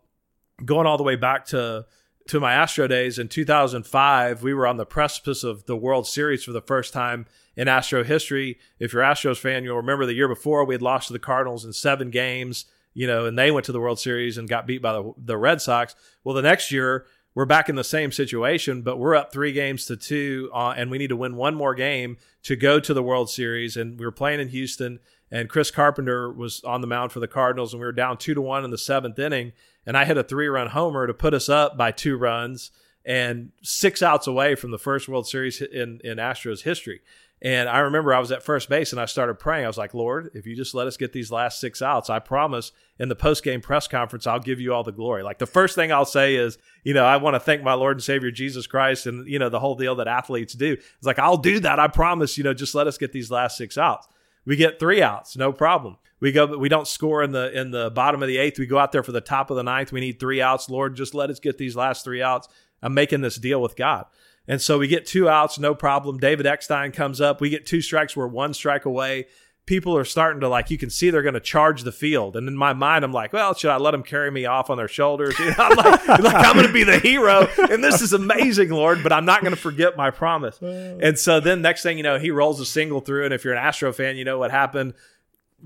going 0.66 0.88
all 0.88 0.98
the 0.98 1.04
way 1.04 1.16
back 1.16 1.46
to 1.48 1.86
to 2.28 2.40
my 2.40 2.54
Astro 2.54 2.88
days 2.88 3.18
in 3.18 3.28
2005, 3.28 4.44
we 4.44 4.54
were 4.54 4.68
on 4.68 4.78
the 4.78 4.86
precipice 4.86 5.44
of 5.44 5.66
the 5.66 5.76
World 5.76 6.06
Series 6.06 6.44
for 6.44 6.52
the 6.52 6.62
first 6.62 6.94
time 6.94 7.26
in 7.56 7.68
Astro 7.68 8.04
history. 8.04 8.60
If 8.78 8.94
you're 8.94 9.02
Astros 9.02 9.40
fan, 9.40 9.64
you'll 9.64 9.78
remember 9.78 10.06
the 10.06 10.14
year 10.14 10.28
before 10.28 10.64
we 10.64 10.76
had 10.76 10.82
lost 10.84 11.08
to 11.08 11.14
the 11.14 11.20
Cardinals 11.20 11.66
in 11.66 11.74
seven 11.74 12.12
games, 12.12 12.66
you 12.94 13.07
know, 13.07 13.26
and 13.26 13.38
they 13.38 13.52
went 13.52 13.66
to 13.66 13.72
the 13.72 13.80
World 13.80 13.99
Series 13.99 14.38
and 14.38 14.49
got 14.49 14.68
beat 14.68 14.82
by 14.82 14.94
the, 14.94 15.14
the 15.18 15.38
Red 15.38 15.61
Sox. 15.61 15.95
Well, 16.24 16.36
the 16.36 16.41
next 16.41 16.72
year 16.72 17.06
we're 17.36 17.45
back 17.45 17.70
in 17.70 17.76
the 17.76 17.84
same 17.84 18.11
situation, 18.11 18.82
but 18.82 18.98
we're 18.98 19.16
up 19.16 19.32
three 19.32 19.53
games 19.53 19.86
to 19.86 19.95
two, 19.95 20.49
uh, 20.53 20.74
and 20.76 20.90
we 20.90 20.98
need 20.98 21.07
to 21.07 21.16
win 21.16 21.36
one 21.36 21.56
more 21.56 21.76
game 21.76 22.18
to 22.44 22.56
go 22.56 22.80
to 22.80 22.94
the 22.94 23.03
World 23.03 23.30
Series. 23.30 23.78
And 23.78 23.99
we 23.99 24.06
were 24.06 24.11
playing 24.11 24.40
in 24.40 24.49
Houston, 24.49 24.99
and 25.32 25.49
Chris 25.49 25.72
Carpenter 25.72 26.32
was 26.32 26.64
on 26.64 26.82
the 26.82 26.88
mound 26.88 27.11
for 27.11 27.20
the 27.20 27.28
Cardinals, 27.28 27.74
and 27.74 27.80
we 27.80 27.86
were 27.86 27.91
down 27.91 28.18
two 28.18 28.34
to 28.34 28.41
one 28.41 28.66
in 28.66 28.72
the 28.72 28.78
seventh 28.78 29.20
inning 29.20 29.53
and 29.90 29.98
I 29.98 30.06
hit 30.06 30.20
a 30.20 30.24
three 30.24 30.48
run 30.48 30.68
homer 30.68 31.07
to 31.07 31.16
put 31.16 31.34
us 31.34 31.49
up 31.49 31.76
by 31.76 31.91
two 31.91 32.16
runs 32.16 32.70
and 33.03 33.52
six 33.64 34.03
outs 34.03 34.28
away 34.28 34.53
from 34.53 34.70
the 34.70 34.78
first 34.78 35.10
World 35.10 35.28
Series 35.28 35.61
in, 35.61 35.99
in 36.03 36.18
Astros 36.18 36.61
history. 36.61 37.02
And 37.41 37.70
I 37.70 37.80
remember 37.80 38.14
I 38.14 38.20
was 38.20 38.32
at 38.34 38.44
first 38.44 38.68
base 38.68 38.91
and 38.91 38.99
I 38.99 39.06
started 39.06 39.36
praying. 39.36 39.64
I 39.64 39.68
was 39.68 39.78
like, 39.78 39.94
Lord, 39.94 40.32
if 40.34 40.45
you 40.45 40.57
just 40.57 40.74
let 40.76 40.88
us 40.88 40.98
get 40.98 41.14
these 41.14 41.32
last 41.32 41.60
six 41.60 41.82
outs, 41.82 42.10
I 42.10 42.20
promise 42.20 42.74
in 42.99 43.07
the 43.07 43.16
post 43.16 43.44
game 43.44 43.61
press 43.61 43.88
conference, 43.88 44.28
I'll 44.28 44.41
give 44.41 44.60
you 44.60 44.74
all 44.74 44.84
the 44.84 44.91
glory. 44.91 45.24
Like 45.24 45.40
the 45.40 45.45
first 45.45 45.74
thing 45.74 45.90
I'll 45.90 46.03
say 46.03 46.36
is, 46.36 46.57
you 46.84 46.94
know, 46.94 47.06
I 47.06 47.16
want 47.16 47.36
to 47.36 47.40
thank 47.40 47.64
my 47.64 47.74
Lord 47.74 47.95
and 47.98 48.03
Savior 48.03 48.30
Jesus 48.30 48.68
Christ 48.68 49.06
and, 49.06 49.26
you 49.26 49.40
know, 49.40 49.48
the 49.48 49.61
whole 49.61 49.76
deal 49.76 49.95
that 49.95 50.07
athletes 50.07 50.53
do. 50.53 50.74
It's 50.74 51.06
like, 51.06 51.20
I'll 51.20 51.38
do 51.38 51.61
that. 51.61 51.80
I 51.80 51.88
promise, 51.88 52.38
you 52.38 52.44
know, 52.44 52.53
just 52.53 52.76
let 52.76 52.88
us 52.88 52.98
get 52.98 53.14
these 53.14 53.32
last 53.32 53.56
six 53.56 53.78
outs. 53.78 54.07
We 54.45 54.57
get 54.57 54.80
three 54.80 55.02
outs, 55.02 55.38
no 55.38 55.53
problem. 55.53 55.98
We 56.20 56.34
go, 56.34 56.48
but 56.48 56.60
we 56.60 56.68
don't 56.68 56.88
score 56.88 57.24
in 57.24 57.32
the 57.32 57.57
in 57.57 57.72
the 57.72 57.90
bottom 57.91 58.22
of 58.22 58.28
the 58.28 58.38
eighth. 58.38 58.60
We 58.60 58.66
go 58.66 58.78
out 58.78 58.91
there 58.91 59.03
for 59.03 59.14
the 59.14 59.22
top 59.22 59.49
of 59.49 59.56
the 59.56 59.64
ninth. 59.64 59.94
We 59.94 60.02
need 60.02 60.20
three 60.20 60.41
outs. 60.41 60.70
Lord, 60.70 60.95
just 60.95 61.14
let 61.14 61.30
us 61.30 61.40
get 61.40 61.57
these 61.57 61.76
last 61.76 62.03
three 62.03 62.22
outs. 62.22 62.49
I'm 62.82 62.94
making 62.94 63.22
this 63.22 63.38
deal 63.38 63.61
with 63.61 63.76
God. 63.76 64.06
And 64.50 64.60
so 64.60 64.80
we 64.80 64.88
get 64.88 65.06
two 65.06 65.30
outs, 65.30 65.60
no 65.60 65.76
problem. 65.76 66.18
David 66.18 66.48
Eckstein 66.48 66.92
comes 66.92 67.22
up. 67.22 67.40
We 67.40 67.52
get 67.52 67.68
two 67.68 67.82
strikes. 67.82 68.16
We're 68.18 68.28
one 68.28 68.56
strike 68.56 68.84
away. 68.84 69.28
People 69.68 69.96
are 69.96 70.04
starting 70.04 70.40
to 70.42 70.50
like, 70.50 70.72
you 70.72 70.78
can 70.80 70.90
see 70.90 71.12
they're 71.12 71.22
going 71.22 71.36
to 71.36 71.40
charge 71.40 71.84
the 71.84 71.92
field. 71.92 72.36
And 72.36 72.48
in 72.48 72.58
my 72.58 72.74
mind, 72.74 73.06
I'm 73.06 73.14
like, 73.14 73.32
well, 73.32 73.54
should 73.54 73.70
I 73.70 73.78
let 73.78 73.92
them 73.92 74.02
carry 74.02 74.32
me 74.32 74.48
off 74.48 74.72
on 74.72 74.78
their 74.78 74.88
shoulders? 74.88 75.38
You 75.38 75.46
know, 75.52 75.56
I'm 75.60 75.78
like, 75.78 76.08
like 76.08 76.36
I'm 76.36 76.56
going 76.56 76.66
to 76.66 76.74
be 76.74 76.84
the 76.84 76.98
hero. 76.98 77.48
And 77.70 77.84
this 77.84 78.02
is 78.02 78.12
amazing, 78.12 78.72
Lord, 78.72 79.04
but 79.04 79.14
I'm 79.14 79.26
not 79.26 79.42
going 79.42 79.54
to 79.54 79.62
forget 79.62 79.96
my 79.96 80.10
promise. 80.10 80.60
And 80.60 81.20
so 81.20 81.40
then 81.40 81.62
next 81.62 81.84
thing 81.84 81.98
you 81.98 82.04
know, 82.04 82.18
he 82.18 82.32
rolls 82.32 82.60
a 82.60 82.66
single 82.66 83.02
through. 83.02 83.26
And 83.26 83.34
if 83.36 83.44
you're 83.44 83.54
an 83.54 83.64
Astro 83.64 83.94
fan, 83.94 84.18
you 84.18 84.26
know 84.26 84.40
what 84.40 84.50
happened. 84.50 84.96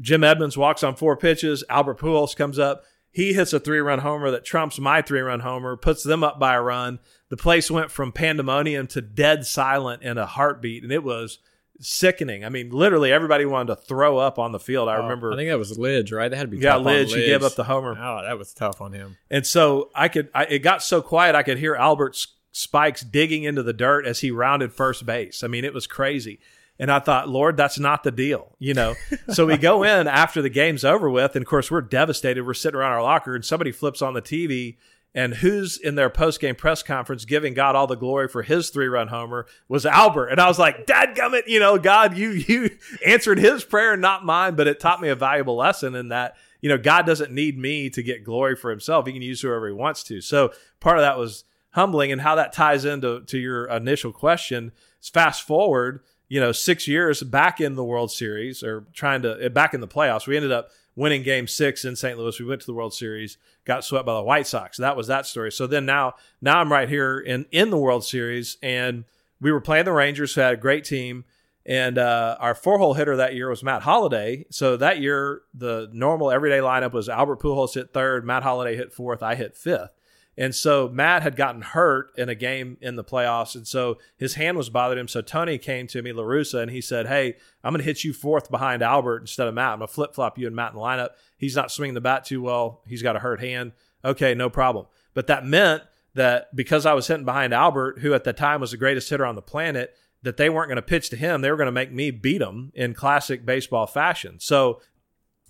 Jim 0.01 0.25
Edmonds 0.25 0.57
walks 0.57 0.83
on 0.83 0.97
four 0.97 1.15
pitches. 1.15 1.63
Albert 1.69 1.99
Pujols 1.99 2.35
comes 2.35 2.59
up. 2.59 2.83
He 3.13 3.33
hits 3.33 3.53
a 3.53 3.59
three 3.61 3.79
run 3.79 3.99
homer 3.99 4.31
that 4.31 4.43
trumps 4.43 4.79
my 4.79 5.01
three 5.01 5.21
run 5.21 5.39
homer, 5.39 5.77
puts 5.77 6.03
them 6.03 6.23
up 6.23 6.39
by 6.39 6.55
a 6.55 6.61
run. 6.61 6.99
The 7.33 7.37
place 7.37 7.71
went 7.71 7.89
from 7.89 8.11
pandemonium 8.11 8.85
to 8.89 9.01
dead 9.01 9.43
silent 9.43 10.03
in 10.03 10.19
a 10.19 10.25
heartbeat, 10.27 10.83
and 10.83 10.91
it 10.91 11.03
was 11.03 11.39
sickening. 11.79 12.45
I 12.45 12.49
mean, 12.49 12.69
literally 12.69 13.11
everybody 13.11 13.43
wanted 13.43 13.75
to 13.75 13.81
throw 13.81 14.19
up 14.19 14.37
on 14.37 14.51
the 14.51 14.59
field. 14.59 14.87
I 14.87 14.97
Oh, 14.97 15.01
remember. 15.01 15.33
I 15.33 15.37
think 15.37 15.49
that 15.49 15.57
was 15.57 15.75
Lidge, 15.75 16.15
right? 16.15 16.29
That 16.29 16.37
had 16.37 16.43
to 16.43 16.55
be 16.55 16.59
yeah, 16.59 16.73
tough 16.73 16.81
on 16.81 16.93
Lidge, 16.93 17.15
he 17.15 17.25
gave 17.25 17.41
up 17.41 17.55
the 17.55 17.63
homer. 17.63 17.97
Oh, 17.99 18.21
that 18.21 18.37
was 18.37 18.53
tough 18.53 18.81
on 18.81 18.93
him. 18.93 19.17
And 19.31 19.47
so 19.47 19.89
I 19.95 20.09
could, 20.09 20.29
I, 20.35 20.43
it 20.43 20.59
got 20.59 20.83
so 20.83 21.01
quiet, 21.01 21.33
I 21.33 21.41
could 21.41 21.57
hear 21.57 21.73
Albert's 21.73 22.27
spikes 22.51 23.01
digging 23.01 23.45
into 23.45 23.63
the 23.63 23.73
dirt 23.73 24.05
as 24.05 24.19
he 24.19 24.29
rounded 24.29 24.71
first 24.71 25.03
base. 25.03 25.43
I 25.43 25.47
mean, 25.47 25.65
it 25.65 25.73
was 25.73 25.87
crazy. 25.87 26.39
And 26.77 26.91
I 26.91 26.99
thought, 26.99 27.29
Lord, 27.29 27.57
that's 27.57 27.79
not 27.79 28.03
the 28.03 28.11
deal, 28.11 28.55
you 28.59 28.75
know? 28.75 28.93
so 29.29 29.47
we 29.47 29.57
go 29.57 29.81
in 29.81 30.07
after 30.07 30.43
the 30.43 30.49
game's 30.49 30.85
over 30.85 31.09
with. 31.09 31.35
And 31.35 31.41
of 31.43 31.49
course, 31.49 31.71
we're 31.71 31.81
devastated. 31.81 32.45
We're 32.45 32.53
sitting 32.53 32.79
around 32.79 32.91
our 32.91 33.01
locker 33.01 33.33
and 33.33 33.43
somebody 33.43 33.71
flips 33.71 34.03
on 34.03 34.13
the 34.13 34.21
TV. 34.21 34.77
And 35.15 35.35
who's 35.35 35.77
in 35.77 35.93
their 35.93 36.09
post 36.09 36.39
game 36.39 36.55
press 36.55 36.81
conference 36.81 37.23
giving 37.23 37.53
God 37.53 37.75
all 37.75 37.85
the 37.85 37.95
glory 37.95 38.27
for 38.27 38.41
his 38.41 38.69
three 38.69 38.87
run 38.87 39.09
homer 39.09 39.45
was 39.67 39.85
Albert. 39.85 40.29
And 40.29 40.41
I 40.41 40.47
was 40.47 40.57
like, 40.57 40.87
Dad 40.87 41.15
gummit, 41.15 41.43
you 41.45 41.59
know, 41.59 41.77
God, 41.77 42.17
you, 42.17 42.31
you 42.31 42.71
answered 43.05 43.37
his 43.37 43.63
prayer, 43.63 43.95
not 43.95 44.25
mine. 44.25 44.55
But 44.55 44.67
it 44.67 44.79
taught 44.79 45.01
me 45.01 45.09
a 45.09 45.15
valuable 45.15 45.55
lesson 45.55 45.93
in 45.93 46.09
that 46.09 46.35
you 46.63 46.69
know, 46.69 46.77
God 46.77 47.05
doesn't 47.05 47.33
need 47.33 47.59
me 47.59 47.89
to 47.89 48.01
get 48.01 48.23
glory 48.23 48.55
for 48.55 48.71
himself. 48.71 49.05
He 49.05 49.11
can 49.11 49.21
use 49.21 49.41
whoever 49.41 49.67
he 49.67 49.73
wants 49.73 50.01
to. 50.03 50.21
So 50.21 50.53
part 50.79 50.97
of 50.97 51.01
that 51.01 51.17
was 51.17 51.43
humbling 51.71 52.09
and 52.09 52.21
how 52.21 52.35
that 52.35 52.53
ties 52.53 52.85
into 52.85 53.19
to 53.25 53.37
your 53.37 53.65
initial 53.65 54.13
question 54.13 54.71
is 55.01 55.09
fast 55.09 55.45
forward, 55.45 55.99
you 56.29 56.39
know, 56.39 56.53
six 56.53 56.87
years 56.87 57.21
back 57.21 57.59
in 57.59 57.75
the 57.75 57.83
World 57.83 58.11
Series 58.13 58.63
or 58.63 58.85
trying 58.93 59.23
to 59.23 59.49
back 59.49 59.73
in 59.73 59.81
the 59.81 59.89
playoffs. 59.89 60.25
We 60.25 60.37
ended 60.37 60.53
up 60.53 60.69
winning 60.95 61.23
game 61.23 61.47
six 61.47 61.85
in 61.85 61.95
St. 61.95 62.17
Louis. 62.17 62.39
We 62.39 62.45
went 62.45 62.61
to 62.61 62.67
the 62.67 62.73
World 62.73 62.93
Series, 62.93 63.37
got 63.65 63.83
swept 63.83 64.05
by 64.05 64.13
the 64.13 64.23
White 64.23 64.47
Sox. 64.47 64.77
That 64.77 64.97
was 64.97 65.07
that 65.07 65.25
story. 65.25 65.51
So 65.51 65.67
then 65.67 65.85
now 65.85 66.13
now 66.41 66.59
I'm 66.59 66.71
right 66.71 66.89
here 66.89 67.19
in 67.19 67.45
in 67.51 67.69
the 67.69 67.77
World 67.77 68.03
Series 68.03 68.57
and 68.61 69.05
we 69.41 69.51
were 69.51 69.61
playing 69.61 69.85
the 69.85 69.91
Rangers 69.91 70.33
who 70.33 70.41
had 70.41 70.53
a 70.53 70.57
great 70.57 70.85
team. 70.85 71.25
And 71.65 71.97
uh, 71.97 72.35
our 72.39 72.55
four 72.55 72.77
hole 72.77 72.93
hitter 72.93 73.15
that 73.17 73.35
year 73.35 73.49
was 73.49 73.63
Matt 73.63 73.83
Holliday. 73.83 74.45
So 74.49 74.75
that 74.77 74.99
year, 74.99 75.41
the 75.53 75.89
normal 75.93 76.29
everyday 76.29 76.59
lineup 76.59 76.91
was 76.91 77.07
Albert 77.07 77.39
Pujols 77.39 77.73
hit 77.73 77.93
third, 77.93 78.25
Matt 78.25 78.43
Holliday 78.43 78.75
hit 78.75 78.91
fourth, 78.91 79.23
I 79.23 79.35
hit 79.35 79.55
fifth. 79.55 79.93
And 80.37 80.55
so 80.55 80.89
Matt 80.89 81.21
had 81.21 81.35
gotten 81.35 81.61
hurt 81.61 82.11
in 82.17 82.27
a 82.27 82.35
game 82.35 82.77
in 82.81 82.95
the 82.95 83.03
playoffs. 83.03 83.55
And 83.55 83.67
so 83.67 83.99
his 84.17 84.33
hand 84.33 84.57
was 84.57 84.69
bothering 84.69 84.99
him. 84.99 85.07
So 85.07 85.21
Tony 85.21 85.57
came 85.57 85.85
to 85.87 86.01
me, 86.01 86.11
La 86.11 86.23
Russa, 86.23 86.61
and 86.61 86.71
he 86.71 86.81
said, 86.81 87.07
Hey, 87.07 87.35
I'm 87.63 87.71
going 87.71 87.79
to 87.79 87.85
hit 87.85 88.03
you 88.03 88.13
fourth 88.13 88.49
behind 88.49 88.81
Albert 88.81 89.19
instead 89.19 89.47
of 89.47 89.53
Matt. 89.53 89.73
I'm 89.73 89.79
going 89.79 89.87
to 89.87 89.93
flip 89.93 90.15
flop 90.15 90.37
you 90.37 90.47
and 90.47 90.55
Matt 90.55 90.73
in 90.73 90.77
the 90.77 90.83
lineup. 90.83 91.09
He's 91.37 91.55
not 91.55 91.71
swinging 91.71 91.93
the 91.93 92.01
bat 92.01 92.25
too 92.25 92.41
well. 92.41 92.81
He's 92.87 93.03
got 93.03 93.15
a 93.15 93.19
hurt 93.19 93.41
hand. 93.41 93.73
Okay, 94.03 94.33
no 94.33 94.49
problem. 94.49 94.87
But 95.13 95.27
that 95.27 95.45
meant 95.45 95.83
that 96.15 96.55
because 96.55 96.85
I 96.85 96.93
was 96.93 97.07
hitting 97.07 97.25
behind 97.25 97.53
Albert, 97.53 97.99
who 97.99 98.13
at 98.13 98.23
the 98.23 98.33
time 98.33 98.61
was 98.61 98.71
the 98.71 98.77
greatest 98.77 99.09
hitter 99.09 99.25
on 99.25 99.35
the 99.35 99.41
planet, 99.41 99.95
that 100.23 100.37
they 100.37 100.49
weren't 100.49 100.69
going 100.69 100.77
to 100.77 100.81
pitch 100.81 101.09
to 101.09 101.15
him. 101.15 101.41
They 101.41 101.51
were 101.51 101.57
going 101.57 101.67
to 101.67 101.71
make 101.71 101.91
me 101.91 102.09
beat 102.09 102.41
him 102.41 102.71
in 102.73 102.93
classic 102.93 103.45
baseball 103.45 103.85
fashion. 103.85 104.39
So 104.39 104.81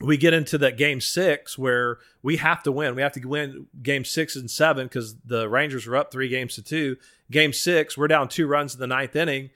we 0.01 0.17
get 0.17 0.33
into 0.33 0.57
that 0.57 0.77
game 0.77 0.99
six 0.99 1.57
where 1.57 1.97
we 2.21 2.37
have 2.37 2.63
to 2.63 2.71
win. 2.71 2.95
We 2.95 3.01
have 3.01 3.13
to 3.13 3.25
win 3.25 3.67
game 3.81 4.03
six 4.03 4.35
and 4.35 4.49
seven 4.49 4.87
because 4.87 5.15
the 5.25 5.47
Rangers 5.47 5.85
were 5.85 5.95
up 5.95 6.11
three 6.11 6.29
games 6.29 6.55
to 6.55 6.61
two. 6.61 6.97
Game 7.31 7.53
six, 7.53 7.97
we're 7.97 8.07
down 8.07 8.27
two 8.27 8.47
runs 8.47 8.73
in 8.73 8.79
the 8.79 8.87
ninth 8.87 9.15
inning. 9.15 9.51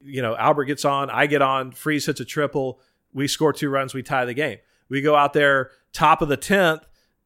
You 0.00 0.22
know, 0.22 0.36
Albert 0.36 0.66
gets 0.66 0.84
on, 0.84 1.10
I 1.10 1.26
get 1.26 1.42
on, 1.42 1.72
Freese 1.72 2.06
hits 2.06 2.20
a 2.20 2.24
triple. 2.24 2.80
We 3.12 3.26
score 3.26 3.52
two 3.52 3.68
runs, 3.68 3.92
we 3.92 4.02
tie 4.02 4.24
the 4.24 4.34
game. 4.34 4.58
We 4.88 5.00
go 5.02 5.16
out 5.16 5.32
there, 5.32 5.70
top 5.92 6.22
of 6.22 6.28
the 6.28 6.36
10th. 6.36 6.82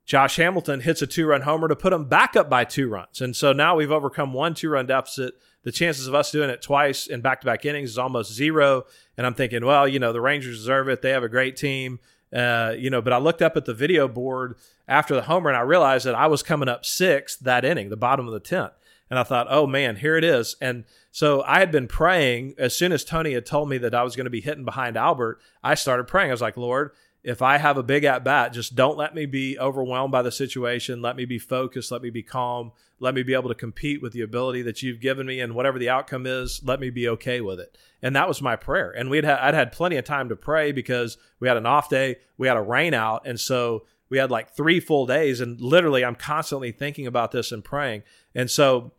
Josh 0.07 0.37
Hamilton 0.37 0.81
hits 0.81 1.01
a 1.01 1.07
two 1.07 1.27
run 1.27 1.43
homer 1.43 1.69
to 1.69 1.77
put 1.77 1.91
them 1.91 2.05
back 2.05 2.37
up 2.37 2.51
by 2.51 2.65
two 2.65 2.89
runs. 2.89 3.21
And 3.21 3.35
so 3.35 3.53
now 3.53 3.77
we've 3.77 3.91
overcome 3.91 4.33
one 4.35 4.55
two 4.55 4.69
run 4.69 4.87
deficit. 4.87 5.35
The 5.63 5.73
chances 5.73 6.07
of 6.07 6.15
us 6.15 6.31
doing 6.31 6.51
it 6.51 6.61
twice 6.61 7.07
in 7.07 7.23
back 7.23 7.41
to 7.41 7.47
back 7.47 7.65
innings 7.65 7.91
is 7.91 7.99
almost 7.99 8.33
zero. 8.33 8.85
And 9.17 9.27
I'm 9.27 9.33
thinking, 9.33 9.65
well, 9.65 9.89
you 9.89 9.99
know, 9.99 10.13
the 10.13 10.21
Rangers 10.21 10.59
deserve 10.59 10.91
it. 10.91 11.01
They 11.01 11.11
have 11.11 11.23
a 11.23 11.29
great 11.29 11.57
team. 11.57 12.01
Uh, 12.35 12.75
you 12.77 12.91
know, 12.91 13.01
but 13.01 13.13
I 13.13 13.19
looked 13.19 13.43
up 13.43 13.57
at 13.57 13.65
the 13.65 13.75
video 13.75 14.09
board 14.09 14.57
after 14.89 15.15
the 15.15 15.23
homer 15.23 15.49
and 15.51 15.57
I 15.57 15.63
realized 15.63 16.05
that 16.07 16.17
I 16.17 16.27
was 16.27 16.43
coming 16.43 16.69
up 16.69 16.85
sixth 16.85 17.41
that 17.41 17.65
inning, 17.65 17.91
the 17.91 17.97
bottom 17.97 18.27
of 18.27 18.35
the 18.35 18.41
10th. 18.41 18.73
And 19.09 19.19
I 19.19 19.23
thought, 19.23 19.47
oh 19.51 19.67
man, 19.67 19.97
here 19.97 20.17
it 20.17 20.25
is. 20.25 20.57
And 20.61 20.85
so 21.13 21.43
I 21.43 21.61
had 21.61 21.71
been 21.71 21.87
praying 21.87 22.55
as 22.59 22.75
soon 22.75 22.91
as 22.91 23.05
Tony 23.05 23.35
had 23.35 23.47
told 23.47 23.69
me 23.69 23.79
that 23.79 23.95
I 23.95 24.03
was 24.03 24.17
going 24.17 24.25
to 24.25 24.31
be 24.31 24.41
hitting 24.41 24.65
behind 24.65 24.97
Albert. 24.97 25.41
I 25.63 25.75
started 25.75 26.09
praying. 26.09 26.31
I 26.31 26.35
was 26.35 26.41
like, 26.41 26.57
Lord, 26.57 26.91
if 27.25 27.41
I 27.41 27.57
have 27.59 27.79
a 27.79 27.83
big 27.83 28.05
at 28.05 28.23
bat, 28.23 28.53
just 28.53 28.75
don't 28.75 28.99
let 28.99 29.15
me 29.15 29.25
be 29.25 29.59
overwhelmed 29.59 30.13
by 30.13 30.23
the 30.23 30.33
situation. 30.33 31.01
Let 31.01 31.17
me 31.17 31.25
be 31.25 31.39
focused. 31.39 31.91
Let 31.91 32.03
me 32.03 32.11
be 32.11 32.23
calm. 32.23 32.73
Let 33.01 33.15
me 33.15 33.23
be 33.23 33.35
able 33.35 33.49
to 33.49 33.55
compete 33.55 34.03
with 34.03 34.13
the 34.13 34.21
ability 34.21 34.63
that 34.63 34.83
you've 34.83 35.01
given 35.01 35.27
me, 35.27 35.41
and 35.41 35.55
whatever 35.55 35.79
the 35.79 35.89
outcome 35.89 36.27
is, 36.27 36.61
let 36.65 36.81
me 36.81 36.91
be 36.91 37.09
okay 37.09 37.41
with 37.41 37.59
it. 37.61 37.77
And 38.05 38.15
that 38.17 38.29
was 38.29 38.43
my 38.43 38.55
prayer. 38.55 38.91
And 38.91 39.09
we'd 39.09 39.25
had, 39.25 39.39
I'd 39.39 39.55
had 39.55 39.73
plenty 39.73 39.97
of 39.97 40.05
time 40.05 40.29
to 40.29 40.37
pray 40.37 40.73
because 40.73 41.17
we 41.41 41.49
had 41.49 41.57
an 41.57 41.65
off 41.65 41.89
day, 41.89 42.17
we 42.37 42.47
had 42.47 42.59
a 42.59 42.63
rain 42.63 42.93
out, 42.93 43.27
and 43.27 43.41
so 43.41 43.87
we 44.11 44.19
had 44.19 44.31
like 44.31 44.51
three 44.51 44.79
full 44.79 45.07
days. 45.07 45.41
And 45.41 45.59
literally, 45.59 46.05
I'm 46.05 46.15
constantly 46.15 46.71
thinking 46.71 47.07
about 47.07 47.33
this 47.33 47.51
and 47.51 47.65
praying. 47.65 48.03
And 48.35 48.51
so, 48.51 48.93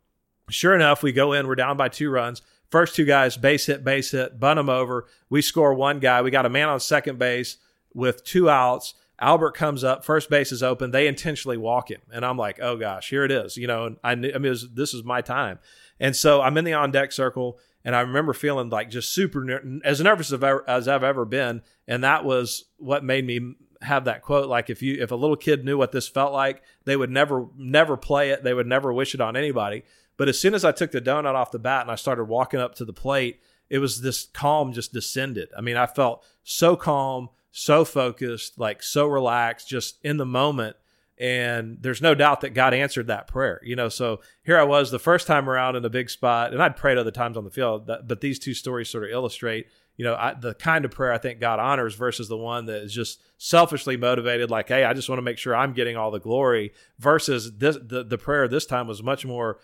sure 0.49 0.73
enough, 0.73 1.03
we 1.03 1.11
go 1.11 1.33
in. 1.33 1.45
We're 1.45 1.53
down 1.53 1.77
by 1.77 1.87
two 1.87 2.09
runs. 2.09 2.41
First 2.71 2.95
two 2.95 3.05
guys, 3.05 3.37
base 3.37 3.67
hit, 3.67 3.83
base 3.83 4.09
hit, 4.09 4.39
bunt 4.39 4.57
them 4.57 4.69
over. 4.69 5.05
We 5.29 5.43
score 5.43 5.75
one 5.75 5.99
guy. 5.99 6.23
We 6.23 6.31
got 6.31 6.47
a 6.47 6.49
man 6.49 6.69
on 6.69 6.79
second 6.79 7.19
base 7.19 7.57
with 7.93 8.23
two 8.23 8.49
outs. 8.49 8.95
Albert 9.19 9.51
comes 9.51 9.83
up, 9.83 10.03
first 10.03 10.31
base 10.31 10.51
is 10.51 10.63
open. 10.63 10.89
They 10.89 11.07
intentionally 11.07 11.57
walk 11.57 11.89
him, 11.89 12.01
and 12.11 12.25
I'm 12.25 12.37
like, 12.37 12.59
"Oh 12.61 12.75
gosh, 12.75 13.09
here 13.09 13.23
it 13.23 13.31
is." 13.31 13.55
You 13.55 13.65
know, 13.65 13.85
and 13.85 13.97
I, 14.03 14.15
knew, 14.15 14.31
I 14.35 14.39
mean, 14.39 14.49
was, 14.49 14.69
this 14.73 14.93
is 14.93 15.05
my 15.05 15.21
time, 15.21 15.59
and 16.01 16.13
so 16.13 16.41
I'm 16.41 16.57
in 16.57 16.65
the 16.65 16.73
on 16.73 16.91
deck 16.91 17.13
circle, 17.13 17.57
and 17.85 17.95
I 17.95 18.01
remember 18.01 18.33
feeling 18.33 18.69
like 18.69 18.89
just 18.89 19.13
super 19.13 19.43
ner- 19.43 19.79
as 19.85 20.01
nervous 20.01 20.27
as 20.27 20.33
I've, 20.33 20.43
ever, 20.43 20.69
as 20.69 20.87
I've 20.87 21.03
ever 21.03 21.23
been, 21.23 21.61
and 21.87 22.03
that 22.03 22.25
was 22.25 22.65
what 22.77 23.03
made 23.03 23.25
me 23.25 23.53
have 23.81 24.05
that 24.05 24.23
quote. 24.23 24.49
Like 24.49 24.69
if 24.69 24.81
you 24.81 25.01
if 25.01 25.11
a 25.11 25.15
little 25.15 25.37
kid 25.37 25.63
knew 25.63 25.77
what 25.77 25.91
this 25.93 26.07
felt 26.07 26.33
like, 26.33 26.63
they 26.83 26.97
would 26.97 27.11
never 27.11 27.47
never 27.55 27.95
play 27.95 28.31
it. 28.31 28.43
They 28.43 28.53
would 28.53 28.67
never 28.67 28.91
wish 28.91 29.13
it 29.13 29.21
on 29.21 29.37
anybody. 29.37 29.83
But 30.17 30.27
as 30.27 30.39
soon 30.39 30.53
as 30.53 30.65
I 30.65 30.71
took 30.71 30.91
the 30.91 31.01
donut 31.01 31.35
off 31.35 31.51
the 31.51 31.59
bat 31.59 31.83
and 31.83 31.91
I 31.91 31.95
started 31.95 32.25
walking 32.25 32.59
up 32.59 32.75
to 32.75 32.85
the 32.85 32.93
plate, 32.93 33.39
it 33.69 33.79
was 33.79 34.01
this 34.01 34.27
calm 34.33 34.73
just 34.73 34.91
descended. 34.91 35.49
I 35.57 35.61
mean, 35.61 35.77
I 35.77 35.85
felt 35.85 36.23
so 36.43 36.75
calm 36.75 37.29
so 37.57 37.85
focused, 37.85 38.59
like 38.59 38.83
so 38.83 39.07
relaxed, 39.07 39.69
just 39.69 39.97
in 40.03 40.17
the 40.17 40.25
moment. 40.25 40.75
And 41.17 41.77
there's 41.79 42.01
no 42.01 42.13
doubt 42.13 42.41
that 42.41 42.53
God 42.53 42.73
answered 42.73 43.07
that 43.07 43.27
prayer. 43.27 43.61
You 43.63 43.75
know, 43.75 43.87
so 43.87 44.19
here 44.43 44.59
I 44.59 44.63
was 44.63 44.91
the 44.91 44.99
first 44.99 45.27
time 45.27 45.49
around 45.49 45.77
in 45.77 45.85
a 45.85 45.89
big 45.89 46.09
spot, 46.09 46.51
and 46.51 46.61
I'd 46.61 46.75
prayed 46.75 46.97
other 46.97 47.11
times 47.11 47.37
on 47.37 47.45
the 47.45 47.51
field, 47.51 47.87
but 47.87 48.19
these 48.21 48.37
two 48.37 48.53
stories 48.53 48.89
sort 48.89 49.05
of 49.05 49.11
illustrate 49.11 49.67
you 49.97 50.03
know, 50.03 50.15
I, 50.15 50.33
the 50.33 50.53
kind 50.53 50.83
of 50.83 50.91
prayer 50.91 51.13
I 51.13 51.17
think 51.17 51.39
God 51.39 51.59
honors 51.59 51.95
versus 51.95 52.27
the 52.27 52.37
one 52.37 52.65
that 52.65 52.83
is 52.83 52.93
just 52.93 53.21
selfishly 53.37 53.95
motivated, 53.95 54.51
like, 54.51 54.67
hey, 54.67 54.83
I 54.83 54.93
just 54.93 55.07
want 55.07 55.19
to 55.19 55.23
make 55.23 55.37
sure 55.37 55.55
I'm 55.55 55.73
getting 55.73 55.95
all 55.95 56.11
the 56.11 56.19
glory, 56.19 56.73
versus 56.99 57.57
this, 57.57 57.77
the, 57.81 58.03
the 58.03 58.17
prayer 58.17 58.47
this 58.47 58.65
time 58.65 58.87
was 58.87 59.01
much 59.01 59.25
more 59.25 59.59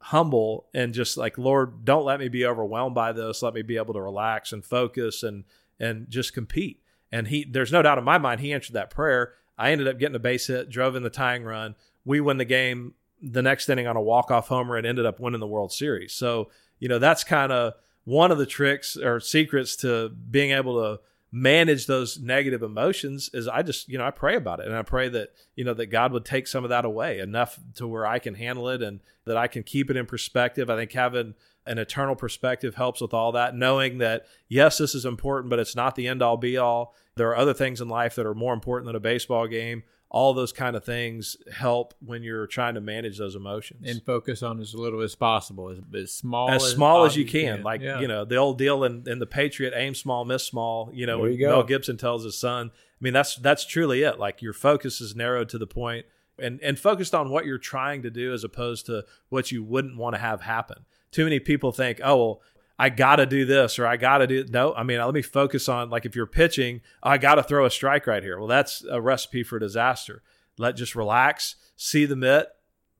humble 0.00 0.66
and 0.74 0.92
just 0.92 1.16
like, 1.16 1.38
Lord, 1.38 1.84
don't 1.84 2.04
let 2.04 2.20
me 2.20 2.28
be 2.28 2.44
overwhelmed 2.44 2.94
by 2.94 3.12
this. 3.12 3.42
Let 3.42 3.54
me 3.54 3.62
be 3.62 3.76
able 3.76 3.94
to 3.94 4.02
relax 4.02 4.52
and 4.52 4.64
focus 4.64 5.22
and 5.22 5.44
and 5.78 6.08
just 6.08 6.32
compete. 6.32 6.80
And 7.12 7.28
he, 7.28 7.44
there's 7.44 7.72
no 7.72 7.82
doubt 7.82 7.98
in 7.98 8.04
my 8.04 8.16
mind, 8.16 8.40
he 8.40 8.52
answered 8.52 8.72
that 8.72 8.88
prayer. 8.88 9.34
I 9.58 9.72
ended 9.72 9.88
up 9.88 9.98
getting 9.98 10.16
a 10.16 10.20
base 10.20 10.46
hit, 10.46 10.70
drove 10.70 10.96
in 10.96 11.02
the 11.02 11.10
tying 11.10 11.44
run. 11.44 11.74
We 12.04 12.20
win 12.20 12.38
the 12.38 12.44
game 12.44 12.94
the 13.22 13.42
next 13.42 13.68
inning 13.68 13.86
on 13.86 13.96
a 13.96 14.02
walk 14.02 14.30
off 14.30 14.48
homer 14.48 14.76
and 14.76 14.86
ended 14.86 15.06
up 15.06 15.20
winning 15.20 15.40
the 15.40 15.46
World 15.46 15.72
Series. 15.72 16.12
So, 16.12 16.50
you 16.78 16.88
know, 16.88 16.98
that's 16.98 17.24
kind 17.24 17.50
of 17.50 17.74
one 18.04 18.30
of 18.30 18.38
the 18.38 18.46
tricks 18.46 18.96
or 18.96 19.20
secrets 19.20 19.74
to 19.76 20.10
being 20.10 20.52
able 20.52 20.80
to 20.82 21.00
manage 21.32 21.86
those 21.86 22.18
negative 22.18 22.62
emotions 22.62 23.28
is 23.34 23.48
I 23.48 23.62
just, 23.62 23.88
you 23.88 23.98
know, 23.98 24.06
I 24.06 24.10
pray 24.10 24.36
about 24.36 24.60
it 24.60 24.66
and 24.66 24.76
I 24.76 24.82
pray 24.82 25.08
that, 25.08 25.30
you 25.54 25.64
know, 25.64 25.74
that 25.74 25.86
God 25.86 26.12
would 26.12 26.24
take 26.24 26.46
some 26.46 26.64
of 26.64 26.70
that 26.70 26.84
away 26.84 27.18
enough 27.18 27.58
to 27.76 27.86
where 27.86 28.06
I 28.06 28.18
can 28.18 28.34
handle 28.34 28.68
it 28.68 28.80
and 28.80 29.00
that 29.24 29.36
I 29.36 29.48
can 29.48 29.62
keep 29.62 29.90
it 29.90 29.96
in 29.96 30.06
perspective. 30.06 30.70
I 30.70 30.76
think 30.76 30.92
having 30.92 31.34
an 31.66 31.78
eternal 31.78 32.16
perspective 32.16 32.74
helps 32.74 33.00
with 33.00 33.14
all 33.14 33.32
that, 33.32 33.54
knowing 33.54 33.98
that, 33.98 34.26
yes, 34.48 34.78
this 34.78 34.94
is 34.94 35.04
important, 35.04 35.50
but 35.50 35.58
it's 35.58 35.76
not 35.76 35.94
the 35.94 36.08
end 36.08 36.22
all 36.22 36.36
be 36.36 36.56
all. 36.56 36.94
There 37.16 37.28
are 37.28 37.36
other 37.36 37.54
things 37.54 37.80
in 37.80 37.88
life 37.88 38.14
that 38.16 38.26
are 38.26 38.34
more 38.34 38.52
important 38.52 38.86
than 38.86 38.96
a 38.96 39.00
baseball 39.00 39.46
game 39.46 39.82
all 40.08 40.34
those 40.34 40.52
kind 40.52 40.76
of 40.76 40.84
things 40.84 41.36
help 41.52 41.94
when 42.00 42.22
you're 42.22 42.46
trying 42.46 42.74
to 42.74 42.80
manage 42.80 43.18
those 43.18 43.34
emotions 43.34 43.88
and 43.88 44.02
focus 44.04 44.42
on 44.42 44.60
as 44.60 44.74
little 44.74 45.00
as 45.00 45.14
possible 45.14 45.68
as, 45.70 45.78
as 45.94 46.12
small 46.12 46.50
as, 46.50 46.62
as 46.62 46.72
small 46.72 47.04
as 47.04 47.16
you 47.16 47.24
can, 47.24 47.56
can. 47.56 47.62
like 47.64 47.80
yeah. 47.80 48.00
you 48.00 48.06
know 48.06 48.24
the 48.24 48.36
old 48.36 48.56
deal 48.56 48.84
in, 48.84 49.02
in 49.06 49.18
the 49.18 49.26
patriot 49.26 49.72
aim 49.76 49.94
small 49.94 50.24
miss 50.24 50.44
small 50.44 50.90
you 50.92 51.06
know 51.06 51.24
you 51.24 51.46
mel 51.46 51.64
gibson 51.64 51.96
tells 51.96 52.24
his 52.24 52.38
son 52.38 52.70
i 52.74 52.98
mean 53.00 53.12
that's 53.12 53.36
that's 53.36 53.66
truly 53.66 54.02
it 54.02 54.18
like 54.18 54.40
your 54.40 54.52
focus 54.52 55.00
is 55.00 55.16
narrowed 55.16 55.48
to 55.48 55.58
the 55.58 55.66
point 55.66 56.06
and 56.38 56.60
and 56.62 56.78
focused 56.78 57.14
on 57.14 57.28
what 57.28 57.44
you're 57.44 57.58
trying 57.58 58.02
to 58.02 58.10
do 58.10 58.32
as 58.32 58.44
opposed 58.44 58.86
to 58.86 59.04
what 59.28 59.50
you 59.50 59.64
wouldn't 59.64 59.96
want 59.96 60.14
to 60.14 60.20
have 60.20 60.42
happen 60.42 60.84
too 61.16 61.24
many 61.24 61.40
people 61.40 61.72
think 61.72 62.00
oh 62.04 62.16
well 62.16 62.42
I 62.78 62.90
got 62.90 63.16
to 63.16 63.26
do 63.26 63.44
this 63.44 63.78
or 63.78 63.86
I 63.86 63.96
got 63.96 64.18
to 64.18 64.26
do 64.26 64.44
no. 64.50 64.74
I 64.74 64.82
mean, 64.82 64.98
let 64.98 65.14
me 65.14 65.22
focus 65.22 65.68
on 65.68 65.88
like 65.88 66.04
if 66.04 66.14
you're 66.14 66.26
pitching, 66.26 66.82
oh, 67.02 67.10
I 67.10 67.18
got 67.18 67.36
to 67.36 67.42
throw 67.42 67.64
a 67.64 67.70
strike 67.70 68.06
right 68.06 68.22
here. 68.22 68.38
Well, 68.38 68.48
that's 68.48 68.84
a 68.90 69.00
recipe 69.00 69.42
for 69.42 69.58
disaster. 69.58 70.22
Let 70.58 70.76
just 70.76 70.94
relax, 70.94 71.56
see 71.76 72.04
the 72.04 72.16
mitt, 72.16 72.48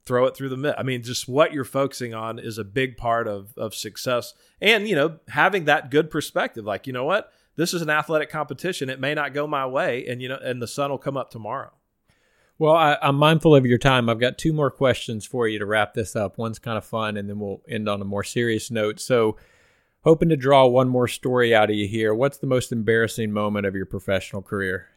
throw 0.06 0.24
it 0.26 0.36
through 0.36 0.48
the 0.48 0.56
mitt. 0.56 0.76
I 0.78 0.82
mean, 0.82 1.02
just 1.02 1.28
what 1.28 1.52
you're 1.52 1.64
focusing 1.64 2.14
on 2.14 2.38
is 2.38 2.56
a 2.56 2.64
big 2.64 2.96
part 2.96 3.28
of 3.28 3.52
of 3.58 3.74
success. 3.74 4.32
And 4.62 4.88
you 4.88 4.94
know, 4.94 5.18
having 5.28 5.66
that 5.66 5.90
good 5.90 6.10
perspective, 6.10 6.64
like 6.64 6.86
you 6.86 6.94
know 6.94 7.04
what, 7.04 7.30
this 7.56 7.74
is 7.74 7.82
an 7.82 7.90
athletic 7.90 8.30
competition. 8.30 8.88
It 8.88 9.00
may 9.00 9.14
not 9.14 9.34
go 9.34 9.46
my 9.46 9.66
way, 9.66 10.06
and 10.06 10.22
you 10.22 10.28
know, 10.28 10.38
and 10.42 10.62
the 10.62 10.66
sun 10.66 10.90
will 10.90 10.98
come 10.98 11.18
up 11.18 11.30
tomorrow. 11.30 11.72
Well, 12.58 12.74
I, 12.74 12.96
am 13.02 13.16
mindful 13.16 13.54
of 13.54 13.66
your 13.66 13.78
time. 13.78 14.08
I've 14.08 14.20
got 14.20 14.38
two 14.38 14.52
more 14.52 14.70
questions 14.70 15.26
for 15.26 15.46
you 15.46 15.58
to 15.58 15.66
wrap 15.66 15.92
this 15.92 16.16
up. 16.16 16.38
One's 16.38 16.58
kind 16.58 16.78
of 16.78 16.86
fun, 16.86 17.16
and 17.16 17.28
then 17.28 17.38
we'll 17.38 17.60
end 17.68 17.88
on 17.88 18.00
a 18.00 18.04
more 18.06 18.24
serious 18.24 18.70
note. 18.70 18.98
So 18.98 19.36
hoping 20.04 20.30
to 20.30 20.36
draw 20.36 20.66
one 20.66 20.88
more 20.88 21.08
story 21.08 21.54
out 21.54 21.68
of 21.68 21.76
you 21.76 21.86
here. 21.86 22.14
What's 22.14 22.38
the 22.38 22.46
most 22.46 22.72
embarrassing 22.72 23.32
moment 23.32 23.66
of 23.66 23.74
your 23.74 23.86
professional 23.86 24.40
career? 24.40 24.88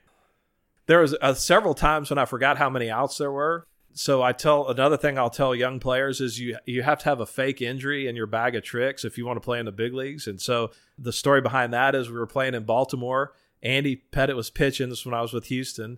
There 0.85 0.99
was 1.01 1.15
uh, 1.21 1.33
several 1.33 1.73
times 1.73 2.09
when 2.09 2.17
I 2.17 2.25
forgot 2.25 2.57
how 2.57 2.69
many 2.69 2.89
outs 2.89 3.17
there 3.17 3.31
were. 3.31 3.65
So 3.93 4.21
I 4.21 4.31
tell 4.31 4.69
another 4.69 4.97
thing 4.97 5.17
I'll 5.17 5.29
tell 5.29 5.53
young 5.53 5.79
players 5.79 6.21
is 6.21 6.39
you 6.39 6.57
you 6.65 6.83
have 6.83 6.99
to 6.99 7.05
have 7.05 7.19
a 7.19 7.25
fake 7.25 7.61
injury 7.61 8.07
in 8.07 8.15
your 8.15 8.27
bag 8.27 8.55
of 8.55 8.63
tricks 8.63 9.03
if 9.03 9.17
you 9.17 9.25
want 9.25 9.37
to 9.37 9.41
play 9.41 9.59
in 9.59 9.65
the 9.65 9.71
big 9.71 9.93
leagues. 9.93 10.27
And 10.27 10.39
so 10.39 10.71
the 10.97 11.11
story 11.11 11.41
behind 11.41 11.73
that 11.73 11.95
is 11.95 12.09
we 12.09 12.17
were 12.17 12.27
playing 12.27 12.53
in 12.53 12.63
Baltimore. 12.63 13.33
Andy 13.61 14.03
Pettitte 14.11 14.35
was 14.35 14.49
pitching 14.49 14.89
this 14.89 15.05
when 15.05 15.13
I 15.13 15.21
was 15.21 15.33
with 15.33 15.47
Houston, 15.47 15.97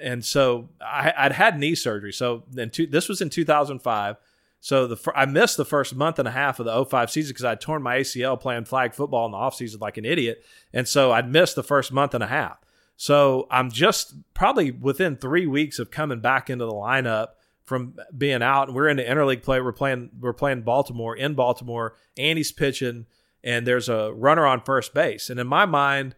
and 0.00 0.24
so 0.24 0.68
I, 0.80 1.12
would 1.24 1.32
had 1.32 1.58
knee 1.58 1.74
surgery. 1.74 2.12
So 2.12 2.44
then 2.50 2.70
this 2.90 3.08
was 3.08 3.20
in 3.20 3.30
2005. 3.30 4.16
So 4.60 4.86
the 4.86 5.12
I 5.14 5.26
missed 5.26 5.56
the 5.56 5.64
first 5.64 5.94
month 5.94 6.18
and 6.18 6.26
a 6.26 6.32
half 6.32 6.58
of 6.58 6.66
the 6.66 6.84
05 6.84 7.10
season 7.10 7.30
because 7.30 7.44
I'd 7.44 7.60
torn 7.60 7.82
my 7.82 7.98
ACL 7.98 8.40
playing 8.40 8.64
flag 8.64 8.94
football 8.94 9.26
in 9.26 9.32
the 9.32 9.38
offseason 9.38 9.80
like 9.80 9.96
an 9.96 10.04
idiot. 10.04 10.44
And 10.72 10.88
so 10.88 11.12
I'd 11.12 11.30
missed 11.30 11.54
the 11.54 11.62
first 11.62 11.92
month 11.92 12.14
and 12.14 12.24
a 12.24 12.26
half. 12.26 12.58
So 12.96 13.46
I'm 13.50 13.70
just 13.70 14.14
probably 14.34 14.70
within 14.70 15.16
three 15.16 15.46
weeks 15.46 15.78
of 15.78 15.90
coming 15.90 16.20
back 16.20 16.48
into 16.48 16.64
the 16.64 16.72
lineup 16.72 17.28
from 17.64 17.98
being 18.16 18.42
out. 18.42 18.68
And 18.68 18.76
we're 18.76 18.88
in 18.88 18.96
the 18.96 19.04
interleague 19.04 19.42
play. 19.42 19.60
We're 19.60 19.72
playing 19.72 20.10
we're 20.18 20.32
playing 20.32 20.62
Baltimore 20.62 21.14
in 21.14 21.34
Baltimore. 21.34 21.94
Andy's 22.16 22.52
pitching, 22.52 23.06
and 23.44 23.66
there's 23.66 23.88
a 23.88 24.12
runner 24.14 24.46
on 24.46 24.62
first 24.62 24.94
base. 24.94 25.28
And 25.28 25.38
in 25.38 25.46
my 25.46 25.66
mind, 25.66 26.14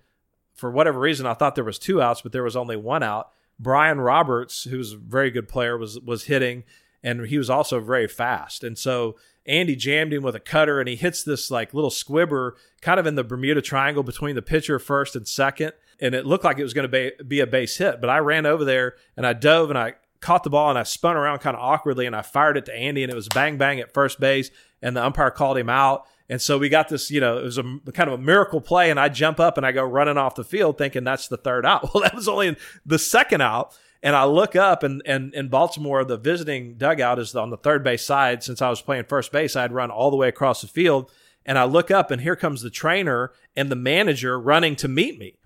for 0.55 0.71
whatever 0.71 0.99
reason, 0.99 1.27
I 1.27 1.35
thought 1.35 1.55
there 1.55 1.65
was 1.65 1.79
two 1.79 2.01
outs, 2.01 2.21
but 2.21 2.33
there 2.33 2.45
was 2.45 2.57
only 2.57 2.77
one 2.77 3.03
out. 3.03 3.31
Brian 3.59 4.01
Roberts, 4.01 4.65
who's 4.65 4.93
a 4.93 4.97
very 4.97 5.31
good 5.31 5.49
player, 5.49 5.77
was 5.77 5.99
was 6.01 6.25
hitting 6.25 6.65
and 7.03 7.27
he 7.27 7.39
was 7.39 7.51
also 7.51 7.81
very 7.81 8.09
fast. 8.09 8.65
And 8.65 8.77
so 8.77 9.17
Andy 9.47 9.77
jammed 9.77 10.13
him 10.13 10.23
with 10.23 10.35
a 10.35 10.41
cutter, 10.41 10.81
and 10.81 10.89
he 10.89 10.97
hits 10.97 11.23
this 11.23 11.51
like 11.51 11.73
little 11.73 11.91
squibber 11.91 12.57
kind 12.83 13.01
of 13.01 13.07
in 13.07 13.15
the 13.15 13.25
Bermuda 13.25 13.63
Triangle 13.63 14.03
between 14.03 14.35
the 14.35 14.43
pitcher 14.43 14.79
first 14.79 15.17
and 15.17 15.27
second. 15.27 15.73
And 16.01 16.15
it 16.15 16.27
looked 16.27 16.45
like 16.45 16.59
it 16.59 16.63
was 16.63 16.75
going 16.75 16.89
to 16.91 17.25
be 17.25 17.41
a 17.41 17.47
base 17.47 17.77
hit, 17.77 18.01
but 18.01 18.11
I 18.11 18.19
ran 18.19 18.47
over 18.47 18.65
there 18.65 18.95
and 19.17 19.27
I 19.27 19.33
dove 19.33 19.71
and 19.71 19.79
I 19.79 19.95
caught 20.21 20.45
the 20.45 20.51
ball 20.51 20.71
and 20.71 20.79
I 20.79 20.85
spun 20.85 21.17
around 21.17 21.39
kind 21.39 21.57
of 21.57 21.63
awkwardly 21.63 22.07
and 22.07 22.15
I 22.15 22.23
fired 22.23 22.57
it 22.57 22.67
to 22.67 22.75
Andy 22.75 23.03
and 23.03 23.11
it 23.11 23.17
was 23.17 23.29
bang 23.29 23.57
bang 23.57 23.81
at 23.81 23.95
first 23.95 24.21
base 24.21 24.51
and 24.81 24.97
the 24.97 25.05
umpire 25.05 25.31
called 25.31 25.59
him 25.59 25.69
out. 25.69 26.07
And 26.29 26.43
so 26.43 26.59
we 26.59 26.69
got 26.69 26.89
this, 26.89 27.11
you 27.11 27.21
know, 27.21 27.39
it 27.39 27.45
was 27.45 27.59
a 27.59 27.63
kind 27.93 28.09
of 28.09 28.13
a 28.13 28.23
miracle 28.23 28.61
play 28.61 28.91
and 28.91 29.01
I 29.01 29.09
jump 29.09 29.41
up 29.41 29.57
and 29.57 29.65
I 29.65 29.73
go 29.73 29.83
running 29.83 30.19
off 30.19 30.35
the 30.35 30.45
field 30.45 30.77
thinking 30.77 31.05
that's 31.05 31.29
the 31.29 31.39
third 31.39 31.65
out. 31.65 31.89
Well, 31.95 32.03
that 32.03 32.15
was 32.15 32.29
only 32.29 32.57
the 32.85 32.99
second 32.99 33.41
out. 33.41 33.77
And 34.03 34.15
I 34.15 34.25
look 34.25 34.55
up, 34.55 34.85
and, 34.85 35.03
and 35.05 35.35
in 35.35 35.49
Baltimore, 35.49 36.05
the 36.05 36.17
visiting 36.17 36.75
dugout 36.75 37.19
is 37.19 37.35
on 37.35 37.51
the 37.51 37.57
third 37.57 37.83
base 37.83 38.05
side. 38.05 38.45
Since 38.45 38.63
I 38.63 38.71
was 38.71 38.81
playing 38.81 39.05
first 39.05 39.33
base, 39.33 39.57
I'd 39.57 39.73
run 39.73 39.91
all 39.91 40.11
the 40.11 40.17
way 40.17 40.29
across 40.29 40.61
the 40.61 40.69
field. 40.69 41.11
And 41.45 41.59
I 41.59 41.65
look 41.65 41.91
up, 41.91 42.11
and 42.11 42.23
here 42.23 42.37
comes 42.37 42.63
the 42.63 42.71
trainer 42.71 43.33
and 43.57 43.71
the 43.71 43.77
manager 43.77 44.39
running 44.39 44.77
to 44.77 44.89
meet 44.89 45.19
me. 45.19 45.39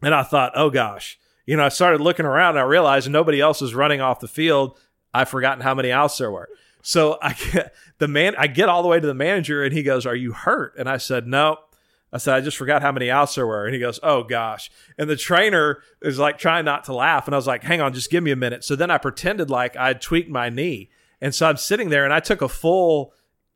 And 0.00 0.14
I 0.14 0.22
thought, 0.22 0.52
oh 0.54 0.70
gosh. 0.70 1.18
You 1.44 1.56
know, 1.56 1.64
I 1.64 1.68
started 1.68 2.00
looking 2.00 2.24
around, 2.24 2.50
and 2.50 2.60
I 2.60 2.62
realized 2.62 3.10
nobody 3.10 3.40
else 3.40 3.60
was 3.60 3.74
running 3.74 4.00
off 4.00 4.20
the 4.20 4.28
field. 4.28 4.78
I've 5.12 5.28
forgotten 5.28 5.62
how 5.62 5.74
many 5.74 5.92
outs 5.92 6.16
there 6.16 6.30
were. 6.30 6.48
So 6.82 7.18
I 7.22 7.34
get 7.34 7.74
the 7.98 8.08
man, 8.08 8.34
I 8.38 8.46
get 8.46 8.68
all 8.68 8.82
the 8.82 8.88
way 8.88 9.00
to 9.00 9.06
the 9.06 9.14
manager, 9.14 9.62
and 9.62 9.72
he 9.72 9.82
goes, 9.82 10.06
"Are 10.06 10.16
you 10.16 10.32
hurt?" 10.32 10.74
And 10.78 10.88
I 10.88 10.96
said, 10.96 11.26
"No." 11.26 11.58
I 12.12 12.18
said, 12.18 12.34
I 12.34 12.40
just 12.40 12.56
forgot 12.56 12.82
how 12.82 12.92
many 12.92 13.10
outs 13.10 13.36
there 13.36 13.46
were. 13.46 13.64
And 13.64 13.74
he 13.74 13.80
goes, 13.80 14.00
Oh 14.02 14.24
gosh. 14.24 14.70
And 14.98 15.08
the 15.08 15.16
trainer 15.16 15.82
is 16.02 16.18
like 16.18 16.38
trying 16.38 16.64
not 16.64 16.84
to 16.84 16.92
laugh. 16.92 17.26
And 17.26 17.34
I 17.34 17.38
was 17.38 17.46
like, 17.46 17.62
Hang 17.62 17.80
on, 17.80 17.92
just 17.92 18.10
give 18.10 18.24
me 18.24 18.32
a 18.32 18.36
minute. 18.36 18.64
So 18.64 18.74
then 18.74 18.90
I 18.90 18.98
pretended 18.98 19.50
like 19.50 19.76
I'd 19.76 20.00
tweaked 20.00 20.30
my 20.30 20.48
knee. 20.48 20.90
And 21.20 21.34
so 21.34 21.48
I'm 21.48 21.56
sitting 21.56 21.90
there 21.90 22.04
and 22.04 22.12
I 22.12 22.20
took 22.20 22.42
a 22.42 22.48
full, 22.48 23.12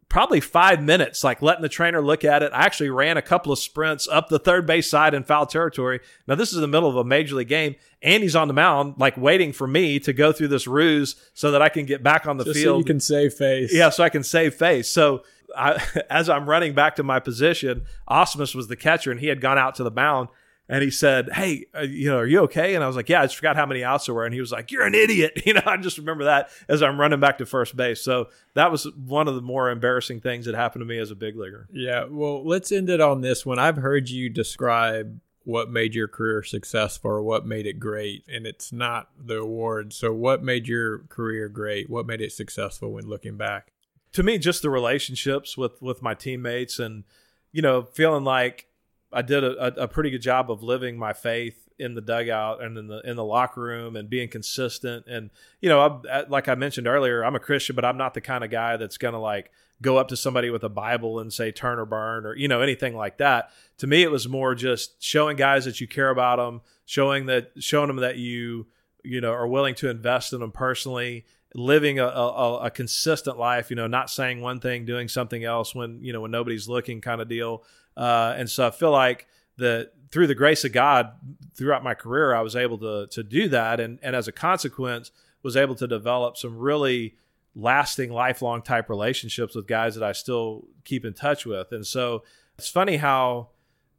probably 0.09 0.41
five 0.41 0.83
minutes, 0.83 1.25
like 1.25 1.43
letting 1.43 1.63
the 1.63 1.69
trainer 1.69 2.01
look 2.01 2.25
at 2.25 2.43
it. 2.43 2.53
I 2.53 2.65
actually 2.65 2.91
ran 2.91 3.17
a 3.17 3.23
couple 3.23 3.53
of 3.53 3.59
sprints 3.59 4.07
up 4.09 4.29
the 4.29 4.39
third 4.39 4.67
base 4.67 4.89
side 4.89 5.15
in 5.15 5.25
foul 5.25 5.47
territory. 5.47 6.01
Now, 6.27 6.35
this 6.35 6.51
is 6.51 6.57
in 6.57 6.63
the 6.63 6.69
middle 6.69 6.89
of 6.89 6.97
a 6.97 7.05
major 7.05 7.37
league 7.37 7.49
game. 7.49 7.77
and 8.03 8.23
he's 8.23 8.37
on 8.37 8.49
the 8.49 8.55
mound, 8.55 8.95
like 8.99 9.17
waiting 9.17 9.53
for 9.53 9.67
me 9.67 9.99
to 10.01 10.13
go 10.13 10.31
through 10.33 10.49
this 10.49 10.67
ruse 10.67 11.17
so 11.33 11.51
that 11.53 11.63
I 11.63 11.69
can 11.69 11.87
get 11.87 12.03
back 12.03 12.27
on 12.27 12.37
the 12.37 12.45
Just 12.45 12.57
field. 12.57 12.75
So 12.75 12.79
you 12.79 12.85
can 12.85 13.01
save 13.01 13.35
face. 13.35 13.73
Yeah, 13.73 13.89
so 13.91 14.05
I 14.05 14.09
can 14.11 14.23
save 14.23 14.55
face. 14.55 14.89
So 14.89 15.25
I, 15.57 15.83
as 16.11 16.29
I'm 16.29 16.49
running 16.49 16.75
back 16.75 16.97
to 16.97 17.03
my 17.03 17.21
position, 17.21 17.87
Ausmus 18.09 18.55
was 18.55 18.69
the 18.69 18.77
catcher, 18.77 19.11
and 19.11 19.21
he 19.21 19.29
had 19.29 19.41
gone 19.41 19.59
out 19.59 19.75
to 19.77 19.85
the 19.85 19.91
mound. 19.91 20.29
And 20.69 20.83
he 20.83 20.91
said, 20.91 21.29
"Hey, 21.33 21.67
uh, 21.77 21.83
you 21.83 22.09
know, 22.09 22.19
are 22.19 22.27
you 22.27 22.41
okay?" 22.41 22.75
And 22.75 22.83
I 22.83 22.87
was 22.87 22.97
like, 22.97 23.09
"Yeah, 23.09 23.21
I 23.21 23.25
just 23.27 23.37
forgot 23.37 23.57
how 23.57 23.67
many 23.67 23.85
outs 23.85 24.07
there 24.07 24.15
were." 24.15 24.25
And 24.25 24.33
he 24.33 24.41
was 24.41 24.51
like, 24.51 24.71
"You're 24.71 24.87
an 24.87 24.95
idiot." 24.95 25.43
You 25.47 25.55
know, 25.55 25.63
I 25.67 25.77
just 25.77 25.99
remember 25.99 26.25
that 26.25 26.49
as 26.69 26.83
I'm 26.83 26.99
running 26.99 27.21
back 27.21 27.39
to 27.39 27.47
first 27.47 27.77
base. 27.77 28.01
So 28.01 28.29
that 28.55 28.73
was 28.73 28.87
one 28.95 29.29
of 29.29 29.35
the 29.35 29.43
more 29.43 29.71
embarrassing 29.71 30.21
things 30.21 30.47
that 30.47 30.55
happened 30.55 30.81
to 30.81 30.87
me 30.87 30.99
as 30.99 31.11
a 31.11 31.15
big 31.15 31.37
leaguer. 31.37 31.69
Yeah. 31.71 32.05
Well, 32.09 32.47
let's 32.47 32.73
end 32.73 32.89
it 32.89 33.01
on 33.01 33.21
this 33.21 33.45
one. 33.45 33.59
I've 33.59 33.77
heard 33.77 34.09
you 34.09 34.31
describe 34.31 35.21
what 35.45 35.71
made 35.71 35.95
your 35.95 36.09
career 36.09 36.43
successful 36.43 37.11
or 37.11 37.23
what 37.23 37.45
made 37.45 37.67
it 37.67 37.79
great, 37.79 38.25
and 38.27 38.47
it's 38.47 38.73
not 38.73 39.11
the 39.23 39.39
award. 39.39 39.93
So, 39.93 40.15
what 40.15 40.43
made 40.43 40.67
your 40.67 41.01
career 41.11 41.51
great? 41.51 41.91
What 41.91 42.07
made 42.07 42.23
it 42.23 42.33
successful 42.33 42.93
when 42.93 43.07
looking 43.07 43.37
back? 43.37 43.75
to 44.15 44.23
me, 44.23 44.39
just 44.39 44.63
the 44.63 44.71
relationships 44.71 45.59
with 45.59 45.83
with 45.83 46.01
my 46.01 46.15
teammates, 46.15 46.79
and 46.79 47.05
you 47.53 47.61
know, 47.61 47.83
feeling 47.83 48.25
like 48.25 48.67
I 49.15 49.23
did 49.23 49.45
a, 49.45 49.83
a 49.83 49.89
pretty 49.89 50.11
good 50.11 50.23
job 50.23 50.51
of 50.51 50.63
living 50.63 50.99
my 50.99 51.13
faith 51.13 51.69
in 51.79 51.95
the 51.95 52.01
dugout 52.01 52.63
and 52.63 52.79
in 52.79 52.87
the 52.89 53.01
in 53.01 53.17
the 53.17 53.25
locker 53.25 53.61
room 53.61 53.97
and 53.97 54.09
being 54.09 54.29
consistent. 54.29 55.07
And 55.07 55.31
you 55.61 55.69
know, 55.69 55.81
I, 55.81 56.09
uh, 56.09 56.25
like 56.29 56.49
I 56.49 56.55
mentioned 56.55 56.87
earlier, 56.87 57.25
I'm 57.25 57.37
a 57.37 57.41
Christian, 57.41 57.77
but 57.77 57.85
I'm 57.85 57.97
not 57.97 58.15
the 58.15 58.21
kind 58.21 58.45
of 58.45 58.51
guy 58.51 58.77
that's 58.77 58.99
gonna 58.99 59.21
like 59.21 59.51
go 59.83 59.97
up 59.97 60.09
to 60.09 60.17
somebody 60.17 60.51
with 60.51 60.65
a 60.65 60.69
Bible 60.69 61.19
and 61.19 61.33
say 61.33 61.51
turn 61.51 61.79
or 61.79 61.85
burn 61.85 62.27
or 62.27 62.35
you 62.37 62.49
know 62.49 62.61
anything 62.61 62.97
like 62.97 63.19
that. 63.19 63.51
To 63.79 63.87
me, 63.87 64.03
it 64.03 64.11
was 64.11 64.29
more 64.29 64.55
just 64.55 65.03
showing 65.03 65.37
guys 65.37 65.65
that 65.65 65.81
you 65.81 65.89
care 65.89 66.11
about 66.11 66.37
them, 66.37 66.61
showing 66.85 67.27
that 67.27 67.53
showing 67.59 67.89
them 67.89 67.97
that 67.97 68.17
you 68.17 68.67
you 69.05 69.21
know, 69.21 69.33
are 69.33 69.47
willing 69.47 69.75
to 69.77 69.91
invest 69.91 70.33
in 70.33 70.41
them 70.41 70.51
personally, 70.51 71.27
living 71.55 72.01
a, 72.01 72.07
a, 72.07 72.65
a 72.65 72.71
consistent 72.71 73.39
life, 73.39 73.71
you 73.71 73.77
know, 73.77 73.87
not 73.87 74.11
saying 74.11 74.41
one 74.41 74.59
thing, 74.59 74.85
doing 74.85 75.09
something 75.09 75.45
else 75.45 75.75
when, 75.75 76.03
you 76.03 76.13
know, 76.13 76.23
when 76.23 76.31
nobody's 76.31 76.69
looking 76.69 77.01
kind 77.01 77.21
of 77.21 77.29
deal. 77.29 77.63
Uh, 77.97 78.35
and 78.37 78.49
so 78.51 78.67
I 78.67 78.71
feel 78.71 78.91
like 78.91 79.27
that 79.57 79.93
through 80.11 80.27
the 80.27 80.35
grace 80.35 80.65
of 80.65 80.73
God 80.73 81.13
throughout 81.55 81.83
my 81.83 81.95
career, 81.95 82.35
I 82.35 82.41
was 82.41 82.57
able 82.57 82.79
to, 82.79 83.07
to 83.09 83.23
do 83.23 83.49
that. 83.49 83.81
And, 83.81 83.99
and 84.03 84.15
as 84.15 84.29
a 84.29 84.33
consequence, 84.33 85.11
was 85.43 85.57
able 85.57 85.75
to 85.77 85.87
develop 85.87 86.37
some 86.37 86.57
really 86.57 87.17
lasting, 87.55 88.13
lifelong 88.13 88.63
type 88.63 88.89
relationships 88.89 89.55
with 89.55 89.67
guys 89.67 89.95
that 89.95 90.03
I 90.03 90.13
still 90.13 90.65
keep 90.85 91.05
in 91.05 91.15
touch 91.15 91.47
with. 91.47 91.71
And 91.71 91.87
so 91.87 92.25
it's 92.59 92.69
funny 92.69 92.97
how, 92.97 93.49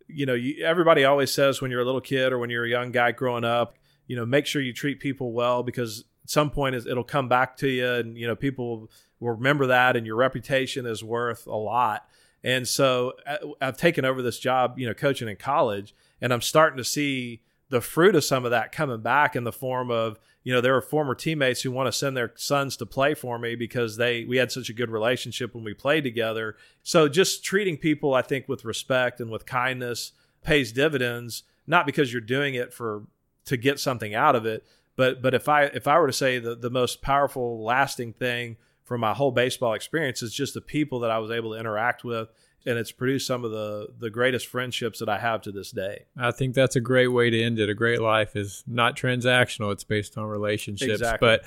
you 0.08 0.26
know, 0.26 0.34
you, 0.34 0.66
everybody 0.66 1.06
always 1.06 1.34
says 1.34 1.62
when 1.62 1.72
you're 1.72 1.82
a 1.82 1.86
little 1.86 2.02
kid 2.02 2.34
or 2.34 2.40
when 2.40 2.50
you're 2.50 2.66
a 2.66 2.70
young 2.70 2.92
guy 2.92 3.12
growing 3.12 3.46
up, 3.46 3.76
you 4.08 4.16
know, 4.16 4.26
make 4.26 4.46
sure 4.46 4.62
you 4.62 4.74
treat 4.74 5.00
people 5.00 5.32
well 5.32 5.64
because 5.64 6.04
at 6.24 6.30
some 6.30 6.50
point 6.50 6.76
it'll 6.76 7.04
come 7.04 7.30
back 7.30 7.56
to 7.58 7.68
you 7.68 7.90
and, 7.94 8.18
you 8.18 8.28
know, 8.28 8.36
people 8.36 8.90
will 9.20 9.32
remember 9.32 9.68
that 9.68 9.96
and 9.96 10.06
your 10.06 10.16
reputation 10.16 10.86
is 10.86 11.04
worth 11.04 11.48
a 11.48 11.56
lot. 11.56 12.08
And 12.46 12.68
so 12.68 13.14
uh, 13.26 13.38
I've 13.60 13.76
taken 13.76 14.06
over 14.06 14.22
this 14.22 14.38
job, 14.38 14.78
you 14.78 14.86
know, 14.86 14.94
coaching 14.94 15.28
in 15.28 15.36
college, 15.36 15.96
and 16.22 16.32
I'm 16.32 16.42
starting 16.42 16.78
to 16.78 16.84
see 16.84 17.42
the 17.70 17.82
fruit 17.82 18.16
of 18.16 18.24
some 18.24 18.46
of 18.46 18.52
that 18.52 18.72
coming 18.72 19.02
back 19.02 19.36
in 19.36 19.44
the 19.44 19.52
form 19.52 19.90
of, 19.90 20.20
you 20.44 20.54
know, 20.54 20.62
there 20.62 20.76
are 20.76 20.82
former 20.82 21.16
teammates 21.16 21.64
who 21.64 21.72
want 21.72 21.88
to 21.88 21.92
send 21.92 22.16
their 22.16 22.32
sons 22.36 22.78
to 22.78 22.86
play 22.86 23.16
for 23.16 23.40
me 23.40 23.56
because 23.56 23.98
they 23.98 24.26
we 24.26 24.38
had 24.38 24.52
such 24.52 24.70
a 24.70 24.74
good 24.74 24.92
relationship 24.92 25.56
when 25.56 25.64
we 25.64 25.74
played 25.74 26.04
together. 26.04 26.56
So 26.84 27.10
just 27.10 27.44
treating 27.44 27.78
people, 27.78 28.14
I 28.14 28.22
think, 28.22 28.48
with 28.48 28.64
respect 28.64 29.20
and 29.20 29.32
with 29.32 29.48
kindness 29.48 30.12
pays 30.44 30.72
dividends, 30.72 31.42
not 31.66 31.88
because 31.88 32.14
you're 32.14 32.22
doing 32.22 32.54
it 32.54 32.72
for 32.72 33.08
to 33.46 33.58
get 33.58 33.80
something 33.80 34.14
out 34.14 34.36
of 34.36 34.46
it. 34.46 34.64
But 34.96 35.24
but 35.24 35.34
if 35.34 35.50
I 35.50 35.64
if 35.64 35.88
I 35.88 35.98
were 35.98 36.08
to 36.08 36.14
say 36.14 36.38
the 36.38 36.54
the 36.54 36.70
most 36.70 37.02
powerful 37.02 37.64
lasting 37.64 38.14
thing 38.14 38.58
from 38.86 39.02
my 39.02 39.14
whole 39.14 39.32
baseball 39.32 39.74
experience 39.74 40.22
is 40.22 40.34
just 40.34 40.54
the 40.54 40.62
people 40.62 41.00
that 41.02 41.12
I 41.12 41.20
was 41.20 41.32
able 41.32 41.52
to 41.54 41.60
interact 41.60 42.04
with 42.04 42.30
and 42.66 42.80
it's 42.80 42.92
produced 42.92 43.28
some 43.28 43.46
of 43.46 43.52
the 43.52 43.90
the 44.00 44.10
greatest 44.10 44.48
friendships 44.48 45.00
that 45.00 45.10
I 45.10 45.20
have 45.20 45.42
to 45.44 45.52
this 45.52 45.72
day. 45.72 46.06
I 46.18 46.32
think 46.32 46.56
that's 46.56 46.76
a 46.76 46.82
great 46.82 47.08
way 47.08 47.30
to 47.30 47.42
end 47.42 47.60
it. 47.60 47.70
A 47.70 47.74
great 47.74 48.02
life 48.02 48.36
is 48.36 48.64
not 48.68 48.96
transactional; 48.96 49.72
it's 49.72 49.84
based 49.84 50.18
on 50.18 50.26
relationships. 50.26 50.92
Exactly. 50.92 51.28
But 51.28 51.44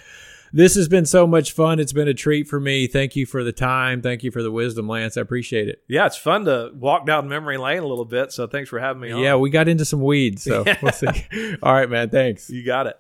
this 0.52 0.77
has 0.77 0.89
been 0.89 1.05
so 1.05 1.27
much 1.27 1.52
fun. 1.52 1.78
It's 1.78 1.93
been 1.93 2.09
a 2.09 2.15
treat 2.15 2.48
for 2.48 2.59
me. 2.59 2.86
Thank 2.86 3.16
you 3.16 3.27
for 3.27 3.44
the 3.44 3.52
time. 3.52 4.01
Thank 4.01 4.23
you 4.23 4.31
for 4.31 4.43
the 4.43 4.51
wisdom, 4.51 4.89
Lance. 4.89 5.16
I 5.16 5.20
appreciate 5.20 5.69
it. 5.69 5.82
Yeah, 5.89 6.06
it's 6.06 6.16
fun 6.16 6.44
to 6.47 6.70
walk 6.74 7.05
down 7.05 7.28
memory 7.28 7.59
lane 7.59 7.82
a 7.82 7.86
little 7.86 8.06
bit. 8.06 8.32
So 8.32 8.47
thanks 8.47 8.70
for 8.70 8.78
having 8.78 9.02
me 9.02 9.10
on. 9.10 9.20
Yeah, 9.20 9.36
we 9.36 9.51
got 9.51 9.69
into 9.69 9.85
some 9.85 10.01
weeds. 10.01 10.44
So 10.44 10.65
we'll 10.82 10.93
see. 10.93 11.09
All 11.62 11.73
right, 11.73 11.90
man. 11.90 12.09
Thanks. 12.10 12.48
You 12.48 12.65
got 12.65 12.86
it. 12.86 12.98